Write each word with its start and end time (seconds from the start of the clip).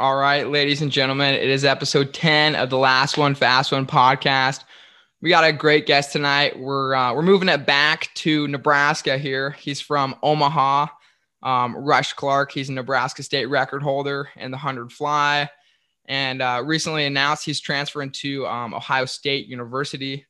All 0.00 0.16
right, 0.16 0.48
ladies 0.48 0.82
and 0.82 0.90
gentlemen, 0.90 1.34
it 1.34 1.48
is 1.48 1.64
episode 1.64 2.12
10 2.12 2.56
of 2.56 2.70
the 2.70 2.78
Last 2.78 3.18
One 3.18 3.34
Fast 3.34 3.72
One 3.72 3.86
podcast. 3.86 4.64
We 5.20 5.28
got 5.28 5.44
a 5.44 5.52
great 5.52 5.86
guest 5.86 6.12
tonight. 6.12 6.58
We're 6.58 6.94
uh, 6.94 7.14
we're 7.14 7.22
moving 7.22 7.48
it 7.48 7.66
back 7.66 8.08
to 8.14 8.48
Nebraska 8.48 9.18
here. 9.18 9.50
He's 9.50 9.80
from 9.80 10.16
Omaha. 10.22 10.86
Um, 11.42 11.76
Rush 11.76 12.12
Clark. 12.14 12.52
He's 12.52 12.68
a 12.68 12.72
Nebraska 12.72 13.22
state 13.22 13.46
record 13.46 13.82
holder 13.82 14.28
in 14.36 14.50
the 14.50 14.56
100 14.56 14.92
fly 14.92 15.48
and 16.06 16.42
uh, 16.42 16.62
recently 16.64 17.06
announced 17.06 17.44
he's 17.44 17.60
transferring 17.60 18.10
to 18.10 18.46
um, 18.46 18.74
Ohio 18.74 19.04
State 19.04 19.46
University 19.46 20.26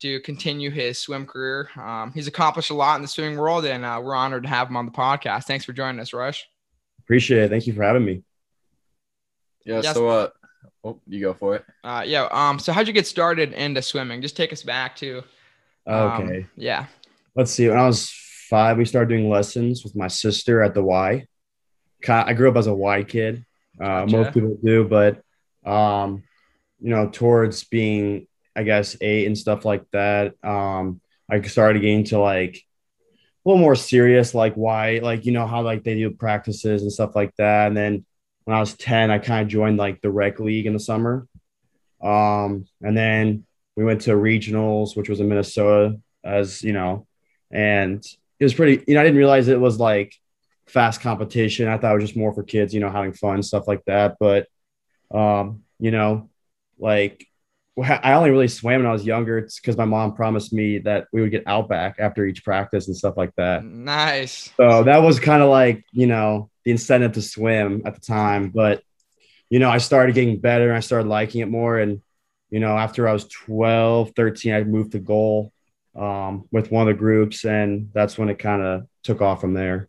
to 0.00 0.20
continue 0.20 0.70
his 0.70 0.98
swim 0.98 1.26
career. 1.26 1.68
Um, 1.76 2.12
he's 2.12 2.26
accomplished 2.26 2.70
a 2.70 2.74
lot 2.74 2.96
in 2.96 3.02
the 3.02 3.08
swimming 3.08 3.38
world, 3.38 3.64
and 3.64 3.84
uh, 3.84 4.00
we're 4.02 4.14
honored 4.14 4.44
to 4.44 4.48
have 4.48 4.68
him 4.68 4.76
on 4.76 4.86
the 4.86 4.92
podcast. 4.92 5.44
Thanks 5.44 5.64
for 5.64 5.72
joining 5.72 6.00
us, 6.00 6.12
Rush. 6.12 6.46
Appreciate 7.00 7.44
it. 7.44 7.50
Thank 7.50 7.66
you 7.66 7.72
for 7.72 7.82
having 7.82 8.04
me. 8.04 8.22
Yeah. 9.64 9.80
Yes. 9.82 9.94
So, 9.94 10.08
uh, 10.08 10.28
oh, 10.84 11.00
you 11.06 11.20
go 11.20 11.34
for 11.34 11.56
it. 11.56 11.64
Uh, 11.84 12.02
yeah. 12.06 12.28
Um. 12.30 12.58
So, 12.58 12.72
how'd 12.72 12.86
you 12.86 12.92
get 12.92 13.06
started 13.06 13.52
into 13.52 13.82
swimming? 13.82 14.22
Just 14.22 14.36
take 14.36 14.52
us 14.52 14.62
back 14.62 14.96
to. 14.96 15.22
Um, 15.86 16.22
okay. 16.22 16.46
Yeah. 16.56 16.86
Let's 17.34 17.50
see. 17.50 17.68
When 17.68 17.78
I 17.78 17.86
was 17.86 18.10
five, 18.48 18.76
we 18.76 18.84
started 18.84 19.08
doing 19.08 19.28
lessons 19.28 19.84
with 19.84 19.96
my 19.96 20.08
sister 20.08 20.62
at 20.62 20.74
the 20.74 20.82
Y. 20.82 21.26
I 22.08 22.32
grew 22.34 22.50
up 22.50 22.56
as 22.56 22.66
a 22.66 22.74
Y 22.74 23.04
kid. 23.04 23.44
Uh, 23.80 24.04
gotcha. 24.04 24.16
Most 24.16 24.34
people 24.34 24.58
do, 24.62 24.84
but 24.84 25.22
um, 25.64 26.24
you 26.80 26.90
know, 26.90 27.08
towards 27.08 27.64
being, 27.64 28.26
I 28.54 28.64
guess, 28.64 28.96
eight 29.00 29.26
and 29.26 29.38
stuff 29.38 29.64
like 29.64 29.84
that, 29.92 30.34
um, 30.44 31.00
I 31.30 31.40
started 31.42 31.80
getting 31.80 32.04
to 32.04 32.18
like 32.18 32.56
a 32.56 33.48
little 33.48 33.60
more 33.60 33.74
serious, 33.74 34.34
like 34.34 34.54
why, 34.54 35.00
like 35.02 35.24
you 35.24 35.32
know 35.32 35.46
how 35.46 35.62
like 35.62 35.84
they 35.84 35.94
do 35.94 36.10
practices 36.10 36.82
and 36.82 36.92
stuff 36.92 37.16
like 37.16 37.34
that. 37.36 37.68
And 37.68 37.76
then 37.76 38.04
when 38.44 38.56
I 38.56 38.60
was 38.60 38.74
ten, 38.74 39.10
I 39.10 39.18
kind 39.18 39.42
of 39.42 39.48
joined 39.48 39.78
like 39.78 40.00
the 40.00 40.10
rec 40.10 40.40
league 40.40 40.66
in 40.66 40.72
the 40.72 40.80
summer, 40.80 41.26
um, 42.02 42.66
and 42.80 42.96
then 42.96 43.44
we 43.76 43.84
went 43.84 44.02
to 44.02 44.12
regionals, 44.12 44.96
which 44.96 45.08
was 45.08 45.20
in 45.20 45.28
Minnesota, 45.28 45.98
as 46.24 46.62
you 46.62 46.72
know, 46.72 47.06
and 47.50 48.04
it 48.38 48.44
was 48.44 48.54
pretty. 48.54 48.84
You 48.86 48.94
know, 48.94 49.00
I 49.00 49.04
didn't 49.04 49.18
realize 49.18 49.48
it 49.48 49.60
was 49.60 49.78
like 49.78 50.14
fast 50.66 51.00
competition. 51.00 51.68
I 51.68 51.76
thought 51.76 51.92
it 51.92 52.00
was 52.00 52.04
just 52.04 52.16
more 52.16 52.32
for 52.32 52.42
kids, 52.42 52.72
you 52.72 52.80
know, 52.80 52.90
having 52.90 53.12
fun, 53.12 53.42
stuff 53.42 53.68
like 53.68 53.84
that. 53.86 54.16
But, 54.18 54.46
um, 55.10 55.64
you 55.78 55.90
know, 55.90 56.30
like 56.78 57.26
I 57.78 58.14
only 58.14 58.30
really 58.30 58.48
swam 58.48 58.80
when 58.80 58.86
I 58.86 58.92
was 58.92 59.04
younger. 59.04 59.38
It's 59.38 59.60
because 59.60 59.76
my 59.76 59.84
mom 59.84 60.14
promised 60.14 60.52
me 60.52 60.78
that 60.80 61.08
we 61.12 61.20
would 61.20 61.30
get 61.30 61.44
Outback 61.46 61.96
after 61.98 62.24
each 62.24 62.44
practice 62.44 62.86
and 62.86 62.96
stuff 62.96 63.16
like 63.16 63.34
that. 63.36 63.64
Nice. 63.64 64.52
So 64.56 64.84
that 64.84 65.02
was 65.02 65.20
kind 65.20 65.42
of 65.42 65.50
like, 65.50 65.84
you 65.92 66.06
know, 66.06 66.50
the 66.64 66.70
incentive 66.70 67.12
to 67.12 67.22
swim 67.22 67.82
at 67.84 67.94
the 67.94 68.00
time. 68.00 68.50
But, 68.50 68.82
you 69.50 69.58
know, 69.58 69.70
I 69.70 69.78
started 69.78 70.14
getting 70.14 70.40
better 70.40 70.68
and 70.68 70.76
I 70.76 70.80
started 70.80 71.08
liking 71.08 71.40
it 71.40 71.48
more. 71.48 71.78
And, 71.78 72.02
you 72.50 72.60
know, 72.60 72.76
after 72.76 73.08
I 73.08 73.12
was 73.12 73.26
12, 73.28 74.12
13, 74.14 74.54
I 74.54 74.64
moved 74.64 74.92
to 74.92 74.98
goal 74.98 75.52
um, 75.96 76.48
with 76.50 76.70
one 76.70 76.88
of 76.88 76.94
the 76.94 76.98
groups. 76.98 77.44
And 77.44 77.90
that's 77.92 78.16
when 78.18 78.28
it 78.28 78.38
kind 78.38 78.62
of 78.62 78.86
took 79.02 79.20
off 79.20 79.40
from 79.40 79.54
there. 79.54 79.88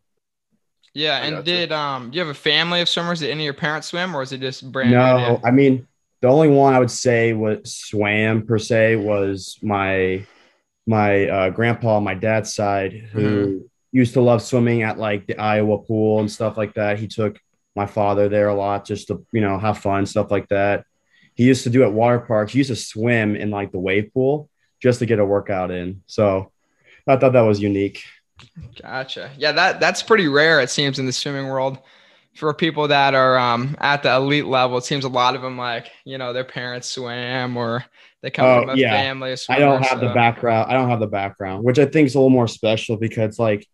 Yeah, 0.93 1.23
and 1.23 1.43
did 1.43 1.71
um 1.71 2.11
do 2.11 2.17
you 2.17 2.19
have 2.21 2.29
a 2.29 2.39
family 2.39 2.79
of 2.79 2.87
swimmers? 2.87 3.19
Did 3.19 3.31
any 3.31 3.41
of 3.41 3.45
your 3.45 3.53
parents 3.55 3.87
swim, 3.87 4.15
or 4.15 4.21
is 4.21 4.31
it 4.31 4.41
just 4.41 4.71
brand? 4.71 4.91
No, 4.91 5.41
I 5.43 5.49
mean 5.49 5.87
the 6.21 6.27
only 6.27 6.49
one 6.49 6.73
I 6.73 6.79
would 6.79 6.91
say 6.91 7.33
was 7.33 7.75
swam 7.75 8.45
per 8.45 8.59
se 8.59 8.97
was 8.97 9.57
my 9.61 10.25
my 10.85 11.27
uh, 11.27 11.49
grandpa 11.49 11.97
on 11.97 12.03
my 12.03 12.13
dad's 12.13 12.53
side 12.53 12.93
who 12.93 13.21
mm-hmm. 13.21 13.65
Used 13.93 14.13
to 14.13 14.21
love 14.21 14.41
swimming 14.41 14.81
at 14.81 14.97
like 14.97 15.27
the 15.27 15.37
Iowa 15.37 15.77
pool 15.77 16.19
and 16.19 16.29
stuff 16.29 16.57
like 16.57 16.73
that. 16.73 16.99
He 16.99 17.07
took 17.07 17.39
my 17.75 17.85
father 17.85 18.27
there 18.27 18.49
a 18.49 18.55
lot 18.55 18.85
just 18.85 19.07
to 19.07 19.25
you 19.31 19.39
know 19.39 19.57
have 19.57 19.77
fun 19.77 20.05
stuff 20.05 20.29
like 20.31 20.49
that. 20.49 20.85
He 21.35 21.45
used 21.45 21.63
to 21.63 21.69
do 21.69 21.83
at 21.83 21.93
water 21.93 22.19
parks. 22.19 22.51
He 22.51 22.57
used 22.57 22.69
to 22.69 22.75
swim 22.75 23.35
in 23.35 23.49
like 23.51 23.71
the 23.71 23.79
wave 23.79 24.11
pool 24.13 24.49
just 24.81 24.99
to 24.99 25.05
get 25.05 25.19
a 25.19 25.25
workout 25.25 25.71
in. 25.71 26.01
So 26.07 26.51
I 27.07 27.15
thought 27.15 27.33
that 27.33 27.41
was 27.41 27.61
unique. 27.61 28.03
Gotcha. 28.81 29.31
Yeah, 29.37 29.53
that 29.53 29.79
that's 29.79 30.03
pretty 30.03 30.27
rare. 30.27 30.59
It 30.59 30.69
seems 30.69 30.99
in 30.99 31.05
the 31.05 31.13
swimming 31.13 31.47
world 31.47 31.77
for 32.35 32.51
people 32.53 32.87
that 32.87 33.13
are 33.13 33.37
um, 33.37 33.77
at 33.79 34.03
the 34.03 34.13
elite 34.13 34.47
level. 34.47 34.77
It 34.77 34.85
seems 34.85 35.05
a 35.05 35.09
lot 35.09 35.35
of 35.35 35.41
them 35.41 35.57
like 35.57 35.91
you 36.03 36.17
know 36.17 36.33
their 36.33 36.43
parents 36.43 36.89
swam 36.89 37.55
or 37.57 37.85
they 38.21 38.31
come 38.31 38.45
oh, 38.45 38.61
from 38.61 38.69
a 38.71 38.75
yeah. 38.75 38.91
family. 38.91 39.35
I 39.49 39.59
don't 39.59 39.83
have 39.83 39.99
so. 39.99 40.07
the 40.07 40.13
background. 40.13 40.71
I 40.71 40.73
don't 40.73 40.89
have 40.89 40.99
the 40.99 41.07
background, 41.07 41.63
which 41.63 41.77
I 41.77 41.85
think 41.85 42.07
is 42.07 42.15
a 42.15 42.19
little 42.19 42.29
more 42.29 42.47
special 42.47 42.97
because 42.97 43.37
like 43.37 43.67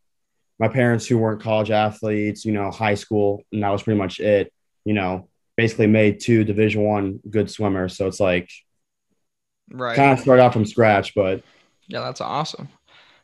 my 0.59 0.68
parents 0.68 1.08
who 1.08 1.18
weren't 1.18 1.42
college 1.42 1.72
athletes, 1.72 2.46
you 2.46 2.52
know, 2.52 2.70
high 2.70 2.96
school, 2.96 3.44
and 3.52 3.64
that 3.64 3.70
was 3.70 3.84
pretty 3.84 3.97
much 3.97 4.20
it. 4.20 4.52
You 4.86 4.94
know, 4.94 5.30
basically 5.56 5.88
made 5.88 6.20
two 6.20 6.44
Division 6.44 6.84
One 6.84 7.20
good 7.30 7.50
swimmers. 7.50 7.97
So 7.97 8.08
it's 8.08 8.20
like, 8.20 8.50
right, 9.72 9.96
kind 9.96 10.12
of 10.12 10.19
start 10.19 10.40
out 10.40 10.53
from 10.53 10.66
scratch. 10.66 11.16
But 11.16 11.44
yeah, 11.88 12.02
that's 12.02 12.22
awesome. 12.22 12.69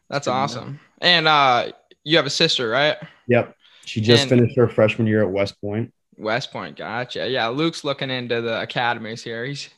That's 0.09 0.28
awesome. 0.28 0.79
And 1.01 1.28
uh, 1.28 1.72
you 2.03 2.18
have 2.18 2.25
a 2.25 2.31
sister, 2.31 2.69
right? 2.69 2.97
Yep. 3.28 3.56
She 3.85 4.01
just 4.01 4.24
and 4.24 4.29
finished 4.29 4.56
her 4.57 4.68
freshman 4.68 5.07
year 5.07 5.24
at 5.24 5.29
West 5.29 5.59
Point. 5.62 5.94
West 6.18 6.51
Point, 6.51 6.78
gotcha. 6.78 7.29
Yeah, 7.29 7.47
Luke's 7.47 7.84
looking 7.84 8.09
into 8.09 8.41
the 8.41 8.62
academies 8.62 9.24
here. 9.24 9.45
He's 9.45 9.69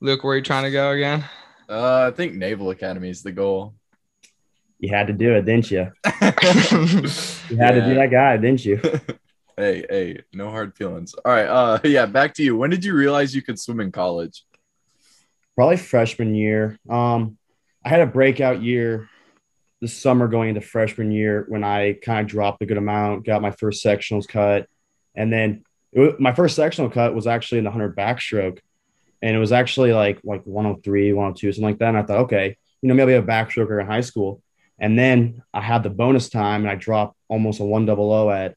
Luke, 0.00 0.22
where 0.22 0.34
are 0.34 0.36
you 0.36 0.42
trying 0.42 0.64
to 0.64 0.70
go 0.70 0.90
again? 0.90 1.24
Uh, 1.68 2.10
I 2.12 2.16
think 2.16 2.34
Naval 2.34 2.70
Academy 2.70 3.10
is 3.10 3.22
the 3.22 3.32
goal. 3.32 3.74
You 4.78 4.90
had 4.90 5.08
to 5.08 5.12
do 5.12 5.34
it, 5.34 5.44
didn't 5.44 5.70
you? 5.70 5.90
you 6.04 6.10
had 6.22 6.34
yeah. 7.50 7.70
to 7.72 7.84
be 7.88 7.94
that 7.94 8.08
guy, 8.10 8.36
didn't 8.36 8.64
you? 8.64 8.80
hey, 9.56 9.84
hey, 9.90 10.20
no 10.32 10.50
hard 10.50 10.76
feelings. 10.76 11.14
All 11.14 11.32
right, 11.32 11.46
uh, 11.46 11.78
yeah, 11.84 12.06
back 12.06 12.34
to 12.34 12.42
you. 12.42 12.56
When 12.56 12.70
did 12.70 12.84
you 12.84 12.94
realize 12.94 13.34
you 13.34 13.42
could 13.42 13.58
swim 13.58 13.80
in 13.80 13.90
college? 13.90 14.44
Probably 15.56 15.76
freshman 15.76 16.34
year. 16.34 16.78
Um, 16.88 17.36
I 17.84 17.88
had 17.88 18.00
a 18.00 18.06
breakout 18.06 18.62
year 18.62 19.08
the 19.80 19.88
summer 19.88 20.28
going 20.28 20.50
into 20.50 20.60
freshman 20.60 21.12
year 21.12 21.44
when 21.48 21.62
I 21.62 21.94
kind 21.94 22.20
of 22.20 22.26
dropped 22.26 22.62
a 22.62 22.66
good 22.66 22.76
amount, 22.76 23.24
got 23.24 23.42
my 23.42 23.50
first 23.50 23.84
sectionals 23.84 24.26
cut. 24.26 24.66
And 25.14 25.32
then 25.32 25.64
was, 25.92 26.14
my 26.18 26.34
first 26.34 26.56
sectional 26.56 26.90
cut 26.90 27.14
was 27.14 27.26
actually 27.26 27.58
in 27.58 27.64
the 27.64 27.70
100 27.70 27.96
backstroke. 27.96 28.58
And 29.22 29.34
it 29.34 29.38
was 29.38 29.52
actually 29.52 29.92
like 29.92 30.20
like 30.22 30.44
103, 30.44 31.12
102, 31.12 31.52
something 31.52 31.64
like 31.64 31.78
that. 31.78 31.88
And 31.88 31.98
I 31.98 32.02
thought, 32.02 32.20
okay, 32.24 32.56
you 32.82 32.88
know, 32.88 32.94
maybe 32.94 33.14
a 33.14 33.22
backstroker 33.22 33.80
in 33.80 33.86
high 33.86 34.00
school. 34.00 34.42
And 34.78 34.98
then 34.98 35.42
I 35.52 35.60
had 35.60 35.82
the 35.82 35.90
bonus 35.90 36.28
time 36.28 36.62
and 36.62 36.70
I 36.70 36.74
dropped 36.74 37.16
almost 37.28 37.60
a 37.60 37.64
one 37.64 37.86
double 37.86 38.12
O 38.12 38.30
at 38.30 38.56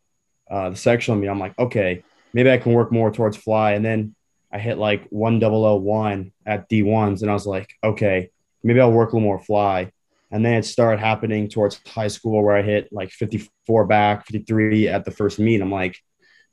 uh, 0.49 0.69
the 0.69 0.75
sectional 0.75 1.19
meet. 1.19 1.27
I'm 1.27 1.39
like, 1.39 1.57
okay, 1.57 2.03
maybe 2.33 2.51
I 2.51 2.57
can 2.57 2.73
work 2.73 2.91
more 2.91 3.11
towards 3.11 3.37
fly. 3.37 3.73
And 3.73 3.83
then 3.83 4.15
I 4.51 4.59
hit 4.59 4.77
like 4.77 5.07
one 5.09 5.39
double 5.39 5.65
O 5.65 5.75
one 5.77 6.31
at 6.45 6.69
D1s. 6.69 7.21
And 7.21 7.31
I 7.31 7.33
was 7.33 7.47
like, 7.47 7.73
okay, 7.83 8.29
maybe 8.63 8.79
I'll 8.79 8.91
work 8.91 9.13
a 9.13 9.15
little 9.15 9.27
more 9.27 9.39
fly. 9.39 9.91
And 10.31 10.45
then 10.45 10.55
it 10.55 10.65
started 10.65 10.99
happening 10.99 11.49
towards 11.49 11.81
high 11.87 12.07
school 12.07 12.43
where 12.43 12.55
I 12.55 12.61
hit 12.61 12.89
like 12.91 13.11
54 13.11 13.85
back, 13.85 14.25
53 14.27 14.87
at 14.87 15.03
the 15.03 15.11
first 15.11 15.39
meet. 15.39 15.61
I'm 15.61 15.71
like, 15.71 15.97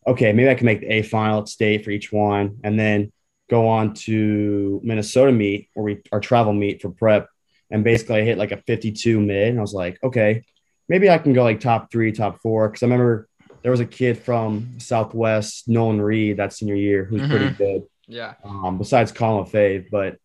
okay, 0.06 0.32
maybe 0.32 0.50
I 0.50 0.54
can 0.54 0.66
make 0.66 0.80
the 0.80 0.92
A 0.94 1.02
final 1.02 1.42
at 1.42 1.48
state 1.48 1.84
for 1.84 1.90
each 1.90 2.10
one. 2.10 2.58
And 2.64 2.78
then 2.78 3.12
go 3.48 3.68
on 3.68 3.94
to 3.94 4.80
Minnesota 4.82 5.32
meet 5.32 5.70
where 5.74 5.84
we 5.84 6.02
our 6.12 6.20
travel 6.20 6.52
meet 6.52 6.82
for 6.82 6.90
prep. 6.90 7.28
And 7.70 7.84
basically 7.84 8.20
I 8.20 8.24
hit 8.24 8.38
like 8.38 8.52
a 8.52 8.62
52 8.66 9.20
mid. 9.20 9.48
And 9.48 9.58
I 9.58 9.62
was 9.62 9.74
like, 9.74 9.98
okay, 10.02 10.44
maybe 10.88 11.10
I 11.10 11.18
can 11.18 11.32
go 11.32 11.44
like 11.44 11.60
top 11.60 11.90
three, 11.90 12.12
top 12.12 12.40
four. 12.40 12.68
Cause 12.68 12.82
I 12.82 12.86
remember 12.86 13.28
there 13.62 13.70
was 13.70 13.80
a 13.80 13.86
kid 13.86 14.18
from 14.18 14.78
Southwest, 14.78 15.68
Nolan 15.68 16.00
Reed, 16.00 16.38
that 16.38 16.52
senior 16.52 16.74
year, 16.74 17.04
who's 17.04 17.22
mm-hmm. 17.22 17.30
pretty 17.30 17.50
good. 17.54 17.82
Yeah. 18.06 18.34
Um, 18.42 18.78
besides 18.78 19.12
Colin 19.12 19.44
Fave, 19.44 19.90
but 19.90 20.16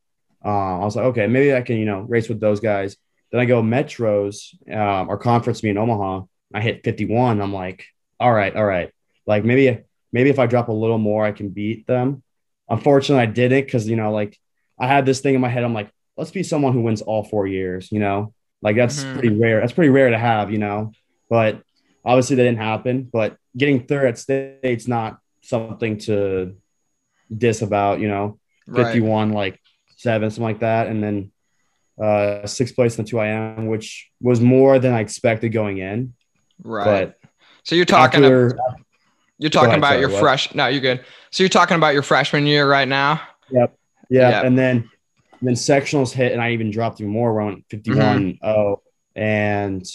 uh, 0.46 0.80
I 0.80 0.86
was 0.86 0.96
like, 0.96 1.06
okay, 1.06 1.28
maybe 1.28 1.54
I 1.54 1.62
can, 1.62 1.78
you 1.78 1.86
know, 1.86 2.02
race 2.02 2.30
with 2.30 2.40
those 2.40 2.60
guys. 2.60 2.96
Then 3.32 3.42
I 3.42 3.46
go 3.46 3.62
Metros, 3.62 4.54
um, 4.72 5.10
our 5.10 5.18
conference 5.18 5.64
meet 5.64 5.72
in 5.72 5.78
Omaha. 5.78 6.22
I 6.54 6.62
hit 6.62 6.84
51. 6.84 7.42
I'm 7.42 7.54
like, 7.54 7.86
all 8.20 8.32
right, 8.32 8.56
all 8.56 8.66
right. 8.66 8.92
Like 9.26 9.44
maybe, 9.44 9.84
maybe 10.12 10.30
if 10.30 10.40
I 10.40 10.46
drop 10.46 10.70
a 10.70 10.74
little 10.74 10.98
more, 10.98 11.26
I 11.26 11.32
can 11.32 11.50
beat 11.50 11.88
them. 11.88 12.24
Unfortunately, 12.70 13.24
I 13.24 13.26
didn't 13.26 13.66
because 13.66 13.88
you 13.88 13.96
know, 13.96 14.12
like 14.12 14.40
I 14.80 14.88
had 14.88 15.06
this 15.06 15.20
thing 15.20 15.36
in 15.36 15.42
my 15.42 15.50
head. 15.50 15.64
I'm 15.64 15.74
like, 15.74 15.90
let's 16.18 16.32
be 16.32 16.44
someone 16.44 16.74
who 16.74 16.82
wins 16.82 17.02
all 17.02 17.24
four 17.24 17.48
years. 17.48 17.92
You 17.92 18.00
know, 18.00 18.34
like 18.62 18.76
that's 18.76 19.04
mm-hmm. 19.04 19.14
pretty 19.14 19.36
rare. 19.36 19.60
That's 19.62 19.74
pretty 19.74 19.90
rare 19.90 20.10
to 20.10 20.18
have. 20.18 20.52
You 20.52 20.60
know, 20.60 20.92
but 21.30 21.62
obviously 22.06 22.36
that 22.38 22.44
didn't 22.44 22.60
happen. 22.60 23.04
But 23.12 23.38
getting 23.56 23.86
third 23.86 24.08
at 24.08 24.18
state's 24.18 24.88
not 24.88 25.20
something 25.42 25.98
to 26.00 26.56
diss 27.36 27.62
about. 27.62 28.00
You 28.00 28.08
know, 28.08 28.40
51 28.74 29.32
like 29.32 29.60
seven, 29.98 30.30
something 30.30 30.44
like 30.44 30.60
that, 30.60 30.88
and 30.88 31.04
then 31.04 31.32
uh, 32.02 32.46
sixth 32.48 32.76
place 32.76 32.98
in 32.98 33.06
the 33.06 33.12
2IM, 33.12 33.68
which 33.68 34.10
was 34.22 34.42
more 34.42 34.80
than 34.80 34.94
I 34.94 35.00
expected 35.02 35.50
going 35.50 35.78
in. 35.78 36.14
Right. 36.64 36.86
But 36.86 37.30
so 37.64 37.76
you're 37.76 37.86
talking 37.86 38.24
after, 38.24 38.48
about, 38.48 38.82
you're 39.38 39.50
talking 39.50 39.70
ahead, 39.70 39.80
about 39.80 39.90
sorry, 39.90 40.00
your 40.02 40.10
what? 40.10 40.20
fresh. 40.20 40.54
No, 40.56 40.68
you're 40.68 40.82
good. 40.82 41.06
So 41.32 41.44
you're 41.44 41.50
talking 41.50 41.76
about 41.76 41.94
your 41.94 42.04
freshman 42.04 42.46
year 42.46 42.70
right 42.70 42.88
now. 42.88 43.22
Yep. 43.52 43.78
Yeah. 44.10 44.30
Yep. 44.30 44.44
And 44.46 44.58
then 44.58 44.90
and 45.44 45.50
then 45.50 45.56
sectionals 45.56 46.14
hit, 46.14 46.32
and 46.32 46.42
I 46.42 46.52
even 46.52 46.72
dropped 46.72 47.02
even 47.02 47.12
more. 47.12 47.30
Around 47.30 47.66
51 47.70 48.00
mm-hmm. 48.00 48.48
oh, 48.48 48.82
and 49.14 49.86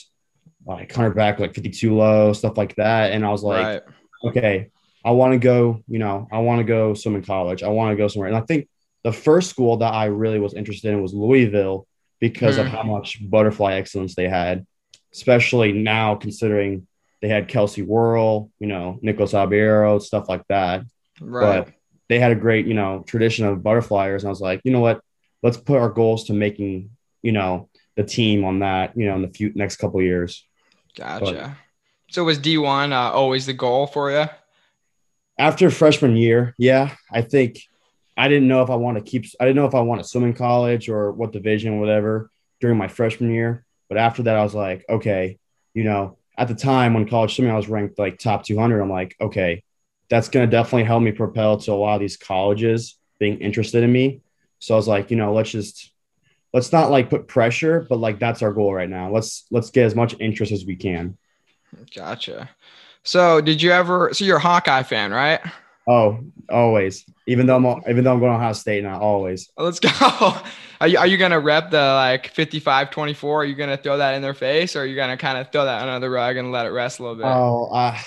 like 0.66 0.90
100 0.90 1.14
back 1.14 1.38
like 1.38 1.54
52 1.54 1.96
low, 1.96 2.34
stuff 2.34 2.58
like 2.58 2.74
that. 2.76 3.12
And 3.12 3.24
I 3.24 3.30
was 3.30 3.42
like, 3.42 3.64
right. 3.64 3.82
okay, 4.24 4.70
I 5.02 5.12
want 5.12 5.32
to 5.32 5.38
go, 5.38 5.82
you 5.88 5.98
know, 5.98 6.28
I 6.30 6.40
want 6.40 6.58
to 6.58 6.64
go 6.64 6.92
swim 6.92 7.16
in 7.16 7.22
college. 7.22 7.62
I 7.62 7.68
want 7.68 7.92
to 7.92 7.96
go 7.96 8.08
somewhere. 8.08 8.28
And 8.28 8.36
I 8.36 8.42
think 8.42 8.68
the 9.04 9.12
first 9.12 9.48
school 9.48 9.78
that 9.78 9.94
I 9.94 10.04
really 10.06 10.38
was 10.38 10.52
interested 10.52 10.92
in 10.92 11.00
was 11.00 11.14
Louisville 11.14 11.86
because 12.20 12.56
Hmm. 12.56 12.62
of 12.62 12.66
how 12.66 12.82
much 12.82 13.18
butterfly 13.26 13.72
excellence 13.72 14.14
they 14.14 14.28
had, 14.28 14.66
especially 15.14 15.72
now 15.72 16.14
considering 16.14 16.86
they 17.22 17.28
had 17.28 17.48
Kelsi 17.48 17.86
Worrell, 17.86 18.50
you 18.58 18.66
know, 18.66 18.98
Nicholas 19.00 19.32
Albiero, 19.32 19.98
stuff 20.02 20.28
like 20.28 20.42
that. 20.50 20.82
Right. 21.22 21.64
But 21.64 21.74
they 22.10 22.18
had 22.18 22.32
a 22.32 22.36
great, 22.36 22.66
you 22.66 22.74
know, 22.74 23.02
tradition 23.06 23.46
of 23.46 23.60
butterflyers. 23.60 24.18
And 24.18 24.26
I 24.26 24.28
was 24.28 24.42
like, 24.42 24.60
you 24.64 24.72
know 24.72 24.80
what? 24.80 25.00
Let's 25.42 25.56
put 25.56 25.78
our 25.78 25.88
goals 25.88 26.24
to 26.24 26.32
making, 26.32 26.90
you 27.22 27.32
know, 27.32 27.68
the 27.96 28.04
team 28.04 28.44
on 28.44 28.60
that, 28.60 28.96
you 28.96 29.06
know, 29.06 29.16
in 29.16 29.22
the 29.22 29.28
few 29.28 29.52
next 29.54 29.76
couple 29.76 30.00
of 30.00 30.06
years. 30.06 30.44
Gotcha. 30.96 31.56
so 32.10 32.24
was 32.24 32.38
D1 32.38 32.92
uh, 32.92 33.12
always 33.12 33.46
the 33.46 33.52
goal 33.52 33.86
for 33.86 34.10
you? 34.10 34.26
After 35.38 35.70
freshman 35.70 36.16
year, 36.16 36.54
yeah, 36.58 36.94
I 37.12 37.22
think 37.22 37.60
I 38.16 38.26
didn't 38.26 38.48
know 38.48 38.62
if 38.62 38.70
I 38.70 38.74
want 38.74 38.98
to 38.98 39.04
keep, 39.04 39.26
I 39.38 39.44
didn't 39.44 39.56
know 39.56 39.66
if 39.66 39.74
I 39.74 39.80
want 39.80 40.02
to 40.02 40.08
swim 40.08 40.24
in 40.24 40.34
college 40.34 40.88
or 40.88 41.12
what 41.12 41.32
division, 41.32 41.78
whatever, 41.78 42.30
during 42.60 42.76
my 42.76 42.88
freshman 42.88 43.30
year. 43.30 43.64
But 43.88 43.98
after 43.98 44.24
that, 44.24 44.36
I 44.36 44.42
was 44.42 44.54
like, 44.54 44.84
okay, 44.88 45.38
you 45.74 45.84
know, 45.84 46.18
at 46.36 46.48
the 46.48 46.54
time 46.54 46.94
when 46.94 47.08
college 47.08 47.34
swimming, 47.34 47.52
I 47.52 47.56
was 47.56 47.68
ranked 47.68 47.98
like 47.98 48.18
top 48.18 48.44
200. 48.44 48.80
I'm 48.80 48.90
like, 48.90 49.16
okay, 49.20 49.62
that's 50.08 50.28
going 50.28 50.48
to 50.48 50.50
definitely 50.50 50.84
help 50.84 51.02
me 51.02 51.12
propel 51.12 51.58
to 51.58 51.72
a 51.72 51.74
lot 51.74 51.94
of 51.94 52.00
these 52.00 52.16
colleges 52.16 52.96
being 53.18 53.38
interested 53.38 53.82
in 53.82 53.92
me. 53.92 54.20
So 54.58 54.74
I 54.74 54.76
was 54.76 54.88
like, 54.88 55.10
you 55.10 55.16
know, 55.16 55.32
let's 55.32 55.50
just, 55.50 55.92
let's 56.52 56.72
not 56.72 56.90
like 56.90 57.10
put 57.10 57.28
pressure, 57.28 57.86
but 57.88 57.98
like 57.98 58.18
that's 58.18 58.42
our 58.42 58.52
goal 58.52 58.74
right 58.74 58.88
now. 58.88 59.10
Let's, 59.10 59.44
let's 59.50 59.70
get 59.70 59.86
as 59.86 59.94
much 59.94 60.14
interest 60.20 60.52
as 60.52 60.64
we 60.64 60.76
can. 60.76 61.16
Gotcha. 61.94 62.50
So 63.02 63.40
did 63.40 63.62
you 63.62 63.72
ever? 63.72 64.10
So 64.12 64.24
you're 64.24 64.36
a 64.36 64.40
Hawkeye 64.40 64.82
fan, 64.82 65.12
right? 65.12 65.40
Oh, 65.88 66.20
always. 66.50 67.04
Even 67.26 67.46
though 67.46 67.56
I'm 67.56 67.82
even 67.88 68.04
though 68.04 68.12
I'm 68.12 68.20
going 68.20 68.32
to 68.32 68.36
Ohio 68.36 68.52
State 68.52 68.84
now, 68.84 69.00
always. 69.00 69.50
Let's 69.56 69.80
go. 69.80 69.88
Are 70.80 70.86
you, 70.86 70.96
are 70.96 71.08
you 71.08 71.16
gonna 71.16 71.40
rep 71.40 71.72
the 71.72 71.80
like 71.80 72.28
55 72.28 72.92
24? 72.92 73.42
Are 73.42 73.44
you 73.44 73.56
gonna 73.56 73.76
throw 73.76 73.96
that 73.96 74.14
in 74.14 74.22
their 74.22 74.32
face 74.32 74.76
or 74.76 74.82
are 74.82 74.86
you 74.86 74.94
gonna 74.94 75.16
kind 75.16 75.36
of 75.36 75.50
throw 75.50 75.64
that 75.64 75.82
under 75.82 75.98
the 75.98 76.08
rug 76.08 76.36
and 76.36 76.52
let 76.52 76.66
it 76.66 76.68
rest 76.68 77.00
a 77.00 77.02
little 77.02 77.16
bit? 77.16 77.26
Oh, 77.26 77.68
uh, 77.72 77.98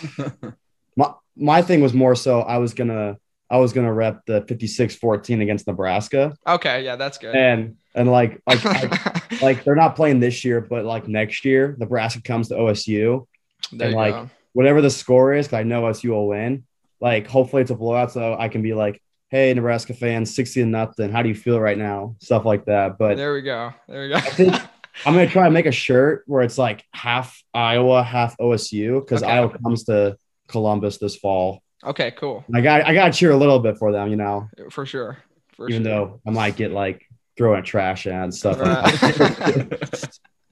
my 0.95 1.11
my 1.35 1.61
thing 1.61 1.81
was 1.81 1.93
more 1.93 2.15
so 2.15 2.39
I 2.39 2.59
was 2.59 2.73
gonna 2.73 3.17
I 3.51 3.57
was 3.57 3.73
gonna 3.73 3.93
rep 3.93 4.25
the 4.25 4.41
56-14 4.41 5.41
against 5.41 5.67
Nebraska, 5.67 6.35
okay, 6.47 6.83
yeah, 6.83 6.95
that's 6.95 7.17
good. 7.17 7.35
and 7.35 7.75
and 7.93 8.09
like 8.09 8.41
like 8.47 8.63
like, 8.63 9.41
like 9.41 9.63
they're 9.63 9.75
not 9.75 9.95
playing 9.95 10.19
this 10.21 10.43
year, 10.45 10.61
but 10.61 10.85
like 10.85 11.07
next 11.07 11.43
year, 11.45 11.75
Nebraska 11.77 12.21
comes 12.21 12.47
to 12.47 12.55
OSU, 12.55 13.27
there 13.73 13.87
and 13.87 13.95
like 13.95 14.13
go. 14.13 14.29
whatever 14.53 14.81
the 14.81 14.89
score 14.89 15.33
is, 15.33 15.47
'cause 15.47 15.59
I 15.59 15.63
know 15.63 15.81
OSU 15.83 16.09
will 16.11 16.27
win. 16.29 16.63
Like 17.01 17.27
hopefully 17.27 17.61
it's 17.61 17.71
a 17.71 17.75
blowout, 17.75 18.11
so 18.11 18.35
I 18.39 18.47
can 18.47 18.61
be 18.61 18.73
like, 18.73 19.01
hey, 19.29 19.53
Nebraska 19.53 19.93
fans, 19.93 20.33
sixty 20.33 20.61
to 20.61 20.65
nothing. 20.65 21.11
How 21.11 21.21
do 21.21 21.29
you 21.29 21.35
feel 21.35 21.59
right 21.59 21.77
now? 21.77 22.15
Stuff 22.21 22.45
like 22.45 22.65
that. 22.65 22.97
But 22.97 23.17
There 23.17 23.33
we 23.33 23.41
go. 23.41 23.73
There 23.89 24.01
we 24.03 24.09
go. 24.09 24.15
I 24.15 24.21
think- 24.21 24.55
I'm 25.05 25.13
gonna 25.13 25.27
try 25.27 25.45
and 25.45 25.53
make 25.53 25.65
a 25.67 25.71
shirt 25.71 26.23
where 26.27 26.41
it's 26.43 26.57
like 26.57 26.83
half 26.93 27.41
Iowa, 27.53 28.03
half 28.03 28.37
OSU, 28.37 28.99
because 29.01 29.23
Okay. 29.23 29.31
Iowa 29.31 29.57
comes 29.57 29.85
to 29.85 30.17
Columbus 30.47 30.97
this 30.97 31.15
fall. 31.15 31.61
Okay, 31.83 32.11
cool. 32.11 32.43
I 32.53 32.61
got 32.61 32.85
I 32.85 32.93
gotta 32.93 33.13
cheer 33.13 33.31
a 33.31 33.37
little 33.37 33.59
bit 33.59 33.77
for 33.77 33.91
them, 33.91 34.09
you 34.09 34.15
know, 34.15 34.47
For 34.69 34.85
sure. 34.85 35.17
For 35.55 35.69
even 35.69 35.83
sure. 35.83 35.91
though 35.93 36.21
I 36.27 36.31
might 36.31 36.55
get 36.55 36.71
like 36.71 37.03
throwing 37.37 37.63
trash 37.63 38.05
and 38.07 38.33
stuff. 38.33 38.59
Right. 38.59 38.83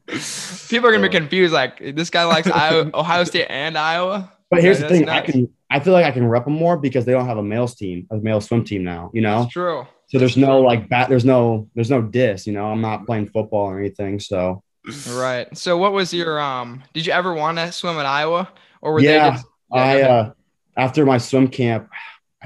People 0.70 0.90
are 0.90 0.92
gonna 0.92 1.08
be 1.08 1.10
confused. 1.10 1.54
Like 1.54 1.96
this 1.96 2.10
guy 2.10 2.24
likes 2.26 2.50
Iowa, 2.50 2.90
Ohio 2.94 3.24
State 3.24 3.46
and 3.50 3.78
Iowa. 3.78 4.32
but 4.50 4.62
here's 4.62 4.78
Okay, 4.80 4.88
the 4.88 4.94
thing: 4.96 5.06
that's 5.06 5.30
I 5.30 5.32
can 5.32 5.50
I 5.70 5.80
feel 5.80 5.94
like 5.94 6.06
I 6.06 6.12
can 6.12 6.26
rep 6.26 6.46
them 6.46 6.54
more 6.54 6.78
because 6.78 7.06
they 7.06 7.12
don't 7.12 7.28
have 7.28 7.38
a 7.38 7.44
males 7.44 7.76
team, 7.76 8.08
a 8.10 8.18
male 8.18 8.42
swim 8.42 8.64
team 8.64 8.84
now. 8.84 9.12
You 9.14 9.22
know, 9.22 9.44
It's 9.44 9.54
true. 9.54 9.86
so 10.08 10.18
there's 10.18 10.36
no 10.38 10.62
like 10.62 10.90
bat, 10.90 11.10
there's 11.10 11.26
no 11.26 11.68
there's 11.76 11.92
no 11.92 12.02
diss. 12.02 12.48
You 12.48 12.54
know, 12.54 12.66
I'm 12.72 12.82
not 12.82 13.06
playing 13.06 13.28
football 13.30 13.66
or 13.68 13.80
anything. 13.80 14.20
So 14.20 14.64
Right. 15.12 15.56
So 15.56 15.78
what 15.78 15.94
was 15.94 16.12
your 16.12 16.40
um? 16.42 16.84
Did 16.94 17.06
you 17.06 17.14
ever 17.14 17.34
want 17.36 17.60
to 17.60 17.72
swim 17.72 17.98
at 17.98 18.08
Iowa 18.08 18.52
or 18.82 18.94
were 18.94 19.02
Yeah, 19.02 19.30
they 19.30 19.36
just? 19.36 19.46
I 19.72 20.02
uh 20.02 20.32
after 20.78 21.06
my 21.06 21.18
swim 21.18 21.48
camp, 21.48 21.90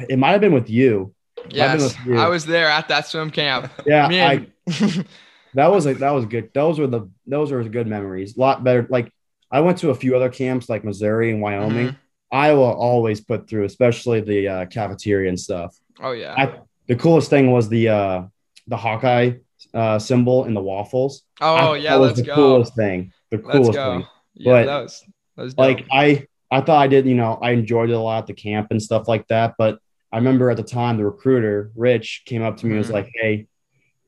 it 0.10 0.18
might 0.18 0.32
have 0.32 0.42
been 0.42 0.54
with 0.54 0.70
you. 0.70 1.14
Yes, 1.50 1.82
with 1.82 2.06
you. 2.06 2.18
I 2.18 2.28
was 2.30 2.46
there 2.46 2.68
at 2.68 2.88
that 2.88 3.08
swim 3.08 3.30
camp. 3.30 3.72
Yeah, 3.86 4.08
I 4.08 4.48
that 5.54 5.68
was 5.72 5.86
like 5.86 5.98
that 6.00 6.12
was 6.12 6.26
good. 6.26 6.52
Those 6.54 6.80
were 6.80 6.88
the 6.88 7.10
those 7.28 7.52
were 7.52 7.64
good 7.64 7.88
memories. 7.88 8.38
A 8.38 8.40
lot 8.40 8.64
better. 8.64 8.88
Like 8.90 9.12
I 9.52 9.60
went 9.60 9.78
to 9.80 9.90
a 9.90 9.96
few 9.96 10.16
other 10.16 10.30
camps 10.30 10.70
like 10.70 10.84
Missouri 10.84 11.32
and 11.32 11.42
Wyoming. 11.42 11.90
Mhm. 11.90 11.98
Iowa 12.32 12.72
always 12.72 13.22
put 13.22 13.48
through, 13.48 13.66
especially 13.66 14.22
the 14.22 14.48
uh, 14.48 14.66
cafeteria 14.66 15.30
and 15.30 15.40
stuff. 15.40 15.78
Oh 16.02 16.12
yeah. 16.14 16.34
I, 16.36 16.60
the 16.88 16.96
coolest 16.96 17.30
thing 17.30 17.52
was 17.52 17.70
the 17.70 17.90
uh, 17.90 18.24
the 18.68 18.78
Hawkeye 18.78 19.34
uh, 19.74 20.00
symbol 20.00 20.46
in 20.46 20.54
the 20.56 20.62
waffles. 20.62 21.24
Oh 21.40 21.58
thought 21.58 21.82
yeah. 21.82 21.92
that 21.92 22.00
was 22.00 22.10
Let's 22.10 22.22
the 22.22 22.26
go. 22.26 22.36
coolest 22.36 22.76
thing. 22.76 23.14
The 23.30 23.38
coolest 23.38 23.74
thing. 23.74 24.08
Yeah, 24.34 24.52
But, 24.52 24.66
that 24.66 24.82
was 24.82 25.04
that 25.38 25.44
was. 25.44 25.58
Like 25.58 25.86
I 25.92 26.28
I 26.54 26.62
thought 26.62 26.82
I 26.82 26.88
did. 26.88 27.06
You 27.06 27.16
know, 27.16 27.40
I 27.42 27.52
enjoyed 27.52 27.90
it 27.90 27.94
a 27.94 28.00
lot 28.00 28.20
at 28.20 28.28
the 28.28 28.34
camp 28.34 28.68
and 28.72 28.82
stuff 28.82 29.08
like 29.08 29.28
that. 29.28 29.56
But 29.58 29.80
I 30.12 30.18
remember 30.18 30.50
at 30.50 30.58
the 30.58 30.64
time 30.64 30.98
the 30.98 31.06
recruiter 31.06 31.72
Rich 31.76 32.24
came 32.26 32.44
up 32.44 32.58
to 32.58 32.66
me 32.66 32.74
and 32.74 32.80
was 32.80 32.90
Mhm. 32.90 32.94
like, 32.94 33.10
"Hey, 33.16 33.48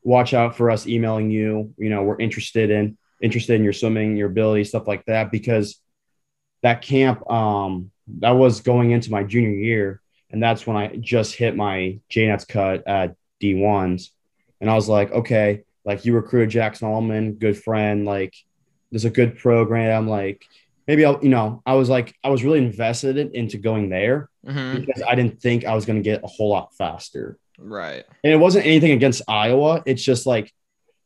watch 0.03 0.33
out 0.33 0.55
for 0.55 0.69
us 0.69 0.87
emailing 0.87 1.31
you. 1.31 1.73
You 1.77 1.89
know, 1.89 2.03
we're 2.03 2.19
interested 2.19 2.69
in 2.69 2.97
interested 3.21 3.55
in 3.55 3.63
your 3.63 3.73
swimming, 3.73 4.15
your 4.15 4.29
ability, 4.29 4.63
stuff 4.65 4.87
like 4.87 5.03
that." 5.05 5.31
Because 5.31 5.81
that 6.61 6.81
camp, 6.81 7.29
um, 7.29 7.91
that 8.19 8.31
was 8.31 8.61
going 8.61 8.91
into 8.91 9.11
my 9.11 9.23
junior 9.23 9.49
year, 9.49 10.01
and 10.29 10.41
that's 10.43 10.67
when 10.67 10.77
I 10.77 10.95
just 10.97 11.35
hit 11.35 11.55
my 11.55 11.99
JNets 12.09 12.47
cut 12.47 12.87
at 12.87 13.15
D 13.39 13.55
ones, 13.55 14.11
and 14.61 14.69
I 14.69 14.75
was 14.75 14.87
like, 14.87 15.11
okay, 15.11 15.63
like 15.85 16.05
you 16.05 16.13
recruited 16.13 16.49
Jackson 16.49 16.87
Allman, 16.87 17.33
good 17.33 17.57
friend, 17.57 18.05
like 18.05 18.33
there's 18.91 19.05
a 19.05 19.09
good 19.09 19.37
program, 19.37 20.07
like 20.07 20.43
maybe 20.87 21.05
I'll, 21.05 21.19
you 21.21 21.29
know, 21.29 21.61
I 21.65 21.73
was 21.73 21.89
like, 21.89 22.15
I 22.23 22.29
was 22.29 22.43
really 22.43 22.59
invested 22.59 23.17
in, 23.17 23.31
into 23.33 23.57
going 23.57 23.89
there 23.89 24.29
Mhm. 24.45 24.85
because 24.85 25.01
I 25.07 25.15
didn't 25.15 25.41
think 25.41 25.65
I 25.65 25.73
was 25.73 25.85
going 25.85 25.97
to 25.97 26.03
get 26.03 26.23
a 26.23 26.27
whole 26.27 26.49
lot 26.49 26.75
faster. 26.77 27.37
Right. 27.57 28.03
And 28.23 28.33
it 28.33 28.37
wasn't 28.37 28.65
anything 28.65 28.91
against 28.91 29.21
Iowa. 29.27 29.81
It's 29.85 30.03
just 30.03 30.25
like 30.25 30.51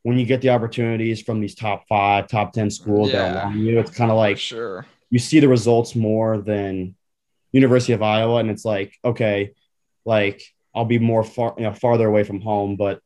when 0.04 0.18
you 0.18 0.26
get 0.26 0.42
the 0.42 0.50
opportunities 0.50 1.22
from 1.22 1.40
these 1.40 1.56
top 1.56 1.84
five, 1.88 2.28
top 2.28 2.54
10 2.54 2.70
schools 2.72 3.12
that 3.12 3.34
Yeah. 3.34 3.40
are 3.42 3.46
on 3.48 3.60
you, 3.60 3.80
it's 3.80 3.92
kind 3.92 4.10
of 4.12 4.16
For 4.16 4.20
like 4.20 4.38
sure. 4.38 4.86
you 5.10 5.20
see 5.20 5.40
the 5.40 5.48
results 5.48 5.96
more 5.96 6.38
than 6.40 6.96
University 7.52 7.94
of 7.94 8.02
Iowa. 8.02 8.38
And 8.40 8.50
it's 8.50 8.66
like, 8.66 8.94
okay, 9.06 9.52
like 10.06 10.42
I'll 10.76 10.86
be 10.86 11.00
more 11.00 11.24
far, 11.24 11.54
you 11.57 11.64
know, 11.64 11.74
farther 11.74 12.07
away 12.07 12.24
from 12.24 12.42
home, 12.42 12.76
but 12.76 13.02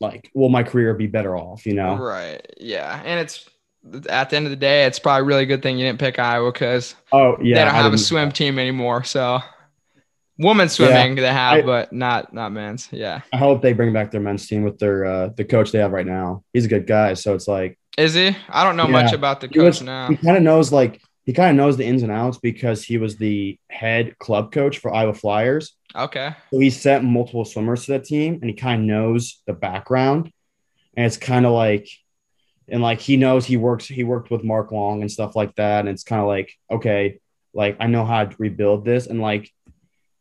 like, 0.00 0.30
will 0.34 0.48
my 0.48 0.62
career 0.64 0.94
be 0.94 1.06
better 1.06 1.36
off, 1.36 1.64
you 1.66 1.74
know? 1.74 1.96
Right. 1.96 2.44
Yeah. 2.58 3.00
And 3.04 3.20
it's 3.20 3.48
at 4.08 4.30
the 4.30 4.36
end 4.36 4.46
of 4.46 4.50
the 4.50 4.56
day, 4.56 4.84
it's 4.84 4.98
probably 4.98 5.22
a 5.22 5.24
really 5.24 5.46
good 5.46 5.62
thing 5.62 5.78
you 5.78 5.84
didn't 5.86 5.98
pick 5.98 6.18
Iowa 6.18 6.52
because 6.52 6.94
Oh, 7.12 7.36
yeah. 7.42 7.56
they 7.56 7.64
don't 7.64 7.74
have 7.74 7.92
a 7.92 7.98
swim 7.98 8.30
team 8.32 8.58
anymore. 8.58 9.02
So 9.04 9.40
women's 10.38 10.72
swimming 10.72 11.14
they 11.16 11.26
have, 11.26 11.58
I- 11.58 11.62
but 11.62 11.92
not 11.92 12.32
not 12.32 12.52
men's. 12.52 12.88
Yeah. 12.90 13.20
I 13.32 13.36
hope 13.36 13.62
they 13.62 13.72
bring 13.72 13.92
back 13.92 14.10
their 14.10 14.20
men's 14.20 14.46
team 14.46 14.62
with 14.62 14.78
their 14.78 15.04
uh, 15.04 15.28
the 15.36 15.44
coach 15.44 15.72
they 15.72 15.78
have 15.78 15.92
right 15.92 16.06
now. 16.06 16.44
He's 16.52 16.64
a 16.64 16.68
good 16.68 16.86
guy, 16.86 17.14
so 17.14 17.34
it's 17.34 17.48
like 17.48 17.78
Is 17.98 18.14
he? 18.14 18.36
I 18.48 18.64
don't 18.64 18.76
know 18.76 18.84
Yeah. 18.86 18.90
much 19.02 19.12
about 19.12 19.40
the 19.40 19.48
He 19.48 19.54
coach 19.54 19.64
was- 19.80 19.82
now. 19.82 20.08
he 20.08 20.16
kind 20.16 20.36
of 20.36 20.42
knows 20.42 20.72
like 20.72 21.00
he 21.24 21.32
kind 21.32 21.50
of 21.50 21.56
knows 21.56 21.76
the 21.76 21.84
ins 21.84 22.02
and 22.02 22.10
outs 22.10 22.38
because 22.38 22.82
he 22.82 22.98
was 22.98 23.16
the 23.16 23.56
head 23.70 24.18
club 24.18 24.50
coach 24.50 24.78
for 24.78 24.92
Iowa 24.92 25.14
Flyers. 25.14 25.76
Okay. 25.94 26.34
So 26.52 26.58
he 26.58 26.68
sent 26.70 27.04
multiple 27.04 27.44
swimmers 27.44 27.84
to 27.84 27.92
that 27.92 28.04
team, 28.04 28.34
and 28.40 28.44
he 28.50 28.54
kind 28.54 28.80
of 28.82 28.86
knows 28.88 29.40
the 29.46 29.52
background. 29.52 30.32
And 30.96 31.06
it's 31.06 31.16
kind 31.16 31.46
of 31.46 31.52
like, 31.52 31.86
and 32.72 32.82
like 32.82 33.00
he 33.00 33.16
knows 33.16 33.44
he 33.44 33.56
works 33.56 33.86
he 33.86 34.02
worked 34.02 34.30
with 34.30 34.42
Marc 34.42 34.72
Long 34.72 35.02
and 35.02 35.12
stuff 35.12 35.36
like 35.36 35.54
that. 35.56 35.80
And 35.80 35.90
it's 35.90 36.02
kind 36.02 36.20
of 36.20 36.26
like 36.26 36.52
okay, 36.70 37.20
like 37.54 37.76
I 37.78 37.86
know 37.86 38.04
how 38.04 38.24
to 38.24 38.36
rebuild 38.38 38.84
this, 38.84 39.06
and 39.06 39.20
like 39.20 39.52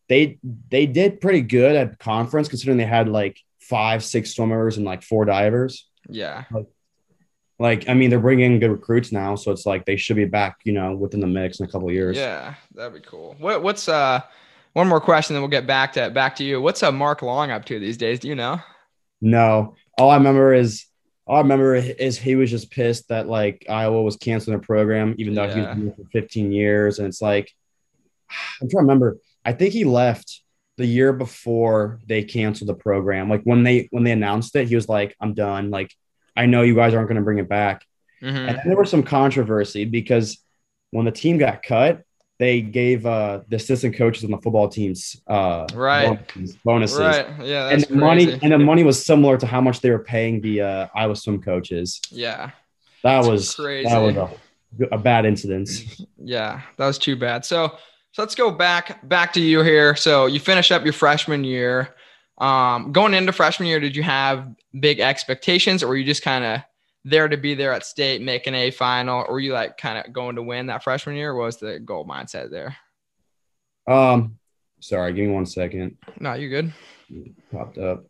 they 0.09 0.37
they 0.69 0.85
did 0.85 1.21
pretty 1.21 1.41
good 1.41 1.75
at 1.75 1.97
conference 1.97 2.49
considering 2.49 2.77
they 2.77 2.85
had 2.85 3.07
like 3.07 3.39
five 3.61 4.03
six 4.03 4.35
swimmers 4.35 4.75
and 4.75 4.85
like 4.85 5.01
four 5.01 5.23
divers. 5.23 5.87
Yeah. 6.09 6.43
Like, 7.57 7.87
I 7.87 7.93
mean, 7.93 8.09
they're 8.09 8.19
bringing 8.19 8.53
in 8.53 8.59
good 8.59 8.71
recruits 8.71 9.11
now, 9.11 9.35
so 9.35 9.51
it's 9.51 9.67
like 9.67 9.85
they 9.85 9.95
should 9.95 10.15
be 10.15 10.25
back, 10.25 10.57
you 10.63 10.73
know, 10.73 10.95
within 10.95 11.19
the 11.19 11.27
mix 11.27 11.59
in 11.59 11.67
a 11.67 11.71
couple 11.71 11.87
of 11.87 11.93
years. 11.93 12.17
Yeah. 12.17 12.55
That'd 12.73 13.01
be 13.01 13.07
cool. 13.07 13.35
What 13.39 13.63
what's 13.63 13.87
uh 13.87 14.21
one 14.73 14.87
more 14.87 14.99
question, 14.99 15.35
then 15.35 15.41
we'll 15.41 15.49
get 15.49 15.67
back 15.67 15.93
to 15.93 16.09
back 16.09 16.35
to 16.37 16.43
you. 16.43 16.59
What's 16.59 16.83
uh 16.83 16.91
Marc 16.91 17.21
Long 17.21 17.51
up 17.51 17.63
to 17.65 17.79
these 17.79 17.95
days? 17.97 18.19
Do 18.19 18.27
you 18.27 18.35
know? 18.35 18.59
No, 19.21 19.75
all 19.97 20.09
I 20.09 20.17
remember 20.17 20.53
is 20.53 20.85
I 21.37 21.41
remember 21.41 21.75
is 21.75 22.17
he 22.17 22.35
was 22.35 22.49
just 22.51 22.71
pissed 22.71 23.07
that 23.09 23.27
like 23.27 23.65
Iowa 23.69 24.01
was 24.01 24.17
canceling 24.17 24.57
their 24.57 24.65
program, 24.65 25.15
even 25.17 25.33
though 25.33 25.47
he 25.47 25.59
Yeah. 25.59 25.69
was 25.69 25.77
doing 25.77 25.87
it 25.89 25.95
for 25.97 26.03
15 26.11 26.51
years, 26.51 26.99
and 26.99 27.07
it's 27.07 27.21
like 27.21 27.51
I'm 28.61 28.69
trying 28.69 28.69
to 28.69 28.77
remember. 28.87 29.17
I 29.45 29.53
think 29.53 29.73
he 29.73 29.83
left 29.85 30.41
the 30.77 30.85
year 30.85 31.13
before 31.13 31.99
they 32.07 32.23
canceled 32.23 32.69
the 32.69 32.73
program. 32.75 33.29
Like 33.29 33.43
when 33.43 33.63
they 33.63 33.87
when 33.91 34.03
they 34.03 34.11
announced 34.11 34.55
it, 34.55 34.67
he 34.67 34.75
was 34.75 34.87
like, 34.89 35.15
"I'm 35.19 35.33
done. 35.33 35.69
Like 35.69 35.91
I 36.35 36.45
know 36.45 36.61
you 36.63 36.75
guys 36.75 36.93
aren't 36.93 37.07
going 37.07 37.17
to 37.17 37.23
bring 37.23 37.39
it 37.39 37.49
back." 37.49 37.85
Mhm. 38.21 38.47
And 38.49 38.59
there 38.65 38.77
was 38.77 38.89
some 38.89 39.03
controversy 39.03 39.85
because 39.85 40.37
when 40.91 41.05
the 41.05 41.11
team 41.11 41.37
got 41.37 41.63
cut, 41.63 42.03
they 42.41 42.59
gave 42.59 43.05
uh, 43.05 43.41
the 43.49 43.55
assistant 43.61 43.95
coaches 43.95 44.23
on 44.23 44.31
the 44.31 44.37
football 44.43 44.67
teams 44.67 44.99
uh, 45.27 45.67
Right. 45.75 46.19
bonuses. 46.65 46.99
Right. 46.99 47.27
Yeah. 47.43 47.69
and 47.69 47.83
the 47.83 47.95
money 47.95 48.25
and 48.41 48.51
the 48.51 48.57
money 48.71 48.83
was 48.83 48.97
similar 49.11 49.37
to 49.37 49.45
how 49.53 49.61
much 49.61 49.77
they 49.81 49.91
were 49.95 50.03
paying 50.15 50.41
the 50.41 50.55
uh, 50.61 50.87
Iowa 50.95 51.15
swim 51.15 51.39
coaches. 51.41 52.01
yeah. 52.09 52.49
That 53.03 53.15
That's 53.17 53.27
was 53.27 53.55
crazy. 53.55 53.89
that 53.89 53.99
was 53.99 54.15
a, 54.17 54.29
a 54.91 54.97
bad 54.97 55.25
incident. 55.25 55.69
Yeah, 56.35 56.61
that 56.77 56.85
was 56.91 56.97
too 56.99 57.15
bad. 57.15 57.45
So, 57.45 57.59
so 58.13 58.21
let's 58.23 58.35
go 58.35 58.51
back 58.51 59.07
back 59.07 59.33
to 59.33 59.41
you 59.41 59.61
here. 59.63 59.95
So 59.95 60.27
you 60.27 60.39
finished 60.39 60.71
up 60.71 60.83
your 60.83 60.93
freshman 60.93 61.43
year. 61.43 61.75
Um, 62.37 62.91
going 62.91 63.13
into 63.15 63.31
freshman 63.33 63.67
year, 63.69 63.79
did 63.79 63.95
you 63.95 64.03
have 64.03 64.35
big 64.79 64.99
expectations, 64.99 65.81
or 65.83 65.87
were 65.89 65.97
you 65.97 66.05
just 66.05 66.23
kind 66.23 66.43
of 66.45 66.61
there 67.03 67.27
to 67.27 67.37
be 67.37 67.55
there 67.55 67.73
at 67.73 67.85
state, 67.85 68.21
making 68.21 68.53
a 68.53 68.71
final, 68.71 69.25
or 69.27 69.33
were 69.33 69.39
you 69.39 69.53
like 69.53 69.77
kind 69.77 69.97
of 69.97 70.13
going 70.13 70.35
to 70.35 70.43
win 70.43 70.67
that 70.67 70.83
freshman 70.83 71.15
year? 71.15 71.35
What 71.35 71.45
was 71.45 71.57
the 71.57 71.79
goal 71.79 72.05
mindset 72.05 72.51
there? 72.51 72.77
Um, 73.87 74.37
sorry, 74.79 75.13
give 75.13 75.27
me 75.27 75.33
one 75.33 75.45
second. 75.45 75.97
No, 76.19 76.33
you're 76.33 76.49
good. 76.49 76.73
Popped 77.51 77.77
up. 77.77 78.05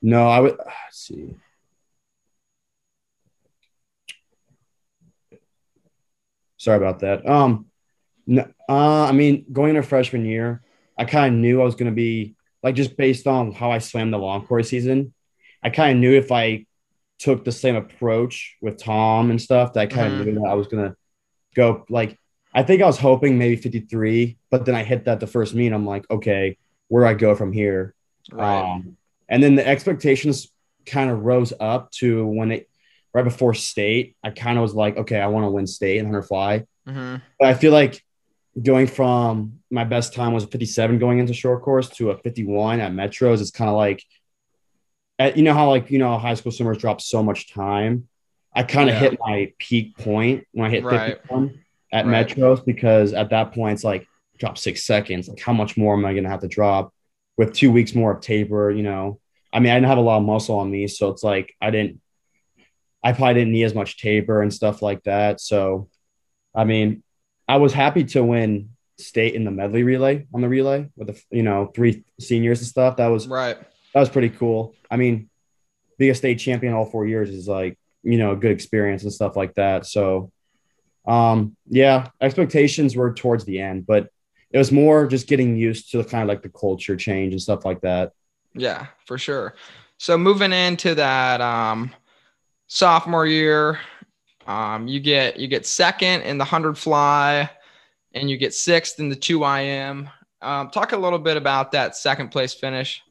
No, 0.00 0.28
I 0.28 0.40
would 0.40 0.56
let's 0.58 0.98
see. 0.98 1.34
Sorry 6.58 6.76
about 6.76 7.00
that. 7.00 7.28
Um, 7.28 7.66
no, 8.26 8.48
uh, 8.68 9.04
I 9.04 9.12
mean, 9.12 9.44
going 9.52 9.70
into 9.70 9.82
freshman 9.82 10.24
year, 10.24 10.62
I 10.96 11.04
kind 11.04 11.34
of 11.34 11.40
knew 11.40 11.60
I 11.60 11.64
was 11.64 11.74
going 11.74 11.90
to 11.90 11.94
be 11.94 12.36
like 12.62 12.74
just 12.74 12.96
based 12.96 13.26
on 13.26 13.52
how 13.52 13.70
I 13.70 13.78
swam 13.78 14.10
the 14.10 14.18
long 14.18 14.46
course 14.46 14.68
season. 14.68 15.12
I 15.62 15.70
kind 15.70 15.92
of 15.92 16.00
knew 16.00 16.16
if 16.16 16.32
I 16.32 16.66
took 17.24 17.44
the 17.44 17.52
same 17.52 17.76
approach 17.76 18.56
with 18.60 18.76
Tom 18.78 19.30
and 19.30 19.40
stuff, 19.40 19.72
that 19.72 19.80
I 19.80 19.86
kind 19.86 20.06
of 20.08 20.12
Mhm. 20.14 20.24
knew 20.26 20.34
that 20.40 20.48
I 20.50 20.54
was 20.54 20.66
going 20.68 20.84
to 20.90 20.96
go 21.54 21.84
like. 21.88 22.18
I 22.56 22.62
think 22.62 22.82
I 22.82 22.86
was 22.86 22.98
hoping 22.98 23.36
maybe 23.36 23.56
53, 23.56 24.36
but 24.50 24.64
then 24.64 24.76
I 24.76 24.84
hit 24.84 25.06
that 25.06 25.18
the 25.18 25.26
first 25.26 25.54
meet. 25.56 25.72
I'm 25.72 25.84
like, 25.86 26.08
okay, 26.08 26.56
where 26.86 27.02
do 27.02 27.08
I 27.08 27.14
go 27.14 27.34
from 27.34 27.52
here? 27.52 27.94
Right. 28.30 28.62
Um, 28.62 28.96
and 29.28 29.42
then 29.42 29.56
the 29.56 29.66
expectations 29.66 30.52
kind 30.86 31.10
of 31.10 31.24
rose 31.24 31.52
up 31.58 31.90
to 31.92 32.24
when 32.26 32.52
it 32.52 32.68
right 33.12 33.24
before 33.24 33.54
state. 33.54 34.16
I 34.22 34.30
kind 34.30 34.56
of 34.56 34.62
was 34.62 34.74
like, 34.74 34.96
okay, 34.98 35.20
I 35.20 35.26
want 35.26 35.44
to 35.46 35.50
win 35.50 35.66
state 35.66 35.98
and 35.98 36.06
hunter 36.06 36.22
fly. 36.22 36.64
hmm 36.86 37.16
But 37.40 37.48
I 37.48 37.54
feel 37.54 37.72
like 37.72 38.04
going 38.62 38.86
from 38.86 39.58
my 39.70 39.82
best 39.84 40.14
time 40.14 40.32
was 40.32 40.44
57 40.44 40.98
going 41.00 41.18
into 41.18 41.34
short 41.34 41.62
course 41.62 41.88
to 41.96 42.10
a 42.10 42.18
51 42.18 42.78
at 42.80 42.92
metros 42.92 43.40
is 43.40 43.50
kind 43.50 43.68
of 43.68 43.76
like 43.76 44.00
at, 45.18 45.36
you 45.36 45.42
know 45.42 45.54
how 45.54 45.68
like 45.68 45.90
you 45.90 45.98
know 45.98 46.18
high 46.18 46.34
school 46.34 46.52
swimmers 46.52 46.78
drop 46.78 47.00
so 47.00 47.22
much 47.22 47.52
time 47.52 48.08
i 48.54 48.62
kind 48.62 48.88
of 48.88 48.94
Yeah. 48.94 49.10
hit 49.10 49.18
my 49.20 49.52
peak 49.58 49.96
point 49.98 50.44
when 50.52 50.66
i 50.66 50.70
hit 50.70 50.84
Right. 50.84 51.18
51 51.28 51.58
at 51.92 52.06
Right. 52.06 52.26
metros 52.28 52.64
because 52.64 53.12
at 53.12 53.30
that 53.30 53.52
point 53.52 53.74
it's 53.74 53.84
like 53.84 54.06
drop 54.38 54.58
six 54.58 54.82
seconds 54.84 55.28
like 55.28 55.40
how 55.40 55.52
much 55.52 55.76
more 55.76 55.94
am 55.94 56.04
i 56.04 56.12
going 56.12 56.24
to 56.24 56.30
have 56.30 56.40
to 56.40 56.48
drop 56.48 56.92
with 57.36 57.52
two 57.52 57.70
weeks 57.70 57.94
more 57.94 58.12
of 58.12 58.20
taper 58.20 58.70
you 58.70 58.82
know 58.82 59.20
i 59.52 59.60
mean 59.60 59.70
i 59.70 59.74
didn't 59.76 59.88
have 59.88 59.98
a 59.98 60.02
lot 60.02 60.18
of 60.18 60.24
muscle 60.24 60.58
on 60.58 60.70
me 60.70 60.88
so 60.88 61.08
it's 61.10 61.22
like 61.22 61.54
i 61.60 61.70
didn't 61.70 62.00
i 63.02 63.12
probably 63.12 63.34
didn't 63.34 63.52
need 63.52 63.64
as 63.64 63.74
much 63.74 63.98
taper 63.98 64.42
and 64.42 64.52
stuff 64.52 64.82
like 64.82 65.02
that 65.04 65.40
so 65.40 65.88
i 66.54 66.64
mean 66.64 67.02
I 67.46 67.58
was 67.58 67.74
happy 67.74 68.04
to 68.04 68.24
win 68.24 68.70
state 68.98 69.34
in 69.34 69.44
the 69.44 69.50
medley 69.50 69.82
relay 69.82 70.26
on 70.32 70.40
the 70.40 70.48
relay 70.48 70.88
with 70.96 71.08
the 71.08 71.22
you 71.30 71.42
know 71.42 71.66
three 71.66 72.04
seniors 72.18 72.60
and 72.60 72.66
stuff. 72.68 72.96
That 72.96 73.08
was 73.08 73.28
Right. 73.28 73.58
That 73.94 74.00
was 74.00 74.10
pretty 74.10 74.30
cool. 74.30 74.74
I 74.90 74.96
mean, 74.96 75.30
being 75.98 76.10
a 76.10 76.14
state 76.14 76.38
champion 76.38 76.74
all 76.74 76.84
four 76.84 77.06
years 77.06 77.30
is 77.30 77.48
like 77.48 77.78
you 78.02 78.18
know 78.18 78.32
a 78.32 78.36
good 78.36 78.50
experience 78.50 79.04
and 79.04 79.12
stuff 79.12 79.36
like 79.36 79.54
that. 79.54 79.86
So, 79.86 80.32
um, 81.06 81.56
yeah, 81.68 82.08
expectations 82.20 82.96
were 82.96 83.14
towards 83.14 83.44
the 83.44 83.60
end, 83.60 83.86
but 83.86 84.10
it 84.50 84.58
was 84.58 84.72
more 84.72 85.06
just 85.06 85.28
getting 85.28 85.56
used 85.56 85.92
to 85.92 85.98
the 85.98 86.04
kind 86.04 86.22
of 86.22 86.28
like 86.28 86.42
the 86.42 86.48
culture 86.48 86.96
change 86.96 87.32
and 87.32 87.40
stuff 87.40 87.64
like 87.64 87.80
that. 87.80 88.12
Yeah, 88.54 88.86
for 89.06 89.16
sure. 89.16 89.54
So 89.98 90.18
moving 90.18 90.52
into 90.52 90.96
that 90.96 91.40
um, 91.40 91.92
sophomore 92.66 93.26
year, 93.26 93.78
um, 94.46 94.88
you 94.88 94.98
get 94.98 95.38
you 95.38 95.46
get 95.46 95.66
second 95.66 96.22
in 96.22 96.36
the 96.36 96.44
hundred 96.44 96.76
fly, 96.76 97.48
and 98.12 98.28
you 98.28 98.36
get 98.36 98.54
sixth 98.54 98.98
in 98.98 99.08
the 99.08 99.16
two 99.16 99.44
IM. 99.44 100.08
Um, 100.42 100.70
talk 100.70 100.92
a 100.92 100.96
little 100.96 101.20
bit 101.20 101.36
about 101.36 101.72
that 101.72 101.96
second 101.96 102.30
place 102.30 102.52
finish 102.52 103.03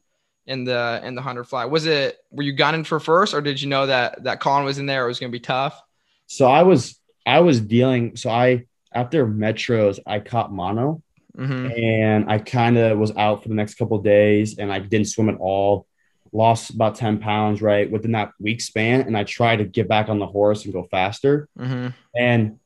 in 0.46 0.64
the 0.64 1.00
in 1.04 1.14
the 1.14 1.22
hundred 1.22 1.44
fly. 1.44 1.64
Was 1.64 1.86
it 1.86 2.18
were 2.30 2.42
you 2.42 2.52
gunning 2.52 2.84
for 2.84 3.00
first, 3.00 3.34
or 3.34 3.40
did 3.40 3.60
you 3.60 3.68
know 3.68 3.86
that 3.86 4.24
that 4.24 4.40
Colin 4.40 4.64
was 4.64 4.78
in 4.78 4.86
there? 4.86 5.04
It 5.04 5.08
was 5.08 5.18
going 5.20 5.30
to 5.30 5.36
be 5.36 5.40
tough. 5.40 5.80
So 6.26 6.46
I 6.46 6.62
was 6.62 6.98
I 7.26 7.40
was 7.40 7.60
dealing. 7.60 8.16
So 8.16 8.30
I 8.30 8.66
after 8.92 9.26
metros 9.26 9.98
I 10.06 10.20
caught 10.20 10.52
mono. 10.52 11.02
hmm 11.36 11.66
and 11.76 12.30
I 12.30 12.38
kind 12.38 12.76
of 12.78 12.98
was 12.98 13.16
out 13.16 13.42
for 13.42 13.48
the 13.48 13.54
next 13.54 13.74
couple 13.74 13.96
of 13.98 14.04
days 14.04 14.58
and 14.58 14.72
I 14.72 14.78
didn't 14.78 15.08
swim 15.08 15.28
at 15.28 15.36
all. 15.38 15.86
Lost 16.32 16.70
about 16.70 16.96
10 16.96 17.18
pounds 17.18 17.62
right 17.62 17.90
within 17.90 18.12
that 18.12 18.32
week 18.40 18.60
span. 18.60 19.02
And 19.02 19.16
I 19.16 19.24
tried 19.24 19.56
to 19.56 19.64
get 19.64 19.88
back 19.88 20.08
on 20.08 20.18
the 20.18 20.26
horse 20.26 20.64
and 20.64 20.72
go 20.74 20.84
faster. 20.90 21.48
hmm 21.56 21.88
And 22.16 22.58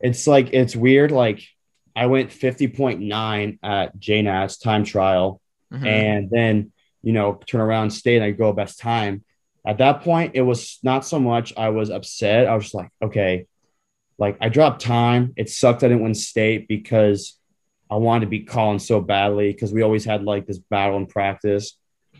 it's 0.00 0.26
like, 0.26 0.52
it's 0.52 0.74
weird. 0.74 1.10
Like, 1.12 1.42
I 1.94 2.06
went 2.06 2.30
50.9 2.30 3.58
at 3.62 3.98
JNAT's 3.98 4.58
time 4.58 4.84
trial 4.84 5.40
hmm 5.70 5.86
and 5.86 6.30
then, 6.30 6.72
you 7.02 7.12
know, 7.12 7.40
turn 7.46 7.60
around, 7.60 7.90
stay, 7.90 8.16
and 8.16 8.24
I 8.24 8.30
go 8.30 8.52
best 8.52 8.78
time. 8.78 9.24
At 9.66 9.78
that 9.78 10.02
point, 10.02 10.32
it 10.34 10.42
was 10.42 10.78
not 10.82 11.04
so 11.04 11.18
much 11.18 11.52
I 11.56 11.68
was 11.70 11.90
upset. 11.90 12.46
I 12.46 12.54
was 12.54 12.64
just 12.64 12.74
like, 12.74 12.90
okay, 13.02 13.46
like 14.18 14.36
I 14.40 14.48
dropped 14.48 14.82
time. 14.82 15.32
It 15.36 15.50
sucked 15.50 15.82
I 15.84 15.88
didn't 15.88 16.02
win 16.02 16.14
state 16.14 16.66
because 16.68 17.38
I 17.90 17.96
wanted 17.96 18.20
to 18.26 18.30
beat 18.30 18.48
Colin 18.48 18.78
so 18.78 19.00
badly 19.00 19.52
because 19.52 19.72
we 19.72 19.82
always 19.82 20.04
had 20.04 20.24
like 20.24 20.46
this 20.46 20.58
battle 20.58 20.96
in 20.96 21.06
practice. 21.06 21.76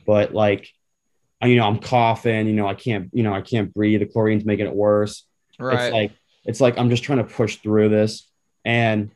But 0.06 0.34
like, 0.34 0.68
I- 1.40 1.46
you 1.46 1.56
know, 1.56 1.66
I'm 1.66 1.78
coughing, 1.78 2.46
you 2.46 2.52
know, 2.54 2.66
I 2.66 2.74
can't, 2.74 3.08
you 3.12 3.22
know, 3.22 3.32
I 3.32 3.40
can't 3.40 3.72
breathe. 3.72 4.00
The 4.00 4.06
chlorine's 4.06 4.44
making 4.44 4.66
it 4.66 4.74
worse. 4.74 5.24
Right. 5.58 5.84
It's 5.84 5.92
like 5.92 6.12
it's 6.46 6.60
like 6.60 6.78
I'm 6.78 6.90
just 6.90 7.02
trying 7.04 7.18
to 7.18 7.24
push 7.24 7.56
through 7.56 7.90
this 7.90 8.28
and 8.64 9.10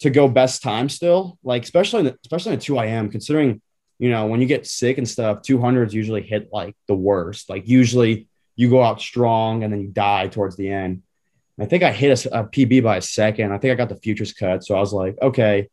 to 0.00 0.10
go 0.10 0.28
best 0.28 0.62
time 0.62 0.88
still, 0.88 1.38
like 1.42 1.62
especially 1.64 2.00
in 2.00 2.06
the, 2.06 2.18
especially 2.24 2.52
in 2.52 2.58
the 2.58 2.64
two 2.64 2.78
IM, 2.78 3.10
considering 3.10 3.60
you 3.98 4.10
know 4.10 4.26
when 4.26 4.40
you 4.40 4.46
get 4.46 4.66
sick 4.66 4.98
and 4.98 5.08
stuff, 5.08 5.42
200s 5.42 5.92
usually 5.92 6.22
hit 6.22 6.50
like 6.52 6.76
the 6.86 6.94
worst. 6.94 7.50
Like 7.50 7.68
usually 7.68 8.28
you 8.56 8.70
go 8.70 8.82
out 8.82 9.00
strong 9.00 9.62
and 9.62 9.72
then 9.72 9.80
you 9.80 9.88
die 9.88 10.28
towards 10.28 10.56
the 10.56 10.70
end. 10.70 11.02
I 11.60 11.66
think 11.66 11.82
I 11.82 11.90
hit 11.90 12.24
a, 12.26 12.40
a 12.40 12.44
PB 12.44 12.84
by 12.84 12.98
a 12.98 13.02
second. 13.02 13.52
I 13.52 13.58
think 13.58 13.72
I 13.72 13.74
got 13.74 13.88
the 13.88 13.96
futures 13.96 14.32
cut, 14.32 14.64
so 14.64 14.76
I 14.76 14.80
was 14.80 14.92
like, 14.92 15.16
okay, 15.20 15.68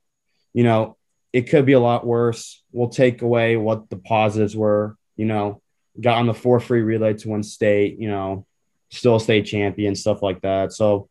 you 0.53 0.63
know, 0.63 0.97
it 1.31 1.49
could 1.49 1.65
be 1.65 1.73
a 1.73 1.79
lot 1.79 2.05
worse. 2.05 2.63
We'll 2.71 2.89
take 2.89 3.21
away 3.21 3.57
what 3.57 3.89
the 3.89 3.97
positives 3.97 4.55
were. 4.55 4.97
You 5.15 5.25
know, 5.25 5.61
got 5.99 6.17
on 6.17 6.27
the 6.27 6.33
four 6.33 6.59
free 6.59 6.81
relay 6.81 7.13
to 7.13 7.29
win 7.29 7.43
state. 7.43 7.99
You 7.99 8.07
know, 8.07 8.45
still 8.89 9.17
a 9.17 9.19
state 9.19 9.45
champion, 9.45 9.95
stuff 9.95 10.23
like 10.23 10.41
that. 10.41 10.73
So 10.73 11.09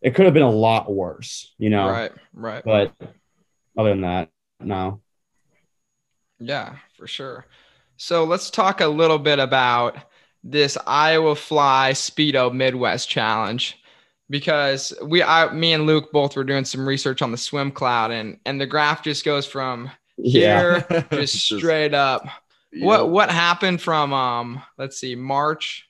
it 0.00 0.14
could 0.14 0.24
have 0.24 0.34
been 0.34 0.42
a 0.42 0.50
lot 0.50 0.92
worse, 0.92 1.54
you 1.58 1.70
know. 1.70 1.88
right. 1.88 2.12
Right. 2.32 2.64
But 2.64 2.92
other 3.76 3.90
than 3.90 4.02
that, 4.02 4.28
no. 4.60 5.00
Yeah, 6.42 6.76
for 6.96 7.06
sure. 7.06 7.46
So 7.96 8.24
let's 8.24 8.50
talk 8.50 8.80
a 8.80 8.86
little 8.86 9.18
bit 9.18 9.38
about 9.38 9.96
this 10.42 10.76
Iowa 10.86 11.36
Fly 11.36 11.92
Speedo 11.92 12.52
Midwest 12.52 13.08
Challenge 13.08 13.78
because 14.28 14.92
we, 15.04 15.22
I, 15.22 15.52
me 15.52 15.72
and 15.72 15.86
Luke 15.86 16.10
both 16.10 16.36
were 16.36 16.44
doing 16.44 16.64
some 16.64 16.88
research 16.88 17.22
on 17.22 17.30
the 17.30 17.36
swim 17.36 17.70
cloud 17.70 18.10
and 18.10 18.38
and 18.44 18.60
the 18.60 18.66
graph 18.66 19.04
just 19.04 19.24
goes 19.24 19.46
from 19.46 19.90
here 20.16 20.84
just 21.12 21.34
straight 21.34 21.94
up. 21.94 22.26
What 22.74 23.10
what 23.10 23.30
happened 23.30 23.80
from 23.82 24.12
um 24.12 24.62
let's 24.78 24.98
see 24.98 25.14
March 25.14 25.86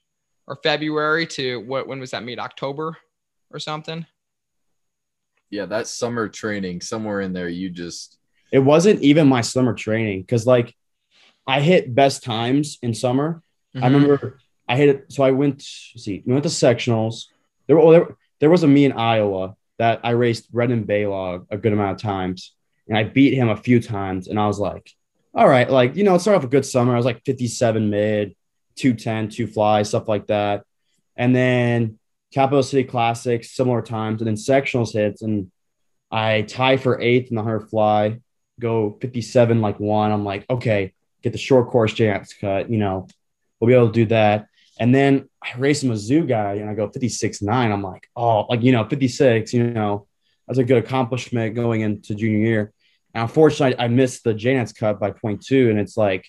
or 0.47 0.57
February 0.63 1.27
to 1.29 1.61
what 1.61 1.87
when 1.87 2.01
was 2.01 2.11
that 2.11 2.25
meet 2.25 2.39
October 2.39 2.97
or 3.51 3.59
something? 3.59 4.05
Yeah, 5.49 5.67
that 5.67 5.87
summer 5.87 6.29
training 6.29 6.81
somewhere 6.81 7.21
in 7.21 7.33
there, 7.33 7.49
you 7.49 7.71
just 7.71 8.19
It 8.53 8.61
wasn't 8.61 9.01
even 9.03 9.27
my 9.27 9.41
summer 9.41 9.75
training 9.75 10.21
because 10.21 10.47
like 10.47 10.75
I 11.47 11.61
hit 11.61 11.93
best 11.93 12.23
times 12.23 12.79
in 12.83 12.95
summer. 12.95 13.43
I 13.75 13.79
Mhm. 13.89 13.95
remember 13.95 14.39
I 14.69 14.77
hit 14.77 14.89
it. 14.91 15.13
So 15.13 15.25
I 15.25 15.33
went, 15.33 15.61
see, 15.63 16.23
we 16.25 16.33
went 16.33 16.45
to 16.45 16.49
sectionals. 16.51 17.25
There, 17.67 17.77
well, 17.77 17.91
there, 17.91 18.17
there 18.39 18.51
was 18.51 18.63
a 18.63 18.69
me 18.69 18.85
in 18.85 18.93
Iowa 18.93 19.57
that 19.79 20.01
I 20.05 20.11
raced 20.11 20.53
Brendan 20.53 20.85
Baylog 20.85 21.47
a 21.51 21.57
good 21.59 21.73
amount 21.73 21.97
of 21.97 22.01
times, 22.03 22.53
and 22.87 22.97
I 22.97 23.03
beat 23.05 23.35
him 23.35 23.49
a 23.49 23.57
few 23.57 23.81
times. 23.81 24.29
And 24.29 24.39
I 24.39 24.47
was 24.47 24.61
like, 24.61 24.89
all 25.35 25.49
right, 25.49 25.69
like 25.69 25.97
you 25.97 26.05
know, 26.05 26.15
it 26.15 26.21
started 26.21 26.39
off 26.39 26.45
a 26.45 26.49
good 26.49 26.65
summer. 26.67 26.93
I 26.93 26.97
was 26.97 27.05
like 27.07 27.23
57 27.25 27.91
mid, 27.91 28.37
210, 28.77 29.29
two 29.31 29.47
fly, 29.47 29.83
stuff 29.83 30.07
like 30.09 30.27
that. 30.29 30.65
And 31.17 31.35
then 31.35 31.99
Capital 32.33 32.63
City 32.63 32.85
Classics, 32.85 33.51
similar 33.51 33.83
times, 33.83 34.21
and 34.21 34.29
then 34.29 34.37
sectionals 34.37 34.93
hits, 34.93 35.23
and 35.23 35.51
I 36.11 36.43
tie 36.43 36.77
for 36.77 37.01
eighth 37.01 37.31
in 37.31 37.37
the 37.37 37.43
hundred 37.43 37.69
fly, 37.69 38.21
go 38.63 38.97
57 39.01 39.61
like 39.61 39.79
one. 39.79 40.13
I'm 40.13 40.25
like, 40.25 40.47
okay, 40.49 40.95
get 41.23 41.33
the 41.33 41.39
short 41.39 41.69
course 41.69 41.93
jacks 41.93 42.33
cut, 42.33 42.71
you 42.71 42.79
know, 42.79 43.07
we'll 43.61 43.69
be 43.69 43.75
able 43.75 43.89
to 43.89 43.93
do 43.93 44.07
that. 44.07 44.47
And 44.81 44.95
then 44.95 45.29
I 45.43 45.59
race 45.59 45.83
a 45.83 45.87
Mizzou 45.87 46.27
guy 46.27 46.55
and 46.55 46.71
I 46.71 46.75
go 46.75 46.89
56 46.89 47.43
9. 47.43 47.73
I'm 47.73 47.83
like, 47.83 48.09
oh, 48.17 48.47
like, 48.49 48.63
you 48.63 48.73
know, 48.73 48.85
56, 48.89 49.53
you 49.53 49.65
know, 49.71 50.07
that's 50.47 50.59
a 50.59 50.65
good 50.65 50.83
accomplishment 50.83 51.55
going 51.55 51.83
into 51.83 52.15
junior 52.15 52.39
year. 52.39 52.73
And 53.15 53.23
unfortunately, 53.23 53.79
I 53.79 53.89
missed 53.89 54.25
the 54.25 54.35
JNETS 54.35 54.75
cut 54.75 54.99
by 54.99 55.11
0.2, 55.11 55.71
and 55.71 55.79
it's 55.79 55.97
like 55.97 56.27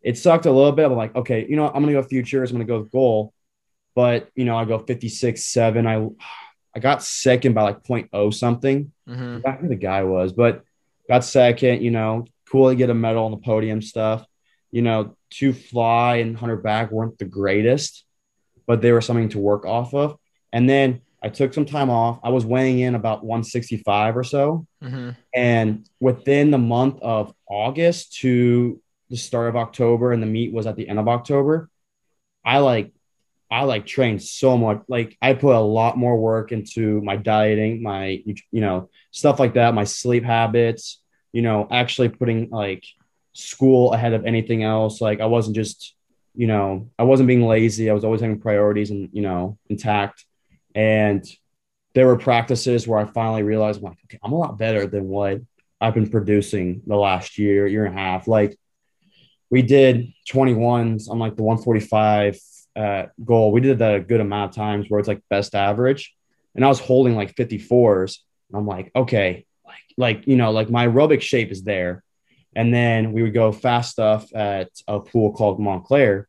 it 0.00 0.16
sucked 0.16 0.46
a 0.46 0.52
little 0.52 0.72
bit. 0.72 0.86
I'm 0.86 0.96
like, 0.96 1.14
okay, 1.16 1.46
you 1.48 1.56
know? 1.56 1.66
I'm 1.66 1.82
gonna 1.82 1.92
go 1.92 2.02
futures. 2.02 2.50
I'm 2.50 2.56
gonna 2.56 2.66
go 2.66 2.80
with 2.80 2.92
goal, 2.92 3.32
but 3.94 4.28
you 4.34 4.44
know, 4.44 4.56
I 4.56 4.64
go 4.64 4.78
56 4.78 5.44
seven. 5.44 5.86
I 5.86 6.08
I 6.74 6.78
got 6.78 7.02
second 7.02 7.54
by 7.54 7.62
like 7.62 7.82
0.0 7.82 8.32
something. 8.32 8.92
Mhm. 9.08 9.38
I 9.38 9.40
forgot 9.40 9.58
who 9.60 9.68
the 9.68 9.74
guy 9.74 10.04
was, 10.04 10.32
but 10.32 10.62
got 11.10 11.24
second. 11.24 11.82
You 11.82 11.90
know, 11.90 12.24
cool 12.50 12.70
to 12.70 12.76
get 12.76 12.88
a 12.88 12.94
medal 12.94 13.24
on 13.24 13.32
the 13.32 13.36
podium 13.36 13.82
stuff. 13.82 14.24
You 14.70 14.82
know, 14.82 15.16
two 15.28 15.52
fly 15.52 16.16
and 16.16 16.36
hunter 16.36 16.56
back 16.56 16.90
weren't 16.90 17.18
the 17.18 17.24
greatest, 17.24 18.04
but 18.66 18.80
they 18.80 18.92
were 18.92 19.00
something 19.00 19.28
to 19.30 19.38
work 19.38 19.66
off 19.66 19.92
of. 19.92 20.16
And 20.52 20.68
then 20.68 21.00
I 21.22 21.28
took 21.28 21.52
some 21.52 21.66
time 21.66 21.90
off. 21.90 22.20
I 22.22 22.30
was 22.30 22.46
weighing 22.46 22.78
in 22.78 22.94
about 22.94 23.24
165 23.24 24.16
or 24.16 24.24
so. 24.24 24.66
Mhm. 24.82 25.16
And 25.34 25.86
within 25.98 26.50
the 26.50 26.58
month 26.58 26.98
of 27.02 27.34
August 27.48 28.16
to 28.20 28.80
the 29.10 29.16
start 29.16 29.48
of 29.48 29.56
October, 29.56 30.12
and 30.12 30.22
the 30.22 30.26
meet 30.26 30.52
was 30.52 30.66
at 30.66 30.76
the 30.76 30.88
end 30.88 30.98
of 30.98 31.08
October, 31.08 31.68
I 32.44 32.58
like 32.58 32.92
I 33.52 33.64
like 33.64 33.84
trained 33.84 34.22
so 34.22 34.56
much. 34.56 34.82
Like 34.86 35.18
I 35.20 35.34
put 35.34 35.56
a 35.56 35.60
lot 35.60 35.98
more 35.98 36.16
work 36.16 36.52
into 36.52 37.00
my 37.00 37.16
dieting, 37.16 37.82
my 37.82 38.22
you 38.24 38.60
know, 38.60 38.90
stuff 39.10 39.40
like 39.40 39.54
that, 39.54 39.74
my 39.74 39.82
sleep 39.82 40.22
habits, 40.22 40.99
you 41.32 41.42
know, 41.42 41.66
actually 41.70 42.08
putting 42.08 42.50
like 42.50 42.84
school 43.32 43.92
ahead 43.92 44.12
of 44.12 44.24
anything 44.24 44.62
else. 44.62 45.00
Like 45.00 45.20
I 45.20 45.26
wasn't 45.26 45.56
just, 45.56 45.94
you 46.34 46.46
know, 46.46 46.90
I 46.98 47.04
wasn't 47.04 47.28
being 47.28 47.46
lazy. 47.46 47.90
I 47.90 47.94
was 47.94 48.04
always 48.04 48.20
having 48.20 48.40
priorities 48.40 48.90
and, 48.90 49.08
you 49.12 49.22
know, 49.22 49.58
intact. 49.68 50.24
And 50.74 51.24
there 51.94 52.06
were 52.06 52.16
practices 52.16 52.86
where 52.86 52.98
I 52.98 53.04
finally 53.04 53.42
realized, 53.42 53.78
I'm 53.78 53.84
like, 53.84 53.98
okay, 54.04 54.18
I'm 54.22 54.32
a 54.32 54.38
lot 54.38 54.58
better 54.58 54.86
than 54.86 55.08
what 55.08 55.40
I've 55.80 55.94
been 55.94 56.10
producing 56.10 56.82
the 56.86 56.96
last 56.96 57.38
year, 57.38 57.66
year 57.66 57.84
and 57.84 57.96
a 57.96 58.00
half. 58.00 58.28
Like 58.28 58.58
we 59.50 59.62
did 59.62 60.12
21s 60.30 61.10
on 61.10 61.18
like 61.18 61.36
the 61.36 61.42
145 61.42 62.38
uh, 62.76 63.06
goal. 63.24 63.52
We 63.52 63.60
did 63.60 63.78
that 63.78 63.96
a 63.96 64.00
good 64.00 64.20
amount 64.20 64.50
of 64.50 64.56
times 64.56 64.86
where 64.88 65.00
it's 65.00 65.08
like 65.08 65.22
best 65.28 65.54
average. 65.54 66.14
And 66.54 66.64
I 66.64 66.68
was 66.68 66.80
holding 66.80 67.16
like 67.16 67.34
54s. 67.34 68.18
I'm 68.52 68.66
like, 68.66 68.90
okay, 68.94 69.46
like, 69.96 70.26
you 70.26 70.36
know, 70.36 70.50
like 70.50 70.70
my 70.70 70.86
aerobic 70.86 71.20
shape 71.20 71.50
is 71.50 71.62
there. 71.62 72.02
And 72.54 72.74
then 72.74 73.12
we 73.12 73.22
would 73.22 73.34
go 73.34 73.52
fast 73.52 73.92
stuff 73.92 74.34
at 74.34 74.70
a 74.88 75.00
pool 75.00 75.32
called 75.32 75.60
Montclair. 75.60 76.28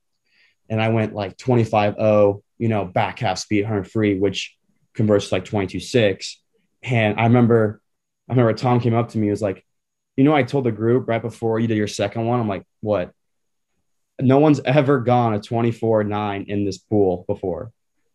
And 0.69 0.81
I 0.81 0.89
went 0.89 1.13
like 1.13 1.37
25 1.37 1.95
0, 1.95 2.43
you 2.57 2.67
know, 2.67 2.85
back 2.85 3.19
half 3.19 3.39
speed, 3.39 3.63
100 3.63 3.89
free, 3.89 4.17
which 4.17 4.55
converts 4.93 5.29
to 5.29 5.35
like 5.35 5.45
22 5.45 5.79
6. 5.79 6.41
And 6.83 7.19
I 7.19 7.23
remember, 7.23 7.81
I 8.29 8.33
remember 8.33 8.53
Tom 8.53 8.79
came 8.79 8.93
up 8.93 9.09
to 9.09 9.17
me, 9.17 9.27
he 9.27 9.31
was 9.31 9.41
like, 9.41 9.65
you 10.15 10.23
know, 10.23 10.35
I 10.35 10.43
told 10.43 10.65
the 10.65 10.71
group 10.71 11.07
right 11.07 11.21
before 11.21 11.59
you 11.59 11.67
did 11.67 11.77
your 11.77 11.87
second 11.87 12.25
one, 12.25 12.39
I'm 12.39 12.47
like, 12.47 12.63
what? 12.81 13.11
No 14.19 14.37
one's 14.37 14.59
ever 14.63 14.99
gone 14.99 15.33
a 15.33 15.41
24 15.41 16.03
9 16.03 16.45
in 16.47 16.65
this 16.65 16.77
pool 16.77 17.25
before. 17.27 17.71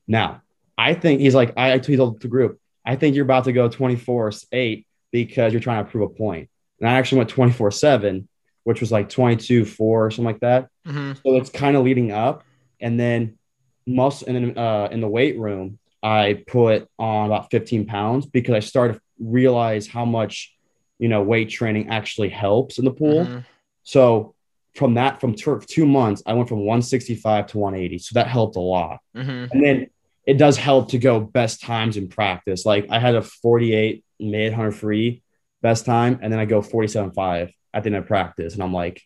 Now, 0.07 0.43
I 0.79 0.95
think 0.95 1.21
he's 1.21 1.35
like, 1.35 1.55
I, 1.57 1.73
I 1.73 1.79
told 1.79 2.21
the 2.21 2.29
group, 2.29 2.61
I 2.85 2.97
think 2.97 3.17
you're 3.17 3.25
about 3.25 3.45
to 3.45 3.53
go 3.53 3.69
24 3.69 4.33
8 4.53 4.86
because 5.13 5.53
you're 5.53 5.61
trying 5.61 5.85
to 5.85 5.91
prove 5.91 6.11
a 6.11 6.15
point. 6.15 6.49
And 6.81 6.89
I 6.89 6.95
actually 6.95 7.19
went 7.19 7.31
24 7.31 7.71
7, 7.71 8.29
which 8.65 8.81
was 8.81 8.93
like 8.93 9.09
22 9.09 9.65
4 9.65 10.07
or 10.07 10.11
something 10.11 10.25
like 10.25 10.41
that. 10.41 10.69
Mhm. 10.87 11.17
So 11.17 11.37
it's 11.37 11.51
kind 11.51 11.77
of 11.77 11.85
leading 11.85 12.13
up. 12.13 12.45
And 12.81 13.01
then 13.01 13.39
muscle, 13.87 14.27
and 14.29 14.37
then 14.37 14.59
uh, 14.59 14.89
in 14.91 15.01
the 15.01 15.09
weight 15.09 15.39
room, 15.39 15.79
I 16.03 16.43
put 16.47 16.89
on 16.99 17.27
about 17.27 17.51
15 17.51 17.87
pounds 17.87 18.27
because 18.27 18.55
I 18.55 18.61
started 18.61 18.95
to 18.95 19.01
realize 19.19 19.87
how 19.87 20.05
much, 20.05 20.55
you 20.99 21.09
know, 21.09 21.23
weight 21.23 21.49
training 21.49 21.89
actually 21.89 22.29
helps 22.29 22.79
in 22.79 22.85
the 22.85 22.91
pool. 22.91 23.25
Mhm. 23.25 23.45
So 23.83 24.35
from 24.75 24.95
that, 24.95 25.21
from 25.21 25.35
two, 25.35 25.61
two 25.67 25.87
months, 25.87 26.23
I 26.27 26.35
went 26.35 26.49
from 26.51 26.67
165 26.67 27.47
to 27.49 27.59
180. 27.59 27.99
So 27.99 28.11
that 28.15 28.27
helped 28.27 28.57
a 28.57 28.61
lot. 28.61 28.99
Mhm. 29.17 29.51
And 29.51 29.65
then 29.65 29.87
it 30.27 30.35
does 30.37 30.57
help 30.59 30.91
to 30.91 30.99
go 30.99 31.21
best 31.21 31.63
times 31.63 31.97
in 31.97 32.09
practice. 32.09 32.67
Like 32.67 32.87
I 32.91 32.99
had 32.99 33.15
a 33.15 33.23
48 33.23 34.05
mid 34.19 34.53
100 34.53 34.73
free 34.73 35.23
best 35.63 35.87
time, 35.87 36.19
and 36.23 36.33
then 36.33 36.41
I 36.41 36.45
go 36.45 36.61
47.5 36.61 37.53
at 37.75 37.83
the 37.83 37.89
end 37.89 37.97
of 37.97 38.07
practice. 38.07 38.55
And 38.55 38.63
I'm 38.63 38.73
like, 38.73 39.03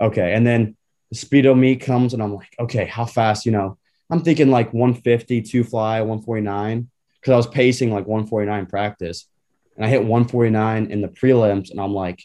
okay. 0.00 0.34
And 0.34 0.46
then 0.46 0.76
the 1.10 1.16
speedo 1.16 1.58
meet 1.58 1.80
comes, 1.80 2.14
and 2.14 2.22
I'm 2.22 2.34
like, 2.34 2.54
okay, 2.58 2.86
how 2.86 3.04
fast, 3.04 3.46
you 3.46 3.52
know, 3.52 3.78
I'm 4.10 4.22
thinking 4.22 4.50
like 4.50 4.72
150, 4.72 5.42
two 5.42 5.64
fly, 5.64 6.00
149, 6.00 6.88
because 7.20 7.32
I 7.32 7.36
was 7.36 7.46
pacing 7.46 7.90
like 7.92 8.06
149 8.06 8.66
practice. 8.66 9.26
And 9.76 9.84
I 9.84 9.88
hit 9.88 10.00
149 10.00 10.90
in 10.90 11.00
the 11.00 11.08
prelims, 11.08 11.70
and 11.70 11.80
I'm 11.80 11.94
like, 11.94 12.22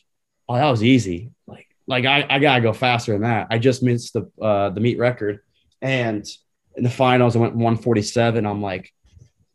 oh, 0.49 0.55
that 0.55 0.69
was 0.69 0.83
easy. 0.83 1.31
Like, 1.47 1.67
like 1.87 2.05
I, 2.05 2.25
I 2.29 2.39
gotta 2.39 2.61
go 2.61 2.73
faster 2.73 3.13
than 3.13 3.21
that. 3.21 3.47
I 3.49 3.59
just 3.59 3.83
missed 3.83 4.13
the 4.13 4.29
uh, 4.41 4.69
the 4.69 4.81
meet 4.81 4.97
record. 4.97 5.39
And 5.81 6.25
in 6.75 6.83
the 6.83 6.89
finals, 6.89 7.35
I 7.35 7.39
went 7.39 7.53
147. 7.53 8.45
I'm 8.45 8.61
like, 8.61 8.91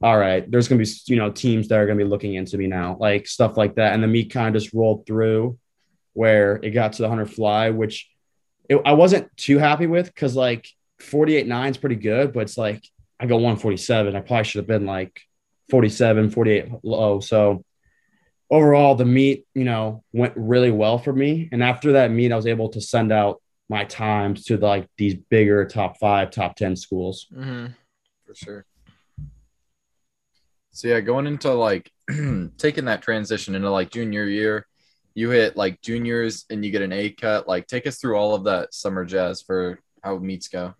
all 0.02 0.16
right, 0.18 0.50
there's 0.50 0.68
gonna 0.68 0.82
be 0.82 0.88
you 1.06 1.16
know 1.16 1.30
teams 1.30 1.68
that 1.68 1.78
are 1.78 1.86
gonna 1.86 1.98
be 1.98 2.04
looking 2.04 2.34
into 2.34 2.56
me 2.58 2.66
now, 2.66 2.96
like 3.00 3.26
stuff 3.26 3.56
like 3.56 3.74
that. 3.76 3.92
And 3.92 4.02
the 4.02 4.08
meet 4.08 4.32
kind 4.32 4.54
of 4.54 4.62
just 4.62 4.74
rolled 4.74 5.06
through 5.06 5.58
where 6.12 6.56
it 6.62 6.70
got 6.70 6.94
to 6.94 7.02
the 7.02 7.08
100 7.08 7.26
fly, 7.26 7.70
which 7.70 8.08
it, 8.68 8.80
I 8.84 8.92
wasn't 8.94 9.34
too 9.36 9.58
happy 9.58 9.86
with 9.86 10.06
because 10.06 10.34
like 10.34 10.66
48 11.00 11.46
9 11.46 11.70
is 11.70 11.76
pretty 11.76 11.96
good, 11.96 12.32
but 12.32 12.40
it's 12.40 12.58
like 12.58 12.82
I 13.18 13.26
go 13.26 13.36
147. 13.36 14.16
I 14.16 14.20
probably 14.20 14.44
should 14.44 14.58
have 14.60 14.66
been 14.66 14.86
like 14.86 15.20
47, 15.70 16.30
48 16.30 16.68
low. 16.82 17.20
So 17.20 17.64
overall, 18.50 18.94
the 18.94 19.04
meet, 19.04 19.46
you 19.54 19.64
know, 19.64 20.02
went 20.12 20.32
really 20.36 20.70
well 20.70 20.98
for 20.98 21.12
me. 21.12 21.48
And 21.52 21.62
after 21.62 21.92
that 21.92 22.10
meet, 22.10 22.32
I 22.32 22.36
was 22.36 22.46
able 22.46 22.70
to 22.70 22.80
send 22.80 23.12
out 23.12 23.40
my 23.68 23.84
times 23.84 24.46
to 24.46 24.56
like 24.56 24.88
these 24.96 25.14
bigger 25.14 25.64
top 25.66 25.98
five, 25.98 26.30
top 26.30 26.56
10 26.56 26.74
schools. 26.76 27.26
Mhm. 27.32 27.74
for 28.26 28.34
sure. 28.34 28.64
So 30.72 30.88
yeah, 30.88 31.00
going 31.00 31.26
into 31.26 31.52
like 31.52 31.90
taking 32.58 32.84
that 32.86 33.02
transition 33.02 33.54
into 33.54 33.70
like 33.70 33.90
junior 33.90 34.24
year, 34.24 34.66
you 35.14 35.30
hit 35.30 35.56
like 35.56 35.80
juniors 35.82 36.44
and 36.50 36.64
you 36.64 36.70
get 36.70 36.82
an 36.82 36.92
A 36.92 37.10
cut. 37.10 37.48
Like 37.48 37.66
take 37.66 37.86
us 37.86 37.98
through 37.98 38.16
all 38.16 38.34
of 38.34 38.44
that 38.44 38.72
summer 38.74 39.04
jazz 39.04 39.42
for 39.42 39.80
how 40.02 40.18
meets 40.18 40.48
go. 40.48 40.74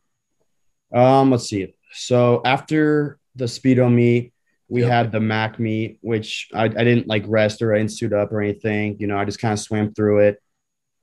Um, 0.94 1.30
let's 1.30 1.48
see. 1.48 1.74
So 1.92 2.40
after 2.44 3.18
the 3.36 3.44
speedo 3.44 3.92
meet, 3.92 4.32
we 4.68 4.82
Yep. 4.82 4.84
had 4.84 5.10
the 5.12 5.20
Mac 5.20 5.58
meet, 5.58 5.98
which 6.00 6.48
I, 6.54 6.64
I 6.64 6.68
didn't 6.68 7.08
like 7.08 7.24
rest 7.26 7.60
or 7.62 7.74
I 7.74 7.78
didn't 7.78 7.92
suit 7.92 8.12
up 8.12 8.32
or 8.32 8.40
anything. 8.40 8.96
You 9.00 9.06
know, 9.08 9.18
I 9.18 9.24
just 9.24 9.40
kind 9.40 9.52
of 9.52 9.58
swam 9.58 9.92
through 9.94 10.20
it. 10.28 10.42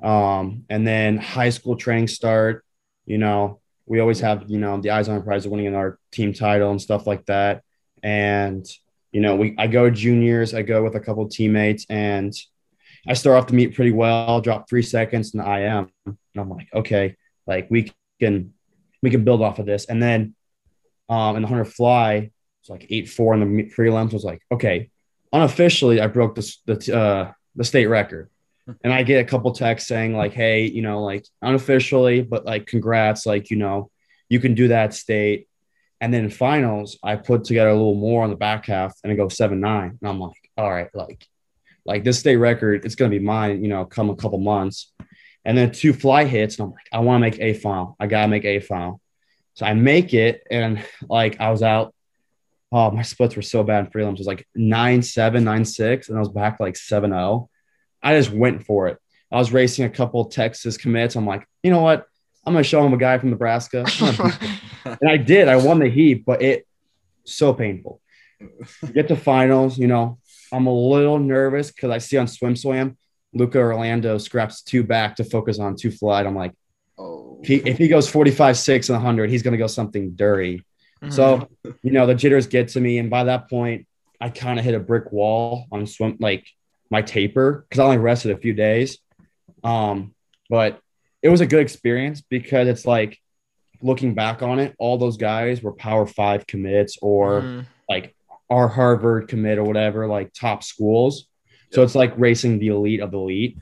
Um, 0.04 0.66
and 0.70 0.88
then 0.88 1.18
high 1.18 1.50
school 1.50 1.76
training 1.78 2.08
start. 2.10 2.66
You 3.06 3.18
know, 3.20 3.62
we 3.86 4.00
always 4.00 4.20
have 4.22 4.50
you 4.50 4.60
know 4.60 4.80
the 4.82 4.92
eyes 4.92 5.10
on 5.10 5.18
the 5.18 5.24
prize 5.24 5.46
of 5.46 5.52
winning 5.52 5.76
our 5.76 6.00
team 6.12 6.34
title 6.34 6.72
and 6.72 6.82
stuff 6.82 7.08
like 7.08 7.26
that. 7.28 7.64
And 8.04 8.66
you 9.12 9.22
know, 9.22 9.36
we 9.36 9.56
I 9.58 9.68
go 9.68 9.90
juniors. 9.90 10.54
I 10.54 10.62
go 10.62 10.84
with 10.84 10.96
a 10.96 11.00
couple 11.00 11.28
teammates, 11.28 11.86
and 11.90 12.34
I 13.08 13.14
start 13.14 13.38
off 13.38 13.48
the 13.48 13.54
meet 13.54 13.76
pretty 13.76 13.92
well. 13.92 14.42
Drop 14.42 14.70
three 14.70 14.84
seconds 14.84 15.34
in 15.34 15.40
the 15.40 15.46
IM, 15.46 15.92
and 16.06 16.18
I'm 16.36 16.50
like, 16.50 16.68
okay, 16.74 17.16
like 17.46 17.68
we 17.70 17.92
can 18.20 18.54
we 19.02 19.10
can 19.10 19.24
build 19.24 19.42
off 19.42 19.60
of 19.60 19.66
this. 19.66 19.86
And 19.86 20.02
then 20.02 20.36
um, 21.10 21.36
in 21.36 21.42
the 21.42 21.48
hunter 21.48 21.66
fly, 21.66 22.32
it's 22.62 22.70
like 22.70 22.88
eight 22.90 23.10
four 23.10 23.34
in 23.34 23.40
the 23.40 23.64
prelims. 23.64 24.14
Was 24.14 24.24
like, 24.24 24.42
okay, 24.52 24.90
unofficially, 25.32 26.02
I 26.02 26.08
broke 26.08 26.36
this 26.36 26.58
the 26.66 26.96
uh, 26.96 27.32
the 27.56 27.64
state 27.64 27.88
record. 27.88 28.30
And 28.84 28.92
I 28.92 29.04
get 29.04 29.22
a 29.22 29.30
couple 29.30 29.52
texts 29.54 29.88
saying 29.88 30.16
like, 30.16 30.34
hey, 30.34 30.66
you 30.66 30.82
know, 30.82 31.02
like 31.02 31.26
unofficially, 31.42 32.22
but 32.22 32.46
like, 32.46 32.66
congrats, 32.66 33.26
like, 33.26 33.50
you 33.50 33.56
know, 33.56 33.92
you 34.28 34.40
can 34.40 34.56
do 34.56 34.68
that 34.70 34.94
state. 34.94 35.47
And 36.00 36.14
then 36.14 36.26
in 36.26 36.30
finals, 36.30 36.98
I 37.04 37.16
put 37.16 37.44
together 37.44 37.70
a 37.70 37.74
little 37.74 37.96
more 37.96 38.24
on 38.24 38.30
the 38.30 38.36
back 38.36 38.68
half 38.68 38.94
and 39.04 39.12
I 39.12 39.16
go 39.16 39.30
seven 39.30 39.60
nine. 39.60 39.98
And 40.00 40.10
I'm 40.10 40.20
like, 40.20 40.52
all 40.58 40.70
right, 40.70 40.90
like, 40.94 41.26
like 41.86 42.04
this 42.04 42.20
state 42.20 42.36
record, 42.36 42.86
it's 42.86 42.96
gonna 42.96 43.10
be 43.10 43.20
mine, 43.20 43.64
you 43.64 43.70
know, 43.70 43.86
come 43.86 44.10
a 44.10 44.16
couple 44.16 44.38
months. 44.38 44.94
And 45.46 45.58
then 45.58 45.72
two 45.72 45.94
fly 45.94 46.26
hits, 46.26 46.60
and 46.60 46.66
I'm 46.66 46.72
like, 46.72 46.90
I 46.92 47.00
want 47.00 47.24
to 47.24 47.30
make 47.30 47.40
a 47.40 47.58
final. 47.58 47.96
I 48.02 48.08
gotta 48.08 48.28
make 48.28 48.44
a 48.44 48.60
final. 48.60 49.00
So 49.54 49.66
I 49.66 49.74
make 49.74 50.14
it, 50.14 50.44
and 50.52 50.86
like 51.10 51.40
I 51.40 51.52
was 51.52 51.64
out. 51.64 51.96
Oh, 52.70 52.92
my 52.92 53.02
splits 53.02 53.38
were 53.38 53.42
so 53.42 53.64
bad 53.64 53.86
in 53.86 53.92
prelims. 53.92 54.16
It 54.16 54.18
was 54.20 54.28
like 54.28 54.46
nine 54.54 55.02
seven, 55.02 55.46
nine 55.46 55.64
six, 55.64 56.10
and 56.10 56.18
I 56.18 56.20
was 56.20 56.28
back 56.28 56.60
like 56.60 56.76
seven 56.76 57.12
zero. 57.12 57.50
I 58.04 58.18
just 58.18 58.30
went 58.30 58.66
for 58.66 58.90
it. 58.90 58.98
I 59.32 59.38
was 59.38 59.54
racing 59.54 59.86
a 59.86 59.90
couple 59.90 60.26
Texas 60.26 60.76
commits. 60.76 61.16
I'm 61.16 61.26
like, 61.26 61.48
you 61.64 61.72
know 61.72 61.82
what? 61.82 62.06
I'm 62.48 62.54
gonna 62.54 62.64
show 62.64 62.86
him 62.86 62.94
a 62.94 62.98
guy 62.98 63.18
from 63.18 63.30
Nebraska, 63.32 63.84
I'm 64.00 64.16
gonna 64.16 64.30
beat 64.40 64.50
him. 64.50 64.98
and 65.02 65.10
I 65.10 65.18
did. 65.18 65.48
I 65.50 65.58
won 65.58 65.80
the 65.80 65.90
heat, 65.90 66.26
but 66.26 66.42
it 66.42 66.66
so 67.26 67.54
painful. 67.54 68.00
Get 68.94 69.10
to 69.10 69.16
finals, 69.18 69.78
you 69.78 69.88
know, 69.88 70.18
I'm 70.52 70.66
a 70.68 70.74
little 70.74 71.20
nervous 71.20 71.72
because 71.72 71.90
I 71.92 71.98
see 71.98 72.18
on 72.18 72.28
Swim 72.28 72.56
Swam, 72.56 72.98
Luca 73.34 73.58
Urlando 73.58 74.20
scraps 74.22 74.62
two 74.62 74.84
back 74.84 75.18
to 75.18 75.24
focus 75.24 75.60
on 75.60 75.76
two 75.76 75.92
flight. 75.92 76.26
I'm 76.26 76.36
like, 76.36 76.54
Oh, 76.98 77.40
if 77.42 77.48
he, 77.48 77.56
if 77.70 77.78
he 77.78 77.88
goes 77.88 78.10
45, 78.10 78.58
6 78.58 78.90
and 78.90 78.96
100, 78.96 79.30
he's 79.30 79.44
going 79.44 79.52
to 79.52 79.58
go 79.58 79.68
something 79.68 80.12
dirty. 80.12 80.64
Mhm. 81.04 81.14
So, 81.14 81.48
you 81.84 81.92
know, 81.92 82.08
the 82.08 82.16
jitters 82.16 82.48
get 82.48 82.70
to 82.70 82.80
me. 82.82 82.98
And 82.98 83.10
by 83.10 83.26
that 83.26 83.50
point, 83.50 83.86
I 84.20 84.30
kind 84.30 84.58
of 84.58 84.66
hit 84.66 84.74
a 84.74 84.80
brick 84.80 85.12
wall 85.12 85.66
on 85.72 85.86
swim 85.86 86.18
like 86.20 86.48
my 86.90 87.04
taper 87.04 87.66
because 87.70 87.80
I 87.80 87.84
only 87.84 87.98
rested 87.98 88.32
a 88.32 88.38
few 88.38 88.54
days. 88.54 88.98
Um, 89.64 90.16
but 90.50 90.80
it 91.22 91.30
was 91.30 91.42
a 91.42 91.46
good 91.46 91.62
experience 91.62 92.22
because 92.22 92.68
it's 92.68 92.86
like 92.86 93.18
looking 93.82 94.14
back 94.16 94.42
on 94.42 94.60
it, 94.60 94.76
all 94.80 94.98
those 94.98 95.18
guys 95.18 95.62
were 95.62 95.74
power 95.74 96.06
five 96.06 96.46
commits 96.48 96.98
or 97.02 97.42
Mhm. 97.42 97.66
like 97.90 98.16
our 98.50 98.68
Harvard 98.68 99.28
commit 99.28 99.58
or 99.58 99.64
whatever, 99.64 100.08
like 100.08 100.32
top 100.34 100.64
schools. 100.64 101.28
So 101.72 101.84
it's 101.84 101.96
like 101.96 102.14
racing 102.18 102.60
the 102.60 102.70
elite 102.70 103.02
of 103.02 103.12
the 103.12 103.18
elite. 103.18 103.58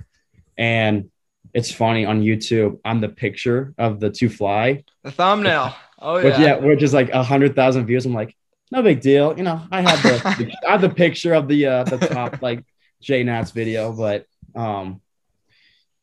And 0.57 1.09
it's 1.53 1.71
funny 1.71 2.05
on 2.05 2.21
YouTube, 2.21 2.79
I'm 2.85 3.01
the 3.01 3.09
picture 3.09 3.73
of 3.77 3.99
the 3.99 4.09
two 4.09 4.29
fly, 4.29 4.83
the 5.03 5.11
thumbnail. 5.11 5.73
Oh 5.97 6.15
which 6.21 6.37
yeah. 6.37 6.41
yeah, 6.41 6.55
which 6.57 6.83
is 6.83 6.93
like 6.93 7.09
a 7.11 7.23
hundred 7.23 7.55
thousand 7.55 7.85
views. 7.87 8.05
I'm 8.05 8.13
like, 8.13 8.35
no 8.69 8.83
big 8.83 8.99
deal. 8.99 9.35
You 9.35 9.43
know, 9.43 9.61
I 9.71 9.79
have 9.81 10.03
the 10.03 10.51
I 10.67 10.71
have 10.73 10.81
the 10.81 10.89
picture 10.89 11.33
of 11.33 11.47
the 11.47 11.65
uh 11.65 11.83
the 11.85 11.97
top 11.97 12.41
like 12.41 12.63
J 13.01 13.23
Nats 13.23 13.51
video, 13.51 13.93
but 13.93 14.25
um 14.55 15.01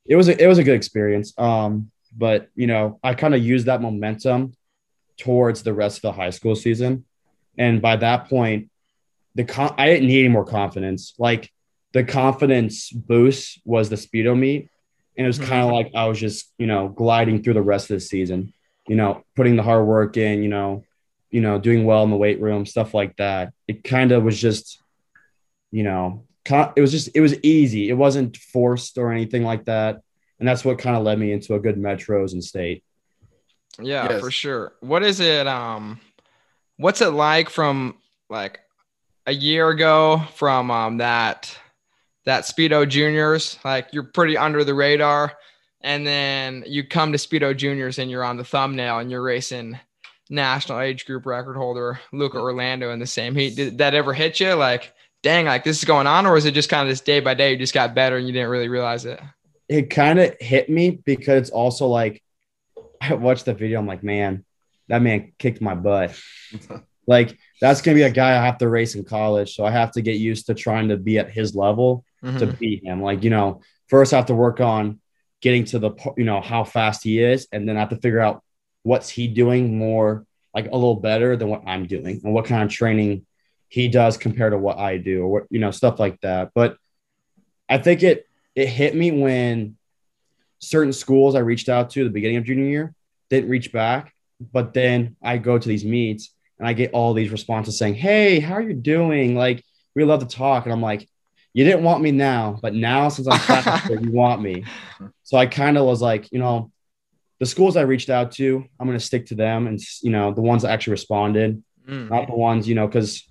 it 0.07 0.17
was 0.17 0.29
a 0.29 0.43
it 0.43 0.47
was 0.47 0.59
a 0.59 0.65
good 0.65 0.75
experience. 0.77 1.33
Um, 1.39 1.91
but 2.17 2.49
you 2.55 2.67
know, 2.67 2.99
I 3.03 3.15
kind 3.15 3.35
of 3.35 3.43
used 3.43 3.67
that 3.67 3.81
momentum 3.81 4.55
towards 5.19 5.63
the 5.63 5.73
rest 5.75 5.99
of 5.99 6.03
the 6.03 6.13
high 6.13 6.31
school 6.31 6.57
season. 6.57 7.05
And 7.59 7.81
by 7.83 7.97
that 7.97 8.29
point, 8.29 8.71
the 9.35 9.45
con- 9.45 9.75
I 9.79 9.87
didn't 9.87 10.09
need 10.09 10.21
any 10.21 10.29
more 10.29 10.45
confidence. 10.45 11.15
Like 11.19 11.51
the 11.93 12.05
confidence 12.05 12.91
boost 12.91 13.61
was 13.65 13.89
the 13.89 13.97
speedo 13.97 14.39
meet. 14.39 14.69
And 15.17 15.25
it 15.27 15.29
was 15.29 15.39
kind 15.39 15.63
of 15.63 15.69
Mhm. 15.69 15.73
like 15.73 15.91
I 15.95 16.07
was 16.07 16.19
just, 16.19 16.51
you 16.59 16.67
know, 16.67 16.89
gliding 16.89 17.43
through 17.43 17.55
the 17.55 17.63
rest 17.63 17.91
of 17.91 17.97
the 17.97 18.01
season, 18.01 18.55
you 18.89 18.97
know, 18.97 19.23
putting 19.37 19.57
the 19.57 19.63
hard 19.63 19.87
work 19.87 20.17
in, 20.17 20.43
you 20.43 20.49
know, 20.49 20.85
you 21.31 21.43
know, 21.43 21.59
doing 21.59 21.85
well 21.85 22.03
in 22.03 22.11
the 22.11 22.17
weight 22.17 22.41
room, 22.41 22.65
stuff 22.65 22.95
like 22.95 23.17
that. 23.17 23.53
It 23.69 23.85
kind 23.85 24.13
of 24.13 24.23
was 24.23 24.41
just, 24.41 24.81
you 25.71 25.83
know, 25.83 26.25
it 26.51 26.81
was 26.81 26.91
just, 26.91 27.11
it 27.15 27.21
was 27.21 27.35
easy. 27.43 27.89
It 27.89 27.95
wasn't 27.95 28.37
forced 28.37 28.99
or 28.99 29.13
anything 29.13 29.43
like 29.45 29.65
that. 29.67 30.01
And 30.39 30.49
that's 30.49 30.65
what 30.65 30.79
kind 30.79 30.97
of 30.97 31.05
led 31.05 31.19
me 31.19 31.33
into 31.33 31.55
a 31.55 31.61
good 31.61 31.77
metros 31.77 32.33
and 32.33 32.43
state. 32.43 32.83
Yeah, 33.81 34.09
Yes. 34.11 34.21
for 34.21 34.31
sure. 34.31 34.73
What 34.81 35.03
is 35.03 35.21
it? 35.21 35.47
Um, 35.47 36.01
what's 36.77 37.01
it 37.01 37.09
like 37.11 37.49
from 37.49 37.97
like 38.29 38.61
a 39.27 39.33
year 39.33 39.69
ago 39.69 40.21
from 40.35 40.71
um 40.71 40.99
that 40.99 41.57
that 42.27 42.45
Speedo 42.45 42.87
Juniors? 42.89 43.59
Like 43.65 43.89
you're 43.93 44.03
pretty 44.03 44.37
under 44.37 44.65
the 44.65 44.75
radar, 44.75 45.33
and 45.81 46.07
then 46.07 46.65
you 46.67 46.85
come 46.87 47.13
to 47.13 47.19
Speedo 47.19 47.57
Juniors 47.57 47.99
and 47.99 48.11
you're 48.11 48.25
on 48.25 48.37
the 48.37 48.45
thumbnail 48.45 48.99
and 48.99 49.11
you're 49.11 49.23
racing 49.23 49.79
national 50.29 50.81
age 50.81 51.07
group 51.07 51.25
record 51.25 51.57
holder 51.57 52.01
Luca 52.13 52.39
Urlando 52.39 52.93
in 52.93 52.99
the 52.99 53.07
same 53.07 53.35
heat. 53.35 53.55
Did 53.55 53.79
that 53.79 53.95
ever 53.95 54.13
hit 54.13 54.41
you? 54.41 54.55
Like, 54.55 54.93
dang, 55.23 55.47
like 55.47 55.65
this 55.65 55.79
is 55.79 55.85
going 55.85 56.07
on, 56.07 56.27
or 56.27 56.33
was 56.33 56.45
it 56.47 56.53
just 56.55 56.69
kind 56.69 56.83
of 56.83 56.89
this 56.89 57.01
day 57.01 57.21
by 57.21 57.35
day? 57.35 57.53
You 57.53 57.57
just 57.59 57.75
got 57.75 57.95
better 57.95 58.17
and 58.17 58.27
you 58.27 58.33
didn't 58.33 58.51
really 58.51 58.69
realize 58.69 59.05
it. 59.05 59.21
it 59.69 59.91
kind 59.91 60.19
of 60.19 60.35
hit 60.41 60.69
me 60.69 60.91
because 60.91 61.43
it's 61.43 61.51
also 61.51 61.87
like 61.87 62.23
I 63.01 63.15
watched 63.15 63.45
the 63.47 63.55
video. 63.55 63.79
I'm 63.79 63.87
like, 63.87 64.03
man, 64.03 64.45
that 64.89 65.03
man 65.03 65.33
kicked 65.39 65.61
my 65.61 65.75
butt. 65.75 66.19
like 67.07 67.39
that's 67.61 67.81
gonna 67.83 67.95
be 67.97 68.03
a 68.03 68.11
guy 68.11 68.31
I 68.41 68.45
have 68.45 68.59
to 68.59 68.69
race 68.69 68.95
in 68.95 69.05
college, 69.05 69.55
so 69.55 69.65
I 69.65 69.71
have 69.71 69.93
to 69.93 70.03
get 70.03 70.17
used 70.17 70.47
to 70.47 70.55
trying 70.55 70.89
to 70.89 70.97
be 70.97 71.19
at 71.19 71.31
his 71.31 71.55
level 71.55 72.05
to 72.23 72.29
Mhm. 72.47 72.59
beat 72.59 72.85
him. 72.85 73.03
Like 73.03 73.25
you 73.25 73.31
know, 73.31 73.63
first 73.89 74.13
I 74.13 74.17
have 74.17 74.27
to 74.27 74.35
work 74.35 74.61
on 74.61 75.01
getting 75.41 75.65
to 75.65 75.79
the 75.81 75.91
po- 75.91 76.15
you 76.17 76.25
know 76.25 76.41
how 76.41 76.63
fast 76.65 77.03
he 77.03 77.21
is, 77.21 77.49
and 77.53 77.69
then 77.69 77.77
I 77.77 77.81
have 77.81 77.89
to 77.91 77.97
figure 77.97 78.21
out 78.21 78.43
what's 78.85 79.09
he 79.09 79.27
doing 79.29 79.77
more 79.77 80.25
like 80.55 80.67
a 80.67 80.75
little 80.75 80.97
better 80.97 81.37
than 81.37 81.49
what 81.49 81.63
I'm 81.67 81.87
doing, 81.87 82.21
and 82.23 82.33
what 82.35 82.45
kind 82.45 82.63
of 82.63 82.69
training 82.71 83.27
he 83.73 83.89
does 83.89 84.19
compared 84.19 84.53
to 84.53 84.59
what 84.59 84.77
I 84.77 84.99
do, 84.99 85.23
or 85.23 85.29
what 85.29 85.43
you 85.49 85.59
know 85.59 85.71
stuff 85.71 85.99
like 85.99 86.21
that. 86.21 86.51
But 86.55 86.77
I 87.71 87.79
think 87.79 88.03
it 88.03 88.27
it 88.55 88.69
hit 88.69 88.95
me 88.95 89.11
when 89.11 89.79
certain 90.59 90.93
schools 90.93 91.35
I 91.35 91.39
reached 91.39 91.71
out 91.71 91.89
to 91.91 92.03
at 92.03 92.05
the 92.05 92.11
beginning 92.11 92.37
of 92.37 92.45
junior 92.45 92.67
year 92.67 92.95
didn't 93.31 93.49
reach 93.49 93.73
back, 93.73 94.13
but 94.53 94.75
then 94.75 95.17
I 95.23 95.39
go 95.39 95.59
to 95.59 95.69
these 95.69 95.87
meets 95.87 96.35
and 96.59 96.69
I 96.69 96.75
get 96.75 96.93
all 96.93 97.15
these 97.15 97.33
responses 97.33 97.79
saying, 97.79 97.95
"Hey, 97.95 98.41
how 98.41 98.53
are 98.55 98.63
you 98.63 98.75
doing? 98.75 99.35
Like, 99.37 99.65
we 99.95 100.05
love 100.05 100.21
to 100.21 100.27
talk." 100.27 100.67
And 100.67 100.73
I'm 100.75 100.83
like, 100.83 101.09
"You 101.55 101.65
didn't 101.65 101.83
want 101.83 102.03
me 102.03 102.11
now, 102.11 102.59
but 102.61 102.75
now 102.75 103.09
since 103.09 103.27
I'm 103.27 103.39
faster, 103.41 103.95
you 104.03 104.11
want 104.13 104.43
me." 104.43 104.65
So 105.23 105.39
I 105.39 105.47
kind 105.47 105.79
of 105.79 105.87
was 105.87 106.03
like, 106.03 106.31
you 106.31 106.41
know, 106.41 106.71
the 107.41 107.47
schools 107.47 107.79
I 107.79 107.83
reached 107.83 108.11
out 108.11 108.33
to, 108.33 108.63
I'm 108.79 108.87
going 108.87 108.99
to 108.99 109.05
stick 109.05 109.25
to 109.29 109.35
them, 109.35 109.67
and 109.67 109.81
you 110.03 110.11
know, 110.11 110.31
the 110.35 110.43
ones 110.43 110.61
that 110.61 110.73
actually 110.73 110.91
responded, 110.93 111.63
Mm. 111.89 112.11
not 112.11 112.29
the 112.29 112.37
ones 112.37 112.69
you 112.69 112.77
know, 112.77 112.87
because 112.87 113.25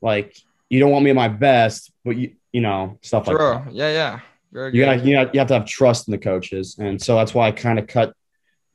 like 0.00 0.36
you 0.68 0.80
don't 0.80 0.90
want 0.90 1.04
me 1.04 1.10
at 1.10 1.16
my 1.16 1.28
best, 1.28 1.92
but 2.04 2.16
you 2.16 2.34
you 2.52 2.60
know 2.60 2.98
stuff 3.02 3.26
like 3.26 3.36
that 3.38 3.72
Yeah, 3.72 3.92
yeah. 3.92 4.20
Very 4.52 4.72
you 4.72 4.84
good. 4.84 4.86
gotta, 4.86 5.08
you 5.08 5.14
got 5.14 5.34
you 5.34 5.40
have 5.40 5.48
to 5.48 5.54
have 5.54 5.66
trust 5.66 6.08
in 6.08 6.12
the 6.12 6.18
coaches, 6.18 6.76
and 6.78 7.00
so 7.00 7.16
that's 7.16 7.34
why 7.34 7.48
I 7.48 7.52
kind 7.52 7.78
of 7.78 7.86
cut 7.86 8.14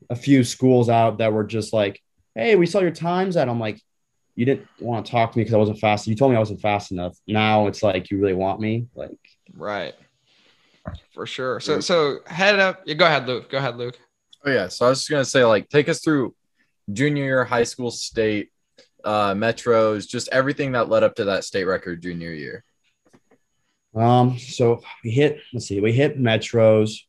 a 0.10 0.15
few 0.15 0.43
schools 0.43 0.89
out 0.89 1.17
that 1.19 1.34
were 1.34 1.43
just 1.43 1.73
like, 1.73 2.01
"Hey, 2.36 2.55
we 2.55 2.65
saw 2.65 2.79
your 2.79 2.91
times," 2.91 3.36
and 3.38 3.49
I'm 3.49 3.60
like, 3.60 3.81
"You 4.36 4.45
didn't 4.45 4.67
want 4.79 5.05
to 5.05 5.12
talk 5.12 5.31
to 5.31 5.38
me 5.38 5.43
because 5.43 5.53
I 5.53 5.57
wasn't 5.57 5.79
fast. 5.79 6.07
You 6.07 6.15
told 6.15 6.31
me 6.31 6.36
I 6.36 6.39
wasn't 6.39 6.62
fast 6.62 6.91
enough. 6.91 7.17
Now 7.27 7.67
it's 7.67 7.81
like 7.81 8.12
you 8.12 8.19
really 8.19 8.34
want 8.34 8.60
me. 8.60 8.88
Like, 8.95 9.17
Right. 9.53 9.93
For 11.13 11.25
sure. 11.25 11.60
So 11.60 11.79
so 11.79 12.19
head 12.25 12.60
up. 12.60 12.81
Yeah, 12.86 12.95
go 12.95 13.05
ahead, 13.05 13.27
Luke. 13.27 13.49
Go 13.49 13.57
ahead, 13.57 13.77
Luke. 13.77 13.97
Oh 14.45 14.51
yeah. 14.51 14.67
So 14.67 14.86
I 14.86 14.89
was 14.89 14.99
just 14.99 15.10
gonna 15.10 15.25
say, 15.25 15.43
like, 15.45 15.69
take 15.69 15.88
us 15.89 16.01
through 16.01 16.36
junior 16.91 17.23
year, 17.23 17.43
high 17.45 17.63
school, 17.63 17.91
state, 17.91 18.49
uh, 19.03 19.33
metros, 19.33 20.07
just 20.07 20.29
everything 20.31 20.73
that 20.73 20.89
led 20.89 21.03
up 21.03 21.15
to 21.15 21.25
that 21.25 21.43
state 21.43 21.65
record 21.65 22.01
junior 22.01 22.31
year. 22.31 22.63
um, 23.95 24.37
so 24.37 24.81
we 25.03 25.11
hit. 25.11 25.39
Let's 25.53 25.67
see, 25.67 25.79
we 25.81 25.91
hit 25.91 26.19
metros. 26.19 27.01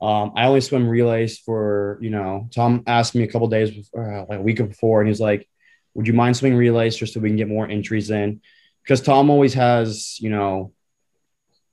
Um, 0.00 0.32
I 0.34 0.46
only 0.46 0.60
swim 0.60 0.88
relays 0.88 1.38
for 1.38 1.98
you 2.00 2.10
know. 2.10 2.48
Tom 2.54 2.82
asked 2.86 3.14
me 3.14 3.22
a 3.22 3.28
couple 3.28 3.48
days, 3.48 3.70
before, 3.70 4.12
uh, 4.12 4.24
like 4.28 4.40
a 4.40 4.42
week 4.42 4.56
before, 4.56 5.00
and 5.00 5.08
he's 5.08 5.20
like, 5.20 5.48
"Would 5.94 6.06
you 6.06 6.12
mind 6.12 6.36
swimming 6.36 6.58
relays 6.58 6.96
just 6.96 7.14
so 7.14 7.20
we 7.20 7.28
can 7.28 7.36
get 7.36 7.48
more 7.48 7.68
entries 7.68 8.10
in?" 8.10 8.40
Because 8.82 9.00
Tom 9.00 9.30
always 9.30 9.54
has 9.54 10.18
you 10.20 10.30
know 10.30 10.72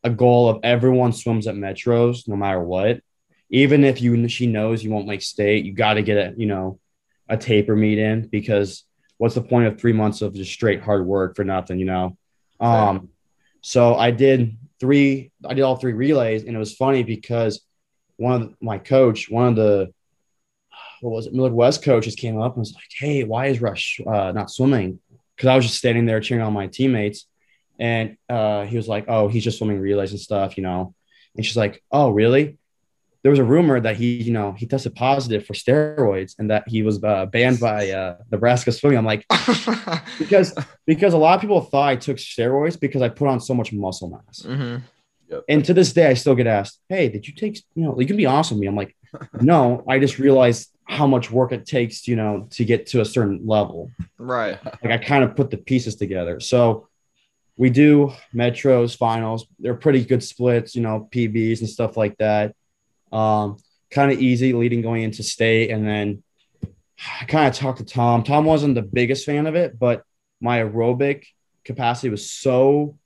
a 0.04 0.10
goal 0.10 0.50
of 0.50 0.60
everyone 0.64 1.12
swims 1.12 1.48
at 1.48 1.56
metros 1.56 2.28
no 2.28 2.36
matter 2.36 2.62
what. 2.62 3.02
Even 3.50 3.84
if 3.84 4.02
you 4.02 4.28
she 4.28 4.46
knows 4.46 4.84
you 4.84 4.92
won't 4.92 5.08
make 5.08 5.24
state, 5.24 5.66
you 5.66 5.74
got 5.74 5.96
to 5.96 6.04
get 6.04 6.18
a 6.18 6.34
you 6.38 6.46
know 6.46 6.80
a 7.28 7.38
taper 7.38 7.76
meet 7.76 7.98
in 7.98 8.28
because 8.28 8.84
what's 9.20 9.36
the 9.36 9.42
point 9.42 9.68
of 9.68 9.80
three 9.80 9.94
months 9.94 10.22
of 10.24 10.34
just 10.34 10.52
straight 10.52 10.82
hard 10.82 11.06
work 11.06 11.36
for 11.36 11.44
nothing, 11.44 11.78
you 11.78 11.86
know? 11.86 12.18
Um, 12.60 13.10
so 13.62 13.94
I 13.96 14.12
did 14.12 14.58
three, 14.80 15.32
I 15.46 15.54
did 15.54 15.62
all 15.62 15.76
three 15.76 15.94
relays, 15.94 16.44
and 16.46 16.56
it 16.56 16.60
was 16.60 16.74
funny 16.74 17.04
because 17.04 17.62
one 18.16 18.42
of 18.42 18.56
my 18.62 18.78
coach, 18.78 19.30
one 19.30 19.48
of 19.48 19.56
the 19.56 19.94
what 21.02 21.12
was 21.12 21.28
it, 21.28 21.34
Midwest 21.34 21.84
coaches 21.84 22.16
came 22.16 22.40
up 22.40 22.54
and 22.54 22.62
was 22.62 22.74
like, 22.74 22.90
"Hey, 22.94 23.24
why 23.24 23.48
is 23.48 23.62
Rush 23.62 24.02
uh, 24.06 24.32
not 24.32 24.52
swimming?" 24.52 25.00
Because 25.36 25.48
I 25.48 25.56
was 25.56 25.66
just 25.66 25.78
standing 25.78 26.06
there 26.06 26.20
cheering 26.20 26.44
on 26.44 26.54
my 26.54 26.68
teammates, 26.68 27.26
and 27.78 28.18
uh, 28.30 28.66
he 28.66 28.76
was 28.76 28.88
like, 28.88 29.06
"Oh, 29.08 29.28
he's 29.28 29.44
just 29.44 29.58
swimming 29.58 29.80
relays 29.80 30.12
and 30.12 30.20
stuff, 30.20 30.58
you 30.58 30.64
know." 30.64 30.94
And 31.36 31.46
she's 31.46 31.58
like, 31.58 31.84
"Oh, 31.92 32.10
really?" 32.10 32.58
There 33.22 33.32
was 33.32 33.40
a 33.40 33.44
rumor 33.44 33.80
that 33.82 33.98
he, 33.98 34.14
you 34.16 34.32
know, 34.32 34.54
he 34.54 34.66
tested 34.66 34.96
positive 34.96 35.46
for 35.46 35.54
steroids 35.54 36.36
and 36.40 36.50
that 36.50 36.64
he 36.68 36.84
was 36.84 37.04
uh, 37.04 37.26
banned 37.26 37.60
by 37.60 37.92
uh, 37.92 38.16
Nebraska 38.32 38.72
swimming. 38.72 38.98
I'm 38.98 39.06
like, 39.06 39.26
because 40.20 40.56
because 40.86 41.14
a 41.14 41.18
lot 41.18 41.36
of 41.36 41.42
people 41.42 41.60
thought 41.62 41.90
I 41.90 41.96
took 41.98 42.18
steroids 42.18 42.80
because 42.80 43.02
I 43.02 43.10
put 43.10 43.28
on 43.28 43.40
so 43.42 43.54
much 43.54 43.74
muscle 43.74 44.10
mass. 44.10 44.44
hmm 44.44 44.78
And 45.48 45.64
to 45.66 45.74
this 45.74 45.94
day, 45.94 46.08
I 46.08 46.14
still 46.16 46.34
get 46.34 46.48
asked, 46.48 46.80
"Hey, 46.88 47.10
did 47.10 47.28
you 47.28 47.34
take? 47.34 47.62
You 47.76 47.84
know, 47.84 48.00
you 48.00 48.08
can 48.08 48.18
be 48.18 48.26
honest 48.26 48.52
with 48.52 48.60
me." 48.60 48.68
I'm 48.68 48.76
like, 48.76 48.96
"No, 49.42 49.84
I 49.88 50.00
just 50.00 50.18
realized 50.18 50.70
how 50.86 51.06
much 51.06 51.30
work 51.30 51.52
it 51.52 51.66
takes, 51.68 52.08
you 52.08 52.16
know, 52.16 52.48
to 52.52 52.66
get 52.66 52.88
to 52.88 53.02
a 53.02 53.06
certain 53.06 53.46
level. 53.46 53.92
Right. 54.18 54.58
Like 54.82 54.92
I 54.92 54.98
kind 54.98 55.24
of 55.24 55.36
put 55.36 55.52
the 55.52 55.58
pieces 55.58 55.96
together." 55.98 56.40
So 56.40 56.88
we 57.58 57.70
do 57.70 58.14
metros 58.34 58.96
finals. 58.98 59.46
They're 59.60 59.76
pretty 59.76 60.06
good 60.06 60.24
splits, 60.24 60.76
you 60.76 60.82
know, 60.82 61.10
PBs 61.12 61.60
and 61.60 61.70
stuff 61.70 61.98
like 61.98 62.18
that. 62.18 62.56
Um, 63.12 63.58
kind 63.92 64.12
of 64.12 64.20
easy 64.20 64.54
leading 64.54 64.82
going 64.82 65.04
into 65.04 65.24
state, 65.24 65.72
and 65.72 65.88
then 65.88 66.24
I 67.22 67.26
kind 67.26 67.48
of 67.48 67.56
talked 67.56 67.80
to 67.80 67.86
Tom. 67.86 68.24
Tom 68.24 68.46
wasn't 68.46 68.76
the 68.76 68.82
biggest 68.82 69.26
fan 69.26 69.48
of 69.48 69.56
it, 69.56 69.80
but 69.80 70.04
my 70.42 70.60
aerobic 70.60 71.24
capacity 71.64 72.10
was 72.10 72.30
so 72.30 72.98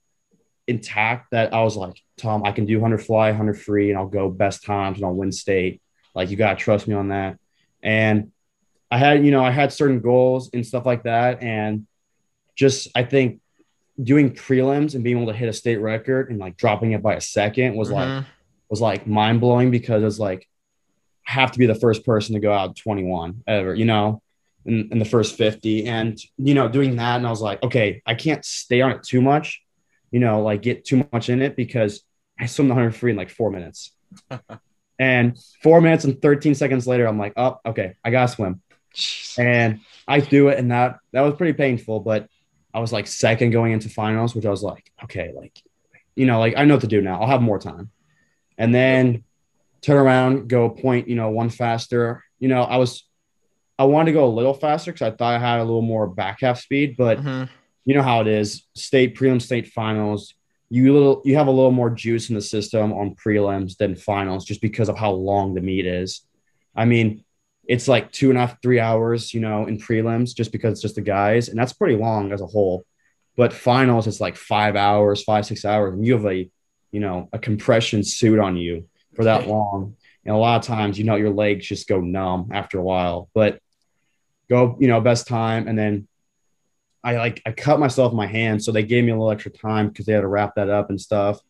intact 0.67 1.31
that 1.31 1.53
I 1.53 1.63
was 1.63 1.75
like, 1.75 2.01
Tom, 2.17 2.43
I 2.45 2.51
can 2.51 2.65
do 2.65 2.79
100 2.79 2.99
fly, 3.03 3.29
100 3.29 3.59
free, 3.61 3.89
and 3.89 3.97
I'll 3.97 4.07
go 4.07 4.29
best 4.29 4.63
times 4.63 4.97
and 4.97 5.05
I'll 5.05 5.13
win 5.13 5.31
state. 5.31 5.81
Like, 6.15 6.29
you 6.29 6.37
got 6.37 6.57
to 6.57 6.63
trust 6.63 6.87
me 6.87 6.93
on 6.95 7.09
that. 7.09 7.37
And 7.81 8.31
I 8.89 8.97
had, 8.97 9.25
you 9.25 9.31
know, 9.31 9.43
I 9.43 9.51
had 9.51 9.73
certain 9.73 9.99
goals 9.99 10.49
and 10.53 10.65
stuff 10.65 10.85
like 10.85 11.03
that. 11.03 11.41
And 11.41 11.87
just, 12.55 12.87
I 12.95 13.03
think 13.03 13.41
doing 14.01 14.31
prelims 14.31 14.95
and 14.95 15.03
being 15.03 15.17
able 15.17 15.31
to 15.31 15.37
hit 15.37 15.49
a 15.49 15.53
state 15.53 15.77
record 15.77 16.29
and 16.29 16.39
like 16.39 16.57
dropping 16.57 16.91
it 16.93 17.01
by 17.01 17.15
a 17.15 17.21
second 17.21 17.75
was 17.75 17.91
like, 17.91 18.07
Mhm. 18.07 18.25
Was 18.73 18.81
like 18.81 19.05
mind 19.05 19.39
blowing 19.39 19.69
because 19.69 20.03
it's 20.03 20.19
like, 20.19 20.47
I 21.27 21.31
have 21.31 21.51
to 21.51 21.59
be 21.59 21.67
the 21.67 21.75
first 21.75 22.05
person 22.05 22.33
to 22.33 22.39
go 22.41 22.51
out 22.51 22.75
21 22.75 23.43
ever, 23.47 23.75
you 23.75 23.85
know? 23.85 24.23
in, 24.65 24.89
in 24.91 24.99
the 24.99 25.05
first 25.05 25.37
50 25.37 25.87
and 25.87 26.19
you 26.37 26.53
know 26.53 26.67
doing 26.67 26.95
that 26.95 27.17
and 27.17 27.27
i 27.27 27.29
was 27.29 27.41
like 27.41 27.61
okay 27.63 28.01
i 28.05 28.15
can't 28.15 28.45
stay 28.45 28.81
on 28.81 28.91
it 28.91 29.03
too 29.03 29.21
much 29.21 29.61
you 30.11 30.19
know 30.19 30.41
like 30.41 30.61
get 30.61 30.85
too 30.85 31.07
much 31.11 31.29
in 31.29 31.41
it 31.41 31.55
because 31.55 32.03
i 32.39 32.45
swim 32.45 32.67
the 32.67 32.73
100 32.73 32.95
free 32.95 33.11
in 33.11 33.17
like 33.17 33.29
four 33.29 33.51
minutes. 33.51 33.91
And 34.99 35.37
four 35.63 35.81
minutes 35.81 36.05
and 36.05 36.21
13 36.21 36.53
seconds 36.53 36.85
later 36.85 37.07
i'm 37.07 37.17
like 37.17 37.33
oh 37.35 37.57
okay 37.65 37.95
i 38.03 38.11
gotta 38.11 38.31
swim. 38.31 38.61
And 39.39 39.79
i 40.07 40.19
do 40.19 40.49
it 40.49 40.59
and 40.59 40.71
that 40.71 40.99
that 41.11 41.21
was 41.21 41.33
pretty 41.35 41.53
painful 41.53 41.99
but 41.99 42.29
i 42.75 42.79
was 42.79 42.93
like 42.93 43.07
second 43.07 43.49
going 43.49 43.73
into 43.73 43.89
finals 43.89 44.35
which 44.35 44.45
i 44.45 44.51
was 44.51 44.61
like 44.61 44.91
okay 45.03 45.33
like 45.35 45.59
you 46.15 46.27
know 46.27 46.37
like 46.37 46.53
i 46.57 46.63
know 46.63 46.75
what 46.75 46.81
to 46.81 46.87
do 46.87 47.01
now. 47.01 47.19
I'll 47.19 47.27
have 47.27 47.41
more 47.41 47.57
time 47.57 47.89
and 48.57 48.73
then 48.73 49.23
turn 49.81 49.97
around 49.97 50.47
go 50.47 50.69
point 50.69 51.07
you 51.07 51.15
know 51.15 51.29
one 51.29 51.49
faster 51.49 52.23
you 52.39 52.47
know 52.47 52.63
i 52.63 52.77
was 52.77 53.03
I 53.79 53.85
wanted 53.85 54.11
to 54.11 54.19
go 54.19 54.25
a 54.25 54.29
little 54.37 54.53
faster 54.53 54.91
because 54.93 55.11
I 55.11 55.15
thought 55.15 55.33
I 55.33 55.39
had 55.39 55.57
a 55.59 55.63
little 55.63 55.81
more 55.81 56.05
back 56.07 56.41
half 56.41 56.59
speed, 56.59 56.95
but 56.95 57.17
Mhm. 57.19 57.49
you 57.85 57.95
know 57.95 58.03
how 58.03 58.21
it 58.21 58.27
is. 58.27 58.67
State 58.75 59.15
prelim, 59.17 59.41
state 59.41 59.65
finals. 59.67 60.35
You 60.69 60.93
little 60.93 61.23
you 61.25 61.35
have 61.37 61.47
a 61.47 61.51
little 61.51 61.71
more 61.71 61.89
juice 61.89 62.29
in 62.29 62.35
the 62.35 62.41
system 62.41 62.93
on 62.93 63.15
prelims 63.15 63.75
than 63.77 63.95
finals, 63.95 64.45
just 64.45 64.61
because 64.61 64.89
of 64.89 64.97
how 64.97 65.11
long 65.11 65.55
the 65.55 65.61
meet 65.61 65.87
is. 65.87 66.21
I 66.75 66.85
mean, 66.85 67.23
it's 67.67 67.87
like 67.87 68.11
two 68.11 68.29
and 68.29 68.37
a 68.37 68.41
half, 68.41 68.61
three 68.61 68.79
hours, 68.79 69.33
you 69.33 69.39
know, 69.39 69.65
in 69.65 69.79
prelims, 69.79 70.35
just 70.35 70.51
because 70.51 70.73
it's 70.73 70.81
just 70.81 70.95
the 70.95 71.01
guys, 71.01 71.49
and 71.49 71.57
that's 71.57 71.73
pretty 71.73 71.95
long 71.95 72.31
as 72.31 72.41
a 72.41 72.45
whole. 72.47 72.85
But 73.35 73.53
finals, 73.53 74.05
it's 74.05 74.21
like 74.21 74.35
five 74.35 74.75
hours, 74.75 75.23
five 75.23 75.47
six 75.47 75.65
hours, 75.65 75.95
and 75.95 76.05
you 76.05 76.13
have 76.13 76.27
a, 76.27 76.47
you 76.93 77.01
know, 77.01 77.27
a 77.33 77.39
compression 77.39 78.03
suit 78.03 78.39
on 78.39 78.55
you 78.55 78.87
for 79.15 79.25
that 79.25 79.47
long. 79.53 79.97
And 80.23 80.33
a 80.33 80.37
lot 80.39 80.61
of 80.61 80.65
times, 80.65 80.97
you 80.97 81.03
know, 81.03 81.15
your 81.15 81.31
legs 81.31 81.67
just 81.67 81.89
go 81.89 81.99
numb 81.99 82.51
after 82.53 82.79
a 82.79 82.83
while. 82.83 83.29
But 83.33 83.59
go, 84.49 84.77
you 84.79 84.87
know, 84.87 85.01
best 85.01 85.27
time. 85.27 85.67
And 85.67 85.77
then 85.77 86.07
I 87.03 87.17
like 87.17 87.41
I 87.45 87.51
cut 87.51 87.79
myself 87.79 88.13
my 88.13 88.27
hand. 88.27 88.63
So 88.63 88.71
they 88.71 88.83
gave 88.83 89.03
me 89.03 89.11
a 89.11 89.15
little 89.15 89.31
extra 89.31 89.51
time 89.51 89.89
because 89.89 90.05
they 90.05 90.13
had 90.13 90.21
to 90.21 90.27
wrap 90.27 90.55
that 90.55 90.69
up 90.69 90.89
and 90.89 91.01
stuff. 91.01 91.41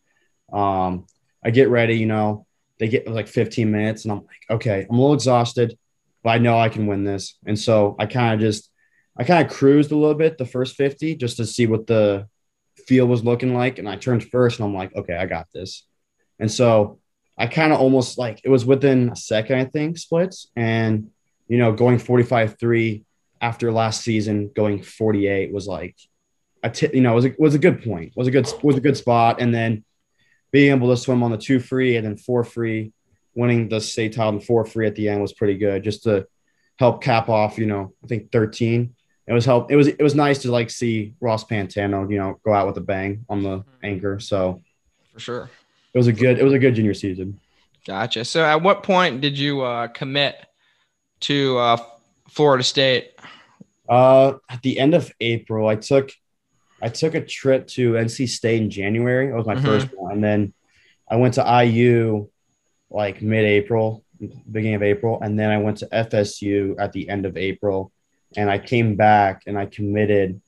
Um, 0.51 1.05
I 1.45 1.51
get 1.51 1.69
ready, 1.69 1.97
you 1.97 2.05
know, 2.05 2.47
they 2.79 2.87
get 2.87 3.07
like 3.07 3.27
15 3.27 3.69
minutes, 3.69 4.03
and 4.03 4.11
I'm 4.11 4.19
like, 4.19 4.45
okay, 4.49 4.87
I'm 4.89 4.97
a 4.97 4.99
little 4.99 5.13
exhausted, 5.13 5.77
but 6.23 6.31
I 6.31 6.37
know 6.37 6.57
I 6.57 6.69
can 6.69 6.87
win 6.87 7.03
this. 7.03 7.37
And 7.45 7.59
so 7.59 7.95
I 7.99 8.05
kind 8.07 8.33
of 8.33 8.39
just 8.39 8.71
I 9.15 9.23
kind 9.23 9.45
of 9.45 9.53
cruised 9.53 9.91
a 9.91 9.97
little 9.97 10.15
bit 10.15 10.37
the 10.37 10.45
first 10.45 10.75
50 10.75 11.15
just 11.17 11.37
to 11.37 11.45
see 11.45 11.67
what 11.67 11.85
the 11.85 12.27
field 12.87 13.09
was 13.09 13.23
looking 13.23 13.53
like. 13.53 13.79
And 13.79 13.87
I 13.87 13.95
turned 13.95 14.29
first 14.29 14.59
and 14.59 14.67
I'm 14.67 14.75
like, 14.75 14.95
okay, 14.95 15.15
I 15.15 15.25
got 15.25 15.47
this. 15.53 15.85
And 16.39 16.51
so 16.51 16.99
I 17.37 17.47
kind 17.47 17.73
of 17.73 17.79
almost 17.79 18.17
like 18.17 18.41
it 18.43 18.49
was 18.49 18.65
within 18.65 19.09
a 19.09 19.15
second, 19.15 19.59
I 19.59 19.65
think, 19.65 19.97
splits. 19.97 20.47
And, 20.55 21.09
you 21.47 21.57
know, 21.57 21.73
going 21.73 21.99
45 21.99 22.57
3 22.59 23.03
after 23.41 23.71
last 23.71 24.01
season, 24.01 24.51
going 24.55 24.81
48 24.83 25.53
was 25.53 25.67
like 25.67 25.95
a 26.63 26.69
t- 26.69 26.89
you 26.93 27.01
know, 27.01 27.13
was 27.13 27.25
a, 27.25 27.35
was 27.37 27.55
a 27.55 27.59
good 27.59 27.83
point, 27.83 28.13
was 28.15 28.27
a 28.27 28.31
good, 28.31 28.47
was 28.61 28.77
a 28.77 28.81
good 28.81 28.97
spot. 28.97 29.41
And 29.41 29.53
then 29.53 29.83
being 30.51 30.71
able 30.71 30.89
to 30.89 30.97
swim 30.97 31.23
on 31.23 31.31
the 31.31 31.37
two 31.37 31.59
free 31.59 31.97
and 31.97 32.05
then 32.05 32.17
four 32.17 32.43
free, 32.43 32.93
winning 33.35 33.67
the 33.67 33.81
state 33.81 34.13
title 34.13 34.33
and 34.33 34.43
four 34.43 34.65
free 34.65 34.87
at 34.87 34.95
the 34.95 35.09
end 35.09 35.21
was 35.21 35.33
pretty 35.33 35.57
good 35.57 35.83
just 35.83 36.03
to 36.03 36.27
help 36.77 37.03
cap 37.03 37.29
off, 37.29 37.57
you 37.57 37.65
know, 37.65 37.93
I 38.03 38.07
think 38.07 38.31
13. 38.31 38.95
It 39.25 39.33
was 39.33 39.45
help. 39.45 39.71
It 39.71 39.75
was 39.77 39.87
it 39.87 40.01
was 40.01 40.15
nice 40.15 40.39
to 40.41 40.51
like 40.51 40.69
see 40.69 41.13
Ross 41.21 41.43
Pantano, 41.45 42.09
you 42.11 42.17
know, 42.17 42.39
go 42.43 42.53
out 42.53 42.67
with 42.67 42.77
a 42.77 42.81
bang 42.81 43.25
on 43.29 43.41
the 43.43 43.63
anchor. 43.81 44.19
So 44.19 44.61
For 45.13 45.19
sure. 45.19 45.49
it 45.93 45.97
was 45.97 46.07
a 46.07 46.13
good 46.13 46.39
it 46.39 46.43
was 46.43 46.53
a 46.53 46.59
good 46.59 46.75
junior 46.75 46.93
season. 46.93 47.39
Gotcha. 47.87 48.25
So 48.25 48.43
at 48.43 48.61
what 48.61 48.83
point 48.83 49.21
did 49.21 49.37
you 49.37 49.61
uh, 49.61 49.87
commit 49.87 50.35
to 51.21 51.57
uh, 51.57 51.77
Florida 52.29 52.63
State? 52.63 53.11
Uh, 53.87 54.33
at 54.49 54.61
the 54.61 54.79
end 54.79 54.93
of 54.93 55.11
April, 55.21 55.67
I 55.69 55.75
took 55.75 56.11
I 56.81 56.89
took 56.89 57.15
a 57.15 57.21
trip 57.23 57.67
to 57.69 57.93
NC 57.93 58.27
State 58.27 58.61
in 58.61 58.69
January. 58.69 59.27
That 59.27 59.35
was 59.37 59.45
my 59.45 59.55
Mhm. 59.55 59.63
first 59.63 59.87
one, 59.95 60.13
and 60.15 60.23
then 60.23 60.53
I 61.09 61.15
went 61.15 61.35
to 61.35 61.43
IU 61.63 62.27
like 62.89 63.21
mid-April, 63.21 64.03
beginning 64.51 64.75
of 64.75 64.83
April, 64.83 65.19
and 65.21 65.39
then 65.39 65.49
I 65.49 65.57
went 65.59 65.77
to 65.77 65.87
FSU 65.93 66.75
at 66.77 66.91
the 66.91 67.07
end 67.09 67.25
of 67.25 67.37
April, 67.37 67.91
and 68.37 68.49
I 68.49 68.57
came 68.57 68.95
back 68.95 69.43
and 69.47 69.57
I 69.57 69.65
committed 69.65 70.41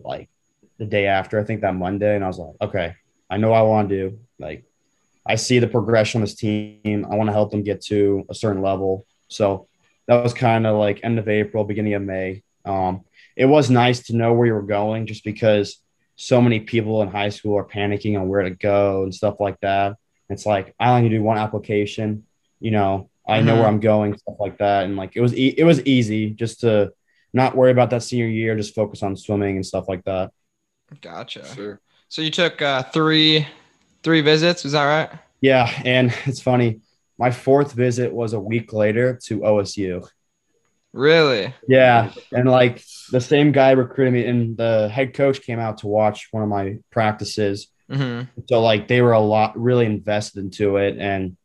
like 0.00 0.28
the 0.78 0.86
day 0.86 1.06
after. 1.06 1.38
I 1.38 1.44
think 1.44 1.60
that 1.62 1.74
Monday, 1.74 2.14
and 2.14 2.24
I 2.24 2.28
was 2.28 2.38
like, 2.38 2.54
okay, 2.60 2.94
I 3.30 3.36
know 3.36 3.50
what 3.50 3.58
I 3.58 3.62
want 3.62 3.88
to 3.88 4.10
do. 4.10 4.18
Like, 4.38 4.64
I 5.26 5.36
see 5.36 5.58
the 5.58 5.66
progression 5.68 6.22
of 6.22 6.28
this 6.28 6.36
team. 6.36 7.06
I 7.10 7.16
want 7.16 7.28
to 7.28 7.32
help 7.32 7.50
them 7.50 7.62
get 7.62 7.80
to 7.86 8.26
a 8.28 8.34
certain 8.34 8.62
level. 8.62 9.06
So 9.28 9.68
that 10.06 10.22
was 10.22 10.34
kind 10.34 10.66
of 10.66 10.76
like 10.78 11.00
end 11.02 11.18
of 11.18 11.28
April, 11.28 11.64
beginning 11.64 11.94
of 11.94 12.02
May. 12.02 12.42
Um, 12.64 13.04
it 13.36 13.46
was 13.46 13.70
nice 13.70 14.04
to 14.04 14.16
know 14.16 14.32
where 14.34 14.46
you 14.46 14.54
were 14.54 14.62
going 14.62 15.06
just 15.06 15.24
because 15.24 15.80
so 16.16 16.40
many 16.40 16.60
people 16.60 17.02
in 17.02 17.08
high 17.08 17.30
school 17.30 17.56
are 17.56 17.64
panicking 17.64 18.18
on 18.20 18.28
where 18.28 18.42
to 18.42 18.50
go 18.50 19.02
and 19.02 19.14
stuff 19.14 19.40
like 19.40 19.58
that. 19.60 19.96
It's 20.28 20.46
like 20.46 20.74
I 20.78 20.90
only 20.96 21.08
do 21.08 21.22
one 21.22 21.38
application, 21.38 22.24
you 22.60 22.70
know, 22.70 23.10
I 23.26 23.40
know 23.40 23.54
Mhm. 23.54 23.58
where 23.58 23.66
I'm 23.68 23.80
going, 23.80 24.16
stuff 24.16 24.36
like 24.38 24.58
that. 24.58 24.84
And 24.84 24.96
like 24.96 25.16
it 25.16 25.20
was 25.20 25.34
e- 25.34 25.54
it 25.56 25.64
was 25.64 25.84
easy 25.86 26.30
just 26.30 26.60
to 26.60 26.92
not 27.34 27.56
worry 27.56 27.72
about 27.72 27.90
that 27.90 28.02
senior 28.02 28.26
year, 28.28 28.56
just 28.56 28.74
focus 28.74 29.02
on 29.02 29.16
swimming 29.16 29.56
and 29.56 29.66
stuff 29.66 29.88
like 29.88 30.04
that. 30.04 30.30
Gotcha. 31.00 31.44
Sure. 31.54 31.80
So 32.08 32.22
you 32.22 32.30
took 32.30 32.62
uh, 32.62 32.82
three 32.84 33.46
three 34.02 34.20
visits. 34.20 34.64
Is 34.64 34.72
that 34.72 34.84
right? 34.84 35.18
Yeah, 35.40 35.70
and 35.84 36.14
it's 36.26 36.40
funny. 36.40 36.80
My 37.18 37.30
fourth 37.30 37.72
visit 37.72 38.12
was 38.12 38.32
a 38.32 38.40
week 38.40 38.72
later 38.72 39.18
to 39.26 39.44
OSU. 39.44 40.02
Really? 40.92 41.54
Yeah, 41.66 42.12
and 42.32 42.48
like 42.48 42.82
the 43.10 43.20
same 43.20 43.52
guy 43.52 43.72
recruited 43.72 44.12
me, 44.14 44.26
and 44.26 44.56
the 44.56 44.88
head 44.88 45.14
coach 45.14 45.42
came 45.42 45.58
out 45.58 45.78
to 45.78 45.86
watch 45.86 46.28
one 46.30 46.42
of 46.42 46.48
my 46.48 46.78
practices. 46.90 47.68
hmm 47.90 48.22
So 48.48 48.60
like 48.60 48.88
they 48.88 49.00
were 49.00 49.12
a 49.12 49.20
lot 49.20 49.58
really 49.58 49.86
invested 49.86 50.44
into 50.44 50.76
it, 50.76 50.98
and 50.98 51.36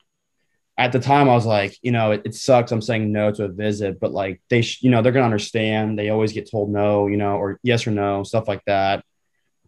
at 0.79 0.91
the 0.91 0.99
time 0.99 1.29
I 1.29 1.33
was 1.33 1.45
like, 1.45 1.77
you 1.81 1.91
know, 1.91 2.11
it, 2.11 2.21
it 2.25 2.33
sucks. 2.35 2.71
I'm 2.71 2.81
saying 2.81 3.11
no 3.11 3.31
to 3.31 3.43
a 3.45 3.47
visit, 3.49 3.99
but 3.99 4.11
like 4.11 4.41
they, 4.49 4.61
sh- 4.61 4.81
you 4.81 4.89
know, 4.89 5.01
they're 5.01 5.11
gonna 5.11 5.25
understand. 5.25 5.99
They 5.99 6.09
always 6.09 6.31
get 6.33 6.49
told 6.49 6.71
no, 6.71 7.07
you 7.07 7.17
know, 7.17 7.35
or 7.37 7.59
yes 7.63 7.85
or 7.85 7.91
no, 7.91 8.23
stuff 8.23 8.47
like 8.47 8.63
that. 8.65 9.03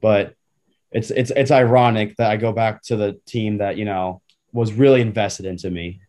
But 0.02 0.34
it's 0.91 1.12
it's 1.12 1.32
it's 1.32 1.52
ironic 1.52 2.15
that 2.17 2.32
I 2.32 2.38
go 2.38 2.52
back 2.52 2.82
to 2.84 2.95
the 2.95 3.19
team 3.26 3.60
that 3.60 3.78
you 3.78 3.86
know 3.86 4.21
was 4.54 4.74
really 4.74 5.02
invested 5.02 5.45
into 5.45 5.69
me. 5.69 6.02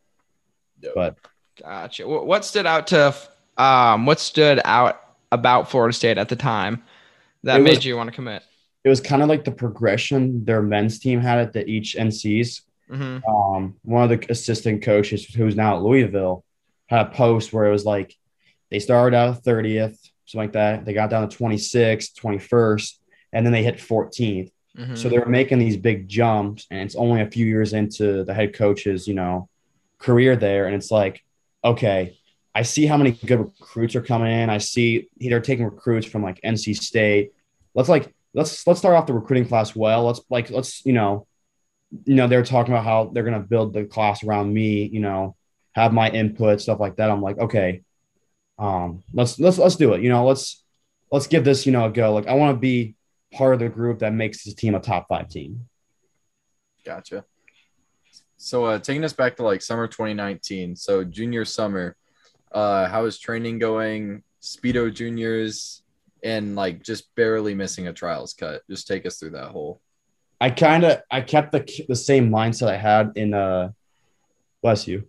Yep. 0.81 0.93
But 0.95 1.17
Gotcha. 1.61 2.09
What 2.09 2.45
stood 2.45 2.67
out 2.67 2.87
to 2.89 3.15
um 3.59 4.07
what 4.07 4.21
stood 4.21 4.61
out 4.65 5.01
about 5.31 5.71
Florida 5.71 5.93
State 5.93 6.17
at 6.19 6.29
the 6.29 6.37
time 6.37 6.83
that 7.43 7.61
It 7.61 7.63
was- 7.63 7.73
made 7.77 7.85
you 7.85 7.97
want 7.97 8.09
to 8.09 8.15
commit? 8.15 8.43
it 8.85 8.89
was 8.89 9.01
kind 9.01 9.23
of 9.23 9.29
like 9.29 9.45
the 9.45 9.53
progression 9.53 10.45
their 10.45 10.61
men's 10.61 10.99
team 10.99 11.21
had 11.21 11.39
at 11.39 11.53
the 11.53 11.65
each 11.69 11.95
NCs. 11.97 12.63
Hmm 12.89 13.19
um, 13.29 13.77
one 13.83 14.05
of 14.05 14.11
the 14.11 14.31
assistant 14.31 14.83
coaches 14.83 15.25
who's 15.27 15.57
now 15.57 15.77
at 15.77 15.83
Louisville 15.83 16.45
had 16.87 17.07
a 17.07 17.11
post 17.11 17.53
where 17.53 17.67
it 17.67 17.71
was 17.71 17.85
like 17.85 18.15
they 18.71 18.79
started 18.79 19.17
out 19.17 19.45
30th, 19.45 19.99
something 20.25 20.47
like 20.47 20.53
that. 20.53 20.85
They 20.85 20.93
got 20.95 21.11
down 21.11 21.29
to 21.29 21.37
26th, 21.37 22.15
21st, 22.15 22.99
and 23.33 23.45
then 23.45 23.53
they 23.53 23.63
hit 23.63 23.79
14th. 23.79 24.51
hmm 24.77 24.95
So 24.95 25.09
they 25.09 25.19
were 25.19 25.27
making 25.27 25.59
these 25.59 25.77
big 25.77 26.09
jumps, 26.09 26.67
and 26.71 26.81
it's 26.81 26.97
only 26.97 27.21
a 27.21 27.31
few 27.31 27.47
years 27.47 27.73
into 27.75 28.25
the 28.25 28.35
head 28.35 28.55
coach's, 28.55 29.07
you 29.07 29.15
know, 29.15 29.49
career 29.99 30.37
there. 30.37 30.67
And 30.67 30.75
it's 30.75 30.91
like, 30.91 31.23
okay, 31.65 32.19
I 32.55 32.63
see 32.63 32.87
how 32.87 32.97
many 32.97 33.13
good 33.13 33.41
recruits 33.41 33.95
are 33.95 34.03
coming 34.03 34.33
in. 34.33 34.51
I 34.51 34.59
see 34.59 35.09
they're 35.19 35.41
taking 35.41 35.65
recruits 35.65 36.07
from 36.07 36.23
like 36.23 36.41
NC 36.43 36.75
State. 36.75 37.33
Let's 37.75 37.89
like 37.89 38.13
let's 38.35 38.67
let's 38.67 38.81
start 38.81 38.97
off 38.97 39.07
the 39.07 39.15
recruiting 39.15 39.47
class 39.47 39.75
well. 39.75 40.05
Let's 40.05 40.21
like 40.31 40.51
let's 40.51 40.85
you 40.85 40.93
know, 40.93 41.27
you 42.05 42.15
know 42.15 42.27
they're 42.27 42.45
talking 42.45 42.73
about 42.73 42.85
how 42.85 43.11
they're 43.13 43.25
gonna 43.25 43.41
build 43.41 43.73
the 43.73 43.85
class 43.85 44.25
around 44.25 44.53
me. 44.53 44.87
You 44.87 45.01
know, 45.01 45.37
have 45.73 45.93
my 45.93 46.11
input 46.11 46.61
stuff 46.61 46.81
like 46.81 46.97
that. 46.97 47.11
I'm 47.11 47.23
like, 47.23 47.39
okay, 47.39 47.83
um, 48.59 49.03
let's 49.13 49.39
let's 49.39 49.59
let's 49.59 49.77
do 49.77 49.93
it. 49.95 50.03
You 50.03 50.09
know, 50.09 50.25
let's 50.27 50.65
let's 51.11 51.27
give 51.27 51.45
this 51.45 51.67
you 51.67 51.73
know 51.73 51.87
a 51.87 51.91
go. 51.91 52.13
Like 52.15 52.27
I 52.27 52.35
want 52.35 52.57
to 52.57 52.61
be 52.61 52.95
part 53.33 53.55
of 53.55 53.61
the 53.61 53.69
group 53.69 54.01
that 54.01 54.13
makes 54.13 54.45
this 54.45 54.55
team 54.55 54.75
a 54.75 54.81
top 54.81 55.07
five 55.09 55.29
team. 55.29 55.69
Gotcha. 56.85 57.25
So 58.37 58.65
uh, 58.65 58.79
taking 58.79 59.05
us 59.05 59.13
back 59.13 59.37
to 59.37 59.45
like 59.45 59.63
summer 59.63 59.87
2019, 59.87 60.75
so 60.75 61.05
junior 61.05 61.45
summer, 61.45 61.97
uh, 62.51 62.89
how 62.89 63.05
is 63.05 63.19
training 63.19 63.59
going? 63.59 64.25
Speedo 64.43 64.93
juniors 64.93 65.83
and 66.25 66.57
like 66.57 66.83
just 66.83 67.15
barely 67.15 67.55
missing 67.55 67.87
a 67.87 67.93
trials 67.93 68.35
cut. 68.35 68.63
Just 68.69 68.89
take 68.89 69.07
us 69.07 69.19
through 69.19 69.31
that 69.31 69.51
whole. 69.51 69.81
I 70.43 70.51
kind 70.51 70.85
of 70.85 71.03
I 71.09 71.21
kept 71.21 71.53
the 71.53 71.85
the 71.89 71.95
same 71.95 72.29
mindset 72.29 72.69
I 72.69 72.77
had 72.77 73.13
in 73.15 73.33
uh 73.33 73.71
bless 74.61 74.89
you. 74.89 75.05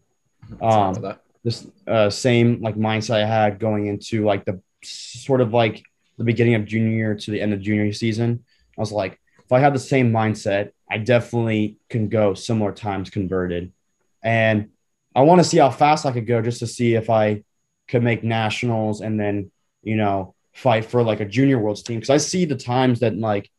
Um. 0.61 1.15
This 1.43 1.67
uh 1.87 2.09
same 2.09 2.61
like 2.61 2.75
mindset 2.75 3.23
I 3.23 3.25
had 3.25 3.59
going 3.59 3.87
into 3.87 4.23
like 4.23 4.45
the 4.45 4.61
sort 4.83 5.41
of 5.41 5.51
like 5.51 5.83
the 6.19 6.23
beginning 6.23 6.53
of 6.53 6.65
junior 6.65 6.95
year 6.95 7.15
to 7.15 7.31
the 7.31 7.41
end 7.41 7.51
of 7.51 7.61
junior 7.61 7.91
season. 7.93 8.45
I 8.77 8.81
was 8.81 8.91
like, 8.91 9.19
if 9.43 9.51
I 9.51 9.59
had 9.59 9.73
the 9.73 9.79
same 9.79 10.11
mindset, 10.11 10.71
I 10.89 10.99
definitely 10.99 11.77
can 11.89 12.09
go 12.09 12.35
similar 12.35 12.71
times 12.71 13.09
converted. 13.09 13.73
And 14.23 14.69
I 15.15 15.21
want 15.23 15.39
to 15.39 15.43
see 15.43 15.57
how 15.57 15.71
fast 15.71 16.05
I 16.05 16.11
could 16.11 16.27
go 16.27 16.41
just 16.43 16.59
to 16.59 16.67
see 16.67 16.93
if 16.93 17.09
I 17.09 17.43
could 17.87 18.03
make 18.03 18.23
nationals 18.23 19.01
and 19.01 19.19
then 19.19 19.51
you 19.81 19.95
know, 19.95 20.35
fight 20.53 20.85
for 20.85 21.03
like 21.03 21.19
a 21.21 21.25
junior 21.25 21.57
worlds 21.57 21.81
team. 21.81 21.99
Cause 21.99 22.11
I 22.11 22.17
see 22.17 22.45
the 22.45 22.55
times 22.55 22.99
that 22.99 23.17
like 23.17 23.49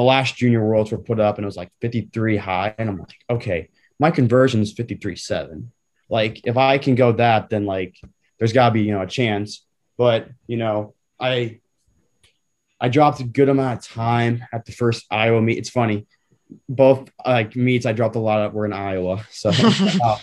the 0.00 0.04
last 0.04 0.34
junior 0.34 0.64
worlds 0.64 0.90
were 0.90 0.96
put 0.96 1.20
up 1.20 1.36
and 1.36 1.44
it 1.44 1.46
was 1.46 1.58
like 1.58 1.70
53 1.82 2.38
high. 2.38 2.74
And 2.78 2.88
I'm 2.88 2.96
like, 2.96 3.12
okay, 3.28 3.68
my 3.98 4.10
conversion 4.10 4.62
is 4.62 4.72
53 4.72 5.14
seven. 5.14 5.72
Like 6.08 6.40
if 6.46 6.56
I 6.56 6.78
can 6.78 6.94
go 6.94 7.12
that, 7.12 7.50
then 7.50 7.66
like 7.66 8.00
there's 8.38 8.54
gotta 8.54 8.72
be, 8.72 8.80
you 8.80 8.92
know, 8.92 9.02
a 9.02 9.06
chance. 9.06 9.62
But, 9.98 10.30
you 10.46 10.56
know, 10.56 10.94
I 11.20 11.60
I 12.80 12.88
dropped 12.88 13.20
a 13.20 13.24
good 13.24 13.50
amount 13.50 13.80
of 13.80 13.86
time 13.86 14.42
at 14.54 14.64
the 14.64 14.72
first 14.72 15.04
Iowa 15.10 15.42
meet. 15.42 15.58
It's 15.58 15.68
funny. 15.68 16.06
Both 16.66 17.10
like 17.26 17.54
meets 17.54 17.84
I 17.84 17.92
dropped 17.92 18.16
a 18.16 18.20
lot 18.20 18.40
of 18.40 18.54
were 18.54 18.64
in 18.64 18.72
Iowa. 18.72 19.26
So 19.30 19.50
uh, 20.02 20.18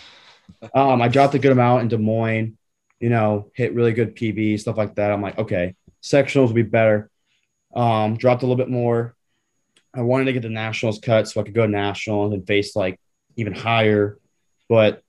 um, 0.73 1.03
I 1.03 1.07
dropped 1.07 1.35
a 1.35 1.39
good 1.39 1.51
amount 1.51 1.83
in 1.83 1.87
Des 1.89 1.97
Moines, 1.97 2.57
you 2.99 3.09
know, 3.09 3.51
hit 3.53 3.75
really 3.75 3.93
good 3.93 4.15
PB, 4.15 4.59
stuff 4.59 4.75
like 4.75 4.95
that. 4.95 5.11
I'm 5.11 5.21
like, 5.21 5.37
okay, 5.37 5.75
sectionals 6.01 6.47
will 6.47 6.53
be 6.53 6.63
better. 6.63 7.11
Um, 7.75 8.17
dropped 8.17 8.41
a 8.41 8.47
little 8.47 8.57
bit 8.57 8.71
more. 8.71 9.13
I 9.97 10.01
wanted 10.01 10.25
to 10.25 10.33
get 10.33 10.43
the 10.43 10.49
nationals 10.49 10.99
cut 10.99 11.27
so 11.27 11.41
I 11.41 11.43
could 11.43 11.55
go 11.55 11.65
nationals 11.65 12.31
and 12.31 12.45
face 12.45 12.75
like 12.75 12.99
even 13.35 13.53
higher, 13.53 14.19
but 14.69 15.01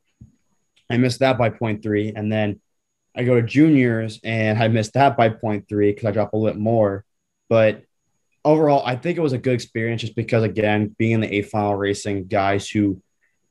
I 0.90 0.96
missed 0.96 1.20
that 1.20 1.36
by 1.36 1.50
0.3. 1.50 2.14
And 2.16 2.32
then 2.32 2.60
I 3.14 3.24
go 3.24 3.34
to 3.34 3.46
juniors 3.46 4.18
and 4.24 4.58
I 4.58 4.68
missed 4.68 4.94
that 4.94 5.16
by 5.16 5.28
0.3 5.28 5.66
because 5.68 6.06
I 6.06 6.10
dropped 6.10 6.32
a 6.32 6.38
little 6.38 6.60
more. 6.60 7.04
But 7.50 7.82
overall, 8.44 8.82
I 8.86 8.96
think 8.96 9.18
it 9.18 9.22
was 9.22 9.34
a 9.34 9.38
good 9.38 9.52
experience 9.52 10.00
just 10.00 10.16
because, 10.16 10.42
again, 10.42 10.94
being 10.98 11.12
in 11.12 11.20
the 11.20 11.34
A 11.34 11.42
final 11.42 11.74
racing, 11.74 12.28
guys 12.28 12.68
who 12.68 13.02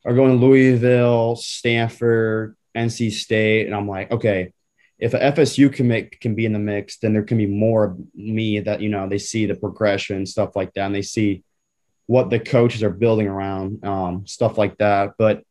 are 0.06 0.14
going 0.14 0.40
to 0.40 0.46
Louisville, 0.46 1.36
Stanford, 1.36 2.56
NC 2.76 3.12
State, 3.12 3.68
and 3.68 3.76
I'm 3.76 3.88
like, 3.88 4.12
okay, 4.12 4.54
if 5.00 5.14
a 5.14 5.20
FSU 5.20 5.72
can 5.72 5.88
make 5.88 6.20
can 6.20 6.34
be 6.36 6.46
in 6.46 6.54
the 6.54 6.60
mix, 6.60 6.98
then 6.98 7.14
there 7.14 7.24
can 7.24 7.38
be 7.38 7.46
more 7.46 7.84
of 7.86 7.98
me 8.16 8.60
that 8.62 8.82
you 8.82 8.90
know 8.90 9.08
they 9.08 9.20
see 9.20 9.46
the 9.46 9.56
progression 9.56 10.26
stuff 10.26 10.56
like 10.56 10.74
that, 10.74 10.86
and 10.86 10.96
they 10.96 11.02
see 11.02 11.44
what 12.08 12.30
the 12.30 12.40
coaches 12.40 12.84
are 12.84 12.90
building 12.90 13.28
around 13.28 13.86
um, 13.86 14.26
stuff 14.26 14.58
like 14.58 14.78
that. 14.78 15.14
But 15.18 15.44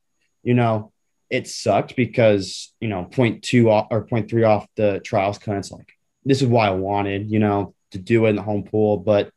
you 0.43 0.55
know, 0.55 0.93
it 1.31 1.47
sucked 1.47 1.95
because 1.95 2.75
you 2.81 2.89
know 2.89 3.05
point 3.05 3.43
two 3.43 3.71
or 3.71 4.07
point 4.07 4.29
three 4.29 4.45
off 4.45 4.67
the 4.77 5.01
trials 5.01 5.39
kind 5.39 5.59
of 5.59 5.71
like 5.71 5.93
this 6.25 6.43
is 6.43 6.49
why 6.49 6.67
I 6.67 6.71
wanted 6.71 7.31
you 7.31 7.39
know 7.39 7.75
to 7.93 7.99
do 7.99 8.27
it 8.27 8.31
in 8.31 8.37
the 8.37 8.43
home 8.43 8.65
pool, 8.65 8.97
but 8.97 9.31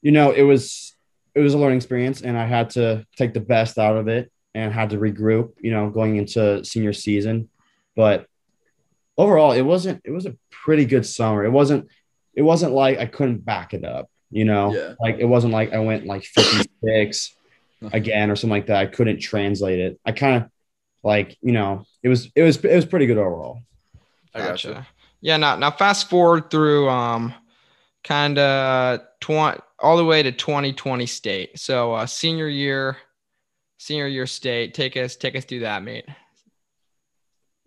you 0.00 0.12
know 0.12 0.30
it 0.30 0.42
was 0.42 0.96
it 1.34 1.40
was 1.40 1.52
a 1.52 1.58
learning 1.58 1.76
experience, 1.76 2.22
and 2.22 2.38
I 2.38 2.46
had 2.46 2.70
to 2.70 3.04
take 3.16 3.34
the 3.34 3.40
best 3.40 3.76
out 3.76 3.96
of 3.96 4.08
it 4.08 4.32
and 4.54 4.72
had 4.72 4.90
to 4.90 4.96
regroup. 4.96 5.50
You 5.60 5.72
know, 5.72 5.90
going 5.90 6.16
into 6.16 6.64
senior 6.64 6.94
season, 6.94 7.50
but 7.94 8.26
overall 9.16 9.52
it 9.52 9.62
wasn't 9.62 10.00
it 10.04 10.10
was 10.10 10.26
a 10.26 10.36
pretty 10.50 10.84
good 10.84 11.06
summer. 11.06 11.44
It 11.44 11.50
wasn't 11.50 11.88
it 12.34 12.42
wasn't 12.42 12.72
like 12.72 12.98
I 12.98 13.06
couldn't 13.06 13.44
back 13.44 13.74
it 13.74 13.84
up, 13.84 14.10
you 14.30 14.44
know. 14.44 14.74
Yeah. 14.74 14.94
Like 15.00 15.16
it 15.18 15.26
wasn't 15.26 15.52
like 15.52 15.72
I 15.72 15.78
went 15.78 16.06
like 16.06 16.24
56 16.24 17.36
again 17.92 18.30
or 18.30 18.36
something 18.36 18.50
like 18.50 18.66
that. 18.66 18.78
I 18.78 18.86
couldn't 18.86 19.20
translate 19.20 19.78
it. 19.78 20.00
I 20.04 20.12
kind 20.12 20.42
of 20.42 20.50
like, 21.02 21.36
you 21.42 21.52
know, 21.52 21.84
it 22.02 22.08
was 22.08 22.30
it 22.34 22.42
was 22.42 22.56
it 22.64 22.74
was 22.74 22.86
pretty 22.86 23.06
good 23.06 23.18
overall. 23.18 23.60
I 24.34 24.40
gotcha. 24.40 24.86
Yeah. 25.20 25.36
Now, 25.36 25.56
now 25.56 25.70
fast 25.70 26.10
forward 26.10 26.50
through 26.50 26.88
um, 26.88 27.34
kind 28.02 28.38
of 28.38 29.00
twenty 29.20 29.60
all 29.80 29.96
the 29.98 30.04
way 30.04 30.22
to 30.22 30.32
2020 30.32 31.04
state. 31.04 31.58
So 31.58 31.92
uh, 31.92 32.06
senior 32.06 32.48
year, 32.48 32.96
senior 33.78 34.06
year 34.06 34.26
state. 34.26 34.72
Take 34.72 34.96
us 34.96 35.14
take 35.14 35.36
us 35.36 35.44
through 35.44 35.60
that, 35.60 35.82
mate. 35.82 36.06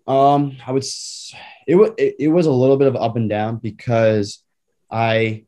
Um, 0.07 0.57
I 0.65 0.71
would. 0.71 0.85
It 1.67 1.75
was 1.75 1.91
it, 1.97 2.31
was 2.31 2.45
a 2.45 2.51
little 2.51 2.77
bit 2.77 2.87
of 2.87 2.95
up 2.95 3.17
and 3.17 3.29
down 3.29 3.57
because 3.57 4.41
I, 4.89 5.43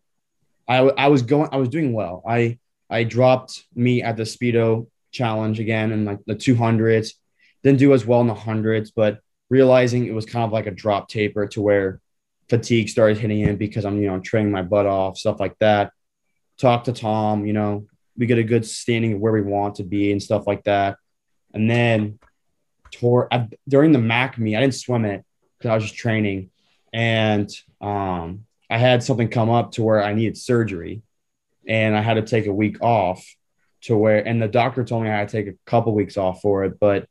I 0.67 0.79
I 0.79 1.07
was 1.07 1.21
going. 1.21 1.49
I 1.51 1.57
was 1.57 1.69
doing 1.69 1.93
well. 1.93 2.21
I 2.27 2.59
I 2.89 3.05
dropped 3.05 3.63
me 3.73 4.01
at 4.03 4.17
the 4.17 4.23
speedo 4.23 4.87
challenge 5.11 5.59
again 5.59 5.91
in 5.91 6.05
like 6.05 6.19
the 6.25 6.35
two 6.35 6.55
hundreds. 6.55 7.15
Didn't 7.63 7.79
do 7.79 7.93
as 7.93 8.05
well 8.05 8.21
in 8.21 8.27
the 8.27 8.33
hundreds, 8.33 8.91
but 8.91 9.19
realizing 9.49 10.05
it 10.05 10.13
was 10.13 10.25
kind 10.25 10.43
of 10.43 10.51
like 10.51 10.67
a 10.67 10.71
drop 10.71 11.07
taper 11.09 11.47
to 11.47 11.61
where 11.61 12.01
fatigue 12.49 12.89
started 12.89 13.17
hitting 13.17 13.41
in 13.41 13.55
because 13.55 13.85
I'm 13.85 14.01
you 14.01 14.07
know 14.07 14.19
training 14.19 14.51
my 14.51 14.61
butt 14.61 14.85
off 14.85 15.17
stuff 15.17 15.39
like 15.39 15.57
that. 15.59 15.93
Talk 16.57 16.83
to 16.85 16.93
Tom. 16.93 17.45
You 17.45 17.53
know 17.53 17.87
we 18.17 18.25
get 18.25 18.37
a 18.37 18.43
good 18.43 18.65
standing 18.65 19.13
of 19.13 19.19
where 19.21 19.31
we 19.31 19.41
want 19.41 19.75
to 19.75 19.83
be 19.83 20.11
and 20.11 20.21
stuff 20.21 20.45
like 20.45 20.65
that, 20.65 20.97
and 21.53 21.69
then 21.69 22.19
tore 22.91 23.27
I, 23.31 23.47
during 23.67 23.91
the 23.91 23.99
MAC 23.99 24.37
meet. 24.37 24.55
I 24.55 24.61
didn't 24.61 24.75
swim 24.75 25.05
it 25.05 25.25
because 25.57 25.69
I 25.69 25.75
was 25.75 25.83
just 25.83 25.95
training, 25.95 26.49
and 26.93 27.49
um, 27.81 28.45
I 28.69 28.77
had 28.77 29.03
something 29.03 29.29
come 29.29 29.49
up 29.49 29.73
to 29.73 29.83
where 29.83 30.03
I 30.03 30.13
needed 30.13 30.37
surgery, 30.37 31.01
and 31.67 31.95
I 31.95 32.01
had 32.01 32.15
to 32.15 32.21
take 32.21 32.45
a 32.45 32.53
week 32.53 32.81
off 32.81 33.25
to 33.81 33.97
where, 33.97 34.25
and 34.25 34.41
the 34.41 34.47
doctor 34.47 34.83
told 34.83 35.03
me 35.03 35.09
I 35.09 35.17
had 35.17 35.29
to 35.29 35.43
take 35.43 35.53
a 35.53 35.57
couple 35.69 35.93
weeks 35.93 36.17
off 36.17 36.41
for 36.41 36.65
it, 36.65 36.79
but 36.79 37.07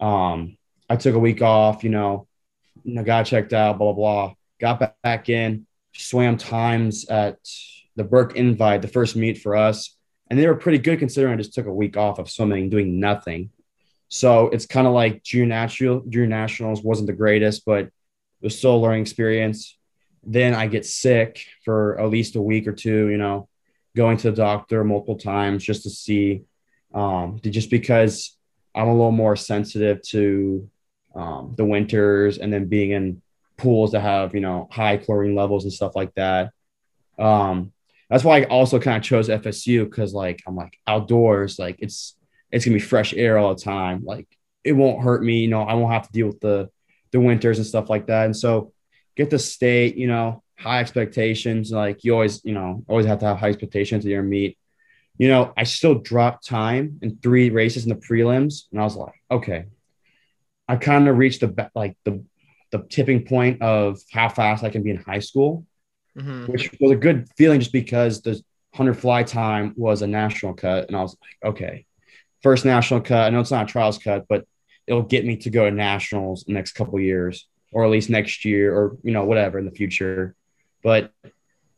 um, 0.00 0.56
I 0.88 0.96
took 0.96 1.14
a 1.14 1.20
week 1.20 1.42
off. 1.42 1.84
You 1.84 1.90
know, 1.90 2.26
you 2.84 2.94
know, 2.94 3.02
got 3.02 3.26
checked 3.26 3.52
out, 3.52 3.78
blah 3.78 3.92
blah 3.92 4.26
blah. 4.26 4.34
Got 4.58 4.80
back, 4.80 4.96
back 5.02 5.28
in, 5.28 5.66
swam 5.94 6.36
times 6.36 7.06
at 7.08 7.38
the 7.96 8.04
Burke 8.04 8.36
Invite, 8.36 8.82
the 8.82 8.88
first 8.88 9.16
meet 9.16 9.38
for 9.38 9.56
us, 9.56 9.96
and 10.30 10.38
they 10.38 10.46
were 10.46 10.54
pretty 10.54 10.78
good 10.78 10.98
considering 10.98 11.34
I 11.34 11.36
just 11.36 11.54
took 11.54 11.66
a 11.66 11.72
week 11.72 11.96
off 11.96 12.18
of 12.18 12.30
swimming, 12.30 12.70
doing 12.70 13.00
nothing. 13.00 13.50
So 14.08 14.48
it's 14.48 14.66
kind 14.66 14.86
of 14.86 14.92
like 14.92 15.22
junior 15.22 15.46
nationals 16.26 16.82
wasn't 16.82 17.08
the 17.08 17.12
greatest, 17.12 17.64
but 17.64 17.84
it 17.84 17.92
was 18.40 18.58
still 18.58 18.76
a 18.76 18.78
learning 18.78 19.02
experience. 19.02 19.76
Then 20.22 20.54
I 20.54 20.66
get 20.66 20.86
sick 20.86 21.44
for 21.64 21.98
at 22.00 22.10
least 22.10 22.36
a 22.36 22.42
week 22.42 22.66
or 22.66 22.72
two, 22.72 23.08
you 23.08 23.16
know, 23.16 23.48
going 23.96 24.16
to 24.18 24.30
the 24.30 24.36
doctor 24.36 24.84
multiple 24.84 25.16
times 25.16 25.64
just 25.64 25.84
to 25.84 25.90
see, 25.90 26.42
um, 26.94 27.40
just 27.42 27.70
because 27.70 28.36
I'm 28.74 28.88
a 28.88 28.92
little 28.92 29.12
more 29.12 29.36
sensitive 29.36 30.02
to 30.02 30.68
um, 31.14 31.54
the 31.56 31.64
winters 31.64 32.38
and 32.38 32.52
then 32.52 32.66
being 32.66 32.90
in 32.90 33.22
pools 33.56 33.92
that 33.92 34.00
have, 34.00 34.34
you 34.34 34.40
know, 34.40 34.68
high 34.70 34.98
chlorine 34.98 35.34
levels 35.34 35.64
and 35.64 35.72
stuff 35.72 35.96
like 35.96 36.14
that. 36.14 36.52
Um, 37.18 37.72
that's 38.10 38.22
why 38.22 38.40
I 38.40 38.44
also 38.44 38.78
kind 38.78 38.98
of 38.98 39.02
chose 39.02 39.28
FSU 39.28 39.84
because 39.84 40.14
like 40.14 40.42
I'm 40.46 40.54
like 40.54 40.78
outdoors, 40.86 41.58
like 41.58 41.76
it's 41.80 42.16
it's 42.56 42.64
gonna 42.64 42.76
be 42.76 42.80
fresh 42.80 43.12
air 43.14 43.38
all 43.38 43.54
the 43.54 43.60
time. 43.60 44.02
Like 44.04 44.26
it 44.64 44.72
won't 44.72 45.02
hurt 45.02 45.22
me, 45.22 45.40
you 45.40 45.48
know, 45.48 45.62
I 45.62 45.74
won't 45.74 45.92
have 45.92 46.06
to 46.06 46.12
deal 46.12 46.26
with 46.28 46.40
the 46.40 46.70
the 47.12 47.20
winters 47.20 47.58
and 47.58 47.66
stuff 47.66 47.88
like 47.88 48.06
that. 48.06 48.24
And 48.24 48.36
so 48.36 48.72
get 49.16 49.30
the 49.30 49.38
state, 49.38 49.96
you 49.96 50.08
know, 50.08 50.42
high 50.58 50.80
expectations. 50.80 51.70
Like 51.70 52.02
you 52.04 52.12
always, 52.14 52.44
you 52.44 52.52
know, 52.52 52.82
always 52.88 53.06
have 53.06 53.20
to 53.20 53.26
have 53.26 53.38
high 53.38 53.48
expectations 53.50 54.04
to 54.04 54.10
your 54.10 54.22
meet. 54.22 54.58
You 55.18 55.28
know, 55.28 55.52
I 55.56 55.64
still 55.64 55.94
dropped 55.94 56.46
time 56.46 56.98
in 57.02 57.18
three 57.22 57.50
races 57.50 57.84
in 57.84 57.90
the 57.90 57.94
prelims, 57.96 58.64
and 58.70 58.80
I 58.80 58.84
was 58.84 58.96
like, 58.96 59.14
okay, 59.30 59.66
I 60.68 60.76
kind 60.76 61.08
of 61.08 61.16
reached 61.16 61.40
the 61.40 61.70
like 61.74 61.96
the 62.04 62.24
the 62.72 62.84
tipping 62.90 63.24
point 63.24 63.62
of 63.62 64.00
how 64.10 64.28
fast 64.28 64.64
I 64.64 64.70
can 64.70 64.82
be 64.82 64.90
in 64.90 64.96
high 64.96 65.20
school 65.20 65.64
Mhm. 66.18 66.48
which 66.48 66.70
was 66.80 66.92
a 66.92 66.96
good 66.96 67.28
feeling 67.36 67.60
just 67.60 67.72
because 67.72 68.22
the 68.22 68.32
100 68.72 68.94
fly 68.94 69.22
time 69.22 69.74
was 69.76 70.00
a 70.02 70.06
national 70.06 70.54
cut. 70.54 70.88
And 70.88 70.96
I 70.96 71.02
was 71.02 71.16
like, 71.20 71.52
okay, 71.52 71.84
first 72.42 72.64
national 72.64 73.00
cut. 73.00 73.26
I 73.26 73.30
know 73.30 73.40
it's 73.40 73.50
not 73.50 73.68
a 73.68 73.72
trials 73.72 73.98
cut, 73.98 74.26
but 74.28 74.46
it'll 74.86 75.02
get 75.02 75.24
me 75.24 75.36
to 75.38 75.50
go 75.50 75.64
to 75.64 75.74
nationals 75.74 76.44
the 76.44 76.52
next 76.52 76.72
couple 76.72 76.98
years, 77.00 77.46
or 77.72 77.84
at 77.84 77.90
least 77.90 78.10
next 78.10 78.44
year, 78.44 78.74
or, 78.74 78.96
you 79.02 79.12
know, 79.12 79.24
whatever 79.24 79.58
in 79.58 79.64
the 79.64 79.70
future. 79.70 80.34
But, 80.82 81.10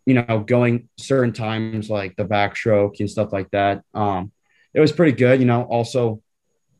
you 0.05 0.15
know, 0.15 0.41
going 0.41 0.89
certain 0.99 1.33
times 1.33 1.89
like 1.89 2.17
the 2.17 2.25
backstroke 2.25 3.01
and 3.01 3.11
stuff 3.11 3.33
like 3.33 3.51
that, 3.53 3.83
um, 3.95 4.33
it 4.75 4.81
was 4.81 4.93
pretty 4.93 5.13
good. 5.13 5.41
You 5.41 5.47
know, 5.47 5.63
also 5.63 6.23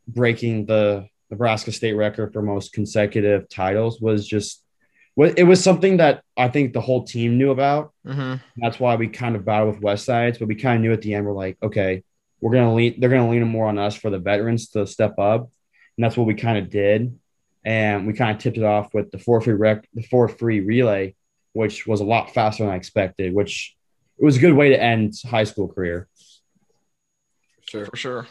breaking 0.07 0.67
the 0.67 1.09
Nebraska 1.31 1.73
state 1.73 1.95
record 1.95 2.33
for 2.33 2.43
most 2.43 2.73
consecutive 2.73 3.49
titles 3.49 4.01
was 4.01 4.27
just, 4.27 4.63
it 5.17 5.47
was 5.47 5.63
something 5.63 5.97
that 5.97 6.23
I 6.37 6.49
think 6.49 6.73
the 6.73 6.81
whole 6.81 7.05
team 7.05 7.39
knew 7.39 7.51
about. 7.51 7.93
Mhm. 8.07 8.41
That's 8.57 8.79
why 8.79 8.97
we 8.97 9.09
kind 9.09 9.35
of 9.35 9.45
battled 9.45 9.75
with 9.75 9.83
West 9.83 10.05
Sides, 10.05 10.39
but 10.39 10.49
we 10.49 10.55
kind 10.55 10.77
of 10.77 10.83
knew 10.83 10.93
at 10.93 11.03
the 11.03 11.15
end 11.15 11.27
we're 11.27 11.33
like, 11.33 11.59
okay, 11.63 12.05
we're 12.41 12.53
gonna 12.53 12.75
lean. 12.75 13.01
They're 13.01 13.11
gonna 13.11 13.31
lean 13.31 13.47
more 13.47 13.67
on 13.67 13.79
us 13.79 13.95
for 13.95 14.11
the 14.11 14.19
veterans 14.19 14.69
to 14.71 14.87
step 14.87 15.19
up, 15.19 15.51
and 15.97 16.05
that's 16.05 16.17
what 16.17 16.27
we 16.27 16.35
kind 16.35 16.59
of 16.59 16.71
did. 16.71 17.19
And 17.65 18.07
we 18.07 18.13
kind 18.13 18.31
of 18.31 18.43
tipped 18.43 18.57
it 18.57 18.65
off 18.65 18.95
with 18.95 19.11
the 19.11 19.19
four 19.19 19.41
free 19.41 19.55
rec, 19.55 19.87
the 19.93 20.03
four 20.03 20.29
free 20.29 20.61
relay, 20.61 21.15
which 21.53 21.87
was 21.87 22.01
a 22.01 22.05
lot 22.05 22.33
faster 22.33 22.65
than 22.65 22.73
I 22.73 22.77
expected. 22.77 23.35
Which 23.35 23.77
it 24.19 24.25
was 24.25 24.37
a 24.37 24.41
good 24.41 24.55
way 24.55 24.71
to 24.71 24.83
end 24.83 25.15
high 25.27 25.45
school 25.45 25.69
career. 25.69 26.09
Sure. 27.69 27.87
For 27.87 27.97
sure. 27.97 28.27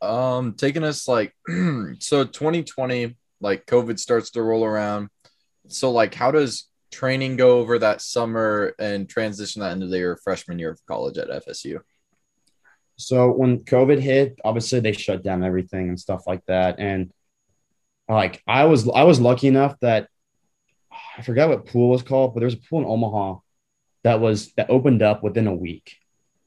Um, 0.00 0.52
taking 0.54 0.84
us 0.84 1.08
like 1.08 1.34
so 1.98 2.24
2020, 2.24 3.16
like 3.40 3.66
COVID 3.66 3.98
starts 3.98 4.30
to 4.32 4.42
roll 4.42 4.64
around. 4.64 5.08
So 5.68 5.90
like 5.90 6.14
how 6.14 6.30
does 6.30 6.68
training 6.92 7.36
go 7.36 7.58
over 7.58 7.78
that 7.78 8.00
summer 8.00 8.74
and 8.78 9.08
transition 9.08 9.60
that 9.60 9.72
into 9.72 9.88
their 9.88 10.16
freshman 10.16 10.58
year 10.58 10.70
of 10.70 10.86
college 10.86 11.18
at 11.18 11.28
FSU? 11.28 11.80
So 12.96 13.30
when 13.30 13.60
COVID 13.60 14.00
hit, 14.00 14.38
obviously 14.44 14.80
they 14.80 14.92
shut 14.92 15.22
down 15.22 15.44
everything 15.44 15.88
and 15.88 16.00
stuff 16.00 16.26
like 16.26 16.44
that. 16.46 16.76
And 16.78 17.12
like 18.08 18.42
I 18.46 18.64
was 18.64 18.88
I 18.88 19.04
was 19.04 19.20
lucky 19.20 19.48
enough 19.48 19.78
that 19.80 20.08
I 21.16 21.22
forgot 21.22 21.48
what 21.48 21.66
pool 21.66 21.90
was 21.90 22.02
called, 22.02 22.34
but 22.34 22.40
there 22.40 22.46
was 22.46 22.54
a 22.54 22.68
pool 22.68 22.80
in 22.80 22.86
Omaha 22.86 23.38
that 24.04 24.20
was 24.20 24.52
that 24.52 24.70
opened 24.70 25.02
up 25.02 25.22
within 25.22 25.46
a 25.46 25.54
week 25.54 25.96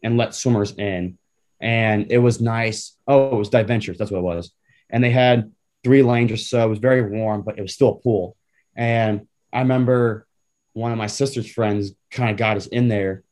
and 0.01 0.17
let 0.17 0.33
swimmers 0.33 0.71
in. 0.71 1.17
And 1.61 2.11
it 2.11 2.19
was 2.19 2.39
nice. 2.39 2.95
Oh, 3.07 3.35
it 3.35 3.39
was 3.39 3.49
Dive 3.49 3.67
Ventures. 3.67 3.97
That's 3.97 4.11
what 4.11 4.19
it 4.19 4.23
was. 4.23 4.51
And 4.89 5.03
they 5.03 5.11
had 5.11 5.51
three 5.83 6.03
lanes 6.03 6.31
or 6.31 6.37
so. 6.37 6.65
It 6.65 6.69
was 6.69 6.79
very 6.79 7.01
warm, 7.01 7.41
but 7.41 7.59
it 7.59 7.61
was 7.61 7.73
still 7.73 7.89
a 7.89 7.99
pool. 7.99 8.35
And 8.75 9.27
I 9.51 9.59
remember 9.59 10.25
one 10.73 10.91
of 10.91 10.97
my 10.97 11.07
sister's 11.07 11.51
friends 11.51 11.91
kind 12.11 12.29
of 12.29 12.37
got 12.37 12.57
us 12.57 12.67
in 12.67 12.87
there 12.87 13.23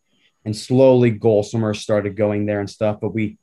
and 0.48 0.56
slowly 0.56 1.12
goal 1.12 1.44
swimmers 1.44 1.82
started 1.82 2.16
going 2.16 2.46
there 2.46 2.62
and 2.62 2.70
stuff. 2.70 3.00
But 3.02 3.14
we 3.14 3.38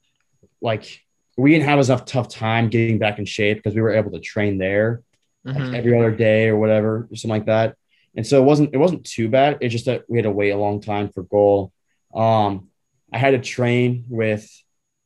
like 0.63 1.01
we 1.37 1.53
didn't 1.53 1.67
have 1.67 1.79
enough 1.79 2.07
tough 2.07 2.29
time 2.29 2.71
getting 2.71 2.99
back 2.99 3.19
in 3.19 3.27
shape 3.27 3.59
because 3.59 3.75
we 3.75 3.83
were 3.83 3.93
able 3.93 4.13
to 4.13 4.21
train 4.21 4.57
there 4.57 5.03
mm-hmm. 5.47 5.59
like 5.59 5.75
every 5.75 5.99
other 5.99 6.11
day 6.11 6.49
or 6.49 6.57
whatever, 6.57 7.07
or 7.11 7.17
something 7.17 7.29
like 7.29 7.47
that. 7.47 7.77
And 8.17 8.27
so 8.27 8.41
it 8.41 8.47
wasn't 8.47 8.71
it 8.73 8.79
wasn't 8.79 9.05
too 9.05 9.29
bad. 9.29 9.59
It's 9.61 9.73
just 9.73 9.85
that 9.85 10.05
we 10.09 10.17
had 10.17 10.25
to 10.25 10.31
wait 10.31 10.51
a 10.51 10.57
long 10.57 10.81
time 10.81 11.11
for 11.11 11.25
goal. 11.25 11.73
Um, 12.15 12.69
I 13.13 13.19
had 13.19 13.33
to 13.33 13.39
train 13.39 14.07
with 14.09 14.49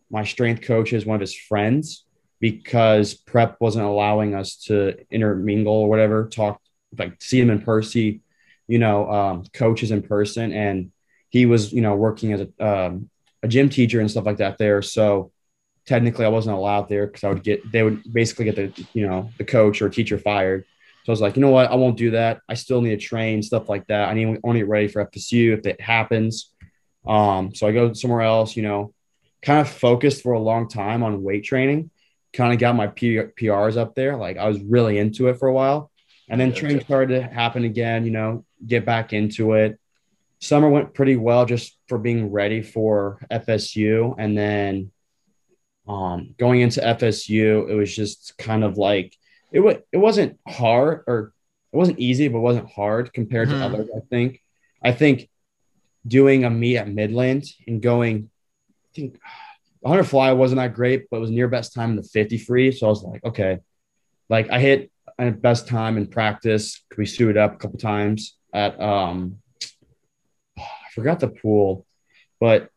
my 0.09 0.23
strength 0.23 0.63
coach 0.63 0.93
as 0.93 1.05
one 1.05 1.17
of 1.17 1.21
his 1.21 1.37
friends 1.37 2.05
because 2.39 3.15
prep 3.15 3.57
wasn't 3.61 3.87
allowing 3.87 4.37
us 4.37 4.57
to 4.67 4.95
intermingle 5.11 5.75
or 5.75 5.89
whatever, 5.89 6.29
talk 6.29 6.63
like 6.97 7.21
see 7.21 7.41
him 7.41 7.51
in 7.51 7.61
person, 7.61 8.23
you 8.69 8.79
know, 8.79 9.11
um, 9.11 9.45
coaches 9.53 9.91
in 9.91 10.03
person. 10.03 10.53
And 10.53 10.93
he 11.31 11.47
was, 11.47 11.73
you 11.73 11.81
know, 11.81 11.95
working 11.95 12.33
as 12.33 12.41
a, 12.41 12.67
um, 12.67 13.11
a 13.43 13.49
gym 13.49 13.69
teacher 13.69 14.01
and 14.01 14.11
stuff 14.11 14.27
like 14.27 14.39
that 14.39 14.59
there. 14.59 14.83
So 14.83 15.33
technically 15.87 16.25
I 16.25 16.29
wasn't 16.29 16.57
allowed 16.57 16.89
there 16.89 17.07
because 17.07 17.25
I 17.25 17.29
would 17.29 17.43
get, 17.43 17.71
they 17.71 17.83
would 17.83 18.03
basically 18.13 18.47
get 18.47 18.57
the, 18.57 18.87
you 18.93 19.07
know, 19.07 19.31
the 19.39 19.45
coach 19.45 19.81
or 19.81 19.89
teacher 19.89 20.19
fired. 20.19 20.65
So 21.05 21.11
I 21.11 21.15
was 21.15 21.21
like, 21.21 21.37
you 21.37 21.43
know 21.43 21.51
what? 21.51 21.71
I 21.71 21.75
won't 21.75 21.97
do 21.97 22.11
that. 22.13 22.41
I 22.49 22.55
still 22.55 22.83
need 22.83 22.91
to 22.91 23.07
train, 23.07 23.43
stuff 23.43 23.69
like 23.69 23.87
that. 23.87 24.09
I 24.09 24.15
need 24.15 24.29
I 24.45 24.53
to 24.53 24.59
get 24.59 24.69
ready 24.69 24.89
for 24.89 25.05
FSU 25.05 25.57
if 25.57 25.67
it 25.67 25.81
happens. 25.81 26.53
Um, 27.07 27.55
so 27.55 27.67
I 27.67 27.73
go 27.73 27.93
somewhere 27.95 28.21
else, 28.21 28.57
you 28.57 28.63
know, 28.63 28.93
kind 29.41 29.61
of 29.61 29.69
focused 29.69 30.23
for 30.23 30.33
a 30.33 30.41
long 30.41 30.69
time 30.69 31.03
on 31.03 31.23
weight 31.23 31.45
training, 31.45 31.91
kind 32.33 32.53
of 32.53 32.59
got 32.59 32.77
my 32.77 32.89
P- 32.89 33.17
PRs 33.17 33.77
up 33.77 33.95
there. 33.95 34.17
Like 34.17 34.37
I 34.37 34.49
was 34.49 34.61
really 34.61 34.99
into 34.99 35.29
it 35.29 35.39
for 35.39 35.49
a 35.49 35.53
while. 35.53 35.91
And 36.29 36.39
then 36.39 36.53
training 36.53 36.81
started 36.83 37.15
to 37.15 37.27
happen 37.27 37.65
again, 37.65 38.05
you 38.05 38.11
know, 38.11 38.45
get 38.67 38.85
back 38.85 39.15
into 39.15 39.55
it. 39.55 39.79
Summer 40.41 40.69
went 40.69 40.95
pretty 40.95 41.17
well 41.17 41.47
just 41.47 41.77
for 41.89 41.99
being 41.99 42.31
ready 42.31 42.63
for 42.63 43.21
FSU. 43.31 44.15
And 44.19 44.39
then 44.39 44.93
um, 45.87 46.35
going 46.39 46.61
into 46.61 46.81
FSU, 46.81 47.69
it 47.69 47.75
was 47.75 47.95
just 47.95 48.37
kind 48.39 48.63
of 48.63 48.77
like 48.79 49.17
it 49.53 49.61
was 49.61 49.77
it 49.91 49.97
wasn't 49.97 50.39
hard 50.47 51.05
or 51.07 51.33
it 51.73 51.77
wasn't 51.77 51.99
easy, 51.99 52.29
but 52.29 52.39
it 52.39 52.43
wasn't 52.43 52.71
hard 52.71 53.13
compared 53.13 53.49
mm-hmm. 53.49 53.59
to 53.59 53.65
others. 53.65 53.89
I 53.95 54.01
think. 54.09 54.43
I 54.81 54.93
think 54.93 55.29
doing 56.07 56.45
a 56.45 56.51
meet 56.51 56.77
at 56.77 56.89
Midland 56.89 57.45
and 57.67 57.83
going, 57.83 58.31
I 58.71 58.95
think 58.95 59.21
100 59.81 60.05
fly 60.05 60.33
wasn't 60.33 60.61
that 60.61 60.75
great, 60.75 61.09
but 61.11 61.19
it 61.19 61.21
was 61.21 61.31
near 61.31 61.49
best 61.49 61.73
time 61.73 61.91
in 61.91 61.97
the 61.97 62.03
50 62.03 62.39
free. 62.39 62.73
So 62.73 62.87
I 62.87 62.91
was 62.91 63.03
like, 63.03 63.25
okay, 63.25 63.59
like 64.29 64.51
I 64.51 64.59
hit 64.59 64.91
a 65.19 65.31
best 65.31 65.69
time 65.69 65.97
in 65.97 66.07
practice. 66.07 66.85
Could 66.91 66.99
we 66.99 67.07
suited 67.07 67.37
up 67.37 67.55
a 67.55 67.57
couple 67.57 67.79
times 67.79 68.37
at 68.53 68.81
um, 68.81 69.39
forgot 70.99 71.21
the 71.21 71.29
pool, 71.29 71.87
but 72.41 72.71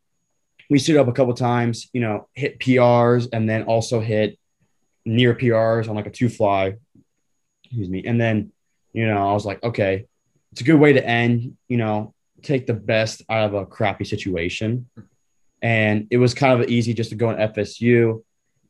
we 0.70 0.80
stood 0.80 0.98
up 0.98 1.08
a 1.08 1.14
couple 1.14 1.34
times. 1.34 1.90
You 1.94 2.02
know, 2.02 2.28
hit 2.34 2.60
PRs 2.60 3.28
and 3.34 3.50
then 3.50 3.64
also 3.64 4.00
hit 4.00 4.38
near 5.06 5.34
PRs 5.34 5.90
on 5.90 5.96
like 5.96 6.08
a 6.08 6.12
two 6.12 6.30
fly. 6.30 6.76
Excuse 7.64 7.90
me. 7.90 8.04
And 8.06 8.20
then, 8.20 8.52
you 8.94 9.08
know, 9.08 9.30
I 9.30 9.34
was 9.34 9.46
like, 9.46 9.64
okay, 9.64 10.06
it's 10.52 10.62
a 10.62 10.66
good 10.66 10.80
way 10.80 10.94
to 10.94 11.06
end, 11.06 11.58
you 11.68 11.78
know, 11.78 12.14
take 12.42 12.68
the 12.68 12.74
best 12.74 13.24
out 13.30 13.46
of 13.46 13.54
a 13.54 13.66
crappy 13.66 14.04
situation. 14.04 14.90
And 15.62 16.08
it 16.12 16.18
was 16.18 16.34
kind 16.34 16.60
of 16.60 16.70
easy 16.70 16.94
just 16.94 17.12
to 17.12 17.16
go 17.16 17.30
in 17.30 17.38
FSU. 17.38 18.24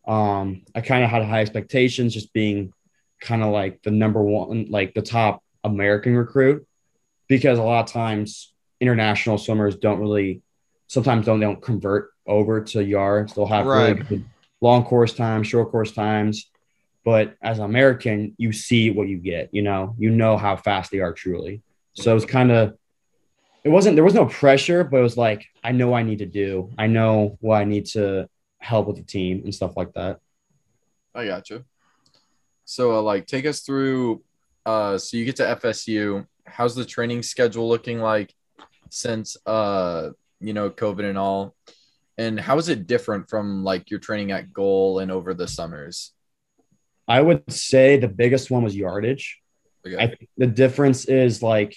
Um, 0.08 0.64
I 0.76 0.82
kind 0.82 1.04
of 1.04 1.10
had 1.10 1.24
high 1.26 1.42
expectations, 1.42 2.14
just 2.14 2.34
being 2.34 2.74
kind 3.22 3.44
of 3.44 3.52
like 3.52 3.82
the 3.84 3.92
number 3.92 4.22
one, 4.22 4.68
like 4.70 4.94
the 4.94 5.02
top 5.02 5.44
American 5.64 6.16
recruit, 6.16 6.68
because 7.28 7.60
a 7.60 7.64
lot 7.64 7.86
of 7.88 7.92
times 7.92 8.54
international 8.82 9.38
swimmers 9.38 9.78
don't 9.78 10.00
really, 10.00 10.42
sometimes 10.88 11.26
don't 11.26 11.40
they 11.40 11.46
don't 11.46 11.62
convert 11.62 12.10
over 12.28 12.62
to 12.62 12.84
yards. 12.84 13.34
They'll 13.34 13.46
have 13.46 13.66
right. 13.66 14.10
really 14.10 14.26
long 14.60 14.84
course 14.84 15.14
times, 15.14 15.48
short 15.48 15.72
course 15.72 15.92
times. 15.92 16.50
But 17.06 17.36
as 17.42 17.60
an 17.60 17.66
American, 17.66 18.36
you 18.38 18.52
see 18.52 18.92
what 18.92 19.08
you 19.08 19.18
get, 19.18 19.50
you 19.52 19.62
know, 19.62 19.96
you 19.98 20.10
know 20.10 20.38
how 20.38 20.56
fast 20.56 20.92
they 20.92 21.00
are 21.00 21.14
truly. 21.14 21.62
So 21.94 22.16
it's 22.16 22.26
kind 22.26 22.52
of, 22.52 22.78
it 23.64 23.70
wasn't, 23.70 23.96
there 23.96 24.04
was 24.04 24.14
no 24.14 24.26
pressure, 24.26 24.84
but 24.84 24.98
it 24.98 25.04
was 25.04 25.18
like, 25.18 25.48
I 25.64 25.72
know 25.72 25.94
I 25.94 26.04
need 26.04 26.20
to 26.20 26.26
do, 26.26 26.72
I 26.78 26.88
know 26.88 27.38
what 27.42 27.58
I 27.58 27.64
need 27.64 27.88
to 27.88 28.30
help 28.60 28.88
with 28.88 28.98
the 28.98 29.04
team 29.04 29.42
and 29.44 29.54
stuff 29.54 29.76
like 29.76 29.94
that. 29.94 30.20
I 31.14 31.26
got 31.26 31.50
you. 31.50 31.66
So, 32.66 32.94
uh, 32.94 33.02
like, 33.02 33.26
take 33.26 33.46
us 33.46 33.62
through. 33.62 34.24
Uh, 34.66 34.98
so 34.98 35.18
you 35.18 35.26
get 35.26 35.38
to 35.38 35.60
FSU. 35.62 36.26
How's 36.46 36.76
the 36.76 36.86
training 36.86 37.24
schedule 37.24 37.68
looking 37.68 38.00
like 38.00 38.34
since 38.92 39.38
uh, 39.48 40.10
you 40.42 40.54
know, 40.54 40.70
COVID 40.70 41.08
and 41.08 41.18
all? 41.18 41.56
And 42.18 42.40
how 42.40 42.58
is 42.58 42.70
it 42.70 42.88
different 42.88 43.30
from 43.30 43.64
like 43.64 43.90
your 43.90 44.00
training 44.00 44.32
at 44.32 44.52
goal 44.52 45.00
and 45.00 45.12
over 45.12 45.34
the 45.34 45.48
summers? 45.48 46.12
I 47.08 47.22
would 47.22 47.52
say 47.52 47.98
the 47.98 48.08
biggest 48.08 48.52
one 48.52 48.64
was 48.64 48.76
yardage. 48.76 49.40
Okay. 49.86 49.98
I 49.98 50.08
think 50.08 50.30
the 50.38 50.48
difference 50.48 51.06
is 51.06 51.42
like 51.42 51.76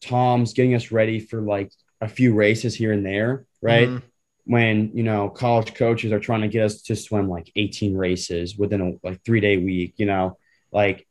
Tom's 0.00 0.52
getting 0.52 0.74
us 0.74 0.90
ready 0.90 1.20
for 1.20 1.40
like 1.40 1.70
a 2.00 2.08
few 2.08 2.34
races 2.34 2.74
here 2.74 2.92
and 2.92 3.04
there, 3.04 3.46
right? 3.62 3.88
Mm-hmm. 3.88 4.06
When 4.46 4.90
you 4.94 5.04
know 5.04 5.28
college 5.28 5.74
coaches 5.74 6.12
are 6.12 6.18
trying 6.18 6.40
to 6.40 6.48
get 6.48 6.64
us 6.64 6.82
to 6.82 6.96
swim 6.96 7.28
like 7.28 7.52
18 7.54 7.94
races 7.94 8.56
within 8.56 8.80
a 8.80 9.06
like 9.06 9.22
three 9.24 9.40
day 9.40 9.58
week, 9.58 9.94
you 9.96 10.06
know, 10.06 10.38
like 10.72 11.06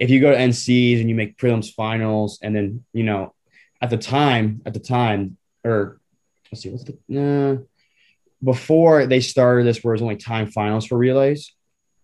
if 0.00 0.10
you 0.10 0.20
go 0.20 0.32
to 0.32 0.36
NCs 0.36 1.00
and 1.00 1.08
you 1.08 1.14
make 1.14 1.36
prelims 1.36 1.72
finals, 1.72 2.40
and 2.42 2.56
then 2.56 2.84
you 2.92 3.04
know 3.04 3.34
at 3.80 3.90
the 3.90 3.96
time, 3.96 4.62
at 4.66 4.74
the 4.74 4.80
time, 4.80 5.36
or 5.64 6.00
let's 6.50 6.62
see, 6.62 6.70
what's 6.70 6.84
the 6.84 7.60
uh, 7.60 7.62
before 8.42 9.06
they 9.06 9.20
started 9.20 9.66
this, 9.66 9.82
where 9.82 9.92
it 9.92 9.96
was 9.96 10.02
only 10.02 10.16
time 10.16 10.46
finals 10.50 10.86
for 10.86 10.96
relays, 10.96 11.52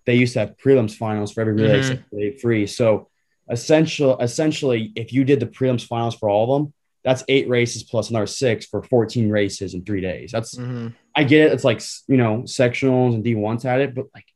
they 0.04 0.14
used 0.14 0.34
to 0.34 0.40
have 0.40 0.56
prelims 0.56 0.94
finals 0.94 1.32
for 1.32 1.40
every 1.40 1.54
relay 1.54 1.80
mm-hmm. 1.80 2.38
free. 2.38 2.66
So 2.66 3.08
essential, 3.48 4.18
essentially, 4.18 4.92
if 4.94 5.12
you 5.12 5.24
did 5.24 5.40
the 5.40 5.46
prelims 5.46 5.86
finals 5.86 6.14
for 6.14 6.28
all 6.28 6.54
of 6.54 6.62
them, 6.62 6.72
that's 7.04 7.24
eight 7.28 7.48
races 7.48 7.84
plus 7.84 8.10
another 8.10 8.26
six 8.26 8.66
for 8.66 8.82
14 8.82 9.30
races 9.30 9.74
in 9.74 9.84
three 9.84 10.00
days. 10.00 10.32
That's 10.32 10.56
mm-hmm. 10.56 10.88
I 11.14 11.24
get 11.24 11.46
it. 11.46 11.52
It's 11.52 11.64
like 11.64 11.80
you 12.08 12.16
know, 12.16 12.42
sectionals 12.42 13.14
and 13.14 13.24
D1s 13.24 13.64
at 13.64 13.80
it, 13.80 13.94
but 13.94 14.06
like 14.14 14.26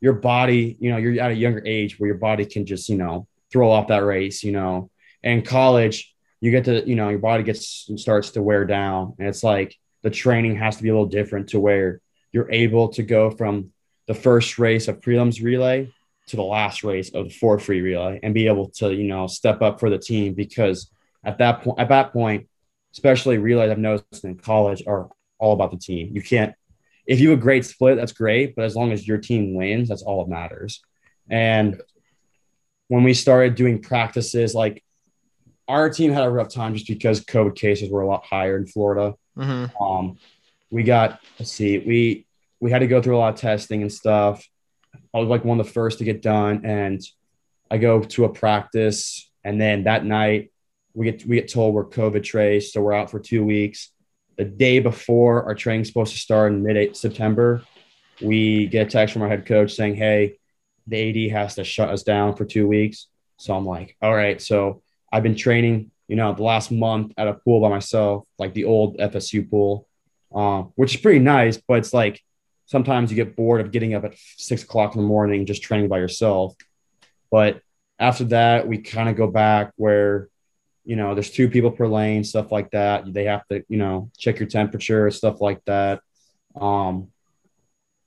your 0.00 0.12
body, 0.14 0.76
you 0.78 0.90
know, 0.90 0.98
you're 0.98 1.20
at 1.20 1.30
a 1.30 1.34
younger 1.34 1.62
age 1.64 1.98
where 1.98 2.06
your 2.06 2.18
body 2.18 2.44
can 2.44 2.66
just, 2.66 2.88
you 2.88 2.96
know, 2.96 3.26
throw 3.50 3.70
off 3.70 3.88
that 3.88 4.04
race, 4.04 4.44
you 4.44 4.52
know. 4.52 4.90
And 5.22 5.44
college, 5.44 6.14
you 6.40 6.50
get 6.50 6.64
to, 6.66 6.86
you 6.88 6.94
know, 6.94 7.08
your 7.08 7.18
body 7.18 7.42
gets 7.42 7.90
starts 7.96 8.30
to 8.32 8.42
wear 8.42 8.64
down. 8.64 9.14
And 9.18 9.28
it's 9.28 9.42
like 9.42 9.76
the 10.02 10.10
training 10.10 10.56
has 10.56 10.76
to 10.76 10.82
be 10.82 10.88
a 10.88 10.92
little 10.92 11.08
different 11.08 11.50
to 11.50 11.60
where 11.60 12.00
you're 12.32 12.50
able 12.50 12.88
to 12.90 13.02
go 13.02 13.30
from 13.30 13.72
the 14.06 14.14
first 14.14 14.58
race 14.58 14.88
of 14.88 15.00
prelims 15.00 15.42
relay 15.42 15.92
to 16.28 16.36
the 16.36 16.42
last 16.42 16.84
race 16.84 17.10
of 17.14 17.28
the 17.28 17.34
four 17.34 17.58
free 17.58 17.80
relay 17.80 18.20
and 18.22 18.34
be 18.34 18.46
able 18.46 18.68
to, 18.68 18.92
you 18.92 19.04
know, 19.04 19.26
step 19.26 19.62
up 19.62 19.80
for 19.80 19.90
the 19.90 19.98
team 19.98 20.34
because 20.34 20.90
at 21.24 21.38
that 21.38 21.62
point, 21.62 21.78
at 21.80 21.88
that 21.88 22.12
point, 22.12 22.48
especially 22.92 23.38
relays 23.38 23.70
I've 23.70 23.78
noticed 23.78 24.24
in 24.24 24.36
college 24.36 24.82
are 24.86 25.08
all 25.38 25.52
about 25.52 25.70
the 25.70 25.78
team. 25.78 26.10
You 26.14 26.22
can't, 26.22 26.54
if 27.06 27.20
you 27.20 27.30
have 27.30 27.38
a 27.38 27.42
great 27.42 27.64
split, 27.64 27.96
that's 27.96 28.12
great, 28.12 28.54
but 28.54 28.64
as 28.64 28.76
long 28.76 28.92
as 28.92 29.06
your 29.06 29.18
team 29.18 29.54
wins, 29.54 29.88
that's 29.88 30.02
all 30.02 30.24
that 30.24 30.30
matters. 30.30 30.80
And 31.30 31.80
when 32.88 33.02
we 33.04 33.14
started 33.14 33.54
doing 33.54 33.80
practices 33.80 34.54
like 34.54 34.82
our 35.68 35.90
team 35.90 36.12
had 36.12 36.24
a 36.24 36.30
rough 36.30 36.48
time 36.48 36.74
just 36.74 36.88
because 36.88 37.24
COVID 37.24 37.54
cases 37.54 37.90
were 37.90 38.00
a 38.00 38.06
lot 38.06 38.24
higher 38.24 38.56
in 38.56 38.66
Florida. 38.66 39.14
Mm-hmm. 39.36 39.82
Um, 39.82 40.18
we 40.70 40.82
got 40.82 41.20
let's 41.38 41.52
see, 41.52 41.78
we 41.78 42.26
we 42.60 42.70
had 42.70 42.80
to 42.80 42.86
go 42.86 43.00
through 43.00 43.16
a 43.16 43.20
lot 43.20 43.34
of 43.34 43.40
testing 43.40 43.82
and 43.82 43.92
stuff. 43.92 44.46
I 45.14 45.18
was 45.18 45.28
like 45.28 45.44
one 45.44 45.60
of 45.60 45.66
the 45.66 45.72
first 45.72 45.98
to 45.98 46.04
get 46.04 46.22
done, 46.22 46.64
and 46.64 47.00
I 47.70 47.78
go 47.78 48.00
to 48.00 48.24
a 48.24 48.28
practice, 48.28 49.30
and 49.44 49.60
then 49.60 49.84
that 49.84 50.04
night 50.04 50.50
we 50.94 51.10
get 51.10 51.26
we 51.26 51.36
get 51.36 51.52
told 51.52 51.74
we're 51.74 51.86
COVID 51.86 52.24
traced, 52.24 52.72
so 52.72 52.80
we're 52.80 52.94
out 52.94 53.10
for 53.10 53.20
two 53.20 53.44
weeks. 53.44 53.90
The 54.36 54.44
day 54.44 54.78
before 54.78 55.44
our 55.44 55.54
training's 55.54 55.88
supposed 55.88 56.12
to 56.12 56.18
start 56.18 56.52
in 56.52 56.62
mid 56.62 56.96
September, 56.96 57.62
we 58.22 58.66
get 58.66 58.86
a 58.86 58.90
text 58.90 59.12
from 59.12 59.22
our 59.22 59.28
head 59.28 59.46
coach 59.46 59.74
saying, 59.74 59.96
"Hey, 59.96 60.38
the 60.86 61.28
AD 61.28 61.32
has 61.32 61.56
to 61.56 61.64
shut 61.64 61.90
us 61.90 62.02
down 62.02 62.36
for 62.36 62.44
two 62.44 62.66
weeks." 62.66 63.06
So 63.36 63.54
I'm 63.54 63.66
like, 63.66 63.96
"All 64.00 64.14
right." 64.14 64.40
So 64.40 64.82
I've 65.12 65.22
been 65.22 65.36
training, 65.36 65.90
you 66.06 66.16
know, 66.16 66.32
the 66.34 66.42
last 66.42 66.70
month 66.70 67.12
at 67.16 67.28
a 67.28 67.34
pool 67.34 67.60
by 67.60 67.68
myself, 67.68 68.24
like 68.38 68.54
the 68.54 68.64
old 68.64 68.98
FSU 68.98 69.48
pool, 69.48 69.86
uh, 70.34 70.62
which 70.74 70.94
is 70.94 71.00
pretty 71.00 71.18
nice. 71.18 71.56
But 71.56 71.78
it's 71.78 71.94
like 71.94 72.22
sometimes 72.66 73.10
you 73.10 73.16
get 73.16 73.36
bored 73.36 73.60
of 73.60 73.72
getting 73.72 73.94
up 73.94 74.04
at 74.04 74.14
six 74.36 74.62
o'clock 74.62 74.94
in 74.94 75.00
the 75.00 75.06
morning 75.06 75.46
just 75.46 75.62
training 75.62 75.88
by 75.88 75.98
yourself. 75.98 76.54
But 77.30 77.60
after 77.98 78.24
that, 78.24 78.68
we 78.68 78.78
kind 78.78 79.08
of 79.08 79.16
go 79.16 79.26
back 79.26 79.72
where, 79.76 80.28
you 80.84 80.96
know, 80.96 81.14
there's 81.14 81.30
two 81.30 81.48
people 81.48 81.70
per 81.70 81.86
lane, 81.86 82.24
stuff 82.24 82.52
like 82.52 82.70
that. 82.70 83.12
They 83.12 83.24
have 83.24 83.46
to, 83.48 83.64
you 83.68 83.78
know, 83.78 84.10
check 84.18 84.38
your 84.38 84.48
temperature, 84.48 85.10
stuff 85.10 85.40
like 85.40 85.64
that. 85.64 86.00
Um, 86.58 87.08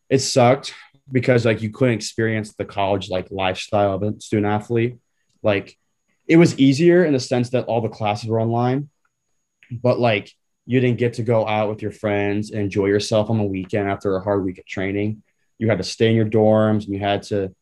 it 0.09 0.19
sucked 0.19 0.73
because 1.11 1.45
like 1.45 1.61
you 1.61 1.71
couldn't 1.71 1.95
experience 1.95 2.53
the 2.53 2.65
college 2.65 3.09
like 3.09 3.31
lifestyle 3.31 3.95
of 3.95 4.03
a 4.03 4.19
student 4.19 4.47
athlete. 4.47 4.97
Like 5.43 5.77
it 6.27 6.37
was 6.37 6.57
easier 6.59 7.03
in 7.03 7.13
the 7.13 7.19
sense 7.19 7.49
that 7.49 7.65
all 7.65 7.81
the 7.81 7.89
classes 7.89 8.29
were 8.29 8.39
online, 8.39 8.89
but 9.71 9.99
like 9.99 10.31
you 10.65 10.79
didn't 10.79 10.99
get 10.99 11.15
to 11.15 11.23
go 11.23 11.47
out 11.47 11.69
with 11.69 11.81
your 11.81 11.91
friends 11.91 12.51
and 12.51 12.61
enjoy 12.61 12.85
yourself 12.85 13.29
on 13.29 13.37
the 13.37 13.43
weekend 13.43 13.89
after 13.89 14.15
a 14.15 14.21
hard 14.21 14.43
week 14.43 14.57
of 14.57 14.65
training. 14.65 15.23
You 15.57 15.69
had 15.69 15.79
to 15.79 15.83
stay 15.83 16.09
in 16.09 16.15
your 16.15 16.25
dorms 16.25 16.85
and 16.85 16.93
you 16.93 16.99
had 16.99 17.23
to 17.23 17.53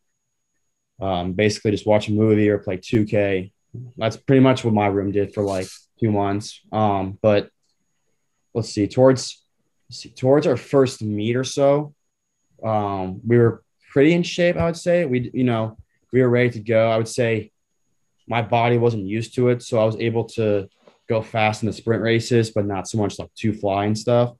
um, 1.01 1.33
basically 1.33 1.71
just 1.71 1.87
watch 1.87 2.07
a 2.07 2.11
movie 2.11 2.49
or 2.49 2.59
play 2.59 2.77
2K. 2.77 3.51
That's 3.97 4.17
pretty 4.17 4.41
much 4.41 4.63
what 4.63 4.73
my 4.73 4.87
room 4.87 5.11
did 5.11 5.33
for 5.33 5.43
like 5.43 5.67
two 5.99 6.11
months. 6.11 6.61
Um, 6.71 7.17
but 7.21 7.49
let's 8.53 8.69
see, 8.69 8.87
towards 8.87 9.43
let's 9.89 10.01
see, 10.01 10.09
towards 10.09 10.47
our 10.47 10.57
first 10.57 11.01
meet 11.01 11.35
or 11.35 11.43
so, 11.43 11.93
um, 12.63 13.21
we 13.25 13.37
were 13.37 13.63
pretty 13.91 14.13
in 14.13 14.23
shape. 14.23 14.57
I 14.57 14.65
would 14.65 14.77
say 14.77 15.05
we, 15.05 15.31
you 15.33 15.43
know, 15.43 15.77
we 16.11 16.21
were 16.21 16.29
ready 16.29 16.49
to 16.51 16.59
go. 16.59 16.89
I 16.89 16.97
would 16.97 17.07
say 17.07 17.51
my 18.29 18.41
body 18.41 18.77
wasn't 18.77 19.05
used 19.05 19.35
to 19.35 19.49
it, 19.49 19.61
so 19.63 19.79
I 19.79 19.85
was 19.85 19.97
able 19.97 20.25
to 20.25 20.69
go 21.07 21.21
fast 21.21 21.63
in 21.63 21.67
the 21.67 21.73
sprint 21.73 22.03
races, 22.03 22.51
but 22.51 22.65
not 22.65 22.87
so 22.87 22.97
much 22.99 23.17
like 23.19 23.33
two 23.35 23.51
fly 23.53 23.85
and 23.85 23.97
stuff. 23.97 24.35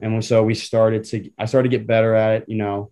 And 0.00 0.24
so 0.24 0.42
we 0.42 0.54
started 0.54 1.04
to, 1.04 1.30
I 1.38 1.44
started 1.44 1.70
to 1.70 1.76
get 1.76 1.86
better 1.86 2.14
at 2.14 2.42
it. 2.42 2.48
You 2.48 2.56
know, 2.56 2.90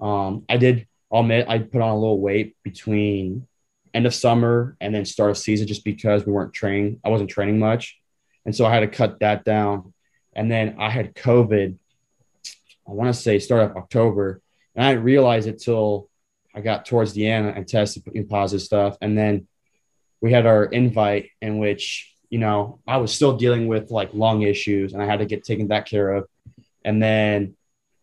um, 0.00 0.44
I 0.48 0.56
did 0.56 0.86
I'll 1.14 1.20
admit 1.20 1.48
I 1.48 1.60
put 1.60 1.80
on 1.80 1.90
a 1.90 1.98
little 1.98 2.20
weight 2.20 2.56
between 2.64 3.46
end 3.94 4.04
of 4.04 4.12
summer 4.12 4.76
and 4.80 4.92
then 4.92 5.04
start 5.04 5.30
of 5.30 5.38
season 5.38 5.68
just 5.68 5.84
because 5.84 6.26
we 6.26 6.32
weren't 6.32 6.52
training. 6.52 7.00
I 7.04 7.08
wasn't 7.08 7.30
training 7.30 7.60
much. 7.60 7.96
And 8.44 8.54
so 8.54 8.66
I 8.66 8.74
had 8.74 8.80
to 8.80 8.88
cut 8.88 9.20
that 9.20 9.44
down. 9.44 9.94
And 10.34 10.50
then 10.50 10.74
I 10.80 10.90
had 10.90 11.14
COVID, 11.14 11.78
I 12.88 12.90
want 12.90 13.14
to 13.14 13.20
say 13.20 13.38
start 13.38 13.70
of 13.70 13.76
October. 13.76 14.40
And 14.74 14.84
I 14.84 14.90
didn't 14.90 15.04
realize 15.04 15.46
it 15.46 15.60
till 15.60 16.08
I 16.52 16.60
got 16.60 16.84
towards 16.84 17.12
the 17.12 17.28
end 17.28 17.46
and 17.46 17.66
tested 17.68 18.02
positive 18.28 18.64
stuff. 18.64 18.96
And 19.00 19.16
then 19.16 19.46
we 20.20 20.32
had 20.32 20.46
our 20.46 20.64
invite 20.64 21.30
in 21.40 21.58
which, 21.58 22.14
you 22.30 22.38
know, 22.38 22.80
I 22.86 22.96
was 22.98 23.12
still 23.12 23.36
dealing 23.36 23.68
with 23.68 23.90
like 23.90 24.14
lung 24.14 24.42
issues 24.42 24.92
and 24.92 25.02
I 25.02 25.06
had 25.06 25.18
to 25.18 25.26
get 25.26 25.44
taken 25.44 25.68
that 25.68 25.86
care 25.86 26.12
of. 26.12 26.28
And 26.84 27.02
then, 27.02 27.56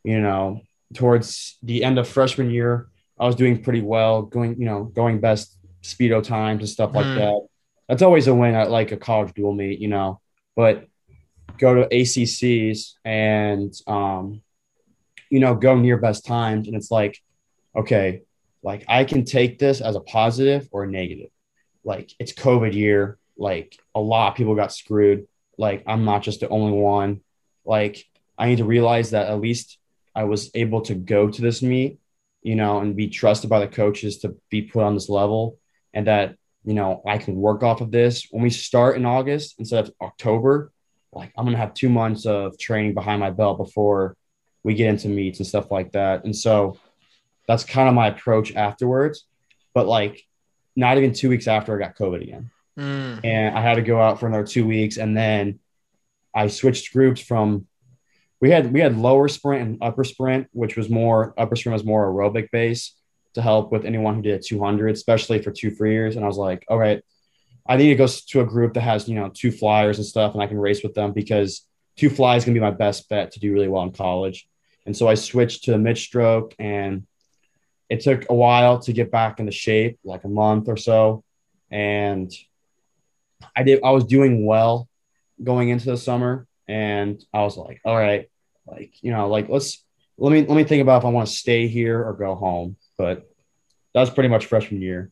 you 0.03 0.19
know, 0.19 0.61
towards 0.93 1.57
the 1.63 1.83
end 1.83 1.99
of 1.99 2.07
freshman 2.07 2.49
year, 2.49 2.87
I 3.19 3.25
was 3.25 3.35
doing 3.35 3.61
pretty 3.61 3.81
well, 3.81 4.23
going, 4.23 4.59
you 4.59 4.65
know, 4.65 4.83
going 4.83 5.19
best 5.19 5.57
speedo 5.83 6.23
times 6.23 6.61
and 6.61 6.69
stuff 6.69 6.93
like 6.93 7.05
mm. 7.05 7.15
that. 7.15 7.47
That's 7.87 8.01
always 8.01 8.27
a 8.27 8.35
win 8.35 8.55
at 8.55 8.71
like 8.71 8.91
a 8.91 8.97
college 8.97 9.33
dual 9.33 9.53
meet, 9.53 9.79
you 9.79 9.87
know. 9.87 10.21
But 10.55 10.87
go 11.57 11.75
to 11.75 11.87
ACCs 11.87 12.93
and 13.05 13.73
um, 13.87 14.41
you 15.29 15.39
know, 15.39 15.55
go 15.55 15.75
near 15.75 15.97
best 15.97 16.25
times, 16.25 16.67
and 16.67 16.75
it's 16.75 16.91
like, 16.91 17.17
okay, 17.75 18.23
like 18.63 18.83
I 18.87 19.05
can 19.05 19.23
take 19.23 19.59
this 19.59 19.81
as 19.81 19.95
a 19.95 20.01
positive 20.01 20.67
or 20.71 20.83
a 20.83 20.87
negative. 20.87 21.29
Like 21.83 22.13
it's 22.19 22.33
COVID 22.33 22.73
year, 22.73 23.17
like 23.37 23.77
a 23.95 23.99
lot 23.99 24.29
of 24.29 24.37
people 24.37 24.55
got 24.55 24.73
screwed. 24.73 25.27
Like 25.57 25.83
I'm 25.87 26.05
not 26.05 26.23
just 26.23 26.39
the 26.39 26.49
only 26.49 26.73
one. 26.73 27.21
Like 27.65 28.05
I 28.37 28.47
need 28.47 28.57
to 28.57 28.65
realize 28.65 29.11
that 29.11 29.29
at 29.29 29.39
least 29.39 29.77
I 30.15 30.25
was 30.25 30.51
able 30.53 30.81
to 30.81 30.95
go 30.95 31.29
to 31.29 31.41
this 31.41 31.61
meet 31.61 31.99
you 32.41 32.55
know, 32.55 32.79
and 32.79 32.95
be 32.95 33.07
trusted 33.07 33.49
by 33.49 33.59
the 33.59 33.67
coaches 33.67 34.19
to 34.19 34.35
be 34.49 34.63
put 34.63 34.83
on 34.83 34.93
this 34.93 35.09
level 35.09 35.57
and 35.93 36.07
that, 36.07 36.35
you 36.63 36.73
know, 36.73 37.01
I 37.05 37.17
can 37.17 37.35
work 37.35 37.63
off 37.63 37.81
of 37.81 37.91
this. 37.91 38.27
When 38.31 38.43
we 38.43 38.49
start 38.49 38.97
in 38.97 39.05
August 39.05 39.55
instead 39.59 39.85
of 39.85 39.93
October, 40.01 40.71
like 41.11 41.31
I'm 41.37 41.45
going 41.45 41.55
to 41.55 41.61
have 41.61 41.73
two 41.73 41.89
months 41.89 42.25
of 42.25 42.57
training 42.57 42.93
behind 42.93 43.19
my 43.19 43.29
belt 43.29 43.57
before 43.57 44.15
we 44.63 44.73
get 44.73 44.89
into 44.89 45.07
meets 45.07 45.39
and 45.39 45.47
stuff 45.47 45.71
like 45.71 45.91
that. 45.91 46.23
And 46.23 46.35
so 46.35 46.77
that's 47.47 47.63
kind 47.63 47.89
of 47.89 47.95
my 47.95 48.07
approach 48.07 48.55
afterwards. 48.55 49.25
But 49.73 49.87
like 49.87 50.23
not 50.75 50.97
even 50.97 51.13
two 51.13 51.29
weeks 51.29 51.47
after 51.47 51.75
I 51.75 51.85
got 51.85 51.97
COVID 51.97 52.21
again. 52.21 52.51
Mm. 52.77 53.21
And 53.23 53.57
I 53.57 53.61
had 53.61 53.75
to 53.75 53.81
go 53.81 53.99
out 53.99 54.19
for 54.19 54.27
another 54.27 54.45
two 54.45 54.65
weeks. 54.65 54.97
And 54.97 55.15
then 55.15 55.59
I 56.33 56.47
switched 56.47 56.93
groups 56.93 57.21
from 57.21 57.67
we 58.39 58.49
had 58.49 58.73
we 58.73 58.79
had 58.79 58.97
lower 58.97 59.27
sprint 59.27 59.61
and 59.61 59.77
upper 59.81 60.03
sprint, 60.03 60.47
which 60.51 60.75
was 60.75 60.89
more 60.89 61.33
upper 61.37 61.55
sprint 61.55 61.73
was 61.73 61.85
more 61.85 62.07
aerobic 62.07 62.49
base 62.51 62.95
to 63.35 63.41
help 63.41 63.71
with 63.71 63.85
anyone 63.85 64.15
who 64.15 64.21
did 64.21 64.39
a 64.39 64.43
200, 64.43 64.93
especially 64.93 65.41
for 65.41 65.51
two 65.51 65.71
free 65.71 65.91
years. 65.91 66.15
And 66.15 66.25
I 66.25 66.27
was 66.27 66.37
like, 66.37 66.65
all 66.67 66.77
right, 66.77 67.01
I 67.67 67.77
need 67.77 67.89
to 67.89 67.95
go 67.95 68.07
to 68.07 68.41
a 68.41 68.45
group 68.45 68.73
that 68.73 68.81
has 68.81 69.07
you 69.07 69.15
know 69.15 69.29
two 69.29 69.51
flyers 69.51 69.97
and 69.97 70.05
stuff, 70.05 70.33
and 70.33 70.41
I 70.41 70.47
can 70.47 70.57
race 70.57 70.83
with 70.83 70.95
them 70.95 71.13
because 71.13 71.67
two 71.97 72.09
fly 72.09 72.35
is 72.35 72.45
gonna 72.45 72.55
be 72.55 72.59
my 72.59 72.71
best 72.71 73.07
bet 73.09 73.31
to 73.33 73.39
do 73.39 73.53
really 73.53 73.67
well 73.67 73.83
in 73.83 73.91
college. 73.91 74.47
And 74.85 74.97
so 74.97 75.07
I 75.07 75.13
switched 75.13 75.65
to 75.65 75.71
the 75.71 75.77
mid 75.77 75.97
stroke, 75.97 76.55
and 76.57 77.05
it 77.91 77.99
took 77.99 78.25
a 78.29 78.33
while 78.33 78.79
to 78.79 78.93
get 78.93 79.11
back 79.11 79.41
into 79.41 79.51
shape, 79.51 79.99
like 80.05 80.23
a 80.23 80.29
month 80.29 80.69
or 80.69 80.77
so, 80.77 81.25
and 81.69 82.31
I 83.53 83.63
did. 83.63 83.83
I 83.83 83.91
was 83.91 84.05
doing 84.05 84.45
well 84.45 84.87
going 85.43 85.67
into 85.67 85.87
the 85.87 85.97
summer, 85.97 86.47
and 86.69 87.21
I 87.33 87.41
was 87.41 87.57
like, 87.57 87.81
all 87.83 87.97
right, 87.97 88.29
like, 88.65 88.93
you 89.01 89.11
know, 89.11 89.27
like 89.27 89.49
let's 89.49 89.83
let 90.17 90.31
me 90.31 90.39
let 90.39 90.55
me 90.55 90.63
think 90.63 90.81
about 90.81 91.01
if 91.01 91.05
I 91.05 91.09
want 91.09 91.27
to 91.27 91.33
stay 91.33 91.67
here 91.67 92.01
or 92.01 92.13
go 92.13 92.33
home. 92.33 92.77
But 92.97 93.29
that 93.93 93.99
was 93.99 94.09
pretty 94.09 94.29
much 94.29 94.45
freshman 94.45 94.81
year. 94.81 95.11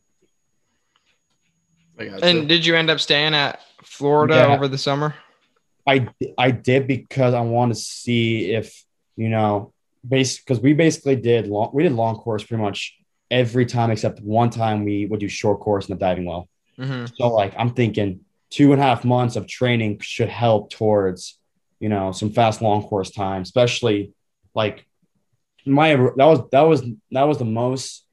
And 1.98 2.48
did 2.48 2.64
you 2.64 2.76
end 2.76 2.88
up 2.88 2.98
staying 2.98 3.34
at 3.34 3.60
Florida 3.84 4.36
yeah. 4.36 4.54
over 4.54 4.68
the 4.68 4.78
summer? 4.78 5.14
I 5.86 6.08
I 6.38 6.50
did 6.50 6.86
because 6.86 7.34
I 7.34 7.42
wanted 7.42 7.74
to 7.74 7.80
see 7.80 8.52
if 8.52 8.82
you 9.16 9.28
know 9.28 9.74
base 10.06 10.38
because 10.38 10.60
we 10.60 10.72
basically 10.72 11.16
did 11.16 11.46
long 11.46 11.70
we 11.72 11.82
did 11.82 11.92
long 11.92 12.16
course 12.16 12.42
pretty 12.42 12.62
much 12.62 12.96
every 13.30 13.66
time 13.66 13.90
except 13.90 14.20
one 14.20 14.50
time 14.50 14.84
we 14.84 15.06
would 15.06 15.20
do 15.20 15.28
short 15.28 15.60
course 15.60 15.88
in 15.88 15.94
the 15.94 16.00
diving 16.00 16.24
well. 16.24 16.48
Mm-hmm. 16.78 17.06
So 17.14 17.28
like 17.28 17.54
I'm 17.58 17.70
thinking 17.70 18.20
two 18.48 18.72
and 18.72 18.80
a 18.80 18.84
half 18.84 19.04
months 19.04 19.36
of 19.36 19.46
training 19.46 19.98
should 20.00 20.28
help 20.28 20.70
towards 20.70 21.38
you 21.80 21.88
know, 21.88 22.12
some 22.12 22.30
fast 22.30 22.62
long 22.62 22.82
course 22.82 23.10
time, 23.10 23.42
especially 23.42 24.12
like 24.54 24.86
my 25.66 25.94
that 25.94 26.16
was 26.16 26.40
that 26.52 26.60
was 26.60 26.84
that 27.10 27.22
was 27.24 27.38
the 27.38 27.44
most 27.44 28.06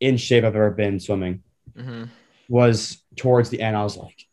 in 0.00 0.16
shape 0.16 0.44
I've 0.44 0.56
ever 0.56 0.70
been 0.70 0.98
swimming. 0.98 1.42
Mm-hmm. 1.76 2.04
Was 2.48 3.02
towards 3.16 3.50
the 3.50 3.60
end, 3.60 3.76
I 3.76 3.84
was 3.84 3.96
like, 3.96 4.26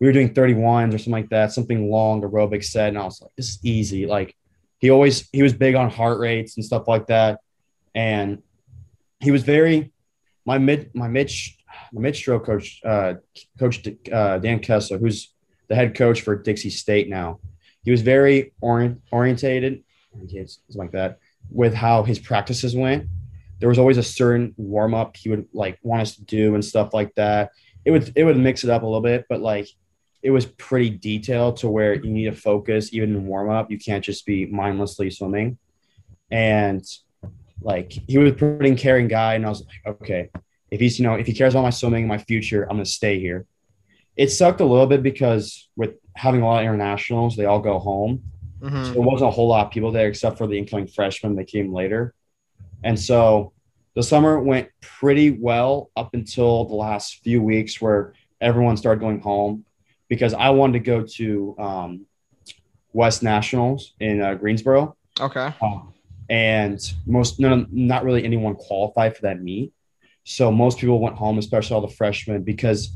we 0.00 0.06
were 0.06 0.12
doing 0.12 0.34
31s 0.34 0.94
or 0.94 0.98
something 0.98 1.12
like 1.12 1.30
that, 1.30 1.52
something 1.52 1.90
long 1.90 2.22
aerobic 2.22 2.64
set, 2.64 2.88
and 2.88 2.98
I 2.98 3.04
was 3.04 3.20
like, 3.20 3.30
this 3.36 3.50
is 3.50 3.60
easy. 3.62 4.06
Like 4.06 4.34
he 4.78 4.90
always 4.90 5.28
he 5.32 5.42
was 5.42 5.52
big 5.52 5.74
on 5.74 5.90
heart 5.90 6.18
rates 6.18 6.56
and 6.56 6.64
stuff 6.64 6.88
like 6.88 7.06
that, 7.08 7.40
and 7.94 8.42
he 9.20 9.30
was 9.30 9.42
very 9.42 9.92
my 10.44 10.58
mid 10.58 10.94
my 10.94 11.08
mid 11.08 11.30
my 11.92 12.00
mid 12.00 12.16
stroke 12.16 12.46
coach 12.46 12.80
uh, 12.84 13.14
coach 13.58 13.86
uh, 14.12 14.38
Dan 14.38 14.60
Kessler, 14.60 14.98
who's 14.98 15.32
the 15.68 15.74
head 15.74 15.94
coach 15.94 16.20
for 16.20 16.36
Dixie 16.36 16.70
State 16.70 17.08
now 17.08 17.40
he 17.86 17.92
was 17.92 18.02
very 18.02 18.52
orient, 18.60 19.00
orientated, 19.12 19.84
something 20.12 20.48
like 20.74 20.90
that, 20.90 21.20
with 21.50 21.72
how 21.72 22.02
his 22.02 22.18
practices 22.18 22.74
went. 22.74 23.06
There 23.60 23.68
was 23.68 23.78
always 23.78 23.96
a 23.96 24.02
certain 24.02 24.54
warm 24.56 24.92
up 24.92 25.16
he 25.16 25.28
would 25.28 25.46
like 25.52 25.78
want 25.82 26.02
us 26.02 26.16
to 26.16 26.24
do 26.24 26.56
and 26.56 26.64
stuff 26.64 26.92
like 26.92 27.14
that. 27.14 27.52
It 27.84 27.92
would 27.92 28.12
it 28.16 28.24
would 28.24 28.36
mix 28.36 28.64
it 28.64 28.70
up 28.70 28.82
a 28.82 28.84
little 28.84 29.00
bit, 29.00 29.26
but 29.28 29.40
like 29.40 29.68
it 30.26 30.30
was 30.30 30.44
pretty 30.44 30.90
detailed 30.90 31.56
to 31.58 31.68
where 31.68 31.94
you 31.94 32.10
need 32.10 32.24
to 32.24 32.32
focus 32.32 32.92
even 32.92 33.10
in 33.14 33.26
warm 33.26 33.48
up. 33.48 33.70
You 33.70 33.78
can't 33.78 34.04
just 34.04 34.26
be 34.26 34.44
mindlessly 34.46 35.08
swimming. 35.08 35.56
And 36.32 36.84
like 37.60 37.92
he 38.08 38.18
was 38.18 38.32
a 38.32 38.34
pretty 38.34 38.74
caring 38.74 39.06
guy, 39.06 39.34
and 39.34 39.46
I 39.46 39.50
was 39.50 39.62
like, 39.64 39.94
okay, 40.02 40.30
if 40.72 40.80
he's 40.80 40.98
you 40.98 41.04
know 41.04 41.14
if 41.14 41.28
he 41.28 41.32
cares 41.32 41.54
about 41.54 41.62
my 41.62 41.70
swimming, 41.70 42.08
my 42.08 42.18
future, 42.18 42.64
I'm 42.64 42.70
gonna 42.70 42.86
stay 42.86 43.20
here. 43.20 43.46
It 44.16 44.32
sucked 44.32 44.60
a 44.60 44.64
little 44.64 44.88
bit 44.88 45.04
because 45.04 45.68
with 45.76 45.94
having 46.16 46.42
a 46.42 46.44
lot 46.44 46.58
of 46.58 46.64
internationals, 46.64 47.36
they 47.36 47.44
all 47.44 47.60
go 47.60 47.78
home. 47.78 48.24
Mm-hmm. 48.58 48.84
So 48.84 48.92
there 48.94 49.02
wasn't 49.02 49.28
a 49.28 49.32
whole 49.32 49.46
lot 49.46 49.66
of 49.66 49.72
people 49.72 49.92
there 49.92 50.08
except 50.08 50.38
for 50.38 50.48
the 50.48 50.58
incoming 50.58 50.88
freshmen 50.88 51.36
that 51.36 51.46
came 51.46 51.72
later. 51.72 52.14
And 52.82 52.98
so 52.98 53.52
the 53.94 54.02
summer 54.02 54.40
went 54.40 54.70
pretty 54.80 55.30
well 55.30 55.92
up 55.96 56.14
until 56.14 56.64
the 56.64 56.74
last 56.74 57.22
few 57.22 57.40
weeks 57.40 57.80
where 57.80 58.14
everyone 58.40 58.76
started 58.76 58.98
going 58.98 59.20
home 59.20 59.64
because 60.08 60.34
I 60.34 60.50
wanted 60.50 60.74
to 60.74 60.80
go 60.80 61.02
to 61.02 61.56
um, 61.58 62.06
West 62.92 63.22
Nationals 63.22 63.94
in 64.00 64.22
uh, 64.22 64.34
Greensboro. 64.34 64.96
Okay. 65.20 65.52
Uh, 65.60 65.80
and 66.28 66.80
most, 67.06 67.38
no, 67.38 67.66
not 67.70 68.04
really 68.04 68.24
anyone 68.24 68.54
qualified 68.54 69.16
for 69.16 69.22
that 69.22 69.40
meet. 69.40 69.72
So 70.24 70.50
most 70.50 70.78
people 70.78 71.00
went 71.00 71.16
home, 71.16 71.38
especially 71.38 71.74
all 71.74 71.86
the 71.86 71.94
freshmen, 71.94 72.42
because 72.42 72.90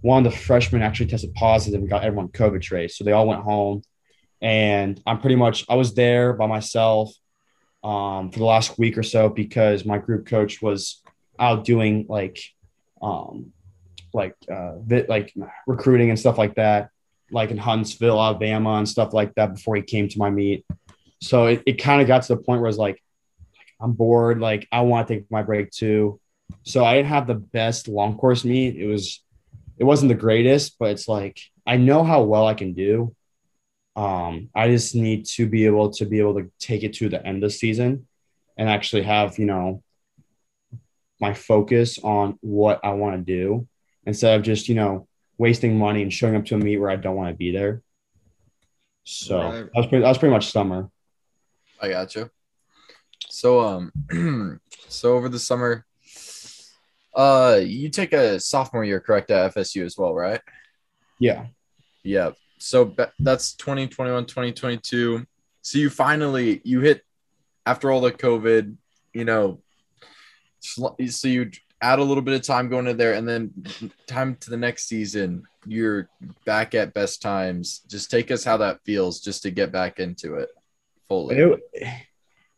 one 0.00 0.24
of 0.24 0.32
the 0.32 0.38
freshmen 0.38 0.82
actually 0.82 1.06
tested 1.06 1.34
positive 1.34 1.80
and 1.80 1.90
got 1.90 2.04
everyone 2.04 2.28
COVID 2.28 2.62
trace. 2.62 2.96
So 2.96 3.04
they 3.04 3.12
all 3.12 3.26
went 3.26 3.42
home. 3.42 3.82
And 4.40 5.00
I'm 5.06 5.20
pretty 5.20 5.36
much, 5.36 5.66
I 5.68 5.74
was 5.74 5.94
there 5.94 6.32
by 6.32 6.46
myself 6.46 7.12
um, 7.84 8.30
for 8.30 8.38
the 8.38 8.44
last 8.46 8.78
week 8.78 8.96
or 8.96 9.02
so 9.02 9.28
because 9.28 9.84
my 9.84 9.98
group 9.98 10.26
coach 10.26 10.62
was 10.62 11.02
out 11.38 11.64
doing 11.64 12.06
like 12.08 12.40
um, 13.02 13.52
like 14.12 14.34
uh 14.52 14.72
bit 14.72 15.08
like 15.08 15.34
recruiting 15.66 16.10
and 16.10 16.18
stuff 16.18 16.38
like 16.38 16.54
that, 16.56 16.90
like 17.30 17.50
in 17.50 17.56
Huntsville, 17.56 18.20
Alabama, 18.20 18.74
and 18.74 18.88
stuff 18.88 19.12
like 19.12 19.34
that 19.34 19.54
before 19.54 19.76
he 19.76 19.82
came 19.82 20.08
to 20.08 20.18
my 20.18 20.30
meet. 20.30 20.64
So 21.22 21.46
it, 21.46 21.62
it 21.66 21.72
kind 21.74 22.00
of 22.00 22.08
got 22.08 22.22
to 22.22 22.34
the 22.34 22.42
point 22.42 22.60
where 22.60 22.68
it's 22.68 22.78
like 22.78 23.02
I'm 23.80 23.92
bored, 23.92 24.40
like 24.40 24.68
I 24.70 24.82
want 24.82 25.08
to 25.08 25.14
take 25.14 25.30
my 25.30 25.42
break 25.42 25.70
too. 25.70 26.20
So 26.64 26.84
I 26.84 26.94
didn't 26.94 27.08
have 27.08 27.26
the 27.26 27.34
best 27.34 27.88
long 27.88 28.16
course 28.16 28.44
meet. 28.44 28.76
It 28.76 28.86
was 28.86 29.22
it 29.78 29.84
wasn't 29.84 30.10
the 30.10 30.14
greatest, 30.14 30.78
but 30.78 30.90
it's 30.90 31.08
like 31.08 31.40
I 31.66 31.76
know 31.76 32.04
how 32.04 32.22
well 32.22 32.46
I 32.46 32.54
can 32.54 32.74
do. 32.74 33.14
Um, 33.96 34.50
I 34.54 34.68
just 34.68 34.94
need 34.94 35.26
to 35.26 35.46
be 35.46 35.66
able 35.66 35.90
to 35.90 36.06
be 36.06 36.20
able 36.20 36.34
to 36.34 36.50
take 36.58 36.82
it 36.82 36.94
to 36.94 37.08
the 37.08 37.24
end 37.24 37.42
of 37.42 37.50
the 37.50 37.56
season 37.56 38.06
and 38.56 38.68
actually 38.68 39.02
have, 39.02 39.38
you 39.38 39.46
know, 39.46 39.82
my 41.20 41.34
focus 41.34 41.98
on 41.98 42.38
what 42.40 42.80
I 42.84 42.92
want 42.92 43.16
to 43.16 43.32
do 43.32 43.68
instead 44.06 44.38
of 44.38 44.42
just, 44.44 44.68
you 44.68 44.74
know, 44.74 45.06
wasting 45.38 45.78
money 45.78 46.02
and 46.02 46.12
showing 46.12 46.36
up 46.36 46.44
to 46.46 46.54
a 46.54 46.58
meet 46.58 46.78
where 46.78 46.90
I 46.90 46.96
don't 46.96 47.16
want 47.16 47.30
to 47.30 47.36
be 47.36 47.50
there. 47.50 47.82
So 49.04 49.38
Right. 49.40 49.52
that 49.64 49.74
was 49.74 49.86
pretty, 49.86 50.02
that 50.02 50.08
was 50.08 50.18
pretty 50.18 50.34
much 50.34 50.50
summer. 50.50 50.90
I 51.80 51.88
got 51.88 52.14
you. 52.14 52.30
So 53.28 53.60
um, 53.60 53.92
so 54.88 55.14
over 55.14 55.28
the 55.28 55.38
summer, 55.38 55.86
uh, 57.14 57.60
you 57.62 57.88
take 57.88 58.12
a 58.12 58.38
sophomore 58.38 58.84
year, 58.84 59.00
correct, 59.00 59.30
at 59.30 59.54
FSU 59.54 59.84
as 59.84 59.96
well, 59.96 60.14
right? 60.14 60.40
Yeah. 61.18 61.46
Yeah. 62.02 62.32
So 62.58 62.94
that's 63.18 63.54
2021, 63.54 64.26
2022. 64.26 65.26
So 65.62 65.78
you 65.78 65.90
finally 65.90 66.60
you 66.64 66.80
hit 66.80 67.02
after 67.66 67.90
all 67.90 68.00
the 68.00 68.12
COVID, 68.12 68.76
you 69.12 69.24
know. 69.24 69.60
So 70.60 70.94
you 70.98 71.50
add 71.82 71.98
a 71.98 72.04
little 72.04 72.22
bit 72.22 72.34
of 72.34 72.42
time 72.42 72.68
going 72.68 72.86
in 72.86 72.96
there, 72.96 73.14
and 73.14 73.28
then 73.28 73.52
time 74.06 74.36
to 74.40 74.50
the 74.50 74.56
next 74.56 74.88
season. 74.88 75.44
You're 75.66 76.08
back 76.44 76.74
at 76.74 76.94
best 76.94 77.22
times. 77.22 77.80
Just 77.88 78.10
take 78.10 78.30
us 78.30 78.44
how 78.44 78.58
that 78.58 78.80
feels, 78.84 79.20
just 79.20 79.42
to 79.42 79.50
get 79.50 79.72
back 79.72 79.98
into 79.98 80.34
it 80.36 80.48
fully. 81.08 81.36
It, 81.36 81.60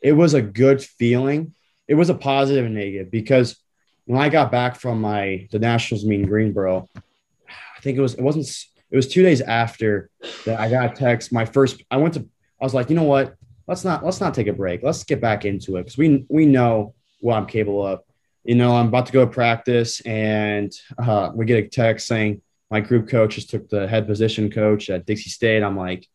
it 0.01 0.13
was 0.13 0.35
a 0.35 0.43
good 0.43 0.83
feeling. 0.83 1.55
It 1.89 1.95
was 1.95 2.11
a 2.11 2.15
positive 2.15 2.67
and 2.67 2.75
negative 2.75 3.11
because 3.11 3.57
when 4.05 4.21
I 4.21 4.29
got 4.29 4.51
back 4.51 4.77
from 4.77 5.01
my 5.01 5.49
the 5.51 5.59
Nationals 5.59 6.05
meet 6.05 6.21
in 6.21 6.27
Greensboro, 6.27 6.89
I 6.97 7.81
think 7.81 7.99
it 7.99 8.01
was 8.01 8.15
it 8.15 8.23
wasn't 8.23 8.47
it 8.91 8.97
was 8.97 9.09
two 9.09 9.23
days 9.23 9.41
after 9.41 10.11
that 10.45 10.61
I 10.61 10.71
got 10.71 10.93
a 10.93 10.95
text. 10.95 11.33
My 11.33 11.45
first 11.45 11.83
I 11.91 11.97
went 11.97 12.15
to 12.15 12.29
I 12.61 12.65
was 12.65 12.75
like, 12.75 12.91
you 12.91 12.97
know 12.97 13.05
what? 13.05 13.35
Let's 13.67 13.85
not 13.85 14.05
let's 14.05 14.21
not 14.21 14.35
take 14.35 14.49
a 14.49 14.53
break. 14.53 14.83
Let's 14.83 15.05
get 15.05 15.21
back 15.21 15.45
into 15.45 15.77
it 15.77 15.83
because 15.83 15.99
we 15.99 16.25
we 16.29 16.47
know 16.47 16.95
what 17.21 17.37
I'm 17.37 17.47
capable 17.47 17.87
of. 17.87 18.01
You 18.45 18.57
know, 18.57 18.75
I'm 18.75 18.89
about 18.89 19.07
to 19.07 19.13
go 19.13 19.25
to 19.25 19.31
practice, 19.31 20.01
and 20.01 20.73
uh, 20.99 21.31
we 21.33 21.47
get 21.47 21.65
a 21.65 21.69
text 21.69 22.09
saying 22.09 22.43
my 22.71 22.81
group 22.81 23.09
coach 23.09 23.37
just 23.37 23.51
took 23.51 23.69
the 23.69 23.87
head 23.87 24.07
position 24.07 24.51
coach 24.51 24.91
at 24.91 25.07
Dixie 25.07 25.31
State. 25.31 25.63
I'm 25.63 25.77
like, 25.77 26.09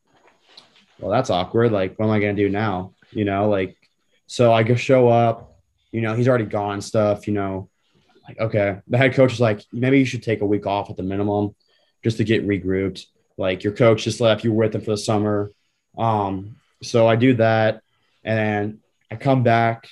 well, 1.00 1.12
that's 1.12 1.30
awkward. 1.30 1.72
Like, 1.72 1.98
what 1.98 2.08
am 2.08 2.12
I 2.12 2.20
gonna 2.20 2.34
do 2.34 2.50
now? 2.50 2.94
You 3.12 3.24
know, 3.24 3.48
like, 3.48 3.78
so 4.26 4.52
I 4.52 4.64
go 4.64 4.76
show 4.76 5.08
up. 5.08 5.58
You 5.92 6.02
know, 6.02 6.16
he's 6.16 6.28
already 6.28 6.46
gone 6.46 6.82
stuff. 6.82 7.28
You 7.28 7.34
know, 7.34 7.70
like, 8.28 8.40
okay. 8.40 8.80
The 8.88 8.98
head 8.98 9.14
coach 9.14 9.32
is 9.32 9.40
like, 9.40 9.64
maybe 9.72 10.00
you 10.00 10.06
should 10.06 10.24
take 10.24 10.42
a 10.42 10.46
week 10.46 10.66
off 10.66 10.90
at 10.90 10.98
the 10.98 11.04
minimum, 11.04 11.56
just 12.04 12.18
to 12.18 12.26
get 12.26 12.46
regrouped. 12.46 13.06
Like, 13.38 13.64
your 13.64 13.74
coach 13.74 14.04
just 14.04 14.20
left. 14.20 14.44
You 14.44 14.52
were 14.52 14.66
with 14.66 14.76
him 14.76 14.82
for 14.82 14.92
the 14.92 14.98
summer. 14.98 15.52
Um, 15.98 16.58
so 16.84 17.08
I 17.08 17.16
do 17.16 17.36
that, 17.36 17.82
and 18.26 18.80
I 19.10 19.16
come 19.16 19.44
back. 19.44 19.88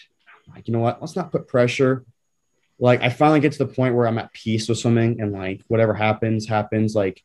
I'm 0.47 0.55
like, 0.55 0.67
you 0.67 0.73
know 0.73 0.81
what? 0.81 0.99
Let's 0.99 1.15
not 1.15 1.31
put 1.31 1.47
pressure. 1.47 2.03
Like, 2.77 3.01
I 3.01 3.09
finally 3.09 3.39
get 3.39 3.53
to 3.53 3.57
the 3.59 3.73
point 3.73 3.95
where 3.95 4.07
I'm 4.07 4.17
at 4.17 4.33
peace 4.33 4.67
with 4.67 4.79
swimming, 4.79 5.21
and 5.21 5.31
like, 5.31 5.61
whatever 5.67 5.93
happens, 5.93 6.47
happens. 6.47 6.93
Like, 6.95 7.23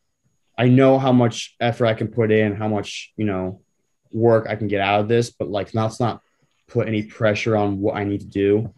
I 0.57 0.69
know 0.69 0.99
how 0.99 1.13
much 1.13 1.57
effort 1.61 1.87
I 1.87 1.95
can 1.95 2.09
put 2.09 2.31
in, 2.31 2.55
how 2.55 2.69
much 2.69 3.13
you 3.17 3.25
know 3.25 3.63
work 4.13 4.47
I 4.49 4.57
can 4.57 4.69
get 4.69 4.81
out 4.81 5.01
of 5.01 5.09
this, 5.09 5.31
but 5.31 5.49
like 5.49 5.75
let's 5.75 6.01
not 6.01 6.21
put 6.69 6.89
any 6.89 7.03
pressure 7.03 7.57
on 7.57 7.81
what 7.81 7.97
I 7.97 8.05
need 8.05 8.21
to 8.21 8.27
do. 8.27 8.73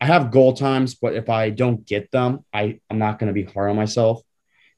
I 0.00 0.06
have 0.06 0.30
goal 0.30 0.54
times, 0.54 0.94
but 0.94 1.14
if 1.14 1.28
I 1.28 1.50
don't 1.50 1.86
get 1.86 2.10
them, 2.10 2.44
I, 2.52 2.80
I'm 2.88 2.98
not 2.98 3.18
going 3.18 3.28
to 3.28 3.34
be 3.34 3.44
hard 3.44 3.70
on 3.70 3.76
myself. 3.76 4.22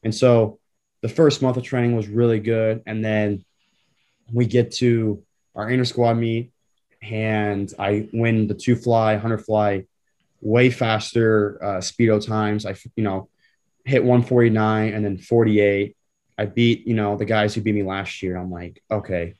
And 0.02 0.14
so 0.14 0.58
the 1.00 1.08
first 1.08 1.42
month 1.42 1.56
of 1.56 1.62
training 1.62 1.96
was 1.96 2.08
really 2.08 2.40
good. 2.40 2.82
And 2.86 3.04
then 3.04 3.44
we 4.32 4.46
get 4.46 4.72
to 4.72 5.22
our 5.54 5.68
inter 5.68 5.84
squad 5.84 6.14
meet 6.14 6.52
and 7.00 7.72
I 7.78 8.08
win 8.12 8.46
the 8.46 8.54
two 8.54 8.76
fly, 8.76 9.14
100 9.14 9.38
fly 9.38 9.84
way 10.42 10.68
faster 10.68 11.58
uh, 11.62 11.78
speedo 11.78 12.24
times. 12.24 12.66
I, 12.66 12.74
you 12.96 13.04
know, 13.04 13.30
hit 13.84 14.02
149 14.02 14.92
and 14.92 15.04
then 15.04 15.16
48. 15.16 15.96
I 16.36 16.46
beat, 16.46 16.86
you 16.86 16.94
know, 16.94 17.16
the 17.16 17.24
guys 17.24 17.54
who 17.54 17.62
beat 17.62 17.74
me 17.74 17.82
last 17.82 18.22
year. 18.22 18.36
I'm 18.36 18.50
like, 18.50 18.82
okay, 18.90 19.34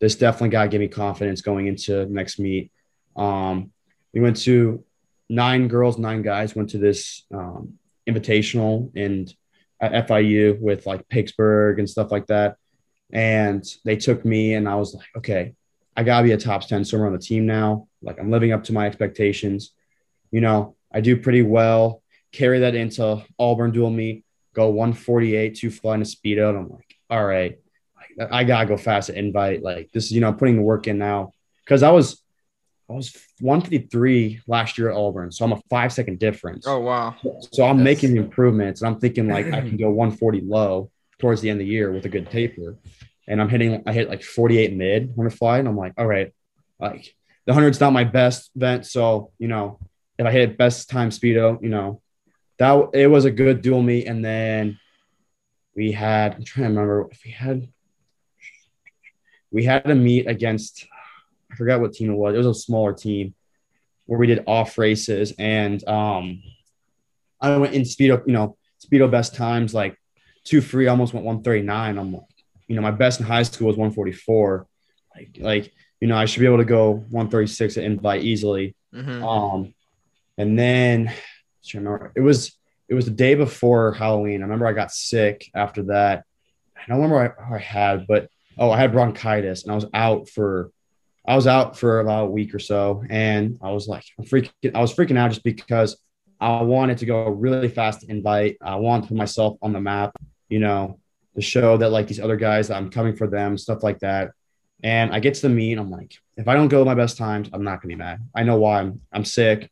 this 0.00 0.14
definitely 0.14 0.50
got 0.50 0.64
to 0.64 0.68
give 0.68 0.80
me 0.80 0.88
confidence 0.88 1.40
going 1.40 1.66
into 1.66 2.06
next 2.06 2.38
meet. 2.38 2.70
Um, 3.16 3.72
we 4.12 4.20
went 4.20 4.36
to 4.42 4.84
nine 5.28 5.68
girls, 5.68 5.98
nine 5.98 6.22
guys 6.22 6.54
went 6.54 6.70
to 6.70 6.78
this 6.78 7.24
um, 7.32 7.78
invitational 8.08 8.90
and 8.94 9.32
at 9.80 10.06
FIU 10.06 10.60
with 10.60 10.86
like 10.86 11.08
Pittsburgh 11.08 11.78
and 11.78 11.88
stuff 11.88 12.12
like 12.12 12.26
that. 12.26 12.56
And 13.12 13.64
they 13.84 13.96
took 13.96 14.24
me, 14.24 14.54
and 14.54 14.68
I 14.68 14.76
was 14.76 14.94
like, 14.94 15.08
okay, 15.18 15.54
I 15.96 16.02
gotta 16.02 16.24
be 16.24 16.32
a 16.32 16.38
top 16.38 16.66
10 16.66 16.84
swimmer 16.84 17.06
on 17.06 17.12
the 17.12 17.18
team 17.18 17.46
now. 17.46 17.88
Like 18.00 18.18
I'm 18.18 18.30
living 18.30 18.52
up 18.52 18.64
to 18.64 18.72
my 18.72 18.86
expectations. 18.86 19.72
You 20.32 20.40
know, 20.40 20.74
I 20.92 21.00
do 21.00 21.16
pretty 21.16 21.42
well, 21.42 22.02
carry 22.32 22.60
that 22.60 22.74
into 22.74 23.22
Auburn 23.38 23.70
dual 23.70 23.90
meet, 23.90 24.24
go 24.54 24.68
148, 24.70 25.54
two 25.56 25.70
flying 25.70 26.00
a 26.00 26.04
speedo. 26.04 26.48
And 26.48 26.58
I'm 26.58 26.68
like, 26.70 26.96
all 27.08 27.24
right, 27.24 27.58
I 28.30 28.42
gotta 28.44 28.66
go 28.66 28.76
fast 28.76 29.10
at 29.10 29.16
invite. 29.16 29.62
Like 29.62 29.90
this 29.92 30.06
is, 30.06 30.12
you 30.12 30.20
know, 30.20 30.32
putting 30.32 30.56
the 30.56 30.62
work 30.62 30.88
in 30.88 30.98
now. 30.98 31.32
Cause 31.66 31.82
I 31.84 31.90
was 31.90 32.20
I 32.90 32.94
was 32.94 33.14
153 33.40 34.40
last 34.46 34.76
year 34.76 34.90
at 34.90 34.96
Auburn. 34.96 35.30
So 35.30 35.44
I'm 35.44 35.52
a 35.52 35.60
five 35.70 35.92
second 35.92 36.18
difference. 36.18 36.66
Oh 36.66 36.80
wow. 36.80 37.14
So 37.52 37.64
I'm 37.64 37.78
Yes. 37.78 37.84
making 37.84 38.16
improvements 38.16 38.82
and 38.82 38.88
I'm 38.92 39.00
thinking 39.00 39.28
like 39.28 39.46
I 39.52 39.60
can 39.60 39.76
go 39.76 39.90
140 39.90 40.40
low 40.42 40.90
towards 41.18 41.40
the 41.40 41.48
end 41.50 41.60
of 41.60 41.66
the 41.66 41.72
year 41.72 41.92
with 41.92 42.04
a 42.04 42.08
good 42.08 42.30
taper. 42.30 42.76
And 43.28 43.40
I'm 43.40 43.48
hitting, 43.48 43.82
I 43.86 43.92
hit 43.92 44.08
like 44.08 44.22
48 44.24 44.74
mid 44.74 45.14
on 45.16 45.24
the 45.24 45.30
fly. 45.30 45.58
And 45.58 45.68
I'm 45.68 45.76
like, 45.76 45.92
all 45.96 46.06
right, 46.06 46.34
like 46.80 47.14
the 47.46 47.52
100's 47.52 47.80
not 47.80 47.92
my 47.92 48.04
best 48.04 48.50
vent. 48.56 48.84
So, 48.84 49.30
you 49.38 49.46
know, 49.48 49.78
if 50.22 50.26
I 50.26 50.32
hit 50.32 50.58
best 50.58 50.88
time 50.88 51.10
speedo, 51.10 51.60
you 51.62 51.68
know, 51.68 52.00
that 52.58 52.90
it 52.94 53.08
was 53.08 53.24
a 53.24 53.30
good 53.30 53.60
dual 53.60 53.82
meet. 53.82 54.06
And 54.06 54.24
then 54.24 54.78
we 55.74 55.92
had, 55.92 56.34
I'm 56.34 56.44
trying 56.44 56.64
to 56.64 56.70
remember 56.70 57.08
if 57.10 57.24
we 57.24 57.32
had, 57.32 57.68
we 59.50 59.64
had 59.64 59.90
a 59.90 59.94
meet 59.94 60.28
against, 60.28 60.86
I 61.50 61.56
forgot 61.56 61.80
what 61.80 61.92
team 61.92 62.10
it 62.10 62.14
was. 62.14 62.34
It 62.34 62.38
was 62.38 62.46
a 62.46 62.54
smaller 62.54 62.92
team 62.92 63.34
where 64.06 64.18
we 64.18 64.26
did 64.26 64.44
off 64.46 64.78
races 64.78 65.32
and 65.38 65.86
um 65.88 66.42
I 67.40 67.56
went 67.56 67.74
in 67.74 67.82
speedo, 67.82 68.24
you 68.26 68.32
know, 68.32 68.56
speedo 68.84 69.10
best 69.10 69.34
times 69.34 69.74
like 69.74 69.96
two 70.44 70.60
free, 70.60 70.86
almost 70.86 71.12
went 71.12 71.26
139. 71.26 71.98
I'm 71.98 72.12
like, 72.12 72.22
you 72.68 72.76
know, 72.76 72.82
my 72.82 72.92
best 72.92 73.18
in 73.18 73.26
high 73.26 73.42
school 73.42 73.66
was 73.66 73.76
144. 73.76 74.66
Like, 75.16 75.36
like, 75.40 75.72
you 76.00 76.06
know, 76.06 76.16
I 76.16 76.26
should 76.26 76.40
be 76.40 76.46
able 76.46 76.58
to 76.58 76.64
go 76.64 76.92
136 77.10 77.78
at 77.78 77.84
invite 77.84 78.22
easily. 78.22 78.76
Mhm. 78.94 79.22
Um, 79.22 79.74
and 80.38 80.58
then 80.58 81.08
I 81.08 81.78
remember 81.78 82.12
it 82.16 82.20
was 82.20 82.56
it 82.88 82.94
was 82.94 83.04
the 83.06 83.10
day 83.10 83.34
before 83.34 83.92
Halloween. 83.92 84.40
I 84.40 84.44
remember 84.44 84.66
I 84.66 84.72
got 84.72 84.92
sick 84.92 85.50
after 85.54 85.84
that. 85.84 86.24
I 86.76 86.80
don't 86.88 87.00
remember 87.00 87.36
what 87.48 87.58
I, 87.58 87.62
had, 87.62 88.06
but 88.06 88.28
oh, 88.58 88.70
I 88.70 88.78
had 88.78 88.92
bronchitis 88.92 89.62
and 89.62 89.72
I 89.72 89.74
was 89.74 89.86
out 89.94 90.28
for 90.28 90.70
I 91.26 91.36
was 91.36 91.46
out 91.46 91.78
for 91.78 92.00
about 92.00 92.24
a 92.24 92.30
week 92.30 92.52
or 92.52 92.58
so, 92.58 93.04
and 93.08 93.58
I 93.62 93.70
was 93.70 93.86
like, 93.86 94.02
I'm 94.18 94.24
freaking, 94.24 94.74
I 94.74 94.80
was 94.80 94.92
freaking 94.92 95.16
out 95.16 95.30
just 95.30 95.44
because 95.44 95.96
I 96.40 96.62
wanted 96.62 96.98
to 96.98 97.06
go 97.06 97.28
really 97.28 97.68
fast 97.68 98.02
invite. 98.08 98.56
I 98.60 98.74
wanted 98.74 99.02
to 99.02 99.08
put 99.08 99.16
myself 99.16 99.56
on 99.62 99.72
the 99.72 99.80
map, 99.80 100.16
you 100.48 100.58
know, 100.58 100.98
to 101.36 101.40
show 101.40 101.76
that 101.76 101.90
like 101.90 102.08
these 102.08 102.18
other 102.18 102.36
guys, 102.36 102.68
that 102.68 102.76
I'm 102.76 102.90
coming 102.90 103.14
for 103.14 103.28
them, 103.28 103.56
stuff 103.56 103.84
like 103.84 104.00
that. 104.00 104.32
And 104.82 105.14
I 105.14 105.20
get 105.20 105.34
to 105.34 105.42
the 105.42 105.48
meet, 105.48 105.78
I'm 105.78 105.90
like, 105.90 106.16
if 106.36 106.48
I 106.48 106.54
don't 106.54 106.66
go 106.66 106.84
my 106.84 106.94
best 106.94 107.16
times, 107.16 107.48
I'm 107.52 107.62
not 107.62 107.80
gonna 107.80 107.94
be 107.94 107.96
mad. 107.96 108.18
I 108.34 108.42
know 108.42 108.56
why. 108.56 108.80
I'm 108.80 109.00
I'm 109.12 109.24
sick. 109.24 109.70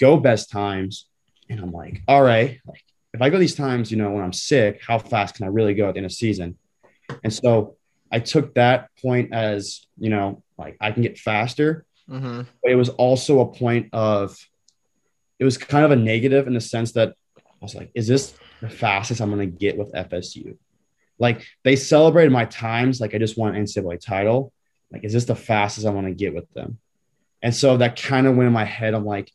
Go 0.00 0.16
best 0.16 0.50
times, 0.50 1.06
and 1.48 1.60
I'm 1.60 1.72
like, 1.72 2.02
all 2.08 2.22
right, 2.22 2.58
like 2.66 2.82
if 3.12 3.20
I 3.20 3.28
go 3.28 3.38
these 3.38 3.54
times, 3.54 3.90
you 3.90 3.96
know, 3.96 4.10
when 4.10 4.24
I'm 4.24 4.32
sick, 4.32 4.80
how 4.86 4.98
fast 4.98 5.34
can 5.34 5.44
I 5.44 5.48
really 5.48 5.74
go 5.74 5.88
at 5.88 5.94
the 5.94 5.98
end 5.98 6.06
of 6.06 6.12
season? 6.12 6.56
And 7.22 7.32
so 7.32 7.76
I 8.10 8.20
took 8.20 8.54
that 8.54 8.88
point 9.02 9.32
as, 9.32 9.86
you 9.98 10.10
know, 10.10 10.42
like 10.56 10.76
I 10.80 10.92
can 10.92 11.02
get 11.02 11.18
faster. 11.18 11.84
Mhm. 12.08 12.46
But 12.62 12.72
it 12.72 12.76
was 12.76 12.88
also 12.90 13.40
a 13.40 13.52
point 13.52 13.88
of, 13.92 14.36
it 15.38 15.44
was 15.44 15.58
kind 15.58 15.84
of 15.84 15.90
a 15.90 15.96
negative 15.96 16.46
in 16.46 16.54
the 16.54 16.60
sense 16.60 16.92
that 16.92 17.14
I 17.36 17.42
was 17.60 17.74
like, 17.74 17.90
is 17.94 18.06
this 18.06 18.34
the 18.60 18.68
fastest 18.70 19.20
I'm 19.20 19.30
going 19.30 19.50
to 19.50 19.58
get 19.58 19.76
with 19.76 19.92
FSU? 19.92 20.56
Like 21.18 21.44
they 21.64 21.76
celebrated 21.76 22.32
my 22.32 22.46
times, 22.46 23.00
like 23.00 23.14
I 23.14 23.18
just 23.18 23.36
won 23.36 23.54
an 23.54 23.64
NCAA 23.64 24.00
title. 24.00 24.52
Like, 24.90 25.04
is 25.04 25.12
this 25.12 25.24
the 25.24 25.36
fastest 25.36 25.86
I 25.86 25.90
want 25.90 26.06
to 26.06 26.14
get 26.14 26.34
with 26.34 26.52
them? 26.52 26.78
And 27.42 27.54
so 27.54 27.76
that 27.76 28.00
kind 28.00 28.26
of 28.26 28.36
went 28.36 28.48
in 28.48 28.52
my 28.52 28.64
head. 28.64 28.94
I'm 28.94 29.06
like, 29.06 29.30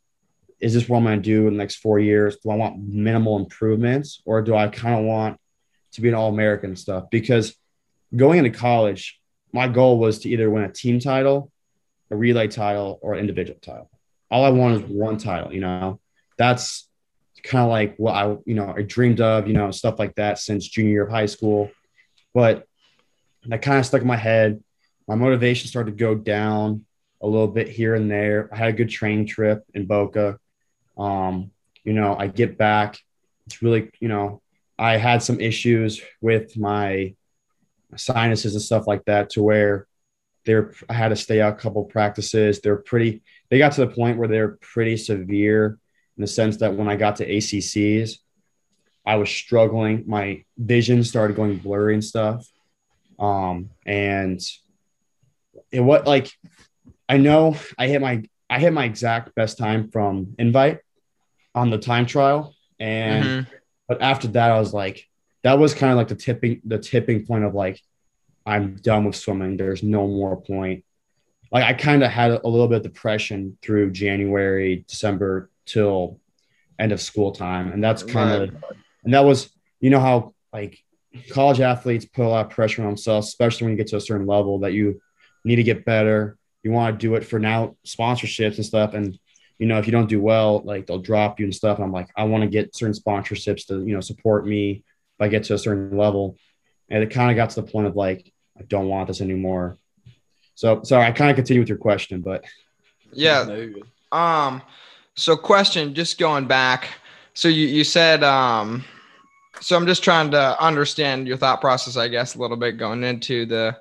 is 0.66 0.74
this 0.74 0.90
what 0.90 0.98
I'm 0.98 1.04
going 1.04 1.22
to 1.22 1.24
do 1.24 1.48
in 1.48 1.54
the 1.54 1.60
next 1.60 1.76
four 1.76 2.00
years? 2.00 2.38
Do 2.38 2.50
I 2.50 2.56
want 2.56 2.84
minimal 2.84 3.38
improvements 3.38 4.24
or 4.26 4.42
do 4.42 4.56
I 4.56 4.68
kind 4.68 4.96
of 4.96 5.06
want 5.06 5.40
to 5.92 6.02
be 6.02 6.10
an 6.10 6.16
All 6.16 6.30
American 6.30 6.76
stuff? 6.76 7.04
Because 7.12 7.56
going 8.16 8.40
into 8.40 8.50
college, 8.50 9.22
my 9.54 9.68
goal 9.68 10.00
was 10.00 10.18
to 10.20 10.30
either 10.30 10.50
win 10.50 10.64
a 10.64 10.72
team 10.72 11.00
title, 11.00 11.52
a 12.10 12.16
relay 12.16 12.48
title, 12.48 12.98
or 13.04 13.14
an 13.14 13.20
individual 13.20 13.60
title. 13.62 13.92
All 14.32 14.44
I 14.44 14.50
want 14.50 14.82
is 14.82 14.90
one 14.90 15.20
title, 15.20 15.54
you 15.54 15.62
know? 15.62 16.00
That's 16.40 16.90
kind 17.44 17.64
of 17.64 17.70
like 17.70 17.96
what 17.98 18.16
I, 18.16 18.36
you 18.48 18.56
know, 18.56 18.74
I 18.76 18.82
dreamed 18.82 19.22
of, 19.22 19.48
you 19.48 19.54
know, 19.54 19.70
stuff 19.70 20.00
like 20.00 20.16
that 20.16 20.40
since 20.40 20.68
junior 20.68 20.90
year 20.90 21.04
of 21.04 21.12
high 21.12 21.28
school. 21.28 21.70
But 22.34 22.66
that 23.46 23.62
kind 23.62 23.78
of 23.78 23.86
stuck 23.86 24.02
in 24.02 24.08
my 24.08 24.18
head. 24.18 24.64
My 25.08 25.14
motivation 25.14 25.68
started 25.68 25.92
to 25.92 25.98
go 25.98 26.16
down 26.16 26.86
a 27.22 27.28
little 27.28 27.48
bit 27.48 27.70
here 27.70 27.94
and 27.94 28.10
there. 28.10 28.50
I 28.52 28.58
had 28.58 28.70
a 28.70 28.74
good 28.74 28.90
training 28.90 29.28
trip 29.28 29.64
in 29.76 29.86
Boca. 29.86 30.40
Um, 30.98 31.52
you 31.84 31.94
know, 31.94 32.16
I 32.18 32.28
get 32.28 32.58
back. 32.58 32.98
It's 33.48 33.62
really, 33.62 33.92
you 34.00 34.08
know, 34.08 34.42
I 34.78 34.98
had 34.98 35.24
some 35.24 35.40
issues 35.40 36.02
with 36.22 36.58
my 36.58 37.16
sinuses 37.96 38.54
and 38.54 38.62
stuff 38.62 38.88
like 38.88 39.06
that 39.06 39.30
to 39.32 39.44
where 39.44 39.88
they're 40.46 40.74
I 40.90 40.94
had 40.94 41.10
to 41.10 41.16
stay 41.16 41.42
out 41.42 41.54
a 41.54 41.58
couple 41.58 41.84
practices. 41.86 42.62
They're 42.62 42.78
pretty 42.78 43.22
they 43.50 43.58
got 43.58 43.74
to 43.74 43.86
the 43.86 43.94
point 43.94 44.18
where 44.18 44.28
they're 44.28 44.58
pretty 44.62 44.98
severe 44.98 45.80
in 46.18 46.22
the 46.22 46.28
sense 46.28 46.58
that 46.58 46.76
when 46.76 46.88
I 46.88 46.96
got 46.96 47.18
to 47.18 47.30
ACCs, 47.30 48.20
I 49.06 49.16
was 49.16 49.30
struggling. 49.30 50.04
My 50.08 50.44
vision 50.58 51.04
started 51.04 51.36
going 51.36 51.58
blurry 51.58 51.94
and 51.94 52.04
stuff. 52.04 52.48
Um, 53.20 53.70
and 53.86 54.42
it 55.72 55.80
what 55.80 56.06
like 56.06 56.32
I 57.08 57.18
know 57.18 57.56
I 57.78 57.88
hit 57.88 58.02
my 58.02 58.24
I 58.50 58.60
hit 58.60 58.74
my 58.74 58.86
exact 58.86 59.36
best 59.36 59.58
time 59.58 59.90
from 59.90 60.36
invite 60.38 60.80
on 61.56 61.70
the 61.72 61.78
time 61.80 62.06
trial. 62.06 62.54
And 62.80 63.26
mm-hmm. 63.26 63.54
but 63.88 64.02
after 64.02 64.28
that, 64.30 64.52
I 64.52 64.60
was 64.60 64.74
like, 64.74 65.08
that 65.44 65.58
was 65.58 65.74
kind 65.74 65.92
of 65.92 65.98
like 65.98 66.10
the 66.10 66.16
tipping 66.16 66.62
the 66.66 66.78
tipping 66.78 67.26
point 67.26 67.46
of 67.46 67.56
like, 67.56 67.82
I'm 68.46 68.76
done 68.76 69.06
with 69.06 69.16
swimming. 69.16 69.58
There's 69.58 69.82
no 69.82 70.08
more 70.08 70.40
point. 70.40 70.84
Like 71.52 71.64
I 71.64 71.74
kind 71.74 72.04
of 72.04 72.12
had 72.12 72.32
a 72.32 72.48
little 72.48 72.68
bit 72.68 72.78
of 72.78 72.84
depression 72.84 73.58
through 73.62 73.92
January, 73.92 74.86
December 74.88 75.50
till 75.66 76.20
end 76.78 76.92
of 76.92 77.02
school 77.02 77.32
time. 77.32 77.72
And 77.72 77.84
that's 77.84 78.04
kind 78.04 78.44
of 78.44 78.54
right. 78.54 78.64
and 79.04 79.14
that 79.14 79.24
was, 79.24 79.50
you 79.80 79.90
know 79.90 80.00
how 80.00 80.34
like 80.52 80.80
college 81.30 81.62
athletes 81.62 82.06
put 82.06 82.26
a 82.26 82.28
lot 82.28 82.46
of 82.46 82.52
pressure 82.52 82.82
on 82.82 82.90
themselves, 82.90 83.28
especially 83.28 83.66
when 83.66 83.72
you 83.72 83.78
get 83.78 83.88
to 83.88 83.98
a 83.98 84.02
certain 84.02 84.28
level 84.28 84.60
that 84.60 84.74
you 84.74 85.02
need 85.46 85.56
to 85.58 85.64
get 85.64 85.86
better. 85.86 86.38
You 86.64 86.72
want 86.72 87.00
to 87.00 87.08
do 87.08 87.16
it 87.16 87.24
for 87.26 87.40
now 87.40 87.78
sponsorships 87.86 88.56
and 88.56 88.66
stuff. 88.66 88.94
And 88.94 89.18
you 89.58 89.68
know, 89.68 89.78
if 89.78 89.86
you 89.86 89.92
don't 89.92 90.10
do 90.10 90.22
well, 90.22 90.62
like 90.66 90.86
they'll 90.86 91.00
drop 91.00 91.40
you 91.40 91.46
and 91.46 91.56
stuff. 91.56 91.78
And 91.78 91.86
I'm 91.86 91.92
like, 91.92 92.10
I 92.16 92.26
want 92.26 92.44
to 92.44 92.50
get 92.50 92.76
certain 92.76 92.94
sponsorships 92.94 93.68
to, 93.68 93.86
you 93.86 93.94
know, 93.94 94.02
support 94.02 94.46
me 94.46 94.72
if 94.72 95.22
I 95.22 95.28
get 95.28 95.46
to 95.46 95.54
a 95.54 95.58
certain 95.58 95.98
level. 95.98 96.38
And 96.90 97.02
it 97.02 97.10
kind 97.10 97.32
of 97.32 97.36
got 97.36 97.52
to 97.52 97.62
the 97.62 97.72
point 97.72 97.88
of 97.88 97.96
like, 97.96 98.32
I 98.58 98.64
don't 98.64 98.88
want 98.88 99.08
this 99.08 99.22
anymore. 99.22 99.78
So 100.56 100.84
sorry, 100.84 101.06
I 101.06 101.12
kind 101.12 101.32
of 101.32 101.36
continue 101.36 101.62
with 101.62 101.70
your 101.70 101.78
question, 101.78 102.22
but 102.22 102.46
yeah. 103.12 103.68
Um, 104.12 104.62
so 105.16 105.36
question, 105.36 105.94
just 105.94 106.18
going 106.18 106.48
back. 106.48 106.90
So 107.34 107.48
you, 107.48 107.68
you 107.68 107.84
said, 107.84 108.24
um, 108.24 108.84
so 109.62 109.76
I'm 109.76 109.88
just 109.88 110.04
trying 110.04 110.32
to 110.32 110.62
understand 110.62 111.28
your 111.28 111.38
thought 111.38 111.62
process, 111.62 111.98
I 111.98 112.08
guess, 112.08 112.36
a 112.36 112.40
little 112.40 112.58
bit 112.58 112.78
going 112.78 113.04
into 113.04 113.46
the 113.46 113.78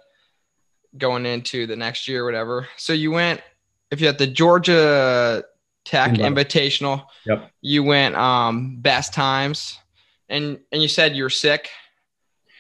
going 0.96 1.26
into 1.26 1.66
the 1.66 1.74
next 1.74 2.06
year 2.06 2.22
or 2.22 2.24
whatever. 2.26 2.68
So 2.76 2.92
you 2.92 3.10
went 3.10 3.40
if 3.90 4.00
you 4.00 4.06
had 4.06 4.18
the 4.18 4.26
Georgia 4.26 5.44
Tech 5.84 6.12
Invitational, 6.12 7.06
yep. 7.26 7.50
you 7.60 7.82
went 7.82 8.14
um 8.16 8.76
best 8.80 9.12
times 9.12 9.78
and 10.28 10.58
and 10.72 10.82
you 10.82 10.88
said 10.88 11.14
you 11.14 11.22
were 11.22 11.30
sick, 11.30 11.68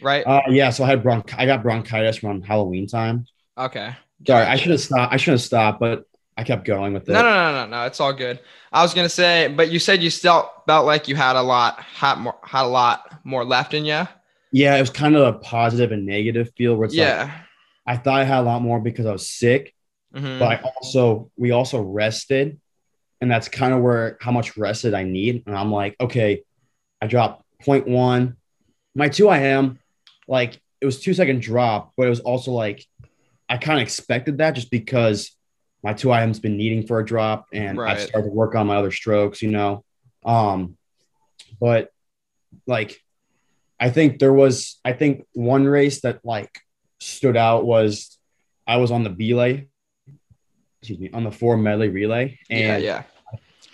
right? 0.02 0.26
Uh 0.26 0.42
yeah, 0.48 0.70
so 0.70 0.84
I 0.84 0.88
had 0.88 1.02
bronch 1.02 1.34
I 1.36 1.46
got 1.46 1.62
bronchitis 1.62 2.22
around 2.22 2.44
Halloween 2.46 2.86
time. 2.86 3.26
Okay. 3.56 3.94
Sorry, 4.26 4.44
I 4.44 4.56
should 4.56 4.72
have 4.72 4.80
stopped. 4.80 5.12
I 5.12 5.16
should 5.16 5.32
have 5.32 5.40
stopped, 5.40 5.80
but 5.80 6.04
I 6.36 6.44
kept 6.44 6.64
going 6.64 6.92
with 6.92 7.08
it. 7.08 7.12
No, 7.12 7.22
no, 7.22 7.30
no, 7.30 7.64
no, 7.64 7.66
no. 7.66 7.86
It's 7.86 8.00
all 8.00 8.12
good. 8.12 8.40
I 8.72 8.82
was 8.82 8.92
gonna 8.92 9.08
say, 9.08 9.48
but 9.48 9.70
you 9.70 9.78
said 9.78 10.02
you 10.02 10.10
still 10.10 10.50
felt 10.66 10.86
like 10.86 11.08
you 11.08 11.14
had 11.14 11.36
a 11.36 11.42
lot, 11.42 11.80
had 11.80 12.18
more, 12.18 12.36
had 12.42 12.64
a 12.64 12.68
lot 12.68 13.20
more 13.24 13.44
left 13.44 13.74
in 13.74 13.84
you. 13.84 14.06
Yeah, 14.50 14.76
it 14.76 14.80
was 14.80 14.90
kind 14.90 15.16
of 15.16 15.34
a 15.34 15.38
positive 15.38 15.92
and 15.92 16.06
negative 16.06 16.52
feel. 16.56 16.76
Where 16.76 16.86
it's 16.86 16.94
yeah, 16.94 17.22
like, 17.86 17.98
I 17.98 18.02
thought 18.02 18.20
I 18.20 18.24
had 18.24 18.40
a 18.40 18.42
lot 18.42 18.62
more 18.62 18.80
because 18.80 19.06
I 19.06 19.12
was 19.12 19.28
sick, 19.28 19.74
mm-hmm. 20.14 20.38
but 20.38 20.46
I 20.46 20.60
also 20.76 21.30
we 21.36 21.52
also 21.52 21.82
rested, 21.82 22.60
and 23.24 23.30
that's 23.30 23.48
kind 23.48 23.72
of 23.72 23.80
where 23.80 24.18
how 24.20 24.30
much 24.30 24.54
rested 24.54 24.92
I 24.92 25.04
need. 25.04 25.44
And 25.46 25.56
I'm 25.56 25.72
like, 25.72 25.96
okay, 25.98 26.42
I 27.00 27.06
dropped 27.06 27.42
0.1. 27.64 28.36
My 28.94 29.08
two 29.08 29.30
IM, 29.30 29.78
like 30.28 30.60
it 30.82 30.84
was 30.84 31.00
two 31.00 31.14
second 31.14 31.40
drop, 31.40 31.94
but 31.96 32.06
it 32.06 32.10
was 32.10 32.20
also 32.20 32.52
like 32.52 32.84
I 33.48 33.56
kind 33.56 33.78
of 33.78 33.82
expected 33.82 34.38
that 34.38 34.50
just 34.50 34.70
because 34.70 35.34
my 35.82 35.94
two 35.94 36.12
IM's 36.12 36.38
been 36.38 36.58
needing 36.58 36.86
for 36.86 36.98
a 36.98 37.04
drop 37.04 37.46
and 37.50 37.78
right. 37.78 37.96
I've 37.96 38.02
started 38.02 38.28
to 38.28 38.34
work 38.34 38.54
on 38.54 38.66
my 38.66 38.76
other 38.76 38.90
strokes, 38.90 39.40
you 39.40 39.50
know. 39.50 39.86
Um, 40.22 40.76
but 41.58 41.88
like 42.66 43.00
I 43.80 43.88
think 43.88 44.18
there 44.18 44.34
was 44.34 44.78
I 44.84 44.92
think 44.92 45.24
one 45.32 45.64
race 45.64 46.02
that 46.02 46.22
like 46.26 46.60
stood 47.00 47.38
out 47.38 47.64
was 47.64 48.18
I 48.66 48.76
was 48.76 48.90
on 48.90 49.02
the 49.02 49.08
belay, 49.08 49.68
excuse 50.82 50.98
me, 50.98 51.08
on 51.14 51.24
the 51.24 51.32
four 51.32 51.56
medley 51.56 51.88
relay. 51.88 52.38
And 52.50 52.82
yeah, 52.82 52.96
yeah. 52.96 53.02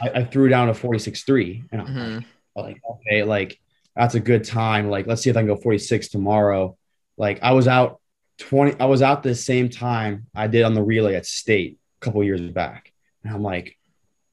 I, 0.00 0.20
I 0.20 0.24
threw 0.24 0.48
down 0.48 0.68
a 0.68 0.72
46.3 0.72 1.64
and 1.72 1.80
I'm 1.80 1.86
mm-hmm. 1.86 2.60
like, 2.60 2.80
okay, 2.88 3.22
like 3.22 3.58
that's 3.96 4.14
a 4.14 4.20
good 4.20 4.44
time. 4.44 4.88
Like, 4.88 5.06
let's 5.06 5.22
see 5.22 5.30
if 5.30 5.36
I 5.36 5.40
can 5.40 5.48
go 5.48 5.56
46 5.56 6.08
tomorrow. 6.08 6.76
Like 7.16 7.40
I 7.42 7.52
was 7.52 7.68
out 7.68 8.00
20, 8.38 8.80
I 8.80 8.86
was 8.86 9.02
out 9.02 9.22
the 9.22 9.34
same 9.34 9.68
time 9.68 10.26
I 10.34 10.46
did 10.46 10.62
on 10.62 10.74
the 10.74 10.82
relay 10.82 11.14
at 11.14 11.26
state 11.26 11.78
a 12.00 12.04
couple 12.04 12.24
years 12.24 12.40
back. 12.40 12.92
And 13.24 13.34
I'm 13.34 13.42
like, 13.42 13.76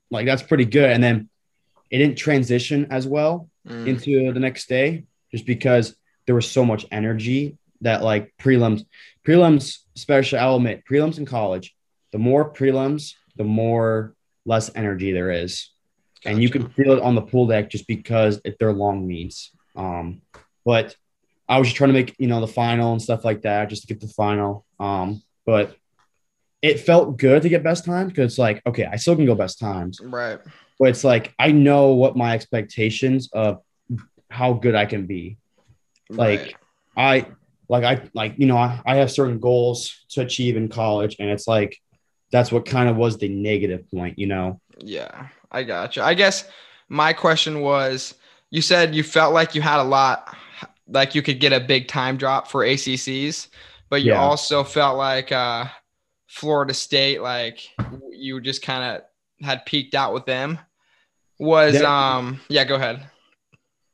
like 0.10 0.26
that's 0.26 0.44
pretty 0.44 0.66
good. 0.66 0.90
And 0.90 1.04
then 1.04 1.30
it 1.90 1.98
didn't 1.98 2.18
transition 2.18 2.88
as 2.92 3.08
well 3.08 3.50
mm. 3.68 3.88
into 3.88 4.32
the 4.32 4.40
next 4.40 4.70
day 4.70 5.04
just 5.32 5.46
because 5.46 5.96
there 6.26 6.36
was 6.36 6.50
so 6.50 6.64
much 6.66 6.86
energy 6.92 7.58
that 7.82 8.04
like 8.04 8.34
prelims, 8.40 8.86
prelims, 9.26 9.80
especially 9.96 10.40
I'll 10.40 10.56
admit, 10.56 10.84
prelims 10.90 11.18
in 11.18 11.26
college, 11.26 11.76
the 12.12 12.18
more 12.18 12.52
prelims, 12.52 13.14
the 13.36 13.44
more 13.44 14.16
less 14.48 14.72
energy 14.74 15.12
there 15.12 15.30
is. 15.30 15.70
Gotcha. 16.24 16.34
And 16.34 16.42
you 16.42 16.50
can 16.50 16.70
feel 16.70 16.94
it 16.94 17.02
on 17.02 17.14
the 17.14 17.22
pool 17.22 17.46
deck 17.46 17.70
just 17.70 17.88
because 17.88 18.42
if 18.44 18.58
they're 18.58 18.74
long 18.74 19.06
meets. 19.06 19.52
Um, 19.76 20.22
but 20.66 20.96
I 21.48 21.60
was 21.60 21.68
just 21.68 21.78
trying 21.78 21.90
to 21.90 21.94
make, 21.94 22.16
you 22.18 22.28
know, 22.28 22.42
the 22.42 22.48
final 22.48 22.92
and 22.92 23.02
stuff 23.02 23.24
like 23.24 23.44
that, 23.44 23.70
just 23.70 23.84
to 23.84 23.88
get 23.88 24.02
the 24.02 24.08
final. 24.08 24.66
Um, 24.80 25.22
but 25.46 25.76
it 26.62 26.80
felt 26.80 27.18
good 27.18 27.44
to 27.44 27.50
get 27.50 27.64
best 27.64 27.86
times 27.86 28.12
because 28.12 28.34
it's 28.34 28.40
like, 28.40 28.62
okay, 28.66 28.86
I 28.86 28.96
still 28.96 29.16
can 29.16 29.26
go 29.26 29.36
best 29.36 29.60
times. 29.60 30.00
Right. 30.02 30.40
But 30.80 30.90
it's 30.90 31.04
like 31.04 31.34
I 31.38 31.52
know 31.52 31.94
what 31.94 32.18
my 32.18 32.34
expectations 32.34 33.30
of 33.34 33.62
how 34.30 34.54
good 34.54 34.76
I 34.76 34.86
can 34.86 35.06
be. 35.06 35.38
Right. 36.10 36.40
Like 36.40 36.58
I 36.96 37.28
like 37.70 37.84
I 37.84 38.10
like, 38.14 38.36
you 38.38 38.48
know, 38.48 38.58
I, 38.58 38.82
I 38.86 38.96
have 38.96 39.12
certain 39.12 39.40
goals 39.40 40.06
to 40.10 40.22
achieve 40.22 40.58
in 40.58 40.68
college, 40.68 41.18
and 41.20 41.30
it's 41.30 41.48
like 41.48 41.78
that's 42.32 42.52
what 42.52 42.66
kind 42.66 42.90
of 42.90 42.96
was 42.96 43.18
the 43.18 43.30
negative 43.30 43.90
point, 43.92 44.20
you 44.20 44.28
know. 44.28 44.60
Yeah, 44.80 45.28
I 45.52 45.64
got 45.64 45.96
you. 45.96 46.02
I 46.02 46.14
guess 46.14 46.50
my 46.90 47.14
question 47.14 47.62
was 47.62 48.16
you 48.50 48.62
said 48.62 48.96
you 48.96 49.04
felt 49.04 49.34
like 49.34 49.56
you 49.56 49.62
had 49.62 49.80
a 49.80 49.84
lot 49.84 50.36
like 50.88 51.16
you 51.16 51.22
could 51.22 51.40
get 51.40 51.54
a 51.54 51.60
big 51.60 51.88
time 51.88 52.18
drop 52.18 52.48
for 52.48 52.64
ACCs, 52.64 53.48
but 53.90 54.02
you 54.02 54.12
yeah. 54.12 54.22
also 54.22 54.64
felt 54.64 54.98
like 54.98 55.32
uh 55.32 55.66
Florida 56.28 56.74
State, 56.74 57.22
like 57.22 57.68
you 58.12 58.42
just 58.42 58.62
kind 58.62 58.84
of 58.84 59.46
had 59.46 59.66
peaked 59.66 59.96
out 59.96 60.14
with 60.14 60.26
them. 60.26 60.60
Was 61.40 61.80
yeah. 61.80 62.18
um 62.18 62.40
yeah, 62.50 62.64
go 62.64 62.76
ahead. 62.76 63.10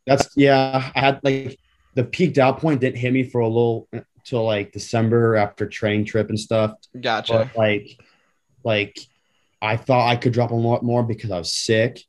That's 0.06 0.30
yeah, 0.36 0.92
I 0.96 1.00
had 1.00 1.20
like 1.24 1.60
the 1.96 2.04
peaked 2.04 2.38
out 2.38 2.60
point 2.60 2.82
didn't 2.82 2.98
hit 2.98 3.14
me 3.14 3.24
for 3.24 3.42
a 3.42 3.48
little 3.48 3.88
till 4.24 4.44
like 4.44 4.72
December 4.72 5.36
after 5.36 5.68
train 5.68 6.06
trip 6.06 6.30
and 6.30 6.40
stuff. 6.40 6.74
Gotcha. 7.00 7.50
But 7.54 7.58
like 7.58 8.00
like 8.64 9.00
I 9.62 9.78
thought 9.78 10.10
I 10.10 10.16
could 10.16 10.34
drop 10.34 10.52
a 10.52 10.56
lot 10.56 10.84
more 10.84 11.04
because 11.04 11.32
I 11.32 11.38
was 11.38 11.54
sick. 11.54 12.02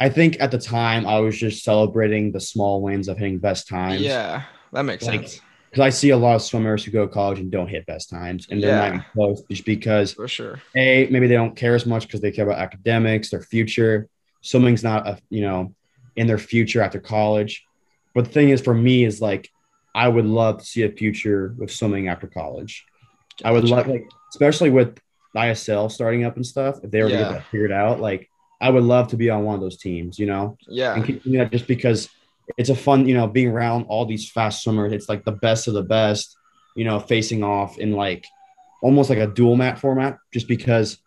I 0.00 0.08
think 0.08 0.36
at 0.40 0.50
the 0.50 0.58
time 0.58 1.06
I 1.06 1.18
was 1.20 1.36
just 1.36 1.64
celebrating 1.64 2.30
the 2.30 2.40
small 2.40 2.82
wins 2.82 3.08
of 3.08 3.18
hitting 3.18 3.38
best 3.38 3.68
times. 3.68 4.02
Yeah, 4.02 4.44
that 4.72 4.82
makes 4.82 5.04
like, 5.04 5.28
sense 5.28 5.40
because 5.70 5.82
I 5.82 5.90
see 5.90 6.10
a 6.10 6.16
lot 6.16 6.36
of 6.36 6.42
swimmers 6.42 6.84
who 6.84 6.90
go 6.90 7.06
to 7.06 7.12
college 7.12 7.40
and 7.40 7.50
don't 7.50 7.68
hit 7.68 7.84
best 7.86 8.08
times, 8.08 8.46
and 8.50 8.62
they're 8.62 8.70
yeah. 8.70 8.96
not 8.96 9.12
close 9.12 9.42
just 9.50 9.64
because 9.64 10.14
for 10.14 10.28
sure. 10.28 10.60
A 10.74 11.08
maybe 11.10 11.26
they 11.26 11.34
don't 11.34 11.56
care 11.56 11.74
as 11.74 11.84
much 11.84 12.06
because 12.06 12.20
they 12.20 12.30
care 12.30 12.46
about 12.46 12.58
academics, 12.58 13.30
their 13.30 13.42
future. 13.42 14.08
Swimming's 14.40 14.82
not 14.82 15.06
a 15.06 15.18
you 15.30 15.42
know 15.42 15.74
in 16.16 16.26
their 16.26 16.38
future 16.38 16.80
after 16.80 17.00
college. 17.00 17.64
But 18.14 18.24
the 18.26 18.30
thing 18.30 18.48
is, 18.48 18.60
for 18.60 18.74
me, 18.74 19.04
is 19.04 19.20
like 19.20 19.50
I 19.94 20.08
would 20.08 20.26
love 20.26 20.58
to 20.58 20.64
see 20.64 20.84
a 20.84 20.90
future 20.90 21.54
with 21.58 21.70
swimming 21.70 22.08
after 22.08 22.26
college. 22.26 22.84
I 23.44 23.52
would 23.52 23.64
love 23.64 23.86
like 23.86 24.08
especially 24.30 24.70
with 24.70 24.98
ISL 25.38 25.90
starting 25.90 26.24
up 26.24 26.36
and 26.36 26.46
stuff. 26.46 26.76
If 26.82 26.90
they 26.90 27.02
were 27.02 27.08
yeah. 27.08 27.18
to 27.18 27.22
get 27.24 27.32
that 27.32 27.44
figured 27.50 27.72
out, 27.72 28.00
like 28.00 28.28
I 28.60 28.70
would 28.70 28.82
love 28.84 29.08
to 29.08 29.16
be 29.16 29.30
on 29.30 29.44
one 29.44 29.54
of 29.54 29.60
those 29.60 29.78
teams, 29.78 30.18
you 30.18 30.26
know, 30.26 30.56
Yeah. 30.68 30.94
and 30.94 31.04
continue 31.04 31.38
that 31.38 31.52
just 31.52 31.66
because 31.66 32.08
it's 32.56 32.70
a 32.70 32.74
fun, 32.74 33.06
you 33.06 33.14
know, 33.14 33.26
being 33.26 33.48
around 33.48 33.84
all 33.88 34.04
these 34.06 34.30
fast 34.30 34.62
swimmers. 34.62 34.92
It's 34.92 35.08
like 35.08 35.24
the 35.24 35.32
best 35.32 35.68
of 35.68 35.74
the 35.74 35.82
best, 35.82 36.36
you 36.74 36.84
know, 36.84 36.98
facing 36.98 37.42
off 37.44 37.78
in 37.78 37.92
like 37.92 38.26
almost 38.82 39.10
like 39.10 39.18
a 39.18 39.26
dual 39.26 39.56
mat 39.56 39.78
format, 39.78 40.18
just 40.32 40.48
because. 40.48 40.98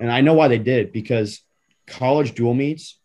And 0.00 0.10
I 0.10 0.20
know 0.20 0.34
why 0.34 0.48
they 0.48 0.58
did 0.58 0.86
it, 0.86 0.92
because 0.92 1.40
college 1.86 2.34
dual 2.34 2.54
meets, 2.54 2.98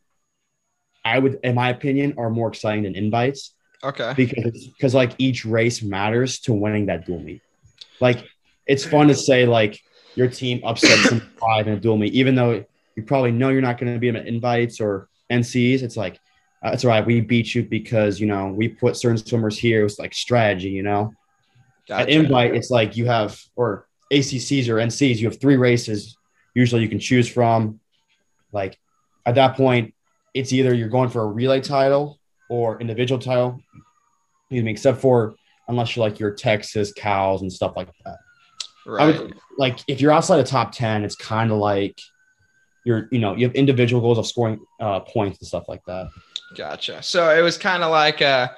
I 1.05 1.19
would, 1.19 1.39
in 1.43 1.55
my 1.55 1.69
opinion, 1.69 2.15
are 2.17 2.29
more 2.29 2.47
exciting 2.49 2.83
than 2.83 2.95
invites 2.95 3.53
Okay. 3.83 4.13
because 4.17 4.67
because 4.67 4.93
like 4.95 5.11
each 5.19 5.45
race 5.45 5.81
matters 5.83 6.39
to 6.41 6.53
winning 6.53 6.87
that 6.87 7.05
dual 7.05 7.19
meet. 7.19 7.41
Like 8.01 8.25
it's 8.65 8.83
fun 8.83 9.07
to 9.07 9.15
say 9.15 9.45
like 9.45 9.79
your 10.17 10.27
team 10.27 10.61
upset 10.63 10.97
some 11.05 11.19
five 11.39 11.67
in 11.67 11.73
a 11.73 11.79
dual 11.79 11.97
meet, 11.97 12.13
even 12.13 12.35
though 12.35 12.65
you 12.95 13.03
probably 13.03 13.31
know 13.31 13.49
you're 13.49 13.61
not 13.61 13.77
going 13.77 13.93
to 13.93 13.99
be 13.99 14.07
in 14.07 14.15
invites 14.15 14.81
or 14.81 15.07
NCs. 15.31 15.83
It's 15.83 15.95
like 15.95 16.19
uh, 16.65 16.71
it's 16.73 16.83
all 16.83 16.89
right. 16.89 17.05
We 17.05 17.21
beat 17.21 17.53
you 17.53 17.63
because 17.63 18.19
you 18.19 18.25
know 18.25 18.47
we 18.47 18.67
put 18.67 18.97
certain 18.97 19.17
swimmers 19.17 19.57
here. 19.57 19.81
It 19.81 19.83
was 19.83 19.99
like 19.99 20.13
strategy, 20.13 20.69
you 20.69 20.83
know. 20.83 21.13
At 21.89 22.09
invite, 22.09 22.53
it's 22.53 22.69
like 22.69 22.97
you 22.97 23.05
have 23.05 23.39
or 23.55 23.87
ACCs 24.11 24.67
or 24.67 24.75
NCs. 24.75 25.17
You 25.17 25.29
have 25.29 25.39
three 25.39 25.55
races. 25.55 26.17
Usually, 26.53 26.81
you 26.81 26.89
can 26.89 26.99
choose 26.99 27.29
from. 27.29 27.79
Like 28.51 28.77
at 29.25 29.35
that 29.35 29.55
point, 29.55 29.93
it's 30.33 30.51
either 30.51 30.73
you're 30.73 30.89
going 30.89 31.09
for 31.09 31.21
a 31.21 31.27
relay 31.27 31.61
title 31.61 32.19
or 32.49 32.81
individual 32.81 33.19
title. 33.19 33.61
Excuse 34.41 34.63
me, 34.63 34.71
except 34.71 34.99
for 34.99 35.35
unless 35.67 35.95
you're 35.95 36.05
like 36.05 36.19
your 36.19 36.31
Texas 36.31 36.91
cows 36.93 37.41
and 37.41 37.53
stuff 37.53 37.73
like 37.75 37.89
that. 38.05 38.17
I 38.87 39.05
would 39.07 39.35
like 39.57 39.79
if 39.87 40.01
you're 40.01 40.11
outside 40.11 40.37
the 40.37 40.43
top 40.43 40.71
ten, 40.71 41.03
it's 41.03 41.15
kind 41.15 41.51
of 41.51 41.57
like 41.57 41.99
you're 42.83 43.07
you 43.11 43.19
know 43.19 43.35
you 43.35 43.45
have 43.47 43.55
individual 43.55 44.01
goals 44.01 44.17
of 44.17 44.25
scoring 44.27 44.59
uh, 44.79 45.01
points 45.01 45.39
and 45.39 45.47
stuff 45.47 45.65
like 45.67 45.83
that. 45.87 46.09
Gotcha. 46.55 47.03
So 47.03 47.37
it 47.37 47.41
was 47.41 47.57
kind 47.57 47.83
of 47.83 47.91
like 47.91 48.21
uh, 48.21 48.49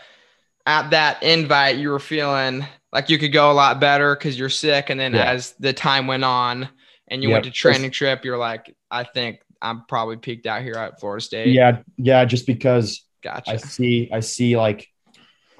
at 0.65 0.91
that 0.91 1.23
invite, 1.23 1.77
you 1.77 1.89
were 1.89 1.99
feeling 1.99 2.65
like 2.93 3.09
you 3.09 3.17
could 3.17 3.33
go 3.33 3.51
a 3.51 3.53
lot 3.53 3.79
better 3.79 4.15
because 4.15 4.37
you're 4.37 4.49
sick, 4.49 4.89
and 4.89 4.99
then 4.99 5.13
Yeah. 5.13 5.31
as 5.31 5.53
the 5.59 5.73
time 5.73 6.07
went 6.07 6.23
on 6.23 6.69
and 7.07 7.23
you 7.23 7.29
Yep. 7.29 7.35
went 7.35 7.45
to 7.45 7.51
training 7.51 7.91
trip, 7.91 8.23
you're 8.23 8.37
like, 8.37 8.75
I 8.91 9.03
think 9.03 9.39
I'm 9.61 9.85
probably 9.87 10.17
peaked 10.17 10.45
out 10.45 10.61
here 10.61 10.75
at 10.75 10.99
Florida 10.99 11.23
State. 11.23 11.47
Yeah, 11.53 11.81
yeah, 11.97 12.23
just 12.25 12.45
because 12.45 13.03
Gotcha. 13.23 13.51
I 13.51 13.57
see 13.57 14.09
I 14.13 14.19
see 14.21 14.55
like 14.55 14.87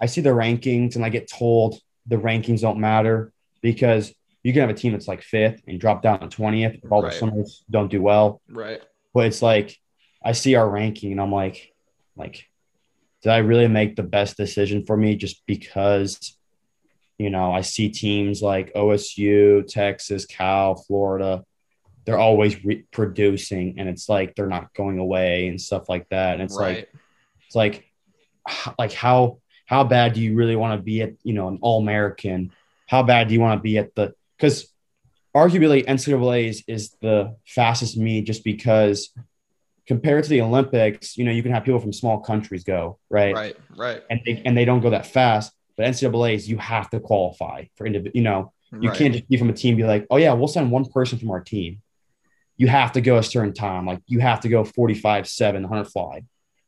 I 0.02 0.06
see 0.06 0.22
the 0.22 0.30
rankings 0.30 0.96
and 0.96 1.04
I 1.04 1.10
get 1.10 1.30
told 1.30 1.80
the 2.08 2.16
rankings 2.16 2.62
don't 2.62 2.80
matter 2.80 3.34
because 3.62 4.14
you 4.50 4.54
can 4.54 4.62
have 4.62 4.70
a 4.72 4.74
team 4.74 4.94
that's 4.94 5.08
like 5.08 5.22
fifth 5.22 5.62
and 5.68 5.80
drop 5.80 6.02
down 6.02 6.20
to 6.22 6.28
twentieth 6.28 6.80
if 6.84 6.92
all 6.92 7.04
Right. 7.04 7.12
the 7.12 7.18
swimmers 7.20 7.64
don't 7.70 7.92
do 7.92 8.02
well. 8.02 8.42
right. 8.50 8.82
But 9.14 9.28
it's 9.28 9.44
like 9.44 9.78
I 10.26 10.32
see 10.32 10.56
our 10.56 10.68
ranking 10.68 11.12
and 11.12 11.22
I'm 11.22 11.32
like, 11.32 11.72
like, 12.16 12.48
did 13.22 13.30
I 13.32 13.38
really 13.38 13.68
make 13.68 13.96
the 13.96 14.02
best 14.04 14.38
decision 14.38 14.86
for 14.88 14.98
me 14.98 15.16
just 15.16 15.46
because 15.46 16.36
you 17.20 17.30
know 17.30 17.52
I 17.52 17.62
see 17.62 17.90
teams 17.90 18.42
like 18.42 18.74
OSU, 18.74 19.68
Texas, 19.68 20.26
Cal, 20.26 20.76
Florida, 20.76 21.44
they're 22.06 22.18
always 22.18 22.66
re- 22.66 22.86
producing 22.92 23.76
and 23.78 23.88
it's 23.88 24.10
like 24.10 24.34
they're 24.34 24.48
not 24.48 24.74
going 24.74 24.98
away 24.98 25.48
and 25.48 25.62
stuff 25.62 25.90
like 25.90 26.10
that. 26.10 26.34
And 26.34 26.42
it's 26.42 26.56
like 26.56 26.90
it's 27.46 27.56
like, 27.56 27.86
like 28.80 28.94
how 28.94 29.40
how 29.68 29.84
bad 29.84 30.14
do 30.14 30.22
you 30.22 30.34
really 30.36 30.56
want 30.56 30.80
to 30.80 30.84
be 30.84 31.04
at 31.04 31.14
you 31.24 31.34
know 31.34 31.48
an 31.50 31.60
All 31.62 31.80
American? 31.80 32.52
How 32.88 33.04
bad 33.04 33.28
do 33.28 33.36
you 33.36 33.40
want 33.40 33.60
to 33.60 33.62
be 33.62 33.78
at 33.78 33.94
the? 33.94 34.16
Because 34.40 34.72
arguably 35.36 35.86
NCAA's 35.86 36.64
is 36.68 36.92
the 37.02 37.36
fastest 37.46 37.98
meet 37.98 38.26
just 38.26 38.44
because 38.44 39.10
compared 39.86 40.24
to 40.24 40.30
the 40.30 40.42
Olympics, 40.42 41.18
you 41.18 41.26
know 41.26 41.32
you 41.32 41.44
can 41.44 41.52
have 41.52 41.66
people 41.66 41.80
from 41.80 41.92
small 41.92 42.20
countries 42.20 42.64
go 42.64 43.00
right, 43.10 43.36
right. 43.36 43.58
Right. 43.76 44.04
and 44.10 44.22
they, 44.26 44.42
and 44.46 44.58
they 44.58 44.66
don't 44.66 44.82
go 44.82 44.92
that 44.92 45.06
fast. 45.06 45.52
But 45.76 45.88
NCAA's 45.88 46.50
you 46.50 46.58
have 46.58 46.90
to 46.92 47.00
qualify 47.00 47.66
for 47.76 47.86
individual. 47.86 48.16
You 48.16 48.24
know 48.24 48.54
you 48.72 48.90
right. 48.90 48.98
can't 48.98 49.14
just 49.14 49.28
be 49.28 49.38
from 49.38 49.50
a 49.50 49.54
team 49.54 49.76
be 49.76 49.84
like, 49.84 50.06
oh 50.10 50.18
yeah, 50.18 50.34
we'll 50.34 50.48
send 50.48 50.72
one 50.72 50.86
person 50.86 51.18
from 51.18 51.32
our 51.32 51.42
team. 51.42 51.82
You 52.58 52.68
have 52.68 52.92
to 52.94 53.02
go 53.02 53.18
a 53.18 53.24
certain 53.24 53.54
time. 53.54 53.86
Like 53.86 54.02
you 54.06 54.20
have 54.20 54.42
to 54.42 54.50
go 54.50 54.64
45, 54.64 55.28
7, 55.28 55.62
100 55.64 55.86
fly, 55.86 56.24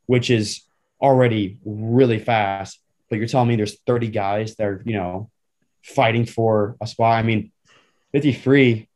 which 0.06 0.30
is 0.30 0.62
already 1.00 1.60
really 1.64 2.20
fast. 2.20 2.80
But 3.10 3.20
you're 3.20 3.28
telling 3.28 3.50
me 3.50 3.56
there's 3.56 3.80
30 3.82 4.08
guys 4.08 4.56
that 4.56 4.68
are, 4.68 4.82
you 4.86 4.94
know, 4.94 5.30
fighting 5.84 6.26
for 6.26 6.78
a 6.82 6.88
spot. 6.88 7.18
I 7.18 7.24
mean, 7.24 7.52
53, 8.12 8.88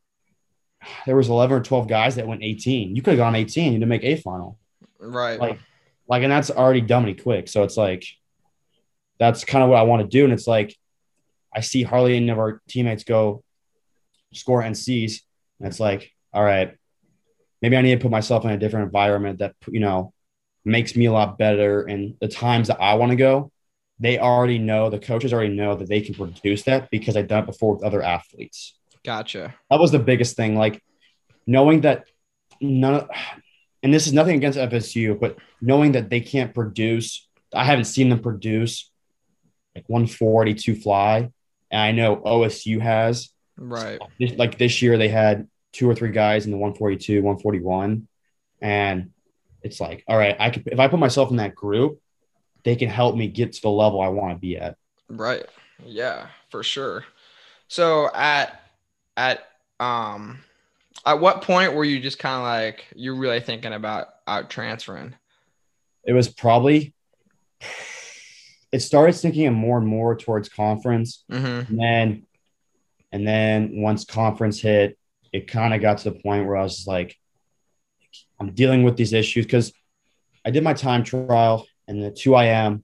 there 1.05 1.15
was 1.15 1.29
11 1.29 1.57
or 1.57 1.61
12 1.61 1.87
guys 1.87 2.15
that 2.15 2.27
went 2.27 2.43
18. 2.43 2.95
You 2.95 3.01
could 3.01 3.11
have 3.11 3.19
gone 3.19 3.35
18 3.35 3.73
you 3.73 3.79
to 3.79 3.85
make 3.85 4.03
a 4.03 4.15
final. 4.17 4.57
Right. 4.99 5.39
Like, 5.39 5.59
like, 6.07 6.23
and 6.23 6.31
that's 6.31 6.51
already 6.51 6.81
dumbly 6.81 7.15
quick. 7.15 7.47
So 7.47 7.63
it's 7.63 7.77
like, 7.77 8.05
that's 9.19 9.45
kind 9.45 9.63
of 9.63 9.69
what 9.69 9.79
I 9.79 9.83
want 9.83 10.01
to 10.01 10.07
do. 10.07 10.23
And 10.23 10.33
it's 10.33 10.47
like, 10.47 10.75
I 11.53 11.61
see 11.61 11.83
hardly 11.83 12.17
any 12.17 12.29
of 12.29 12.37
our 12.37 12.61
teammates 12.67 13.03
go 13.03 13.43
score 14.33 14.61
NCs. 14.61 15.21
And 15.59 15.67
it's 15.67 15.79
like, 15.79 16.11
all 16.33 16.43
right, 16.43 16.75
maybe 17.61 17.77
I 17.77 17.81
need 17.81 17.95
to 17.95 18.01
put 18.01 18.11
myself 18.11 18.43
in 18.43 18.51
a 18.51 18.57
different 18.57 18.87
environment 18.87 19.39
that, 19.39 19.55
you 19.67 19.79
know, 19.79 20.13
makes 20.65 20.95
me 20.95 21.05
a 21.05 21.13
lot 21.13 21.37
better. 21.37 21.83
And 21.83 22.15
the 22.19 22.27
times 22.27 22.67
that 22.67 22.81
I 22.81 22.95
want 22.95 23.11
to 23.11 23.15
go, 23.15 23.51
they 23.99 24.19
already 24.19 24.59
know, 24.59 24.89
the 24.89 24.99
coaches 24.99 25.31
already 25.31 25.55
know 25.55 25.75
that 25.75 25.87
they 25.87 26.01
can 26.01 26.15
produce 26.15 26.63
that 26.63 26.91
because 26.91 27.15
I've 27.15 27.29
done 27.29 27.43
it 27.43 27.45
before 27.45 27.75
with 27.75 27.83
other 27.83 28.03
athletes. 28.03 28.77
Gotcha. 29.05 29.55
That 29.69 29.79
was 29.79 29.91
the 29.91 29.99
biggest 29.99 30.35
thing. 30.35 30.57
Like 30.57 30.83
knowing 31.47 31.81
that 31.81 32.05
none 32.61 32.95
of, 32.95 33.09
and 33.83 33.93
this 33.93 34.07
is 34.07 34.13
nothing 34.13 34.35
against 34.37 34.57
FSU, 34.57 35.19
but 35.19 35.37
knowing 35.61 35.93
that 35.93 36.09
they 36.09 36.19
can't 36.21 36.53
produce, 36.53 37.27
I 37.53 37.63
haven't 37.63 37.85
seen 37.85 38.09
them 38.09 38.19
produce 38.19 38.89
like 39.75 39.85
142 39.87 40.75
fly. 40.75 41.29
And 41.71 41.81
I 41.81 41.91
know 41.91 42.17
OSU 42.17 42.79
has. 42.81 43.29
Right. 43.57 43.99
This- 44.19 44.33
Like 44.37 44.57
this 44.57 44.81
year, 44.81 44.97
they 44.97 45.09
had 45.09 45.47
two 45.71 45.89
or 45.89 45.95
three 45.95 46.11
guys 46.11 46.45
in 46.45 46.51
the 46.51 46.57
142, 46.57 47.21
141. 47.21 48.07
And 48.61 49.11
it's 49.61 49.79
like, 49.79 50.03
all 50.07 50.17
right, 50.17 50.35
I 50.39 50.49
could, 50.49 50.67
if 50.67 50.79
I 50.79 50.87
put 50.87 50.99
myself 50.99 51.29
in 51.31 51.37
that 51.37 51.53
group, 51.55 51.99
they 52.63 52.75
can 52.75 52.89
help 52.89 53.15
me 53.15 53.27
get 53.27 53.53
to 53.53 53.61
the 53.61 53.69
level 53.69 54.01
I 54.01 54.07
want 54.07 54.33
to 54.33 54.39
be 54.39 54.57
at. 54.57 54.77
Right. 55.09 55.45
Yeah, 55.85 56.27
for 56.49 56.63
sure. 56.63 57.03
So 57.67 58.09
at 58.13 58.61
at 59.17 59.45
um 59.79 60.39
at 61.05 61.19
what 61.19 61.41
point 61.41 61.73
were 61.73 61.83
you 61.83 61.99
just 61.99 62.19
kind 62.19 62.37
of 62.37 62.43
like 62.43 62.85
you're 62.95 63.15
really 63.15 63.39
thinking 63.39 63.73
about 63.73 64.07
out 64.27 64.49
transferring? 64.49 65.15
It 66.03 66.13
was 66.13 66.27
probably, 66.27 66.93
it 68.71 68.79
started 68.79 69.13
thinking 69.13 69.53
more 69.53 69.77
and 69.77 69.87
more 69.87 70.15
towards 70.15 70.49
conference. 70.49 71.23
Mm-hmm. 71.31 71.71
And 71.71 71.79
then, 71.79 72.25
and 73.11 73.27
then 73.27 73.81
once 73.81 74.05
conference 74.05 74.59
hit, 74.59 74.97
it 75.31 75.47
kind 75.47 75.73
of 75.73 75.81
got 75.81 75.99
to 75.99 76.11
the 76.11 76.19
point 76.19 76.47
where 76.47 76.57
I 76.57 76.63
was 76.63 76.85
like, 76.87 77.15
I'm 78.39 78.53
dealing 78.53 78.83
with 78.83 78.97
these 78.97 79.13
issues 79.13 79.45
because 79.45 79.73
I 80.45 80.51
did 80.51 80.63
my 80.63 80.73
time 80.73 81.03
trial 81.03 81.67
and 81.87 82.01
the 82.01 82.11
2 82.11 82.35
IM 82.35 82.83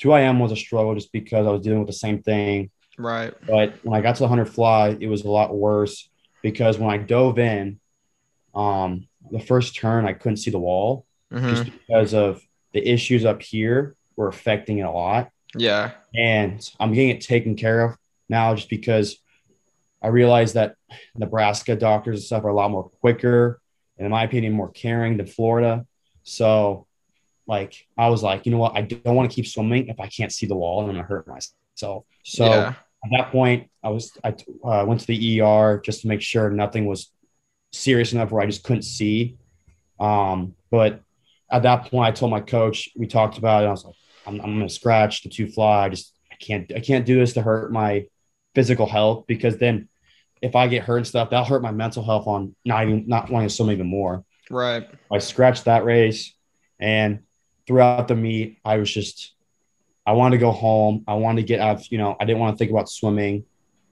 2 0.00 0.14
IM 0.14 0.40
was 0.40 0.50
a 0.50 0.56
struggle 0.56 0.94
just 0.94 1.12
because 1.12 1.46
I 1.46 1.50
was 1.50 1.62
dealing 1.62 1.78
with 1.78 1.88
the 1.88 1.92
same 1.92 2.22
thing. 2.22 2.71
Right. 2.98 3.32
But 3.46 3.74
when 3.82 3.98
I 3.98 4.02
got 4.02 4.16
to 4.16 4.20
the 4.20 4.28
100 4.28 4.46
fly, 4.46 4.96
it 5.00 5.06
was 5.08 5.24
a 5.24 5.30
lot 5.30 5.54
worse 5.54 6.08
because 6.42 6.78
when 6.78 6.90
I 6.90 6.98
dove 6.98 7.38
in, 7.38 7.80
um, 8.54 9.08
the 9.30 9.40
first 9.40 9.74
turn, 9.76 10.06
I 10.06 10.12
couldn't 10.12 10.36
see 10.38 10.50
the 10.50 10.58
wall 10.58 11.06
Mm-hmm. 11.32 11.48
just 11.48 11.64
because 11.64 12.12
of 12.12 12.42
the 12.74 12.86
issues 12.86 13.24
up 13.24 13.40
here 13.40 13.96
were 14.16 14.28
affecting 14.28 14.78
it 14.78 14.82
a 14.82 14.90
lot 14.90 15.30
Yeah. 15.56 15.92
and 16.14 16.60
I'm 16.78 16.92
getting 16.92 17.08
it 17.08 17.22
taken 17.22 17.56
care 17.56 17.80
of 17.86 17.96
now 18.28 18.54
just 18.54 18.68
because 18.68 19.16
I 20.02 20.08
realize 20.08 20.52
that 20.52 20.74
Nebraska 21.16 21.74
doctors 21.74 22.16
and 22.18 22.24
stuff 22.24 22.44
are 22.44 22.48
a 22.48 22.54
lot 22.54 22.70
more 22.70 22.90
quicker 23.00 23.62
and 23.96 24.04
in 24.04 24.10
my 24.10 24.24
opinion 24.24 24.52
more 24.52 24.68
caring 24.70 25.16
than 25.16 25.26
Florida. 25.26 25.86
So 26.22 26.86
like 27.46 27.86
I 27.96 28.10
was 28.10 28.22
like, 28.22 28.44
you 28.44 28.52
know 28.52 28.58
what, 28.58 28.76
I 28.76 28.82
don't 28.82 29.14
want 29.16 29.30
to 29.30 29.34
keep 29.34 29.46
swimming 29.46 29.88
if 29.88 29.98
I 30.00 30.08
can't 30.08 30.30
see 30.32 30.44
the 30.44 30.54
wall 30.54 30.80
and 30.82 30.90
I'm 30.90 30.96
gonna 30.96 31.08
hurt 31.08 31.26
myself. 31.26 31.56
So 31.74 32.44
yeah. 32.44 32.74
at 33.04 33.10
that 33.12 33.32
point, 33.32 33.68
I 33.82 33.90
was 33.90 34.12
I 34.22 34.34
uh, 34.64 34.84
went 34.86 35.00
to 35.00 35.06
the 35.06 35.40
ER 35.40 35.80
just 35.84 36.02
to 36.02 36.08
make 36.08 36.20
sure 36.20 36.50
nothing 36.50 36.86
was 36.86 37.10
serious 37.72 38.12
enough 38.12 38.30
where 38.30 38.42
I 38.42 38.46
just 38.46 38.64
couldn't 38.64 38.82
see. 38.82 39.36
Um, 39.98 40.54
but 40.70 41.00
at 41.50 41.62
that 41.62 41.90
point, 41.90 42.08
I 42.08 42.12
told 42.12 42.30
my 42.30 42.40
coach. 42.40 42.90
We 42.96 43.06
talked 43.06 43.38
about 43.38 43.64
it. 43.64 43.66
I 43.66 43.70
was 43.70 43.84
like, 43.84 43.94
I'm, 44.26 44.40
I'm 44.40 44.56
going 44.56 44.68
to 44.68 44.74
scratch 44.74 45.22
the 45.22 45.28
two 45.28 45.46
fly. 45.48 45.86
I 45.86 45.88
just 45.88 46.12
I 46.30 46.36
can't 46.36 46.72
I 46.74 46.80
can't 46.80 47.06
do 47.06 47.18
this 47.18 47.34
to 47.34 47.42
hurt 47.42 47.72
my 47.72 48.06
physical 48.54 48.86
health 48.86 49.24
because 49.26 49.56
then 49.58 49.88
if 50.42 50.56
I 50.56 50.66
get 50.66 50.82
hurt 50.82 50.98
and 50.98 51.06
stuff, 51.06 51.30
that'll 51.30 51.44
hurt 51.44 51.62
my 51.62 51.70
mental 51.70 52.04
health 52.04 52.26
on 52.26 52.54
not 52.64 52.82
even 52.84 53.06
not 53.06 53.30
wanting 53.30 53.48
to 53.48 53.54
swim 53.54 53.70
even 53.70 53.86
more. 53.86 54.24
Right. 54.50 54.88
I 55.10 55.18
scratched 55.18 55.66
that 55.66 55.84
race, 55.84 56.34
and 56.78 57.20
throughout 57.66 58.08
the 58.08 58.16
meet, 58.16 58.58
I 58.64 58.76
was 58.76 58.92
just, 58.92 59.34
I 60.06 60.12
wanted 60.12 60.36
to 60.36 60.40
go 60.40 60.50
home. 60.50 61.04
I 61.06 61.14
wanted 61.14 61.42
to 61.42 61.46
get 61.46 61.60
out. 61.60 61.90
You 61.90 61.98
know, 61.98 62.16
I 62.20 62.24
didn't 62.24 62.40
want 62.40 62.54
to 62.54 62.58
think 62.58 62.70
about 62.70 62.88
swimming. 62.88 63.44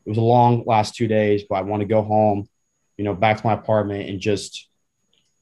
It 0.04 0.08
was 0.08 0.18
a 0.18 0.22
long 0.22 0.64
last 0.66 0.94
two 0.94 1.06
days, 1.06 1.44
but 1.48 1.56
I 1.56 1.62
wanted 1.62 1.84
to 1.84 1.94
go 1.94 2.02
home, 2.02 2.48
you 2.96 3.04
know, 3.04 3.14
back 3.14 3.40
to 3.40 3.46
my 3.46 3.52
apartment 3.52 4.08
and 4.08 4.18
just 4.20 4.68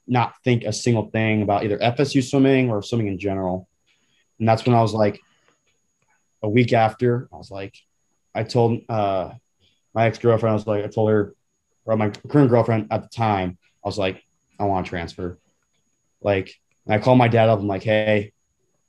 not 0.07 0.35
think 0.43 0.65
a 0.65 0.73
single 0.73 1.11
thing 1.11 1.43
about 1.43 1.65
either 1.65 1.79
FSU 1.79 2.23
swimming 2.23 2.71
or 2.71 2.83
swimming 2.83 3.09
in 3.09 3.19
general. 3.19 3.69
And 4.39 4.49
that's 4.49 4.67
when 4.67 4.75
I 4.75 4.83
was 4.83 4.93
like, 4.93 5.21
a 6.43 6.49
week 6.49 6.73
after, 6.73 7.29
I 7.33 7.37
was 7.37 7.51
like, 7.51 7.75
I 8.35 8.45
told 8.45 8.81
uh, 8.89 9.31
my 9.95 10.07
ex 10.07 10.19
girlfriend, 10.19 10.53
I 10.53 10.55
was 10.55 10.67
like, 10.67 10.85
I 10.85 10.89
told 10.89 11.11
her, 11.11 11.35
or 11.85 11.97
my 11.97 12.11
current 12.11 12.51
girlfriend 12.51 12.89
at 12.91 13.03
the 13.03 13.09
time, 13.09 13.59
I 13.85 13.89
was 13.89 13.99
like, 13.99 14.23
I 14.59 14.65
want 14.65 14.87
to 14.87 14.91
transfer. 14.91 15.39
Like, 16.21 16.55
I 16.89 16.99
called 16.99 17.19
my 17.19 17.29
dad 17.29 17.49
up. 17.49 17.59
I'm 17.59 17.67
like, 17.67 17.83
hey, 17.83 18.33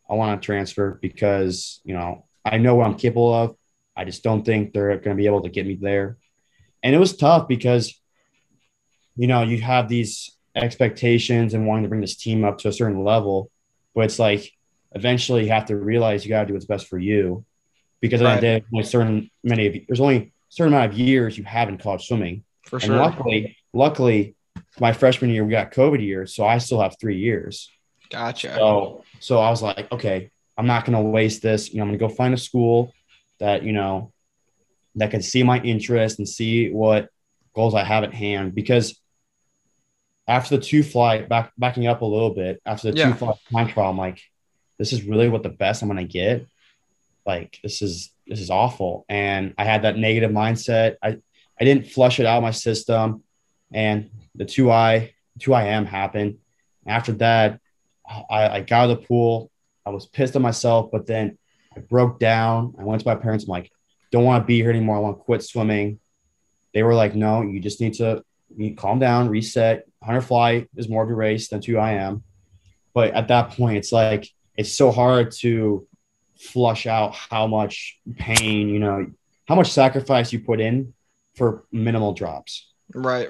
I 0.10 0.16
want 0.16 0.42
to 0.42 0.46
transfer 0.46 0.98
because, 1.02 1.82
you 1.84 1.94
know, 1.94 2.26
I 2.44 2.58
know 2.58 2.76
what 2.76 2.88
I'm 2.88 2.98
capable 2.98 3.34
of. 3.34 3.56
I 3.96 4.06
just 4.06 4.24
don't 4.24 4.46
think 4.46 4.74
they're 4.74 4.98
going 4.98 5.16
to 5.16 5.22
be 5.22 5.28
able 5.28 5.42
to 5.42 5.50
get 5.50 5.68
me 5.68 5.76
there. 5.76 6.18
And 6.82 6.96
it 6.96 7.00
was 7.00 7.16
tough 7.16 7.48
because, 7.48 7.94
you 9.16 9.28
know, 9.28 9.44
you 9.44 9.62
have 9.62 9.90
these 9.90 10.36
expectations 10.56 11.54
and 11.54 11.68
wanting 11.68 11.84
to 11.84 11.90
bring 11.90 12.02
this 12.02 12.16
team 12.16 12.44
up 12.44 12.58
to 12.60 12.70
a 12.70 12.74
certain 12.74 13.04
level, 13.04 13.52
but 13.94 14.06
it's 14.06 14.20
like 14.20 14.52
eventually 14.94 15.44
you 15.44 15.50
have 15.50 15.66
to 15.66 15.76
realize 15.76 16.24
you 16.24 16.30
got 16.30 16.42
to 16.42 16.48
do 16.48 16.54
what's 16.54 16.66
best 16.66 16.88
for 16.88 16.98
you 16.98 17.46
because 18.02 18.22
right. 18.22 18.36
at 18.36 18.42
the 18.42 18.48
end 18.48 18.64
of 18.64 18.70
the 18.72 18.82
day, 18.82 18.88
certain 18.88 19.30
many 19.44 19.68
of 19.68 19.76
you, 19.76 19.86
there's 19.88 20.00
only 20.00 20.18
a 20.18 20.32
certain 20.50 20.74
amount 20.74 20.92
of 20.92 20.98
years 20.98 21.38
you 21.38 21.44
have 21.44 21.70
in 21.70 21.78
college 21.78 22.08
swimming. 22.08 22.44
For 22.64 22.78
and 22.78 22.86
sure. 22.86 22.98
luckily, 22.98 23.58
luckily, 23.74 24.36
my 24.80 24.94
freshman 24.94 25.30
year 25.32 25.44
we 25.44 25.52
got 25.52 25.72
COVID 25.72 26.02
year, 26.02 26.26
so 26.26 26.46
I 26.46 26.58
still 26.60 26.82
have 26.82 26.96
three 27.00 27.18
years. 27.18 27.70
Gotcha. 28.10 28.56
So, 28.56 29.04
so 29.20 29.40
I 29.40 29.50
was 29.50 29.62
like, 29.62 29.92
okay, 29.92 30.32
I'm 30.58 30.68
not 30.68 30.86
going 30.86 30.98
to 30.98 31.10
waste 31.10 31.42
this. 31.42 31.70
You 31.70 31.78
know, 31.78 31.84
I'm 31.84 31.90
going 31.90 32.00
to 32.00 32.08
go 32.08 32.14
find 32.14 32.34
a 32.34 32.38
school 32.38 32.94
that 33.40 33.64
you 33.64 33.72
know 33.72 34.12
that 34.96 35.12
can 35.12 35.22
see 35.22 35.44
my 35.44 35.60
interest 35.62 36.20
and 36.20 36.28
see 36.28 36.70
what 36.70 37.10
goals 37.54 37.76
I 37.76 37.84
have 37.84 38.04
at 38.04 38.14
hand. 38.14 38.56
Because 38.56 39.00
after 40.28 40.58
the 40.58 40.64
two 40.64 40.84
fly, 40.84 41.22
back 41.22 41.52
backing 41.58 41.88
up 41.88 42.02
a 42.02 42.06
little 42.06 42.32
bit, 42.32 42.62
after 42.66 42.92
the 42.92 42.98
yeah. 42.98 43.12
two 43.12 43.16
fly 43.16 43.34
time 43.52 43.68
trial, 43.68 43.92
I'm 43.92 43.98
like, 43.98 44.22
this 44.78 44.94
is 44.94 45.04
really 45.04 45.30
what 45.30 45.44
the 45.44 45.50
best 45.50 45.82
I'm 45.82 45.90
going 45.90 46.06
to 46.06 46.12
get. 46.12 46.48
Like 47.26 47.60
this 47.62 47.82
is 47.82 48.12
this 48.26 48.40
is 48.40 48.50
awful, 48.50 49.06
and 49.08 49.54
I 49.58 49.66
had 49.66 49.84
that 49.84 49.98
negative 49.98 50.32
mindset. 50.32 50.96
I 51.02 51.18
I 51.60 51.64
didn't 51.64 51.88
flush 51.88 52.20
it 52.20 52.26
out 52.26 52.38
of 52.38 52.44
my 52.44 52.52
system, 52.52 53.24
and 53.72 54.10
the 54.36 54.46
two 54.46 54.72
I 54.72 55.14
two 55.40 55.54
IM 55.54 55.86
happened. 55.86 56.38
After 56.88 57.12
that, 57.14 57.60
I, 58.30 58.50
I 58.50 58.62
got 58.62 58.84
out 58.84 58.90
of 58.90 59.00
the 59.00 59.08
pool. 59.08 59.52
I 59.86 59.92
was 59.92 60.06
pissed 60.06 60.36
at 60.36 60.42
myself, 60.42 60.90
but 60.92 61.06
then 61.06 61.38
I 61.76 61.80
broke 61.80 62.20
down. 62.20 62.76
I 62.80 62.84
went 62.84 63.02
to 63.02 63.08
my 63.08 63.16
parents. 63.16 63.46
I'm 63.46 63.50
like, 63.50 63.72
don't 64.12 64.24
want 64.24 64.44
to 64.44 64.48
be 64.48 64.62
here 64.62 64.70
anymore. 64.70 64.98
I 64.98 65.00
want 65.00 65.18
to 65.18 65.24
quit 65.24 65.44
swimming. 65.44 66.00
They 66.74 66.84
were 66.84 66.94
like, 66.94 67.16
no, 67.16 67.42
you 67.42 67.60
just 67.60 67.82
need 67.82 67.96
to 67.96 68.24
you 68.56 68.76
calm 68.76 69.00
down, 69.00 69.30
reset. 69.30 69.86
Hundred 70.04 70.22
fly 70.22 70.68
is 70.76 70.90
more 70.90 71.04
of 71.04 71.10
a 71.10 71.14
race 71.14 71.50
than 71.50 71.62
two 71.62 71.78
IM. 71.78 72.24
But 72.94 73.14
at 73.14 73.28
that 73.28 73.52
point, 73.52 73.78
it's 73.78 73.92
like 73.92 74.28
it's 74.58 74.74
so 74.74 74.92
hard 74.92 75.32
to 75.40 75.88
flush 76.38 76.88
out 76.88 77.14
how 77.14 77.48
much 77.48 78.00
pain, 78.16 78.70
you 78.70 78.80
know, 78.80 79.08
how 79.48 79.56
much 79.56 79.72
sacrifice 79.72 80.32
you 80.32 80.40
put 80.40 80.60
in 80.60 80.94
for 81.36 81.66
minimal 81.72 82.14
drops. 82.14 82.72
Right. 82.94 83.30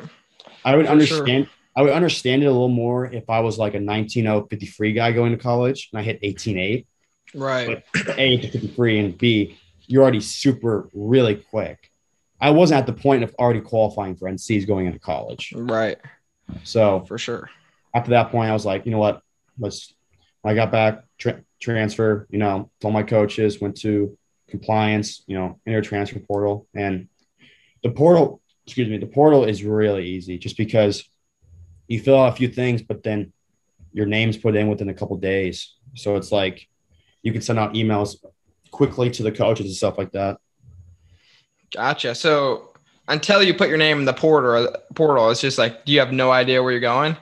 I 0.64 0.76
would 0.76 0.86
for 0.86 0.92
understand. 0.92 1.46
Sure. 1.46 1.54
I 1.76 1.82
would 1.82 1.92
understand 1.92 2.44
it 2.44 2.48
a 2.48 2.52
little 2.52 2.68
more 2.68 3.06
if 3.06 3.30
I 3.30 3.40
was 3.40 3.58
like 3.58 3.74
a 3.74 3.80
19 3.80 4.48
free 4.76 4.94
guy 4.94 5.12
going 5.12 5.32
to 5.32 5.38
college 5.38 5.90
and 5.92 6.00
I 6.00 6.04
hit 6.04 6.22
18.8. 6.22 6.86
Right. 7.34 7.84
But 7.94 8.20
A 8.20 8.38
to 8.38 8.50
53 8.50 9.00
and 9.00 9.18
B, 9.18 9.58
you're 9.88 10.02
already 10.02 10.22
super 10.22 10.90
really 10.94 11.36
quick. 11.36 11.92
I 12.42 12.52
wasn't 12.52 12.80
at 12.80 12.86
the 12.86 12.94
point 12.94 13.24
of 13.24 13.34
already 13.38 13.62
qualifying 13.62 14.16
for 14.16 14.30
NCs 14.30 14.66
going 14.66 14.86
into 14.86 15.00
college. 15.00 15.54
Right. 15.56 15.98
So 16.64 17.02
for 17.02 17.18
sure. 17.18 17.50
After 17.94 18.12
that 18.12 18.32
point, 18.32 18.50
I 18.50 18.54
was 18.54 18.66
like, 18.66 18.86
you 18.86 18.92
know 18.92 19.00
what? 19.00 19.22
Let's. 19.58 19.94
I 20.44 20.54
got 20.54 20.72
back 20.72 21.04
tra- 21.18 21.44
transfer. 21.60 22.28
You 22.30 22.40
know, 22.40 22.70
told 22.80 22.94
my 22.94 23.04
coaches, 23.04 23.60
went 23.60 23.78
to 23.78 24.18
compliance. 24.48 25.24
You 25.28 25.38
know, 25.38 25.60
enter 25.66 25.82
transfer 25.82 26.20
portal, 26.20 26.68
and 26.74 27.10
the 27.84 27.90
portal. 27.90 28.42
Excuse 28.66 28.88
me. 28.88 28.98
The 28.98 29.08
portal 29.08 29.46
is 29.46 29.64
really 29.64 30.06
easy, 30.06 30.38
just 30.38 30.56
because 30.56 31.09
you 31.90 32.00
fill 32.00 32.18
out 32.18 32.32
a 32.32 32.36
few 32.36 32.48
things, 32.48 32.82
but 32.82 33.04
then 33.04 33.34
your 33.92 34.06
name's 34.06 34.38
put 34.38 34.56
in 34.56 34.70
within 34.70 34.88
a 34.88 34.94
couple 34.94 35.18
days. 35.18 35.76
So 35.96 36.16
it's 36.16 36.32
like 36.32 36.70
you 37.24 37.34
can 37.34 37.42
send 37.42 37.60
out 37.60 37.74
emails 37.74 38.16
quickly 38.72 39.10
to 39.10 39.24
the 39.24 39.32
coaches 39.32 39.66
and 39.66 39.76
stuff 39.76 39.98
like 39.98 40.12
that. 40.12 40.38
Gotcha. 41.74 42.16
So 42.16 42.74
until 43.08 43.44
you 43.44 43.54
put 43.54 43.68
your 43.68 43.78
name 43.78 44.00
in 44.00 44.06
the 44.06 44.14
portal, 44.14 44.74
portal, 44.96 45.32
it's 45.32 45.42
just 45.42 45.58
like, 45.58 45.84
do 45.84 45.92
you 45.92 46.00
have 46.00 46.14
no 46.14 46.32
idea 46.32 46.62
where 46.62 46.72
you're 46.72 46.80
going? 46.80 47.18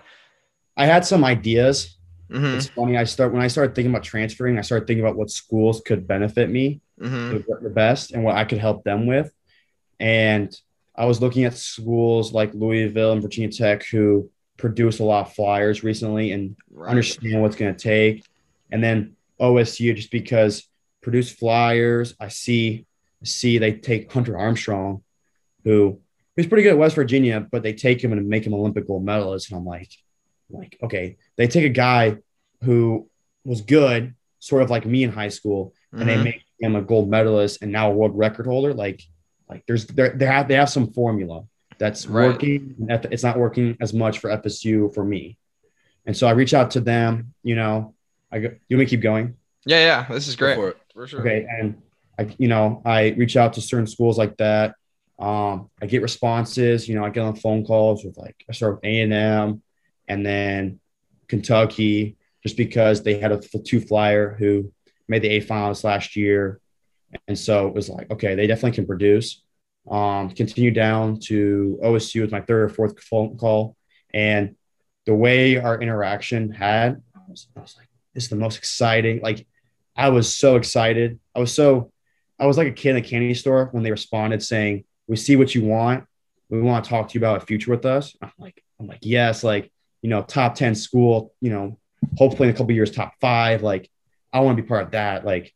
I 0.76 0.86
had 0.86 1.06
some 1.06 1.24
ideas. 1.24 1.98
Mm-hmm. 2.30 2.58
It's 2.58 2.68
funny. 2.68 2.98
I 2.98 3.06
start 3.06 3.32
when 3.32 3.42
I 3.42 3.48
started 3.48 3.74
thinking 3.74 3.92
about 3.92 4.04
transferring. 4.04 4.60
I 4.60 4.62
started 4.62 4.86
thinking 4.86 5.04
about 5.04 5.16
what 5.16 5.32
schools 5.32 5.82
could 5.86 6.06
benefit 6.08 6.50
me 6.50 6.82
mm-hmm. 7.00 7.38
the 7.64 7.70
best 7.70 8.12
and 8.12 8.24
what 8.24 8.36
I 8.36 8.44
could 8.44 8.58
help 8.58 8.84
them 8.84 9.08
with. 9.08 9.32
And 10.00 10.54
I 10.94 11.06
was 11.06 11.22
looking 11.22 11.46
at 11.46 11.56
schools 11.56 12.34
like 12.34 12.54
Louisville 12.54 13.14
and 13.14 13.22
Virginia 13.22 13.50
Tech 13.50 13.86
who 13.86 14.30
produce 14.58 15.00
a 15.00 15.04
lot 15.04 15.28
of 15.28 15.34
flyers 15.34 15.84
recently 15.84 16.32
and 16.32 16.56
right. 16.72 16.90
understand 16.90 17.42
what's 17.42 17.56
going 17.56 17.74
to 17.74 17.80
take. 17.80 18.26
And 18.72 18.84
then 18.84 19.16
OSU, 19.40 19.96
just 19.96 20.12
because 20.12 20.68
produce 21.02 21.32
flyers, 21.32 22.16
I 22.20 22.28
see 22.28 22.86
see 23.24 23.58
they 23.58 23.74
take 23.74 24.12
Hunter 24.12 24.38
Armstrong, 24.38 25.04
who 25.64 26.00
he's 26.36 26.48
pretty 26.48 26.64
good 26.64 26.74
at 26.74 26.78
West 26.78 26.96
Virginia, 26.96 27.40
but 27.52 27.64
they 27.64 27.74
take 27.74 28.04
him 28.04 28.12
and 28.12 28.28
make 28.28 28.46
him 28.46 28.54
Olympic 28.54 28.88
gold 28.88 29.04
medalist. 29.04 29.50
And 29.50 29.58
I'm 29.58 29.66
like, 29.66 29.92
like, 30.50 30.78
okay, 30.82 31.18
they 31.36 31.48
take 31.48 31.66
a 31.66 31.70
guy 31.70 32.18
who 32.64 33.10
was 33.44 33.62
good, 33.62 34.16
sort 34.40 34.62
of 34.62 34.70
like 34.70 34.86
me 34.86 35.04
in 35.04 35.12
high 35.12 35.30
school, 35.30 35.74
mm-hmm. 35.94 36.02
and 36.02 36.10
they 36.10 36.16
mm-hmm. 36.16 36.24
make 36.24 36.46
him 36.60 36.76
a 36.76 36.82
gold 36.82 37.10
medalist 37.10 37.62
and 37.62 37.72
now 37.72 37.92
a 37.92 37.94
world 37.94 38.18
record 38.18 38.46
holder. 38.46 38.74
Like, 38.74 39.02
like 39.50 39.64
there's 39.68 39.86
they 39.88 40.26
have 40.26 40.48
they 40.48 40.56
have 40.56 40.70
some 40.70 40.92
formula 40.92 41.44
that's 41.80 42.08
right. 42.08 42.28
working. 42.28 42.76
It's 42.90 43.24
not 43.24 43.38
working 43.38 43.78
as 43.82 43.94
much 43.94 44.20
for 44.20 44.30
FSU 44.30 44.94
for 44.94 45.04
me. 45.04 45.38
And 46.06 46.16
so 46.16 46.28
I 46.28 46.32
reach 46.32 46.54
out 46.54 46.72
to 46.72 46.80
them, 46.80 47.34
you 47.44 47.56
know, 47.56 47.94
I 48.32 48.40
go, 48.40 48.50
you 48.68 48.78
want 48.78 48.80
me 48.80 48.86
to 48.86 48.90
keep 48.90 49.02
going? 49.02 49.36
Yeah, 49.66 49.80
yeah. 49.80 50.14
This 50.14 50.28
is 50.28 50.36
great. 50.36 50.58
For 50.94 51.08
sure. 51.08 51.20
Okay. 51.20 51.46
And 51.50 51.82
I, 52.18 52.34
you 52.38 52.48
know, 52.48 52.82
I 52.86 53.10
reach 53.10 53.38
out 53.38 53.54
to 53.54 53.62
certain 53.62 53.88
schools 53.88 54.18
like 54.18 54.38
that. 54.38 54.76
Um, 55.20 55.70
I 55.82 55.88
get 55.88 56.02
responses, 56.02 56.88
you 56.88 56.96
know, 56.96 57.04
I 57.04 57.10
get 57.10 57.24
on 57.24 57.36
phone 57.36 57.66
calls 57.66 58.06
with 58.06 58.18
like 58.18 58.36
I 58.48 58.54
start 58.54 58.76
with 58.76 58.86
A 58.86 59.02
and 59.02 59.14
M 59.14 59.64
and 60.08 60.26
then 60.26 60.80
Kentucky, 61.28 62.18
just 62.44 62.56
because 62.56 63.04
they 63.04 63.20
had 63.20 63.32
a 63.32 63.40
two 63.40 63.82
flyer 63.82 64.36
who 64.38 64.72
made 65.08 65.24
the 65.24 65.30
A 65.30 65.40
finals 65.40 65.84
last 65.84 66.16
year. 66.16 66.60
And 67.28 67.38
so 67.38 67.68
it 67.68 67.74
was 67.74 67.90
like, 67.90 68.12
okay, 68.12 68.36
they 68.36 68.48
definitely 68.48 68.76
can 68.76 68.86
produce. 68.86 69.44
Um, 69.90 70.30
continue 70.32 70.72
down 70.72 71.20
to 71.22 71.80
OSU 71.84 72.22
with 72.22 72.32
my 72.32 72.42
third 72.42 72.64
or 72.64 72.70
fourth 72.70 73.02
phone 73.02 73.38
call. 73.38 73.76
And 74.14 74.56
the 75.06 75.16
way 75.16 75.58
our 75.58 75.80
interaction 75.82 76.52
had, 76.52 77.02
I 77.16 77.20
was, 77.30 77.48
I 77.56 77.62
was 77.62 77.76
like, 77.78 77.88
this 78.14 78.26
is 78.26 78.30
the 78.30 78.36
most 78.36 78.58
exciting. 78.58 79.22
Like, 79.22 79.48
I 79.96 80.10
was 80.10 80.36
so 80.36 80.56
excited. 80.56 81.20
I 81.36 81.40
was 81.40 81.54
so, 81.54 81.92
I 82.40 82.46
was 82.46 82.58
like 82.58 82.68
a 82.68 82.72
kid 82.72 82.92
in 82.92 82.98
a 82.98 83.02
candy 83.02 83.34
store 83.34 83.70
when 83.72 83.84
they 83.84 83.92
responded 83.92 84.44
saying, 84.44 84.84
"We 85.08 85.16
see 85.16 85.36
what 85.36 85.56
you 85.56 85.64
want. 85.66 86.06
We 86.50 86.62
want 86.62 86.86
to 86.86 86.90
talk 86.90 87.10
to 87.10 87.14
you 87.16 87.20
about 87.20 87.42
a 87.42 87.46
future 87.46 87.72
with 87.72 87.86
us." 87.86 88.16
I'm 88.22 88.32
like, 88.38 88.64
I'm 88.80 88.86
like, 88.86 89.00
yes, 89.02 89.44
like 89.44 89.72
you 90.04 90.10
know, 90.10 90.22
top 90.22 90.54
ten 90.54 90.76
school. 90.76 91.34
You 91.42 91.50
know, 91.50 91.80
hopefully 92.16 92.50
in 92.50 92.54
a 92.54 92.58
couple 92.58 92.74
years, 92.74 92.92
top 92.92 93.14
five. 93.20 93.64
Like, 93.64 93.90
I 94.32 94.42
want 94.42 94.56
to 94.58 94.62
be 94.62 94.68
part 94.68 94.84
of 94.84 94.92
that. 94.92 95.26
Like, 95.26 95.54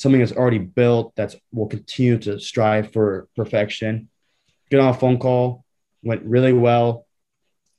something 0.00 0.20
that's 0.20 0.32
already 0.32 0.56
built 0.56 1.12
that's 1.14 1.36
will 1.52 1.66
continue 1.66 2.16
to 2.16 2.40
strive 2.40 2.90
for 2.90 3.28
perfection. 3.36 4.08
Get 4.70 4.80
on 4.80 4.88
a 4.88 4.94
phone 4.94 5.18
call, 5.18 5.62
went 6.02 6.22
really 6.22 6.54
well. 6.54 7.06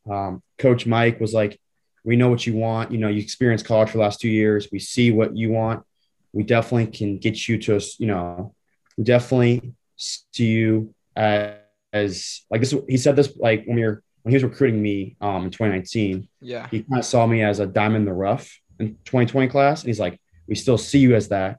Um, 0.07 0.43
Coach 0.59 0.85
Mike 0.85 1.19
was 1.19 1.33
like, 1.33 1.59
"We 2.03 2.15
know 2.15 2.29
what 2.29 2.45
you 2.45 2.55
want. 2.55 2.91
You 2.91 2.99
know, 2.99 3.07
you 3.07 3.19
experienced 3.19 3.65
college 3.65 3.89
for 3.89 3.97
the 3.97 4.03
last 4.03 4.21
two 4.21 4.29
years. 4.29 4.67
We 4.71 4.77
see 4.77 5.09
what 5.09 5.35
you 5.35 5.49
want. 5.49 5.83
We 6.31 6.43
definitely 6.43 6.95
can 6.95 7.17
get 7.17 7.47
you 7.49 7.57
to, 7.57 7.81
you 7.97 8.05
know, 8.05 8.53
we 8.97 9.03
definitely 9.03 9.73
see 9.95 10.45
you 10.45 10.93
as, 11.15 11.55
as 11.91 12.41
like 12.51 12.61
this. 12.61 12.75
He 12.87 12.97
said 12.97 13.15
this 13.15 13.35
like 13.35 13.65
when 13.65 13.77
we 13.77 13.83
were 13.83 14.03
when 14.21 14.31
he 14.31 14.35
was 14.35 14.43
recruiting 14.43 14.79
me 14.79 15.15
um, 15.21 15.45
in 15.45 15.49
2019. 15.49 16.29
Yeah, 16.39 16.67
he 16.69 16.83
kind 16.83 16.99
of 16.99 17.05
saw 17.05 17.25
me 17.25 17.41
as 17.41 17.57
a 17.57 17.65
diamond 17.65 18.03
in 18.03 18.05
the 18.05 18.13
rough 18.13 18.59
in 18.79 18.89
2020 19.05 19.47
class, 19.47 19.81
and 19.81 19.87
he's 19.87 19.99
like, 19.99 20.21
"We 20.45 20.53
still 20.53 20.77
see 20.77 20.99
you 20.99 21.15
as 21.15 21.29
that." 21.29 21.57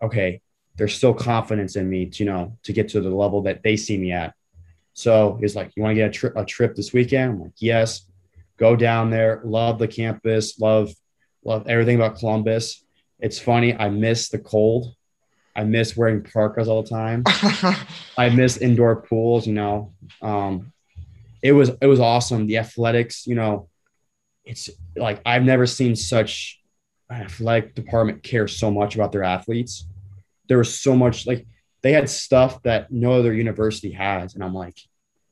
And 0.00 0.08
I'm 0.08 0.12
like, 0.12 0.12
okay, 0.12 0.40
there's 0.76 0.94
still 0.94 1.14
confidence 1.14 1.76
in 1.76 1.88
me 1.88 2.06
to, 2.06 2.24
you 2.24 2.30
know, 2.30 2.56
to 2.62 2.72
get 2.72 2.88
to 2.90 3.00
the 3.00 3.10
level 3.10 3.42
that 3.42 3.62
they 3.62 3.76
see 3.76 3.98
me 3.98 4.12
at. 4.12 4.34
So 4.94 5.38
he's 5.40 5.56
like, 5.56 5.72
you 5.76 5.82
want 5.82 5.92
to 5.92 5.94
get 5.96 6.08
a, 6.08 6.12
tri- 6.12 6.42
a 6.42 6.44
trip 6.44 6.74
this 6.74 6.92
weekend? 6.92 7.32
I'm 7.32 7.40
like, 7.40 7.52
yes. 7.58 8.06
Go 8.56 8.76
down 8.76 9.10
there. 9.10 9.40
Love 9.44 9.78
the 9.78 9.88
campus. 9.88 10.60
Love, 10.60 10.92
love 11.44 11.66
everything 11.66 11.96
about 11.96 12.18
Columbus. 12.18 12.84
It's 13.18 13.38
funny. 13.38 13.74
I 13.74 13.88
miss 13.88 14.28
the 14.28 14.38
cold. 14.38 14.94
I 15.56 15.64
miss 15.64 15.96
wearing 15.96 16.22
parkas 16.22 16.68
all 16.68 16.82
the 16.82 16.88
time. 16.88 17.24
I 18.16 18.30
miss 18.30 18.58
indoor 18.58 19.02
pools. 19.02 19.46
You 19.46 19.54
know, 19.54 19.92
um, 20.22 20.72
it 21.42 21.52
was 21.52 21.70
it 21.80 21.86
was 21.86 22.00
awesome. 22.00 22.46
The 22.46 22.58
athletics, 22.58 23.26
you 23.26 23.34
know, 23.34 23.68
it's 24.44 24.70
like 24.96 25.20
I've 25.26 25.42
never 25.42 25.66
seen 25.66 25.96
such 25.96 26.59
athletic 27.10 27.74
department 27.74 28.22
cares 28.22 28.56
so 28.56 28.70
much 28.70 28.94
about 28.94 29.12
their 29.12 29.24
athletes. 29.24 29.86
There 30.48 30.58
was 30.58 30.78
so 30.78 30.96
much 30.96 31.26
like 31.26 31.46
they 31.82 31.92
had 31.92 32.08
stuff 32.08 32.62
that 32.62 32.90
no 32.90 33.12
other 33.12 33.32
university 33.34 33.92
has, 33.92 34.34
and 34.34 34.44
I'm 34.44 34.54
like, 34.54 34.78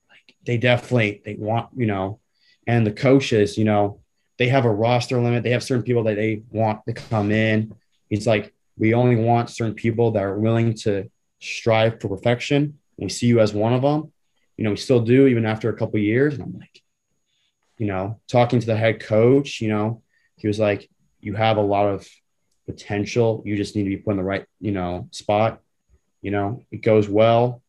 like 0.09 0.35
they 0.45 0.57
definitely 0.57 1.23
they 1.25 1.35
want 1.35 1.71
you 1.77 1.87
know, 1.87 2.21
and 2.67 2.87
the 2.87 2.93
coaches, 2.93 3.59
you 3.59 3.65
know, 3.65 4.01
they 4.39 4.49
have 4.49 4.65
a 4.65 4.73
roster 4.73 5.21
limit. 5.21 5.43
They 5.43 5.51
have 5.51 5.63
certain 5.63 5.83
people 5.83 6.05
that 6.05 6.17
they 6.17 6.43
want 6.51 6.85
to 6.87 6.93
come 6.93 7.31
in. 7.31 7.75
It's 8.11 8.27
like 8.27 8.55
we 8.79 8.95
only 8.95 9.17
want 9.17 9.51
certain 9.51 9.75
people 9.75 10.13
that 10.13 10.23
are 10.23 10.39
willing 10.39 10.75
to 10.75 11.11
strive 11.41 12.01
for 12.01 12.09
perfection. 12.09 12.79
We 12.97 13.09
see 13.09 13.27
you 13.27 13.41
as 13.41 13.53
one 13.53 13.73
of 13.73 13.83
them. 13.83 14.13
You 14.57 14.65
know, 14.65 14.71
we 14.71 14.77
still 14.77 15.01
do 15.01 15.27
even 15.27 15.47
after 15.47 15.69
a 15.69 15.77
couple 15.77 16.01
years. 16.01 16.35
And 16.35 16.43
I'm 16.43 16.59
like, 16.59 16.83
you 17.79 17.87
know, 17.87 18.21
talking 18.29 18.61
to 18.61 18.67
the 18.67 18.77
head 18.77 19.01
coach, 19.01 19.61
you 19.61 19.69
know, 19.69 20.03
he 20.37 20.49
was 20.49 20.59
like, 20.59 20.89
you 21.21 21.35
have 21.35 21.57
a 21.57 21.63
lot 21.63 21.87
of 21.87 22.09
potential. 22.67 23.43
You 23.45 23.57
just 23.57 23.75
need 23.77 23.85
to 23.85 23.91
be 23.91 23.97
put 23.97 24.13
in 24.13 24.17
the 24.19 24.23
right, 24.23 24.45
you 24.61 24.73
know, 24.73 25.09
spot. 25.11 25.61
You 26.23 26.31
know, 26.31 26.65
it 26.71 26.83
goes 26.83 27.09
well. 27.09 27.63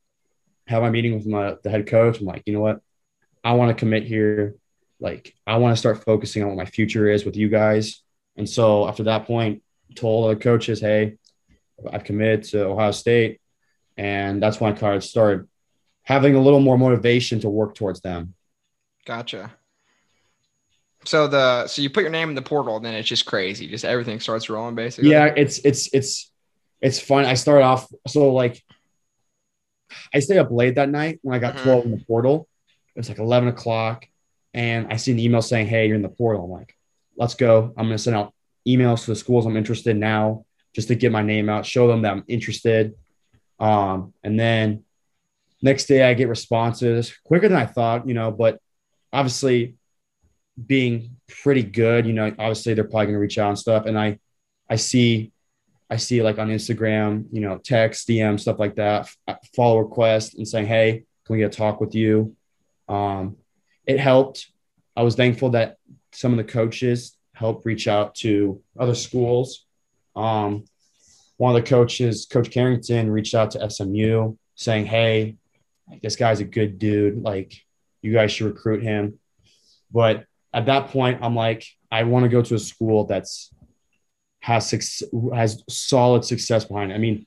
Have 0.67 0.81
my 0.81 0.89
meeting 0.89 1.15
with 1.15 1.25
my 1.25 1.55
the 1.63 1.69
head 1.69 1.87
coach. 1.87 2.19
I'm 2.19 2.25
like, 2.25 2.43
you 2.45 2.53
know 2.53 2.61
what? 2.61 2.81
I 3.43 3.53
want 3.53 3.69
to 3.69 3.79
commit 3.79 4.03
here. 4.03 4.55
Like, 4.99 5.33
I 5.47 5.57
want 5.57 5.73
to 5.73 5.79
start 5.79 6.03
focusing 6.03 6.43
on 6.43 6.49
what 6.49 6.57
my 6.57 6.65
future 6.65 7.07
is 7.07 7.25
with 7.25 7.37
you 7.37 7.47
guys. 7.47 8.01
And 8.35 8.49
so 8.49 8.87
after 8.87 9.03
that 9.03 9.25
point, 9.25 9.63
told 9.95 10.31
the 10.31 10.35
coaches, 10.35 10.81
hey, 10.81 11.17
I've 11.91 12.03
committed 12.03 12.43
to 12.45 12.65
Ohio 12.65 12.91
State. 12.91 13.39
And 13.97 14.41
that's 14.41 14.59
when 14.59 14.77
I 14.81 14.99
started 14.99 15.47
having 16.03 16.35
a 16.35 16.41
little 16.41 16.59
more 16.59 16.77
motivation 16.77 17.39
to 17.41 17.49
work 17.49 17.75
towards 17.75 18.01
them. 18.01 18.33
Gotcha. 19.05 19.53
So 21.05 21.27
the 21.27 21.67
so 21.67 21.81
you 21.81 21.89
put 21.89 22.01
your 22.03 22.11
name 22.11 22.29
in 22.29 22.35
the 22.35 22.41
portal, 22.41 22.79
then 22.79 22.93
it's 22.93 23.07
just 23.07 23.25
crazy. 23.25 23.67
Just 23.67 23.85
everything 23.85 24.19
starts 24.19 24.49
rolling 24.49 24.75
basically. 24.75 25.11
Yeah, 25.11 25.25
it's 25.25 25.59
it's 25.59 25.89
it's 25.93 26.31
it's 26.81 26.99
fun. 26.99 27.25
I 27.25 27.33
started 27.35 27.63
off 27.63 27.87
so 28.07 28.33
like 28.33 28.61
I 30.13 30.19
stayed 30.19 30.37
up 30.37 30.51
late 30.51 30.75
that 30.75 30.89
night 30.89 31.19
when 31.21 31.35
I 31.35 31.39
got 31.39 31.55
Mhm. 31.55 31.63
12 31.63 31.85
in 31.85 31.91
the 31.91 32.05
portal. 32.05 32.47
It 32.95 32.99
was 32.99 33.09
like 33.09 33.19
11 33.19 33.49
o'clock. 33.49 34.05
And 34.53 34.87
I 34.91 34.97
see 34.97 35.11
an 35.11 35.19
email 35.19 35.41
saying, 35.41 35.67
Hey, 35.67 35.87
you're 35.87 35.95
in 35.95 36.01
the 36.01 36.09
portal. 36.09 36.43
I'm 36.45 36.51
like, 36.51 36.75
let's 37.15 37.35
go. 37.35 37.73
I'm 37.77 37.85
gonna 37.85 37.97
send 37.97 38.15
out 38.15 38.33
emails 38.67 39.05
to 39.05 39.11
the 39.11 39.15
schools 39.15 39.45
I'm 39.45 39.57
interested 39.57 39.91
in 39.91 39.99
now 39.99 40.45
just 40.73 40.89
to 40.89 40.95
get 40.95 41.11
my 41.11 41.21
name 41.23 41.49
out, 41.49 41.65
show 41.65 41.87
them 41.87 42.01
that 42.03 42.11
I'm 42.11 42.23
interested. 42.27 42.93
Um, 43.59 44.13
and 44.23 44.39
then 44.39 44.83
next 45.61 45.85
day 45.85 46.03
I 46.03 46.13
get 46.13 46.27
responses 46.27 47.17
quicker 47.25 47.47
than 47.47 47.57
I 47.57 47.65
thought, 47.65 48.07
you 48.07 48.13
know, 48.13 48.31
but 48.31 48.59
obviously 49.11 49.75
being 50.65 51.17
pretty 51.27 51.63
good, 51.63 52.05
you 52.05 52.13
know, 52.13 52.27
obviously 52.27 52.73
they're 52.73 52.83
probably 52.83 53.07
gonna 53.07 53.19
reach 53.19 53.37
out 53.37 53.49
and 53.49 53.59
stuff. 53.59 53.85
And 53.85 53.97
I 53.97 54.19
I 54.69 54.75
see 54.75 55.31
I 55.89 55.97
see 55.97 56.21
like 56.21 56.37
on 56.37 56.49
Instagram, 56.49 57.25
you 57.31 57.41
know, 57.41 57.57
text, 57.57 58.07
DM, 58.07 58.39
stuff 58.39 58.59
like 58.59 58.75
that, 58.75 59.09
follow 59.55 59.79
request 59.79 60.35
and 60.35 60.47
saying, 60.47 60.67
Hey, 60.67 61.03
can 61.25 61.33
we 61.33 61.39
get 61.39 61.53
a 61.53 61.57
talk 61.57 61.81
with 61.81 61.95
you? 61.95 62.35
Um, 62.87 63.37
it 63.85 63.99
helped. 63.99 64.51
I 64.95 65.03
was 65.03 65.15
thankful 65.15 65.51
that 65.51 65.77
some 66.11 66.31
of 66.31 66.37
the 66.37 66.51
coaches 66.51 67.17
helped 67.33 67.65
reach 67.65 67.87
out 67.87 68.15
to 68.15 68.61
other 68.77 68.95
schools. 68.95 69.65
Um, 70.15 70.65
one 71.37 71.55
of 71.55 71.63
the 71.63 71.69
coaches, 71.69 72.27
Coach 72.29 72.51
Carrington, 72.51 73.09
reached 73.09 73.33
out 73.33 73.51
to 73.51 73.69
SMU 73.69 74.35
saying, 74.55 74.85
Hey, 74.85 75.37
this 76.03 76.15
guy's 76.15 76.39
a 76.39 76.45
good 76.45 76.77
dude. 76.77 77.23
Like, 77.23 77.53
you 78.01 78.13
guys 78.13 78.31
should 78.31 78.47
recruit 78.47 78.83
him. 78.83 79.19
But 79.91 80.25
at 80.53 80.65
that 80.65 80.89
point, 80.89 81.19
I'm 81.21 81.35
like, 81.35 81.65
I 81.91 82.03
want 82.03 82.23
to 82.23 82.29
go 82.29 82.41
to 82.41 82.55
a 82.55 82.59
school 82.59 83.05
that's 83.05 83.53
has 84.41 85.03
has 85.33 85.63
solid 85.69 86.23
success 86.25 86.65
behind 86.65 86.91
it. 86.91 86.95
I 86.95 86.97
mean, 86.97 87.25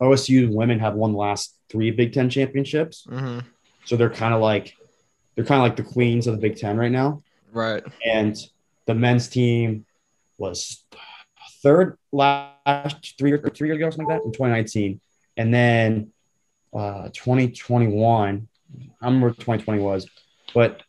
OSU 0.00 0.52
women 0.52 0.78
have 0.80 0.94
won 0.94 1.12
the 1.12 1.18
last 1.18 1.56
three 1.70 1.90
Big 1.90 2.12
Ten 2.12 2.28
championships, 2.30 3.06
hmm 3.08 3.40
so 3.84 3.96
they're 3.96 4.10
kind 4.10 4.34
of 4.34 4.40
like 4.40 4.74
they're 5.34 5.44
kind 5.44 5.60
of 5.60 5.64
like 5.64 5.76
the 5.76 5.82
queens 5.82 6.26
of 6.26 6.34
the 6.34 6.40
Big 6.40 6.56
Ten 6.56 6.76
right 6.76 6.90
now. 6.90 7.22
Right. 7.52 7.82
And 8.04 8.36
the 8.86 8.94
men's 8.94 9.28
team 9.28 9.84
was 10.38 10.84
third 11.62 11.98
last 12.12 13.18
three 13.18 13.32
or 13.32 13.38
three 13.38 13.68
years 13.68 13.76
ago, 13.76 13.90
something 13.90 14.06
like 14.06 14.18
that, 14.18 14.26
in 14.26 14.32
2019, 14.32 15.00
and 15.36 15.54
then 15.54 16.12
uh, 16.72 17.08
2021. 17.12 18.48
I 19.00 19.06
remember 19.06 19.30
2020 19.30 19.80
was, 19.80 20.08
but 20.52 20.82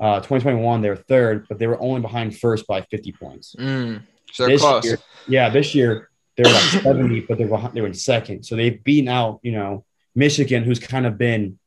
uh, 0.00 0.16
2021 0.20 0.80
they 0.80 0.88
were 0.88 0.96
third, 0.96 1.46
but 1.48 1.58
they 1.58 1.66
were 1.66 1.80
only 1.80 2.00
behind 2.00 2.36
first 2.38 2.66
by 2.66 2.80
50 2.82 3.12
points. 3.12 3.54
Mm. 3.58 4.02
So 4.32 4.46
This 4.46 4.60
close. 4.62 4.84
year- 4.84 4.98
yeah, 5.28 5.50
this 5.50 5.74
year 5.74 6.08
they 6.36 6.42
were 6.44 6.54
like 6.54 6.62
70, 6.82 7.20
but 7.28 7.36
they're 7.38 7.48
behind, 7.48 7.74
they 7.74 7.80
were 7.80 7.86
in 7.86 7.94
second. 7.94 8.44
So 8.44 8.56
they've 8.56 8.82
beaten 8.82 9.08
out, 9.08 9.40
you 9.42 9.52
know, 9.52 9.84
Michigan, 10.14 10.64
who's 10.64 10.78
kind 10.80 11.06
of 11.06 11.18
been 11.18 11.58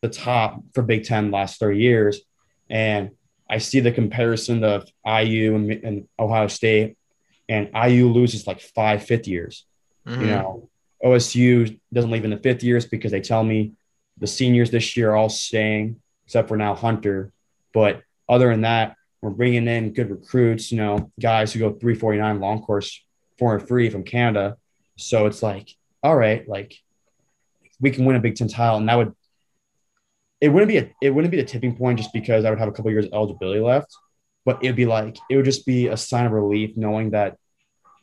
the 0.00 0.08
top 0.08 0.62
for 0.74 0.82
Big 0.82 1.04
Ten 1.04 1.30
last 1.30 1.60
30 1.60 1.78
years. 1.78 2.20
And 2.70 3.10
I 3.48 3.58
see 3.58 3.80
the 3.80 3.92
comparison 3.92 4.64
of 4.64 4.86
IU 5.04 5.54
and, 5.56 5.70
and 5.72 6.08
Ohio 6.18 6.46
State, 6.46 6.96
and 7.48 7.68
IU 7.74 8.08
loses 8.08 8.46
like 8.46 8.60
five 8.60 9.02
fifth 9.04 9.26
years. 9.28 9.66
Mhm. 10.06 10.20
You 10.20 10.26
know, 10.28 10.68
OSU 11.04 11.78
doesn't 11.92 12.10
leave 12.10 12.24
in 12.24 12.30
the 12.30 12.36
fifth 12.38 12.62
years 12.62 12.86
because 12.86 13.10
they 13.10 13.20
tell 13.20 13.42
me 13.44 13.72
the 14.18 14.26
seniors 14.26 14.70
this 14.70 14.96
year 14.96 15.10
are 15.10 15.16
all 15.16 15.28
staying, 15.28 16.00
except 16.26 16.48
for 16.48 16.56
now 16.56 16.74
Hunter. 16.74 17.32
But 17.72 18.02
other 18.28 18.50
than 18.50 18.62
that, 18.62 18.96
we're 19.22 19.30
bringing 19.30 19.68
in 19.68 19.92
good 19.92 20.10
recruits, 20.10 20.72
you 20.72 20.78
know, 20.78 21.12
guys 21.20 21.52
who 21.52 21.58
go 21.58 21.70
349 21.70 22.40
long 22.40 22.62
course, 22.62 23.04
foreign 23.38 23.64
free 23.66 23.90
from 23.90 24.04
Canada. 24.04 24.56
So 24.96 25.26
it's 25.26 25.42
like, 25.42 25.68
all 26.02 26.16
right, 26.16 26.48
like 26.48 26.74
we 27.80 27.90
can 27.90 28.04
win 28.04 28.16
a 28.16 28.20
Big 28.20 28.36
Ten 28.36 28.48
title. 28.48 28.78
And 28.78 28.88
that 28.88 28.96
would, 28.96 29.14
it 30.40 30.48
wouldn't 30.48 30.70
be 30.70 30.78
a, 30.78 30.90
it 31.02 31.10
wouldn't 31.10 31.30
be 31.30 31.36
the 31.36 31.44
tipping 31.44 31.76
point 31.76 31.98
just 31.98 32.12
because 32.12 32.44
I 32.44 32.50
would 32.50 32.58
have 32.58 32.68
a 32.68 32.72
couple 32.72 32.90
years 32.90 33.06
of 33.06 33.12
eligibility 33.12 33.60
left, 33.60 33.94
but 34.44 34.64
it'd 34.64 34.76
be 34.76 34.86
like, 34.86 35.18
it 35.28 35.36
would 35.36 35.44
just 35.44 35.66
be 35.66 35.88
a 35.88 35.96
sign 35.96 36.26
of 36.26 36.32
relief 36.32 36.76
knowing 36.76 37.10
that 37.10 37.36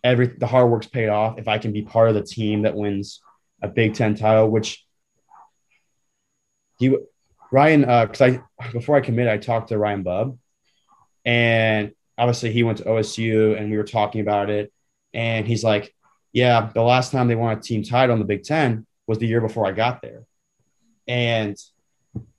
every, 0.03 0.27
the 0.27 0.47
hard 0.47 0.69
work's 0.69 0.87
paid 0.87 1.09
off. 1.09 1.39
If 1.39 1.47
I 1.47 1.57
can 1.57 1.73
be 1.73 1.81
part 1.81 2.09
of 2.09 2.15
the 2.15 2.23
team 2.23 2.61
that 2.61 2.75
wins 2.75 3.21
a 3.61 3.67
Big 3.67 3.95
Ten 3.95 4.15
title, 4.15 4.49
which 4.49 4.85
he, 6.77 6.95
Ryan, 7.51 7.85
uh, 7.85 8.05
cause 8.07 8.21
I, 8.21 8.41
before 8.71 8.95
I 8.97 9.01
committed, 9.01 9.31
I 9.31 9.37
talked 9.37 9.69
to 9.69 9.77
Ryan 9.77 10.03
Bubb 10.03 10.37
and 11.25 11.91
obviously 12.17 12.51
he 12.51 12.63
went 12.63 12.79
to 12.79 12.85
OSU 12.85 13.57
and 13.57 13.69
we 13.69 13.77
were 13.77 13.83
talking 13.83 14.21
about 14.21 14.49
it. 14.49 14.71
And 15.13 15.47
he's 15.47 15.63
like, 15.63 15.93
yeah, 16.33 16.69
the 16.73 16.81
last 16.81 17.11
time 17.11 17.27
they 17.27 17.35
won 17.35 17.57
a 17.57 17.61
team 17.61 17.83
title 17.83 18.13
in 18.13 18.19
the 18.19 18.25
Big 18.25 18.43
Ten 18.43 18.85
was 19.07 19.17
the 19.17 19.27
year 19.27 19.41
before 19.41 19.65
I 19.65 19.71
got 19.71 20.01
there. 20.01 20.25
And 21.07 21.55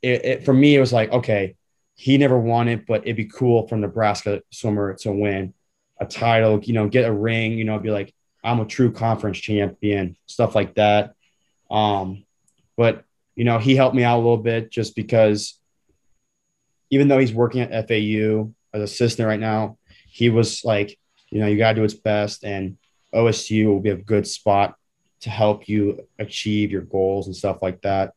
it, 0.02 0.24
it 0.24 0.44
for 0.44 0.52
me, 0.52 0.76
it 0.76 0.80
was 0.80 0.92
like, 0.92 1.10
okay, 1.12 1.56
he 1.94 2.16
never 2.16 2.38
won 2.38 2.68
it, 2.68 2.86
but 2.86 3.02
it'd 3.02 3.16
be 3.16 3.24
cool 3.24 3.66
for 3.66 3.76
Nebraska 3.76 4.42
swimmer 4.52 4.94
to 5.00 5.12
win 5.12 5.54
a 6.00 6.06
title, 6.06 6.60
you 6.62 6.74
know, 6.74 6.88
get 6.88 7.08
a 7.08 7.12
ring, 7.12 7.58
you 7.58 7.64
know, 7.64 7.78
be 7.78 7.90
like, 7.90 8.14
I'm 8.44 8.60
a 8.60 8.66
true 8.66 8.92
conference 8.92 9.38
champion, 9.38 10.16
stuff 10.26 10.54
like 10.54 10.74
that. 10.76 11.14
Um, 11.70 12.24
but 12.76 13.04
you 13.38 13.44
know, 13.44 13.58
he 13.60 13.76
helped 13.76 13.94
me 13.94 14.02
out 14.02 14.16
a 14.16 14.18
little 14.26 14.36
bit 14.36 14.68
just 14.68 14.96
because 14.96 15.60
even 16.90 17.06
though 17.06 17.18
he's 17.18 17.32
working 17.32 17.60
at 17.60 17.86
FAU 17.86 18.50
as 18.74 18.82
assistant 18.82 19.28
right 19.28 19.38
now, 19.38 19.78
he 20.10 20.28
was 20.28 20.64
like, 20.64 20.98
you 21.30 21.38
know, 21.40 21.46
you 21.46 21.56
got 21.56 21.68
to 21.70 21.76
do 21.76 21.84
its 21.84 21.94
best, 21.94 22.42
and 22.42 22.78
OSU 23.14 23.66
will 23.66 23.78
be 23.78 23.90
a 23.90 23.96
good 23.96 24.26
spot 24.26 24.74
to 25.20 25.30
help 25.30 25.68
you 25.68 26.04
achieve 26.18 26.72
your 26.72 26.82
goals 26.82 27.28
and 27.28 27.36
stuff 27.36 27.58
like 27.62 27.80
that. 27.82 28.12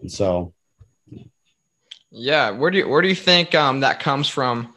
And 0.00 0.10
so, 0.10 0.52
Yeah. 2.10 2.50
Where 2.50 2.70
do 2.72 2.78
you 2.78 2.88
where 2.88 3.00
do 3.02 3.08
you 3.08 3.14
think 3.14 3.54
um 3.54 3.80
that 3.80 4.00
comes 4.00 4.28
from? 4.28 4.74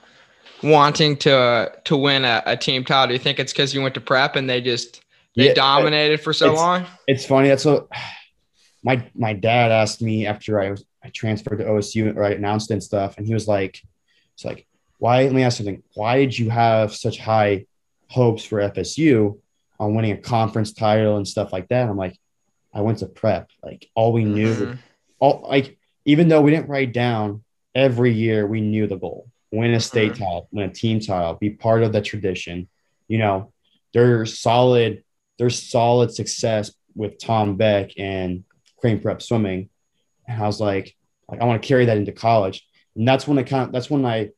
Wanting 0.64 1.18
to 1.18 1.72
to 1.86 1.98
win 1.98 2.24
a, 2.26 2.41
a 2.45 2.57
team 2.57 2.84
title. 2.84 3.07
Do 3.07 3.14
you 3.14 3.19
think 3.19 3.40
it's 3.40 3.52
because 3.53 3.74
you 3.74 3.82
went 3.82 3.94
to 3.95 4.02
prep 4.02 4.36
and 4.36 4.49
they 4.49 4.60
just 4.61 5.02
they 5.36 5.48
Yeah, 5.48 5.53
dominated 5.53 6.19
for 6.22 6.34
so 6.34 6.45
it's- 6.48 6.60
long? 6.60 6.86
it's 7.07 7.26
funny. 7.26 7.48
That's 7.49 7.65
what 7.65 7.88
my 8.88 9.05
my 9.14 9.34
dad 9.34 9.69
asked 9.72 10.01
me 10.01 10.26
after 10.26 10.61
I 10.61 10.72
was 10.72 10.85
I 11.03 11.09
transferred 11.09 11.57
to 11.59 11.65
OSU 11.65 12.15
or 12.15 12.23
I 12.23 12.31
announced 12.31 12.72
it 12.72 12.76
and 12.76 12.84
stuff, 12.91 13.18
and 13.18 13.27
he 13.27 13.34
was 13.34 13.47
like, 13.47 13.73
"It's 14.34 14.45
like 14.45 14.65
why?" 14.97 15.23
Let 15.23 15.34
me 15.34 15.43
ask 15.43 15.57
something. 15.57 15.84
Why 15.93 16.14
did 16.22 16.39
you 16.39 16.49
have 16.49 16.95
such 16.95 17.18
high 17.19 17.65
hopes 18.09 18.43
for 18.45 18.59
FSU 18.61 19.39
on 19.80 19.93
winning 19.93 20.14
a 20.14 20.18
conference 20.35 20.72
title 20.72 21.18
and 21.18 21.27
stuff 21.27 21.51
like 21.51 21.68
that? 21.68 21.89
I'm 21.89 21.97
like, 21.97 22.18
I 22.73 22.80
went 22.81 22.99
to 22.99 23.07
prep. 23.07 23.49
Like 23.61 23.89
all 23.93 24.14
we 24.14 24.23
knew, 24.23 24.55
Mhm. 24.55 24.77
all 25.19 25.45
like 25.55 25.77
even 26.05 26.30
though 26.30 26.41
we 26.41 26.51
didn't 26.51 26.69
write 26.69 26.93
down 26.93 27.43
every 27.76 28.14
year, 28.14 28.47
we 28.47 28.61
knew 28.61 28.88
the 28.88 28.95
goal: 29.05 29.27
win 29.51 29.73
a 29.73 29.81
state 29.81 30.14
Mhm. 30.14 30.19
title, 30.19 30.47
win 30.53 30.69
a 30.69 30.73
team 30.73 31.01
title, 31.01 31.34
be 31.35 31.49
part 31.49 31.84
of 31.84 31.91
the 31.91 32.01
tradition. 32.01 32.69
You 33.09 33.18
know, 33.18 33.51
there's 33.93 34.39
solid, 34.39 35.03
there's 35.38 35.61
solid 35.61 36.09
success 36.14 36.73
with 36.95 37.19
Tom 37.19 37.57
Beck 37.57 37.91
and 37.99 38.43
Creighton 38.78 39.02
Prep 39.02 39.22
Swimming, 39.22 39.70
and 40.28 40.41
I 40.41 40.45
was 40.48 40.60
like, 40.60 40.95
like 41.30 41.41
I 41.41 41.45
want 41.45 41.62
to 41.62 41.68
carry 41.68 41.86
that 41.86 41.98
into 41.98 42.12
college, 42.12 42.66
and 42.95 43.08
that's 43.08 43.28
when 43.28 43.38
I 43.38 43.44
kind 43.44 43.66
of 43.68 43.72
that's 43.72 43.90
when 43.90 44.06
I 44.06 44.30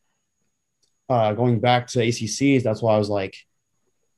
uh, 1.09 1.33
going 1.33 1.59
back 1.59 1.87
to 1.87 1.99
ACCs, 1.99 2.61
that's 2.63 2.81
why 2.83 2.93
I 2.93 2.97
was 2.99 3.09
like, 3.09 3.35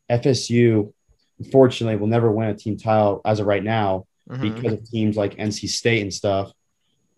FSU, 0.09 0.91
unfortunately, 1.39 1.95
will 1.95 2.07
never 2.07 2.29
win 2.31 2.49
a 2.49 2.53
team 2.55 2.77
title 2.77 3.21
as 3.23 3.39
of 3.39 3.47
right 3.47 3.63
now 3.63 4.05
Mhm. 4.29 4.41
because 4.41 4.73
of 4.73 4.89
teams 4.89 5.15
like 5.17 5.35
NC 5.37 5.67
State 5.67 6.01
and 6.01 6.13
stuff. 6.13 6.51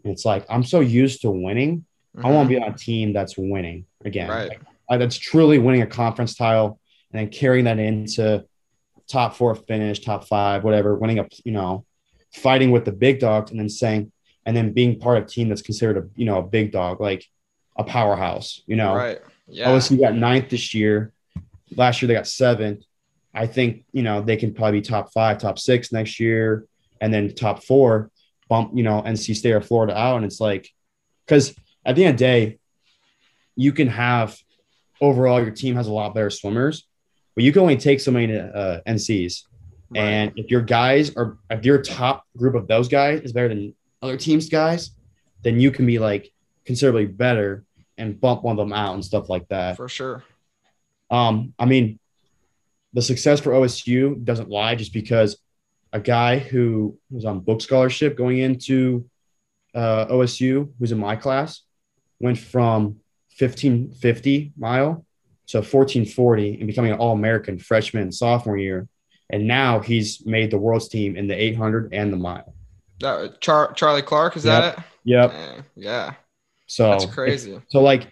And 0.03 0.13
it's 0.13 0.25
like 0.25 0.45
I'm 0.49 0.63
so 0.63 0.79
used 0.79 1.21
to 1.21 1.31
winning. 1.31 1.85
I 2.15 2.29
Mhm. 2.29 2.33
want 2.33 2.49
to 2.49 2.55
be 2.55 2.61
on 2.61 2.71
a 2.71 2.77
team 2.77 3.13
that's 3.13 3.35
winning 3.37 3.85
again. 4.05 4.29
Right. 4.29 4.49
Like, 4.49 4.61
uh, 4.89 4.97
that's 4.97 5.17
truly 5.17 5.57
winning 5.57 5.81
a 5.81 5.87
conference 5.87 6.35
title 6.35 6.79
and 7.11 7.19
then 7.19 7.29
carrying 7.29 7.65
that 7.65 7.79
into 7.79 8.45
top 9.07 9.35
four 9.35 9.55
finish, 9.55 10.01
top 10.01 10.27
five, 10.27 10.63
whatever, 10.63 10.95
winning 10.95 11.17
a 11.19 11.27
you 11.43 11.51
know, 11.51 11.83
fighting 12.33 12.71
with 12.71 12.85
the 12.85 12.91
big 12.91 13.19
dogs 13.19 13.51
and 13.51 13.59
then 13.59 13.69
saying 13.69 14.11
and 14.45 14.55
then 14.55 14.73
being 14.73 14.99
part 14.99 15.17
of 15.17 15.23
a 15.23 15.27
team 15.27 15.49
that's 15.49 15.61
considered 15.61 15.97
a 15.97 16.07
you 16.15 16.25
know 16.25 16.39
a 16.39 16.43
big 16.43 16.71
dog, 16.71 16.99
like 16.99 17.25
a 17.75 17.83
powerhouse, 17.83 18.61
you 18.65 18.75
know. 18.75 18.95
Right. 18.95 19.19
Yeah. 19.47 19.69
OSU 19.69 19.99
got 19.99 20.15
ninth 20.15 20.49
this 20.49 20.73
year. 20.73 21.11
Last 21.75 22.01
year 22.01 22.07
they 22.07 22.13
got 22.13 22.27
seventh. 22.27 22.83
I 23.33 23.47
think 23.47 23.85
you 23.91 24.03
know 24.03 24.21
they 24.21 24.37
can 24.37 24.53
probably 24.53 24.79
be 24.79 24.85
top 24.85 25.11
five, 25.11 25.37
top 25.37 25.59
six 25.59 25.91
next 25.91 26.19
year, 26.19 26.65
and 27.01 27.13
then 27.13 27.33
top 27.33 27.63
four 27.63 28.11
bump 28.49 28.71
you 28.75 28.83
know 28.83 29.01
NC 29.01 29.35
State 29.35 29.53
or 29.53 29.61
Florida 29.61 29.97
out, 29.97 30.17
and 30.17 30.25
it's 30.25 30.39
like 30.39 30.69
because 31.25 31.55
at 31.85 31.95
the 31.95 32.05
end 32.05 32.15
of 32.15 32.19
the 32.19 32.25
day, 32.25 32.59
you 33.55 33.71
can 33.71 33.87
have 33.87 34.37
overall 35.01 35.41
your 35.41 35.51
team 35.51 35.75
has 35.75 35.87
a 35.87 35.93
lot 35.93 36.13
better 36.13 36.29
swimmers, 36.29 36.87
but 37.35 37.43
you 37.43 37.51
can 37.51 37.61
only 37.61 37.77
take 37.77 37.99
so 37.99 38.11
many 38.11 38.37
uh, 38.37 38.79
NCs, 38.87 39.43
Right. 39.95 40.01
and 40.01 40.33
if 40.35 40.49
your 40.49 40.61
guys 40.61 41.15
are 41.15 41.37
if 41.49 41.65
your 41.65 41.81
top 41.81 42.25
group 42.37 42.55
of 42.55 42.67
those 42.67 42.87
guys 42.87 43.21
is 43.21 43.33
better 43.33 43.49
than 43.49 43.73
other 44.01 44.17
teams' 44.17 44.49
guys, 44.49 44.91
then 45.43 45.59
you 45.59 45.71
can 45.71 45.85
be 45.85 45.99
like 45.99 46.31
considerably 46.65 47.05
better 47.05 47.63
and 47.97 48.19
bump 48.19 48.43
one 48.43 48.53
of 48.53 48.57
them 48.57 48.73
out 48.73 48.93
and 48.93 49.05
stuff 49.05 49.29
like 49.29 49.47
that. 49.49 49.77
for 49.77 49.89
sure. 49.89 50.23
Um, 51.09 51.53
I 51.59 51.65
mean, 51.65 51.99
the 52.93 53.01
success 53.01 53.39
for 53.39 53.51
OSU 53.51 54.23
doesn't 54.23 54.49
lie 54.49 54.75
just 54.75 54.93
because 54.93 55.37
a 55.91 55.99
guy 55.99 56.39
who 56.39 56.97
was 57.11 57.25
on 57.25 57.39
book 57.39 57.61
scholarship 57.61 58.17
going 58.17 58.39
into 58.39 59.05
uh, 59.75 60.07
OSU, 60.07 60.71
who's 60.79 60.91
in 60.91 60.97
my 60.97 61.15
class, 61.15 61.61
went 62.19 62.37
from 62.37 62.99
1550 63.37 64.53
mile 64.57 65.05
to 65.47 65.57
1440 65.57 66.57
and 66.57 66.67
becoming 66.67 66.91
an 66.91 66.97
All 66.97 67.13
American 67.13 67.57
freshman 67.59 68.03
and 68.03 68.13
sophomore 68.13 68.57
year. 68.57 68.87
And 69.29 69.47
now 69.47 69.79
he's 69.79 70.25
made 70.25 70.51
the 70.51 70.57
world's 70.57 70.87
team 70.87 71.15
in 71.15 71.27
the 71.27 71.33
800 71.41 71.93
and 71.93 72.11
the 72.13 72.17
mile. 72.17 72.53
That 72.99 73.41
Char- 73.41 73.73
Charlie 73.73 74.01
Clark 74.01 74.35
is 74.37 74.43
that 74.43 74.77
it? 74.77 74.83
Yep. 75.05 75.31
Dang, 75.31 75.63
Yeah. 75.75 76.13
So 76.67 76.89
That's 76.91 77.05
crazy. 77.05 77.59
So 77.69 77.81
like 77.81 78.11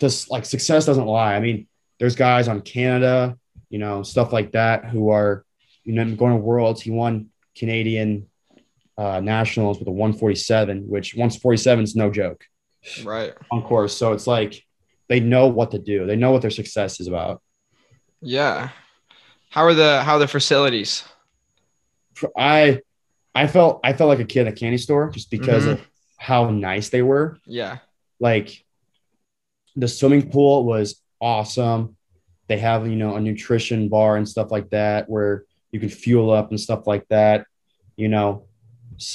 this 0.00 0.28
like 0.30 0.44
success 0.44 0.86
doesn't 0.86 1.06
lie. 1.06 1.34
I 1.34 1.40
mean, 1.40 1.66
there's 1.98 2.14
guys 2.14 2.46
on 2.48 2.60
Canada, 2.60 3.36
you 3.70 3.78
know, 3.78 4.02
stuff 4.02 4.32
like 4.32 4.52
that 4.52 4.84
who 4.84 5.10
are, 5.10 5.44
you 5.84 5.92
know, 5.94 6.04
going 6.14 6.32
to 6.32 6.38
worlds. 6.38 6.80
He 6.80 6.90
won 6.90 7.30
Canadian 7.56 8.28
uh, 8.96 9.20
nationals 9.20 9.78
with 9.78 9.88
a 9.88 9.92
147, 9.92 10.88
which 10.88 11.14
147 11.14 11.84
is 11.84 11.96
no 11.96 12.10
joke 12.10 12.44
Right. 13.04 13.32
on 13.50 13.62
course. 13.62 13.96
So 13.96 14.12
it's 14.12 14.26
like 14.26 14.62
they 15.08 15.20
know 15.20 15.48
what 15.48 15.70
to 15.72 15.78
do. 15.78 16.06
They 16.06 16.16
know 16.16 16.30
what 16.30 16.42
their 16.42 16.50
success 16.50 17.00
is 17.00 17.08
about. 17.08 17.42
Yeah. 18.20 18.70
How 19.50 19.62
are 19.64 19.74
the 19.74 20.02
how 20.02 20.14
are 20.16 20.18
the 20.18 20.28
facilities? 20.28 21.04
I 22.36 22.80
I 23.34 23.46
felt 23.46 23.80
I 23.84 23.92
felt 23.92 24.08
like 24.08 24.20
a 24.20 24.24
kid 24.24 24.46
at 24.46 24.52
a 24.52 24.56
candy 24.56 24.78
store 24.78 25.10
just 25.10 25.30
because 25.30 25.64
Mhm. 25.64 25.72
of 25.72 25.88
how 26.16 26.50
nice 26.50 26.88
they 26.90 27.02
were. 27.02 27.38
Yeah. 27.46 27.78
like 28.20 28.64
the 29.76 29.86
swimming 29.86 30.28
pool 30.28 30.64
was 30.64 31.00
awesome. 31.20 31.96
They 32.48 32.58
have, 32.58 32.88
you 32.88 32.96
know, 32.96 33.14
a 33.14 33.20
nutrition 33.20 33.88
bar 33.88 34.16
and 34.16 34.28
stuff 34.28 34.50
like 34.50 34.70
that 34.70 35.08
where 35.08 35.44
you 35.70 35.78
can 35.78 35.88
fuel 35.88 36.32
up 36.32 36.50
and 36.50 36.58
stuff 36.60 36.88
like 36.88 37.06
that. 37.10 37.46
You 37.96 38.08
know, 38.08 38.46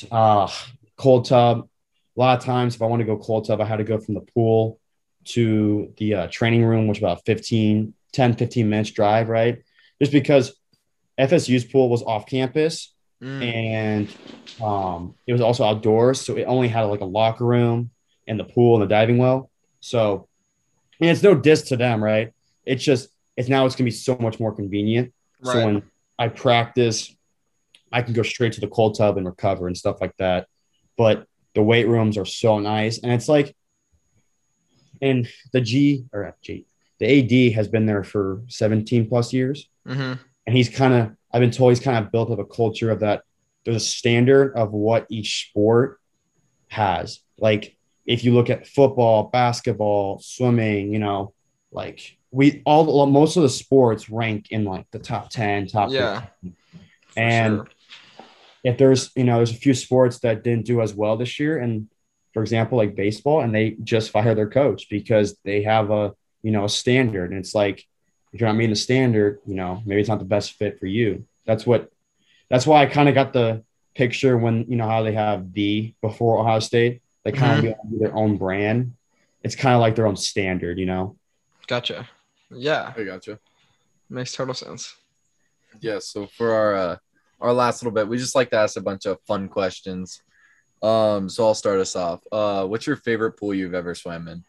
uh, 0.10 0.49
cold 0.95 1.26
tub. 1.26 1.68
A 2.15 2.19
lot 2.19 2.38
of 2.39 2.45
times, 2.45 2.76
if 2.76 2.81
I 2.81 2.85
want 2.85 3.01
to 3.01 3.05
go 3.05 3.18
cold 3.18 3.45
tub, 3.45 3.60
I 3.60 3.65
had 3.65 3.77
to 3.77 3.84
go 3.84 3.97
from 3.97 4.14
the 4.14 4.22
pool 4.22 4.80
to 5.26 5.91
the 5.97 6.14
uh, 6.15 6.27
training 6.27 6.64
room, 6.64 6.88
which 6.88 6.99
about 6.99 7.26
15, 7.26 7.93
10, 8.14 8.34
15 8.35 8.69
minutes 8.69 8.91
drive, 8.91 9.27
right? 9.27 9.61
Just 10.04 10.12
because 10.12 10.56
FSU's 11.20 11.64
pool 11.64 11.90
was 11.90 12.04
off 12.04 12.26
campus 12.26 12.94
Mm, 13.24 13.42
and 13.42 14.16
um, 14.62 15.16
it 15.26 15.32
was 15.32 15.42
also 15.42 15.64
outdoors, 15.64 16.20
so 16.20 16.36
it 16.36 16.44
only 16.44 16.68
had 16.68 16.84
like 16.84 17.00
a 17.00 17.06
locker 17.06 17.46
room 17.46 17.90
and 18.28 18.38
the 18.38 18.44
pool 18.44 18.76
and 18.76 18.84
the 18.84 18.88
diving 18.88 19.18
well. 19.18 19.50
So, 19.80 20.28
and 21.00 21.10
it's 21.10 21.24
no 21.24 21.34
diss 21.34 21.62
to 21.70 21.78
them, 21.78 22.04
right? 22.04 22.34
It's 22.66 22.84
just 22.84 23.08
it's 23.38 23.48
now 23.48 23.66
it's 23.66 23.76
gonna 23.76 23.86
be 23.86 23.92
so 23.92 24.18
much 24.18 24.42
more 24.42 24.54
convenient. 24.54 25.14
So 25.42 25.66
when 25.66 25.84
I 26.20 26.28
practice, 26.28 27.16
I 27.94 28.02
can 28.02 28.14
go 28.14 28.24
straight 28.24 28.54
to 28.54 28.62
the 28.62 28.68
cold 28.68 28.98
tub 28.98 29.18
and 29.18 29.26
recover 29.26 29.68
and 29.68 29.78
stuff 29.78 30.02
like 30.02 30.16
that. 30.18 30.48
But 30.98 31.26
the 31.56 31.64
weight 31.64 31.88
rooms 31.88 32.18
are 32.18 32.26
so 32.26 32.60
nice, 32.60 33.00
and 33.00 33.12
it's 33.14 33.30
like, 33.30 33.56
and 35.02 35.30
the 35.54 35.62
G 35.62 36.06
or 36.12 36.36
G, 36.42 36.66
the 37.00 37.08
AD 37.50 37.54
has 37.54 37.70
been 37.70 37.86
there 37.86 38.04
for 38.04 38.42
17 38.50 39.08
plus 39.08 39.32
years 39.32 39.70
mhm. 39.88 40.19
and 40.47 40.55
he's 40.55 40.69
kind 40.69 40.93
of 40.93 41.11
i've 41.34 41.41
been 41.41 41.51
told 41.51 41.72
he's 41.72 41.80
kind 41.80 41.97
of 42.03 42.11
built 42.11 42.31
up 42.31 42.39
a 42.39 42.45
culture 42.45 42.91
of 42.91 42.99
that 43.01 43.23
there's 43.65 43.77
a 43.77 43.80
standard 43.80 44.53
of 44.55 44.72
what 44.72 45.05
each 45.10 45.49
sport 45.49 45.99
has 46.68 47.19
like 47.38 47.76
if 48.05 48.23
you 48.23 48.34
look 48.34 48.49
at 48.49 48.68
football 48.68 49.23
basketball 49.23 50.19
swimming 50.19 50.91
you 50.91 50.99
know 50.99 51.34
like 51.72 52.18
we 52.31 52.61
all 52.65 53.05
most 53.05 53.38
of 53.38 53.43
the 53.43 53.49
sports 53.49 54.10
rank 54.10 54.47
in 54.49 54.65
like 54.65 54.89
the 54.91 54.99
top 54.99 55.30
10 55.30 55.68
top 55.68 55.91
Yeah. 55.91 56.22
15. 56.41 56.55
And- 57.15 57.55
sure. 57.57 57.68
if 58.64 58.77
there's 58.77 59.11
you 59.15 59.23
know 59.23 59.38
there's 59.38 59.51
a 59.51 59.55
few 59.55 59.73
sports 59.73 60.19
that 60.19 60.43
didn't 60.43 60.65
do 60.65 60.81
as 60.81 60.93
well 60.93 61.15
this 61.18 61.39
year 61.39 61.60
and 61.60 61.88
for 62.34 62.41
example 62.41 62.77
like 62.77 62.95
baseball 62.95 63.41
and 63.41 63.53
they 63.53 63.76
just 63.84 64.10
fire 64.10 64.34
their 64.34 64.49
coach 64.49 64.88
because 64.89 65.38
they 65.43 65.61
have 65.64 65.91
a 65.91 66.14
you 66.41 66.51
know 66.51 66.65
a 66.65 66.69
standard 66.69 67.30
and 67.30 67.39
it's 67.39 67.53
like 67.53 67.85
if 68.34 68.41
you're 68.41 68.49
not 68.49 68.55
meeting 68.55 68.72
the 68.72 68.76
standard 68.76 69.39
you 69.45 69.55
know 69.55 69.81
maybe 69.85 70.01
it's 70.01 70.10
not 70.10 70.19
the 70.19 70.26
best 70.26 70.53
fit 70.53 70.80
for 70.80 70.88
you 70.88 71.26
that's 71.45 71.65
what 71.65 71.91
that's 72.49 72.68
why 72.68 72.81
i 72.81 72.85
kind 72.85 73.07
of 73.07 73.15
got 73.15 73.34
the 73.34 73.64
picture 73.95 74.38
when 74.38 74.65
you 74.68 74.76
know 74.76 74.88
how 74.88 75.03
they 75.03 75.14
have 75.14 75.53
the 75.53 75.93
before 76.01 76.39
ohio 76.39 76.60
state 76.60 77.01
they 77.23 77.31
kind 77.31 77.65
of 77.65 77.76
be 77.89 77.99
their 77.99 78.15
own 78.15 78.38
brand 78.38 78.93
it's 79.43 79.55
kind 79.55 79.76
of 79.76 79.81
like 79.81 79.95
their 79.95 80.07
own 80.07 80.18
standard 80.18 80.80
you 80.80 80.85
know 80.85 81.15
Gotcha. 81.68 82.07
Yeah. 82.51 82.93
I 82.95 83.03
gotcha. 83.03 83.39
Makes 84.10 84.34
total 84.34 84.53
sense. 84.53 84.95
Yeah. 85.80 85.99
So 85.99 86.27
for 86.27 86.53
our 86.53 86.76
uh, 86.76 86.97
our 87.39 87.53
last 87.53 87.81
little 87.81 87.93
bit, 87.93 88.07
we 88.07 88.18
just 88.18 88.35
like 88.35 88.49
to 88.51 88.57
ask 88.57 88.77
a 88.77 88.81
bunch 88.81 89.05
of 89.05 89.19
fun 89.27 89.47
questions. 89.47 90.22
Um, 90.81 91.30
so 91.30 91.45
I'll 91.45 91.55
start 91.55 91.80
us 91.80 91.95
off. 91.95 92.22
Uh, 92.31 92.65
what's 92.65 92.85
your 92.85 92.97
favorite 92.97 93.34
pool 93.34 93.53
you've 93.53 93.73
ever 93.73 93.95
swam 93.95 94.27
in? 94.27 94.43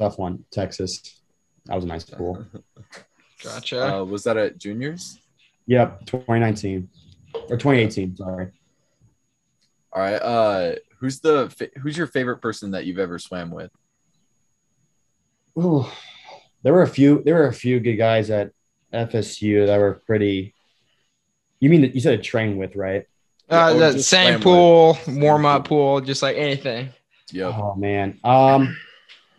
Tough 0.00 0.18
one 0.18 0.44
texas 0.50 1.20
that 1.66 1.74
was 1.76 1.84
a 1.84 1.88
nice 1.88 2.04
pool 2.04 2.44
Gotcha. 3.42 3.96
Uh, 3.96 4.04
was 4.04 4.24
that 4.24 4.36
at 4.36 4.58
juniors? 4.58 5.18
yep 5.66 6.00
2019 6.06 6.88
or 7.48 7.56
2018 7.56 8.16
sorry 8.16 8.50
All 9.92 10.02
right. 10.02 10.16
Uh, 10.16 10.74
who's 10.98 11.20
the 11.20 11.52
who's 11.82 11.96
your 11.96 12.06
favorite 12.06 12.38
person 12.38 12.70
that 12.72 12.86
you've 12.86 12.98
ever 12.98 13.18
swam 13.18 13.50
with? 13.50 13.70
Ooh, 15.58 15.84
there 16.62 16.72
were 16.72 16.82
a 16.82 16.88
few. 16.88 17.22
There 17.24 17.34
were 17.34 17.48
a 17.48 17.52
few 17.52 17.80
good 17.80 17.96
guys 17.96 18.30
at 18.30 18.52
FSU 18.94 19.66
that 19.66 19.78
were 19.78 20.00
pretty. 20.06 20.54
You 21.58 21.70
mean 21.70 21.80
that 21.82 21.94
you 21.94 22.00
said 22.00 22.18
a 22.18 22.22
train 22.22 22.56
with, 22.56 22.76
right? 22.76 23.06
uh, 23.50 23.72
or 23.74 23.92
the 23.92 24.02
same 24.02 24.40
pool, 24.40 24.96
warm 25.08 25.44
up 25.44 25.66
pool, 25.66 26.00
just 26.00 26.22
like 26.22 26.36
anything. 26.36 26.90
Yeah. 27.32 27.46
Oh 27.46 27.74
man, 27.74 28.18
um, 28.22 28.76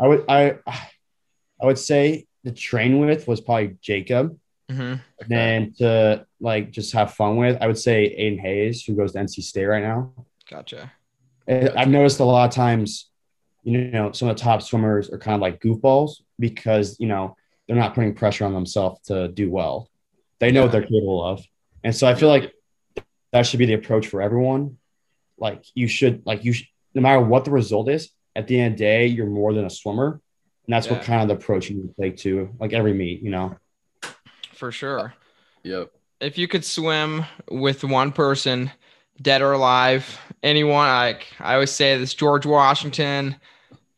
I 0.01 0.07
would 0.07 0.25
I, 0.27 0.55
I 0.65 1.65
would 1.65 1.77
say 1.77 2.25
the 2.43 2.51
train 2.51 2.99
with 2.99 3.27
was 3.27 3.39
probably 3.39 3.77
Jacob. 3.81 4.37
hmm 4.69 4.95
Then 5.27 5.73
to 5.77 6.25
like 6.39 6.71
just 6.71 6.93
have 6.93 7.13
fun 7.13 7.37
with, 7.37 7.61
I 7.61 7.67
would 7.67 7.77
say 7.77 8.15
Aiden 8.19 8.39
Hayes, 8.39 8.83
who 8.83 8.95
goes 8.95 9.11
to 9.13 9.19
NC 9.19 9.43
State 9.43 9.65
right 9.65 9.83
now. 9.83 10.11
Gotcha. 10.49 10.91
And 11.47 11.69
I've 11.69 11.89
noticed 11.89 12.19
a 12.19 12.23
lot 12.23 12.49
of 12.49 12.55
times, 12.55 13.09
you 13.63 13.77
know, 13.91 14.11
some 14.11 14.27
of 14.27 14.35
the 14.35 14.41
top 14.41 14.61
swimmers 14.61 15.09
are 15.11 15.19
kind 15.19 15.35
of 15.35 15.41
like 15.41 15.61
goofballs 15.61 16.21
because 16.39 16.99
you 16.99 17.07
know 17.07 17.35
they're 17.67 17.75
not 17.75 17.93
putting 17.93 18.15
pressure 18.15 18.45
on 18.45 18.53
themselves 18.53 19.01
to 19.07 19.27
do 19.27 19.51
well. 19.51 19.89
They 20.39 20.51
know 20.51 20.63
what 20.63 20.71
they're 20.71 20.81
capable 20.81 21.23
of, 21.23 21.45
and 21.83 21.95
so 21.95 22.07
I 22.07 22.15
feel 22.15 22.29
like 22.29 22.51
that 23.31 23.45
should 23.45 23.59
be 23.59 23.65
the 23.65 23.73
approach 23.73 24.07
for 24.07 24.21
everyone. 24.21 24.77
Like 25.37 25.63
you 25.73 25.87
should, 25.87 26.25
like 26.25 26.43
you, 26.43 26.53
should, 26.53 26.67
no 26.93 27.01
matter 27.01 27.21
what 27.21 27.45
the 27.45 27.51
result 27.51 27.89
is, 27.89 28.09
at 28.35 28.47
the 28.47 28.59
end 28.59 28.73
of 28.73 28.77
the 28.79 28.83
day, 28.83 29.07
you're 29.07 29.25
more 29.25 29.53
than 29.53 29.65
a 29.65 29.69
swimmer, 29.69 30.21
and 30.65 30.73
that's 30.73 30.87
Yeah. 30.87 30.93
what 30.93 31.03
kind 31.03 31.21
of 31.21 31.27
the 31.27 31.41
approach 31.41 31.69
you 31.69 31.77
need 31.77 31.95
to 31.95 32.01
take 32.01 32.17
to 32.17 32.49
like 32.59 32.73
every 32.73 32.93
meet. 32.93 33.21
You 33.21 33.31
know, 33.31 33.55
For 34.53 34.71
sure. 34.71 35.13
Yep. 35.63 35.91
If 36.19 36.37
you 36.37 36.47
could 36.47 36.63
swim 36.63 37.25
with 37.49 37.83
one 37.83 38.11
person, 38.11 38.71
dead 39.21 39.41
or 39.41 39.53
alive, 39.53 40.19
anyone, 40.43 40.87
like 40.87 41.27
I 41.39 41.55
always 41.55 41.71
say 41.71 41.97
this 41.97 42.13
George 42.13 42.45
Washington, 42.45 43.35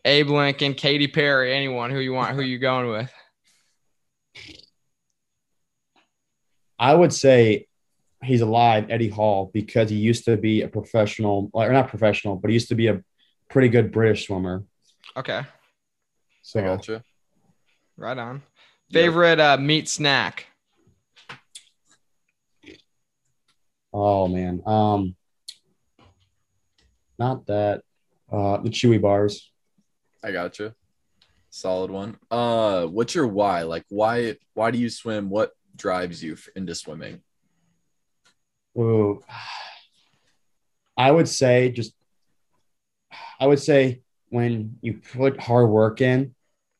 Abe 0.05 0.30
Lincoln, 0.30 0.73
Katy 0.73 1.07
Perry, 1.07 1.53
anyone 1.53 1.91
who 1.91 1.99
you 1.99 2.14
want, 2.14 2.35
who 2.35 2.41
you 2.41 2.60
going 2.60 2.89
with? 2.89 3.11
I 6.80 6.93
would 6.95 7.14
say 7.14 7.68
he's 8.23 8.41
alive, 8.41 8.88
Eddie 8.89 9.10
Hall, 9.10 9.51
because 9.53 9.89
he 9.89 9.97
used 9.97 10.26
to 10.26 10.38
be 10.38 10.61
a 10.61 10.68
professional, 10.68 11.49
or 11.53 11.72
not 11.72 11.89
professional, 11.89 12.35
but 12.35 12.49
he 12.49 12.53
used 12.53 12.69
to 12.69 12.76
be 12.76 12.88
a 12.88 13.01
pretty 13.53 13.69
good 13.69 13.91
British 13.91 14.25
swimmer. 14.25 14.63
Okay. 15.15 15.43
So 16.41 16.59
I 16.59 16.63
gotcha. 16.63 17.03
Right 17.95 18.17
on. 18.17 18.41
Yep. 18.89 19.03
Favorite 19.03 19.39
uh, 19.39 19.57
meat 19.57 19.88
snack? 19.88 20.47
Oh 23.93 24.27
man. 24.27 24.63
Um 24.65 25.15
not 27.19 27.45
that. 27.45 27.84
Uh 28.31 28.57
the 28.57 28.71
chewy 28.71 28.99
bars. 28.99 29.51
I 30.23 30.31
gotcha. 30.31 30.73
Solid 31.51 31.91
one. 31.91 32.17
Uh, 32.31 32.88
what's 32.88 33.13
your 33.13 33.27
why? 33.27 33.61
Like, 33.61 33.85
why? 33.89 34.38
Why 34.55 34.71
do 34.71 34.80
you 34.80 34.89
swim? 34.89 35.30
What 35.30 35.51
drives 35.75 36.23
you 36.23 36.35
into 36.55 36.73
swimming? 36.73 37.21
Ooh. 38.75 39.21
I 40.97 41.11
would 41.11 41.27
say 41.30 41.69
just 41.69 41.93
I 43.44 43.48
would 43.48 43.60
say 43.60 44.02
when 44.30 44.78
you 44.82 44.94
put 45.14 45.40
hard 45.40 45.70
work 45.70 46.02
in, 46.02 46.34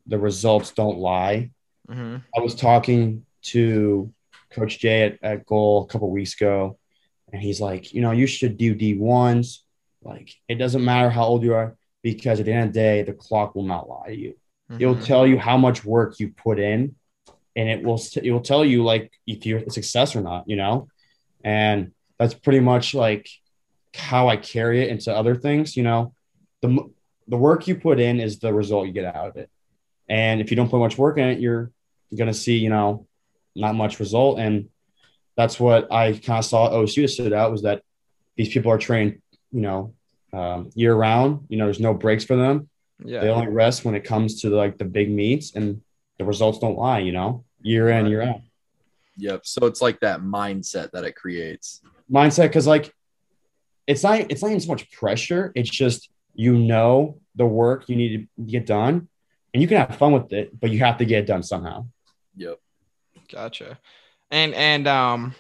the 0.08 0.18
results 0.20 0.72
don't 0.72 0.98
lie. 0.98 1.52
hmm 1.88 2.18
I 2.36 2.42
was 2.42 2.56
talking 2.56 3.26
to 3.54 4.14
Coach 4.52 4.80
Jay 4.80 5.04
at, 5.04 5.20
at 5.24 5.46
Goal 5.46 5.84
a 5.84 5.88
couple 5.88 6.10
weeks 6.10 6.36
ago, 6.36 6.78
and 7.32 7.42
he's 7.42 7.62
like, 7.62 7.94
you 7.94 8.02
know, 8.02 8.12
you 8.12 8.28
should 8.28 8.58
do 8.58 8.76
D1s. 8.76 9.64
Like, 10.04 10.30
it 10.48 10.56
doesn't 10.56 10.84
matter 10.86 11.10
how 11.10 11.26
old 11.26 11.44
you 11.44 11.54
are, 11.54 11.76
because 12.02 12.40
at 12.40 12.46
the 12.46 12.54
end 12.54 12.70
of 12.70 12.74
the 12.74 12.80
day, 12.80 13.04
the 13.04 13.14
clock 13.14 13.56
will 13.56 13.64
not 13.64 13.90
lie 13.90 14.08
to 14.08 14.18
you. 14.18 14.34
It'll 14.80 14.96
Mm-hmm. 14.96 15.04
tell 15.06 15.28
you 15.28 15.38
how 15.38 15.58
much 15.58 15.86
work 15.86 16.20
you 16.20 16.30
put 16.30 16.60
in, 16.60 16.96
and 17.56 17.70
it 17.70 17.84
will 17.84 18.02
it 18.22 18.32
will 18.32 18.42
tell 18.42 18.66
you 18.66 18.84
like 18.84 19.12
if 19.28 19.46
you're 19.46 19.60
a 19.60 19.72
success 19.72 20.16
or 20.16 20.22
not, 20.22 20.46
you 20.48 20.56
know. 20.56 20.90
And 21.44 21.94
that's 22.20 22.34
pretty 22.34 22.62
much 22.62 22.94
like 22.96 23.28
how 23.96 24.30
I 24.30 24.38
carry 24.38 24.82
it 24.84 24.90
into 24.90 25.16
other 25.16 25.36
things. 25.36 25.78
You 25.78 25.84
know, 25.84 26.14
the 26.64 26.90
the 27.28 27.38
work 27.38 27.68
you 27.68 27.76
put 27.76 28.00
in 28.00 28.20
is 28.20 28.40
the 28.40 28.54
result 28.54 28.88
you 28.88 28.94
get 28.94 29.16
out 29.16 29.28
of 29.28 29.38
it. 29.38 29.50
And 30.10 30.42
if 30.42 30.50
you 30.50 30.58
don't 30.58 30.70
put 30.70 30.80
much 30.80 30.98
work 30.98 31.18
in 31.18 31.28
it, 31.28 31.40
you're 31.40 31.72
gonna 32.18 32.34
see, 32.34 32.58
you 32.58 32.70
know, 32.70 33.06
not 33.56 33.76
much 33.76 34.00
result. 34.00 34.40
And 34.40 34.70
that's 35.36 35.60
what 35.60 35.92
I 35.92 36.14
kind 36.14 36.40
of 36.40 36.46
saw 36.46 36.72
OSU 36.72 37.10
stood 37.10 37.34
out 37.34 37.52
was 37.52 37.64
that 37.64 37.84
these 38.36 38.50
people 38.50 38.72
are 38.72 38.78
trained, 38.78 39.22
you 39.52 39.62
know, 39.62 39.94
um, 40.32 40.72
year 40.74 40.96
round. 40.96 41.46
You 41.50 41.58
know, 41.58 41.66
there's 41.66 41.80
no 41.80 41.94
breaks 41.94 42.24
for 42.24 42.36
them. 42.36 42.70
Yeah. 43.04 43.22
They 43.22 43.30
only 43.30 43.48
rest 43.48 43.84
when 43.84 43.96
it 43.96 44.04
comes 44.04 44.42
to 44.42 44.50
like 44.50 44.78
the 44.78 44.86
big 44.86 45.12
meets, 45.12 45.56
and 45.56 45.82
the 46.18 46.26
results 46.26 46.60
don't 46.60 46.78
lie. 46.78 47.00
You 47.00 47.12
know, 47.12 47.44
year 47.62 47.90
in, 47.90 48.08
year 48.08 48.22
out. 48.22 48.42
Yep. 49.18 49.42
So 49.46 49.66
it's 49.66 49.82
like 49.82 50.00
that 50.00 50.22
mindset 50.22 50.92
that 50.92 51.04
it 51.04 51.16
creates. 51.16 51.82
Mindset, 52.12 52.44
because 52.44 52.68
like 52.68 52.94
it's 53.88 54.04
not 54.04 54.20
it's 54.32 54.42
not 54.42 54.50
even 54.50 54.62
so 54.62 54.72
much 54.72 54.92
pressure. 54.92 55.52
It's 55.56 55.70
just 55.70 56.10
you 56.34 56.58
know 56.58 57.20
the 57.36 57.46
work 57.46 57.90
you 57.90 57.96
need 57.96 58.30
to 58.38 58.44
get 58.44 58.66
done, 58.66 59.08
and 59.54 59.62
you 59.62 59.68
can 59.68 59.78
have 59.78 59.96
fun 59.98 60.14
with 60.14 60.32
it, 60.34 60.60
but 60.60 60.70
you 60.72 60.80
have 60.80 60.98
to 60.98 61.06
get 61.06 61.20
it 61.24 61.26
done 61.28 61.44
somehow. 61.44 61.86
Yep. 62.36 62.60
Gotcha. 63.32 63.80
And 64.32 64.54
and 64.56 64.88
um, 64.88 65.36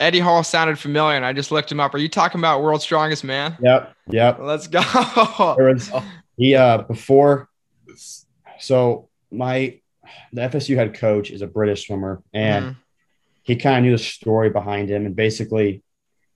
Eddie 0.00 0.18
Hall 0.20 0.42
sounded 0.42 0.78
familiar, 0.78 1.16
and 1.16 1.24
I 1.24 1.32
just 1.32 1.50
looked 1.52 1.70
him 1.70 1.80
up. 1.80 1.94
Are 1.94 1.98
you 1.98 2.08
talking 2.08 2.40
about 2.40 2.62
World's 2.62 2.84
Strongest 2.84 3.22
Man? 3.24 3.56
Yep, 3.60 3.94
yep. 4.10 4.38
Let's 4.40 4.66
go. 4.66 4.80
Was 5.58 5.90
he 6.36 6.54
uh 6.56 6.78
before 6.78 7.48
so 8.58 9.08
my 9.30 9.78
the 10.32 10.40
FSU 10.42 10.74
head 10.74 10.94
coach 10.94 11.30
is 11.30 11.42
a 11.42 11.46
British 11.46 11.86
swimmer 11.86 12.22
and 12.32 12.64
Mhm. 12.64 12.76
he 13.42 13.54
kind 13.56 13.78
of 13.78 13.82
knew 13.84 13.96
the 13.96 14.02
story 14.02 14.50
behind 14.50 14.90
him 14.90 15.06
and 15.06 15.14
basically 15.14 15.83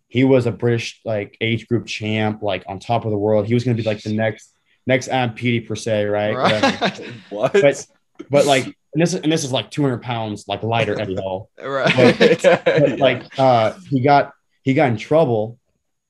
he 0.09 0.25
was 0.25 0.47
a 0.47 0.53
British 0.53 1.01
like 1.05 1.37
age 1.41 1.69
group 1.69 1.87
champ 1.87 2.43
like 2.43 2.65
on 2.67 2.79
top 2.79 3.05
of 3.05 3.11
the 3.11 3.19
world 3.19 3.47
he 3.47 3.55
was 3.55 3.65
going 3.65 3.77
to 3.77 3.83
be 3.83 3.89
like 3.89 4.03
the 4.03 4.13
next 4.13 4.55
next 4.87 5.09
Adam 5.09 5.35
Peaty 5.35 5.61
per 5.61 5.77
se 5.77 6.07
right, 6.07 6.35
Right. 6.35 7.01
What? 7.31 7.53
but 7.53 7.87
but 8.31 8.47
like 8.47 8.65
and 8.65 9.03
this 9.03 9.15
is 9.15 9.21
and 9.21 9.31
this 9.31 9.45
is 9.45 9.53
like 9.53 9.71
200 9.71 10.03
pounds 10.03 10.49
like 10.49 10.63
lighter 10.63 11.01
Eddie 11.01 11.17
Hall 11.17 11.51
right. 11.63 12.43
but 12.43 12.99
like 12.99 13.39
uh 13.39 13.75
he 13.89 14.01
got 14.03 14.33
he 14.63 14.75
got 14.75 14.89
in 14.89 14.97
trouble 14.97 15.59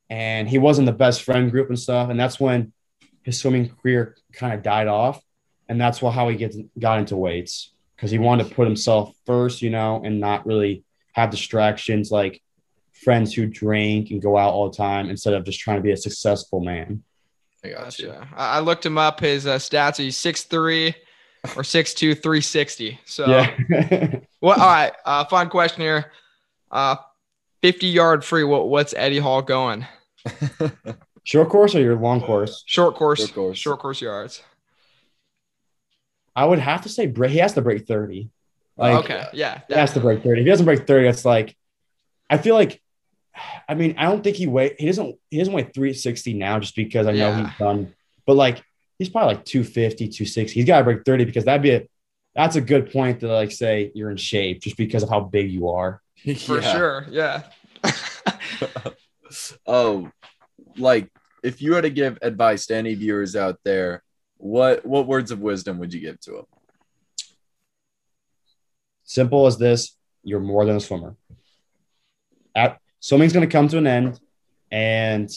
and 0.09 0.49
he 0.49 0.59
wasn't 0.59 0.87
the 0.87 0.93
best 0.93 1.23
friend 1.23 1.51
group 1.51 1.69
and 1.69 1.79
stuff 1.79 2.09
and 2.09 2.19
that's 2.19 2.41
when 2.41 2.73
his 3.25 3.39
swimming 3.39 3.69
career 3.69 4.17
kind 4.33 4.55
of 4.55 4.63
died 4.63 4.87
off 4.87 5.21
and 5.69 5.81
that's 5.81 6.01
why 6.01 6.11
how 6.11 6.29
he 6.29 6.37
gets 6.37 6.57
got 6.79 6.99
into 6.99 7.17
weights 7.17 7.73
because 7.97 8.11
he 8.11 8.19
wanted 8.19 8.49
to 8.49 8.55
put 8.55 8.67
himself 8.67 9.15
first 9.27 9.61
you 9.61 9.71
know 9.71 10.01
and 10.05 10.21
not 10.21 10.47
really 10.47 10.85
have 11.13 11.31
distractions 11.31 12.11
like 12.11 12.41
friends 13.05 13.35
who 13.35 13.47
drink 13.47 14.11
and 14.11 14.21
go 14.21 14.37
out 14.37 14.53
all 14.53 14.69
the 14.71 14.77
time 14.77 15.11
instead 15.11 15.35
of 15.35 15.45
just 15.45 15.61
trying 15.61 15.77
to 15.77 15.83
be 15.83 15.93
a 15.93 15.97
successful 15.97 16.61
man 16.61 17.03
I 17.65 17.71
got. 17.71 17.85
Gotcha. 17.85 18.29
I 18.37 18.57
I 18.57 18.61
looked 18.61 18.85
him 18.87 18.99
up. 18.99 19.21
His 19.21 19.47
uh, 19.47 19.57
stats. 19.57 19.97
He's 19.97 20.17
6'3 20.17 20.95
or 21.57 21.63
6'2, 21.63 22.23
360. 22.23 23.01
So, 23.05 23.27
yeah 23.27 24.21
what? 24.41 24.59
All 24.59 24.67
right. 24.67 24.93
Uh, 25.05 25.25
fun 25.25 25.49
question 25.49 25.83
here. 25.83 26.13
Uh, 26.71 26.97
50 27.63 27.87
yard 27.89 28.25
free. 28.25 28.45
What? 28.45 28.69
What's 28.69 28.95
Eddie 28.97 29.19
Hall 29.19 29.43
going? 29.43 29.87
short 31.25 31.49
course 31.49 31.75
or 31.75 31.81
your 31.81 31.97
long 31.97 32.21
course 32.21 32.63
Short 32.67 32.95
course. 32.95 33.21
Short 33.21 33.35
course. 33.35 33.59
Short 33.59 33.79
course 33.79 34.01
yards. 34.01 34.43
i 36.37 36.45
would 36.45 36.59
have 36.59 36.83
to 36.83 36.89
say 36.89 37.07
break 37.07 37.31
he 37.31 37.39
has 37.39 37.55
to 37.55 37.63
break 37.63 37.87
30 37.87 38.29
like 38.77 39.05
okay. 39.05 39.27
Yeah. 39.33 39.61
He 39.69 39.75
has 39.75 39.93
to 39.95 40.01
break 40.01 40.23
30. 40.23 40.41
If 40.41 40.45
he 40.45 40.51
doesn't 40.51 40.67
break 40.67 40.87
30, 40.87 41.09
it's 41.09 41.25
like 41.25 41.57
I 42.31 42.39
feel 42.39 42.55
like 42.55 42.81
I 43.69 43.75
mean, 43.75 43.95
I 43.99 44.05
don't 44.05 44.23
think 44.25 44.37
he 44.37 44.47
weigh 44.47 44.75
he 44.79 44.87
doesn't 44.87 45.17
he 45.31 45.39
doesn't 45.39 45.53
weigh 45.55 45.63
360 45.65 46.35
now 46.35 46.59
just 46.59 46.75
because 46.77 47.07
I 47.07 47.13
know 47.13 47.31
Yeah. 47.31 47.37
he's 47.45 47.55
done, 47.59 47.95
but 48.27 48.35
like 48.35 48.63
he's 48.99 49.09
probably 49.09 49.35
like 49.37 49.45
250, 49.45 50.07
260. 50.09 50.55
He's 50.55 50.65
gotta 50.67 50.85
break 50.85 51.05
30 51.05 51.25
because 51.25 51.45
that'd 51.45 51.63
be 51.63 51.71
a 51.73 51.89
that's 52.35 52.57
a 52.57 52.61
good 52.61 52.93
point 52.93 53.21
to 53.21 53.29
like 53.29 53.51
say 53.51 53.91
you're 53.95 54.11
in 54.11 54.17
shape 54.17 54.63
just 54.63 54.77
because 54.77 55.03
of 55.03 55.09
how 55.09 55.21
big 55.21 55.51
you 55.51 55.69
are. 55.71 56.01
For 56.47 56.61
Yeah. 56.61 56.73
sure. 56.73 57.07
Yeah. 57.11 57.43
Oh, 59.67 60.11
like 60.79 61.11
if 61.45 61.61
you 61.61 61.75
had 61.75 61.83
to 61.83 61.91
give 61.91 62.19
advice 62.23 62.67
to 62.67 62.75
any 62.77 62.95
viewers 62.95 63.37
out 63.37 63.59
there, 63.63 64.03
what 64.39 64.87
what 64.87 65.07
words 65.07 65.31
of 65.31 65.41
wisdom 65.41 65.79
would 65.79 65.93
you 65.93 66.01
give 66.01 66.19
to 66.21 66.31
them? 66.33 66.45
Simple 69.05 69.47
as 69.47 69.59
this, 69.59 69.97
you're 70.23 70.41
more 70.41 70.65
than 70.65 70.77
a 70.77 70.81
swimmer. 70.81 71.15
At, 72.55 72.79
swimming's 73.01 73.33
gonna 73.33 73.47
come 73.47 73.69
to 73.69 73.79
an 73.79 73.87
end, 73.87 74.21
and 74.71 75.31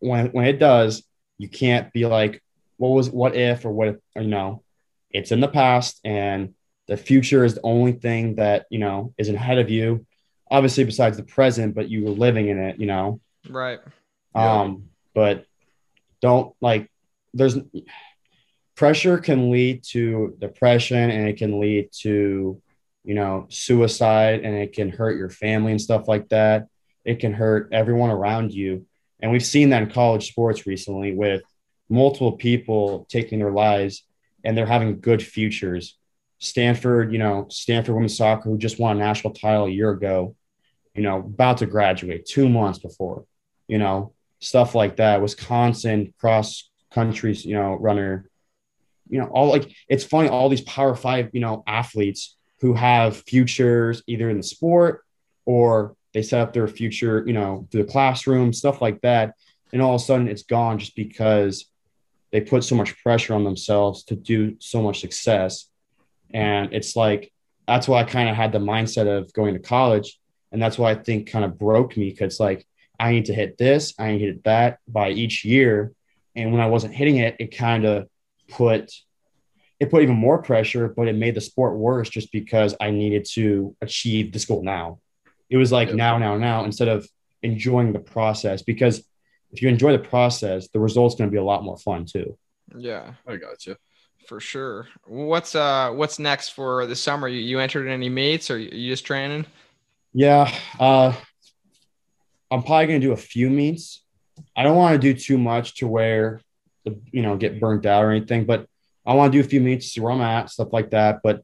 when 0.00 0.28
when 0.28 0.46
it 0.46 0.58
does, 0.58 1.02
you 1.38 1.48
can't 1.48 1.92
be 1.92 2.06
like, 2.06 2.42
what 2.76 2.90
was 2.90 3.10
what 3.10 3.34
if 3.34 3.64
or 3.64 3.72
what 3.72 3.88
if, 3.88 3.96
or, 4.14 4.22
you 4.22 4.28
know, 4.28 4.62
it's 5.12 5.32
in 5.32 5.40
the 5.40 5.48
past 5.48 6.00
and 6.04 6.54
the 6.88 6.96
future 6.96 7.44
is 7.44 7.54
the 7.54 7.62
only 7.62 7.92
thing 7.92 8.36
that 8.36 8.66
you 8.70 8.78
know 8.78 9.14
is 9.18 9.28
ahead 9.28 9.58
of 9.58 9.70
you 9.70 10.04
obviously 10.50 10.84
besides 10.84 11.16
the 11.16 11.22
present 11.22 11.74
but 11.74 11.88
you 11.88 12.04
were 12.04 12.10
living 12.10 12.48
in 12.48 12.58
it 12.58 12.78
you 12.78 12.86
know 12.86 13.20
right. 13.48 13.80
Yeah. 14.34 14.60
um 14.60 14.84
but 15.14 15.46
don't 16.20 16.54
like 16.60 16.90
there's 17.34 17.58
pressure 18.74 19.18
can 19.18 19.50
lead 19.50 19.82
to 19.84 20.36
depression 20.38 21.10
and 21.10 21.28
it 21.28 21.36
can 21.36 21.60
lead 21.60 21.90
to 21.92 22.60
you 23.04 23.14
know 23.14 23.46
suicide 23.48 24.40
and 24.44 24.56
it 24.56 24.72
can 24.72 24.90
hurt 24.90 25.16
your 25.16 25.30
family 25.30 25.72
and 25.72 25.80
stuff 25.80 26.08
like 26.08 26.28
that 26.28 26.66
it 27.04 27.18
can 27.20 27.32
hurt 27.32 27.68
everyone 27.72 28.10
around 28.10 28.52
you 28.52 28.86
and 29.20 29.30
we've 29.30 29.44
seen 29.44 29.70
that 29.70 29.82
in 29.82 29.90
college 29.90 30.28
sports 30.28 30.66
recently 30.66 31.14
with 31.14 31.42
multiple 31.88 32.32
people 32.32 33.06
taking 33.08 33.38
their 33.38 33.52
lives 33.52 34.04
and 34.44 34.56
they're 34.56 34.66
having 34.66 35.00
good 35.00 35.22
futures 35.22 35.96
stanford 36.38 37.12
you 37.12 37.18
know 37.18 37.46
stanford 37.50 37.94
women's 37.94 38.16
soccer 38.16 38.48
who 38.48 38.58
just 38.58 38.78
won 38.78 38.96
a 38.96 38.98
national 38.98 39.32
title 39.32 39.66
a 39.66 39.70
year 39.70 39.90
ago 39.90 40.34
you 40.94 41.02
know 41.02 41.18
about 41.18 41.58
to 41.58 41.66
graduate 41.66 42.26
two 42.26 42.48
months 42.48 42.78
before 42.78 43.24
you 43.68 43.78
know 43.78 44.12
stuff 44.42 44.74
like 44.74 44.96
that. 44.96 45.22
Wisconsin 45.22 46.12
cross 46.18 46.68
countries, 46.90 47.44
you 47.46 47.54
know, 47.54 47.74
runner, 47.74 48.28
you 49.08 49.20
know, 49.20 49.26
all 49.26 49.48
like 49.48 49.72
it's 49.88 50.04
funny, 50.04 50.28
all 50.28 50.48
these 50.48 50.60
power 50.62 50.94
five, 50.94 51.30
you 51.32 51.40
know, 51.40 51.62
athletes 51.66 52.36
who 52.60 52.74
have 52.74 53.16
futures 53.16 54.02
either 54.06 54.28
in 54.28 54.36
the 54.36 54.42
sport 54.42 55.04
or 55.46 55.96
they 56.14 56.22
set 56.22 56.40
up 56.40 56.52
their 56.52 56.68
future, 56.68 57.24
you 57.26 57.32
know, 57.32 57.66
through 57.70 57.84
the 57.84 57.90
classroom, 57.90 58.52
stuff 58.52 58.80
like 58.80 59.00
that. 59.00 59.34
And 59.72 59.80
all 59.80 59.94
of 59.94 60.00
a 60.00 60.04
sudden 60.04 60.28
it's 60.28 60.42
gone 60.42 60.78
just 60.78 60.94
because 60.94 61.66
they 62.30 62.40
put 62.40 62.64
so 62.64 62.74
much 62.74 63.00
pressure 63.02 63.34
on 63.34 63.44
themselves 63.44 64.04
to 64.04 64.16
do 64.16 64.56
so 64.58 64.82
much 64.82 65.00
success. 65.00 65.68
And 66.32 66.72
it's 66.72 66.96
like, 66.96 67.32
that's 67.66 67.88
why 67.88 68.00
I 68.00 68.04
kind 68.04 68.28
of 68.28 68.36
had 68.36 68.52
the 68.52 68.58
mindset 68.58 69.06
of 69.06 69.32
going 69.32 69.54
to 69.54 69.60
college. 69.60 70.18
And 70.50 70.60
that's 70.60 70.78
why 70.78 70.90
I 70.90 70.94
think 70.94 71.30
kind 71.30 71.44
of 71.44 71.58
broke 71.58 71.96
me 71.96 72.10
because 72.10 72.40
like 72.40 72.66
I 72.98 73.12
need 73.12 73.26
to 73.26 73.34
hit 73.34 73.58
this, 73.58 73.94
I 73.98 74.12
need 74.12 74.18
to 74.18 74.24
hit 74.26 74.44
that 74.44 74.78
by 74.86 75.10
each 75.10 75.44
year. 75.44 75.92
And 76.34 76.52
when 76.52 76.60
I 76.60 76.66
wasn't 76.66 76.94
hitting 76.94 77.16
it, 77.16 77.36
it 77.38 77.56
kind 77.56 77.84
of 77.84 78.08
put 78.48 78.90
it 79.80 79.90
put 79.90 80.02
even 80.02 80.14
more 80.14 80.40
pressure, 80.40 80.88
but 80.88 81.08
it 81.08 81.16
made 81.16 81.34
the 81.34 81.40
sport 81.40 81.76
worse 81.76 82.08
just 82.08 82.30
because 82.30 82.76
I 82.80 82.92
needed 82.92 83.26
to 83.32 83.74
achieve 83.80 84.32
this 84.32 84.44
goal 84.44 84.62
now. 84.62 85.00
It 85.52 85.56
was 85.58 85.70
like 85.70 85.88
Yep. 85.88 85.96
now, 85.96 86.18
now, 86.18 86.36
now 86.38 86.64
instead 86.64 86.88
of 86.88 87.06
enjoying 87.42 87.92
the 87.92 87.98
process. 87.98 88.62
Because 88.62 89.04
if 89.52 89.60
you 89.60 89.68
enjoy 89.68 89.92
the 89.92 89.98
process, 90.14 90.68
the 90.72 90.80
result's 90.80 91.14
going 91.14 91.28
to 91.28 91.32
be 91.32 91.38
a 91.38 91.44
lot 91.52 91.62
more 91.62 91.76
fun 91.76 92.06
too. 92.06 92.38
Yeah, 92.76 93.12
I 93.28 93.36
got 93.36 93.66
you. 93.66 93.76
for 94.26 94.40
sure. 94.40 94.88
What's 95.04 95.54
uh 95.54 95.90
what's 95.98 96.18
next 96.18 96.50
for 96.50 96.86
the 96.86 96.96
summer? 96.96 97.28
You, 97.28 97.40
you 97.40 97.58
entered 97.58 97.86
any 97.88 98.08
meets 98.08 98.50
or 98.50 98.56
you 98.58 98.70
you 98.72 98.92
just 98.92 99.04
training? 99.04 99.44
Yeah, 100.14 100.50
uh, 100.78 101.12
I'm 102.50 102.62
probably 102.62 102.86
going 102.86 103.00
to 103.00 103.06
do 103.06 103.12
a 103.12 103.16
few 103.16 103.48
meets. 103.50 104.02
I 104.56 104.62
don't 104.62 104.76
want 104.76 104.92
to 104.94 104.98
do 104.98 105.18
too 105.18 105.38
much 105.38 105.76
to 105.78 105.86
where 105.86 106.40
the 106.84 106.98
you 107.10 107.22
know 107.22 107.36
get 107.36 107.60
burnt 107.60 107.84
out 107.86 108.04
or 108.04 108.10
anything, 108.10 108.44
but 108.46 108.66
I 109.04 109.14
want 109.14 109.32
to 109.32 109.38
do 109.38 109.44
a 109.44 109.48
few 109.48 109.60
meets, 109.60 109.86
see 109.92 110.00
where 110.00 110.12
I'm 110.12 110.20
at, 110.20 110.50
stuff 110.50 110.72
like 110.72 110.90
that. 110.90 111.20
But 111.22 111.42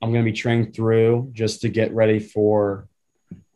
I'm 0.00 0.12
going 0.12 0.24
to 0.24 0.30
be 0.30 0.36
training 0.36 0.72
through 0.72 1.30
just 1.32 1.60
to 1.62 1.68
get 1.68 1.92
ready 1.92 2.20
for, 2.20 2.88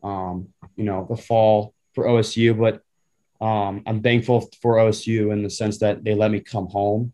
um, 0.05 0.49
you 0.75 0.83
know, 0.83 1.05
the 1.09 1.17
fall 1.17 1.73
for 1.93 2.05
OSU. 2.05 2.57
But 2.57 3.45
um, 3.45 3.83
I'm 3.85 4.01
thankful 4.01 4.49
for 4.61 4.75
OSU 4.75 5.33
in 5.33 5.43
the 5.43 5.49
sense 5.49 5.79
that 5.79 6.03
they 6.03 6.13
let 6.13 6.31
me 6.31 6.39
come 6.39 6.67
home 6.67 7.11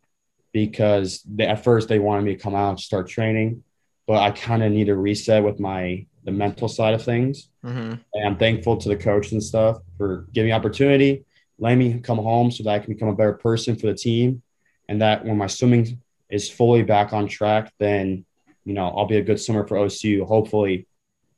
because 0.51 1.23
they, 1.23 1.47
at 1.47 1.63
first 1.63 1.87
they 1.87 1.99
wanted 1.99 2.23
me 2.23 2.35
to 2.35 2.41
come 2.41 2.55
out 2.55 2.69
and 2.71 2.79
start 2.79 3.07
training, 3.07 3.63
but 4.05 4.17
I 4.17 4.31
kind 4.31 4.63
of 4.63 4.71
need 4.71 4.89
a 4.89 4.95
reset 4.95 5.43
with 5.43 5.59
my 5.59 6.05
the 6.23 6.31
mental 6.31 6.67
side 6.67 6.93
of 6.93 7.03
things. 7.03 7.49
Mm-hmm. 7.65 7.93
And 8.13 8.27
I'm 8.27 8.37
thankful 8.37 8.77
to 8.77 8.89
the 8.89 8.95
coach 8.95 9.31
and 9.31 9.41
stuff 9.41 9.79
for 9.97 10.27
giving 10.33 10.49
me 10.49 10.53
opportunity, 10.53 11.25
letting 11.57 11.79
me 11.79 11.99
come 11.99 12.19
home 12.19 12.51
so 12.51 12.63
that 12.63 12.69
I 12.69 12.79
can 12.79 12.93
become 12.93 13.07
a 13.07 13.15
better 13.15 13.33
person 13.33 13.75
for 13.75 13.87
the 13.87 13.95
team. 13.95 14.43
And 14.87 15.01
that 15.01 15.25
when 15.25 15.37
my 15.37 15.47
swimming 15.47 15.99
is 16.29 16.49
fully 16.49 16.83
back 16.83 17.13
on 17.13 17.27
track, 17.27 17.73
then, 17.79 18.25
you 18.65 18.73
know, 18.73 18.89
I'll 18.89 19.07
be 19.07 19.17
a 19.17 19.23
good 19.23 19.39
swimmer 19.39 19.65
for 19.65 19.77
OSU, 19.77 20.27
hopefully 20.27 20.85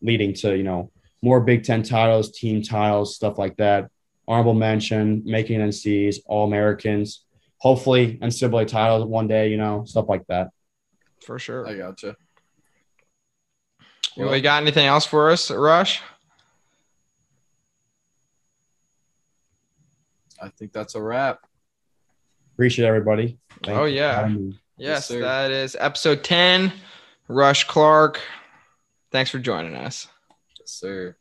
leading 0.01 0.33
to, 0.33 0.57
you 0.57 0.63
know, 0.63 0.91
more 1.23 1.39
Big 1.39 1.63
Ten 1.63 1.81
titles, 1.83 2.31
team 2.37 2.61
titles, 2.61 3.15
stuff 3.15 3.37
like 3.37 3.55
that. 3.55 3.89
Honorable 4.27 4.53
mention, 4.53 5.23
making 5.25 5.61
NCs, 5.61 6.17
All 6.25 6.45
Americans, 6.45 7.23
hopefully 7.57 8.17
NCAA 8.21 8.67
titles 8.67 9.05
one 9.05 9.27
day, 9.27 9.49
you 9.49 9.55
know, 9.57 9.85
stuff 9.85 10.05
like 10.09 10.27
that. 10.27 10.49
For 11.25 11.39
sure. 11.39 11.65
I 11.65 11.75
got 11.75 12.03
you. 12.03 12.13
Well, 14.17 14.35
you 14.35 14.41
got 14.41 14.61
anything 14.61 14.85
else 14.85 15.05
for 15.05 15.31
us, 15.31 15.49
Rush? 15.49 16.01
I 20.41 20.49
think 20.49 20.73
that's 20.73 20.95
a 20.95 21.01
wrap. 21.01 21.39
Appreciate 22.53 22.85
everybody. 22.85 23.39
Thank 23.63 23.77
Oh, 23.79 23.85
yeah. 23.85 24.15
having 24.15 24.49
me. 24.49 24.59
Yes, 24.77 25.07
that 25.07 25.51
is 25.51 25.77
episode 25.79 26.23
10. 26.23 26.73
Rush 27.29 27.63
Clark. 27.65 28.19
Thanks 29.11 29.31
for 29.31 29.39
joining 29.39 29.75
us. 29.75 30.07
Yes, 30.63 30.71
sir. 30.71 31.17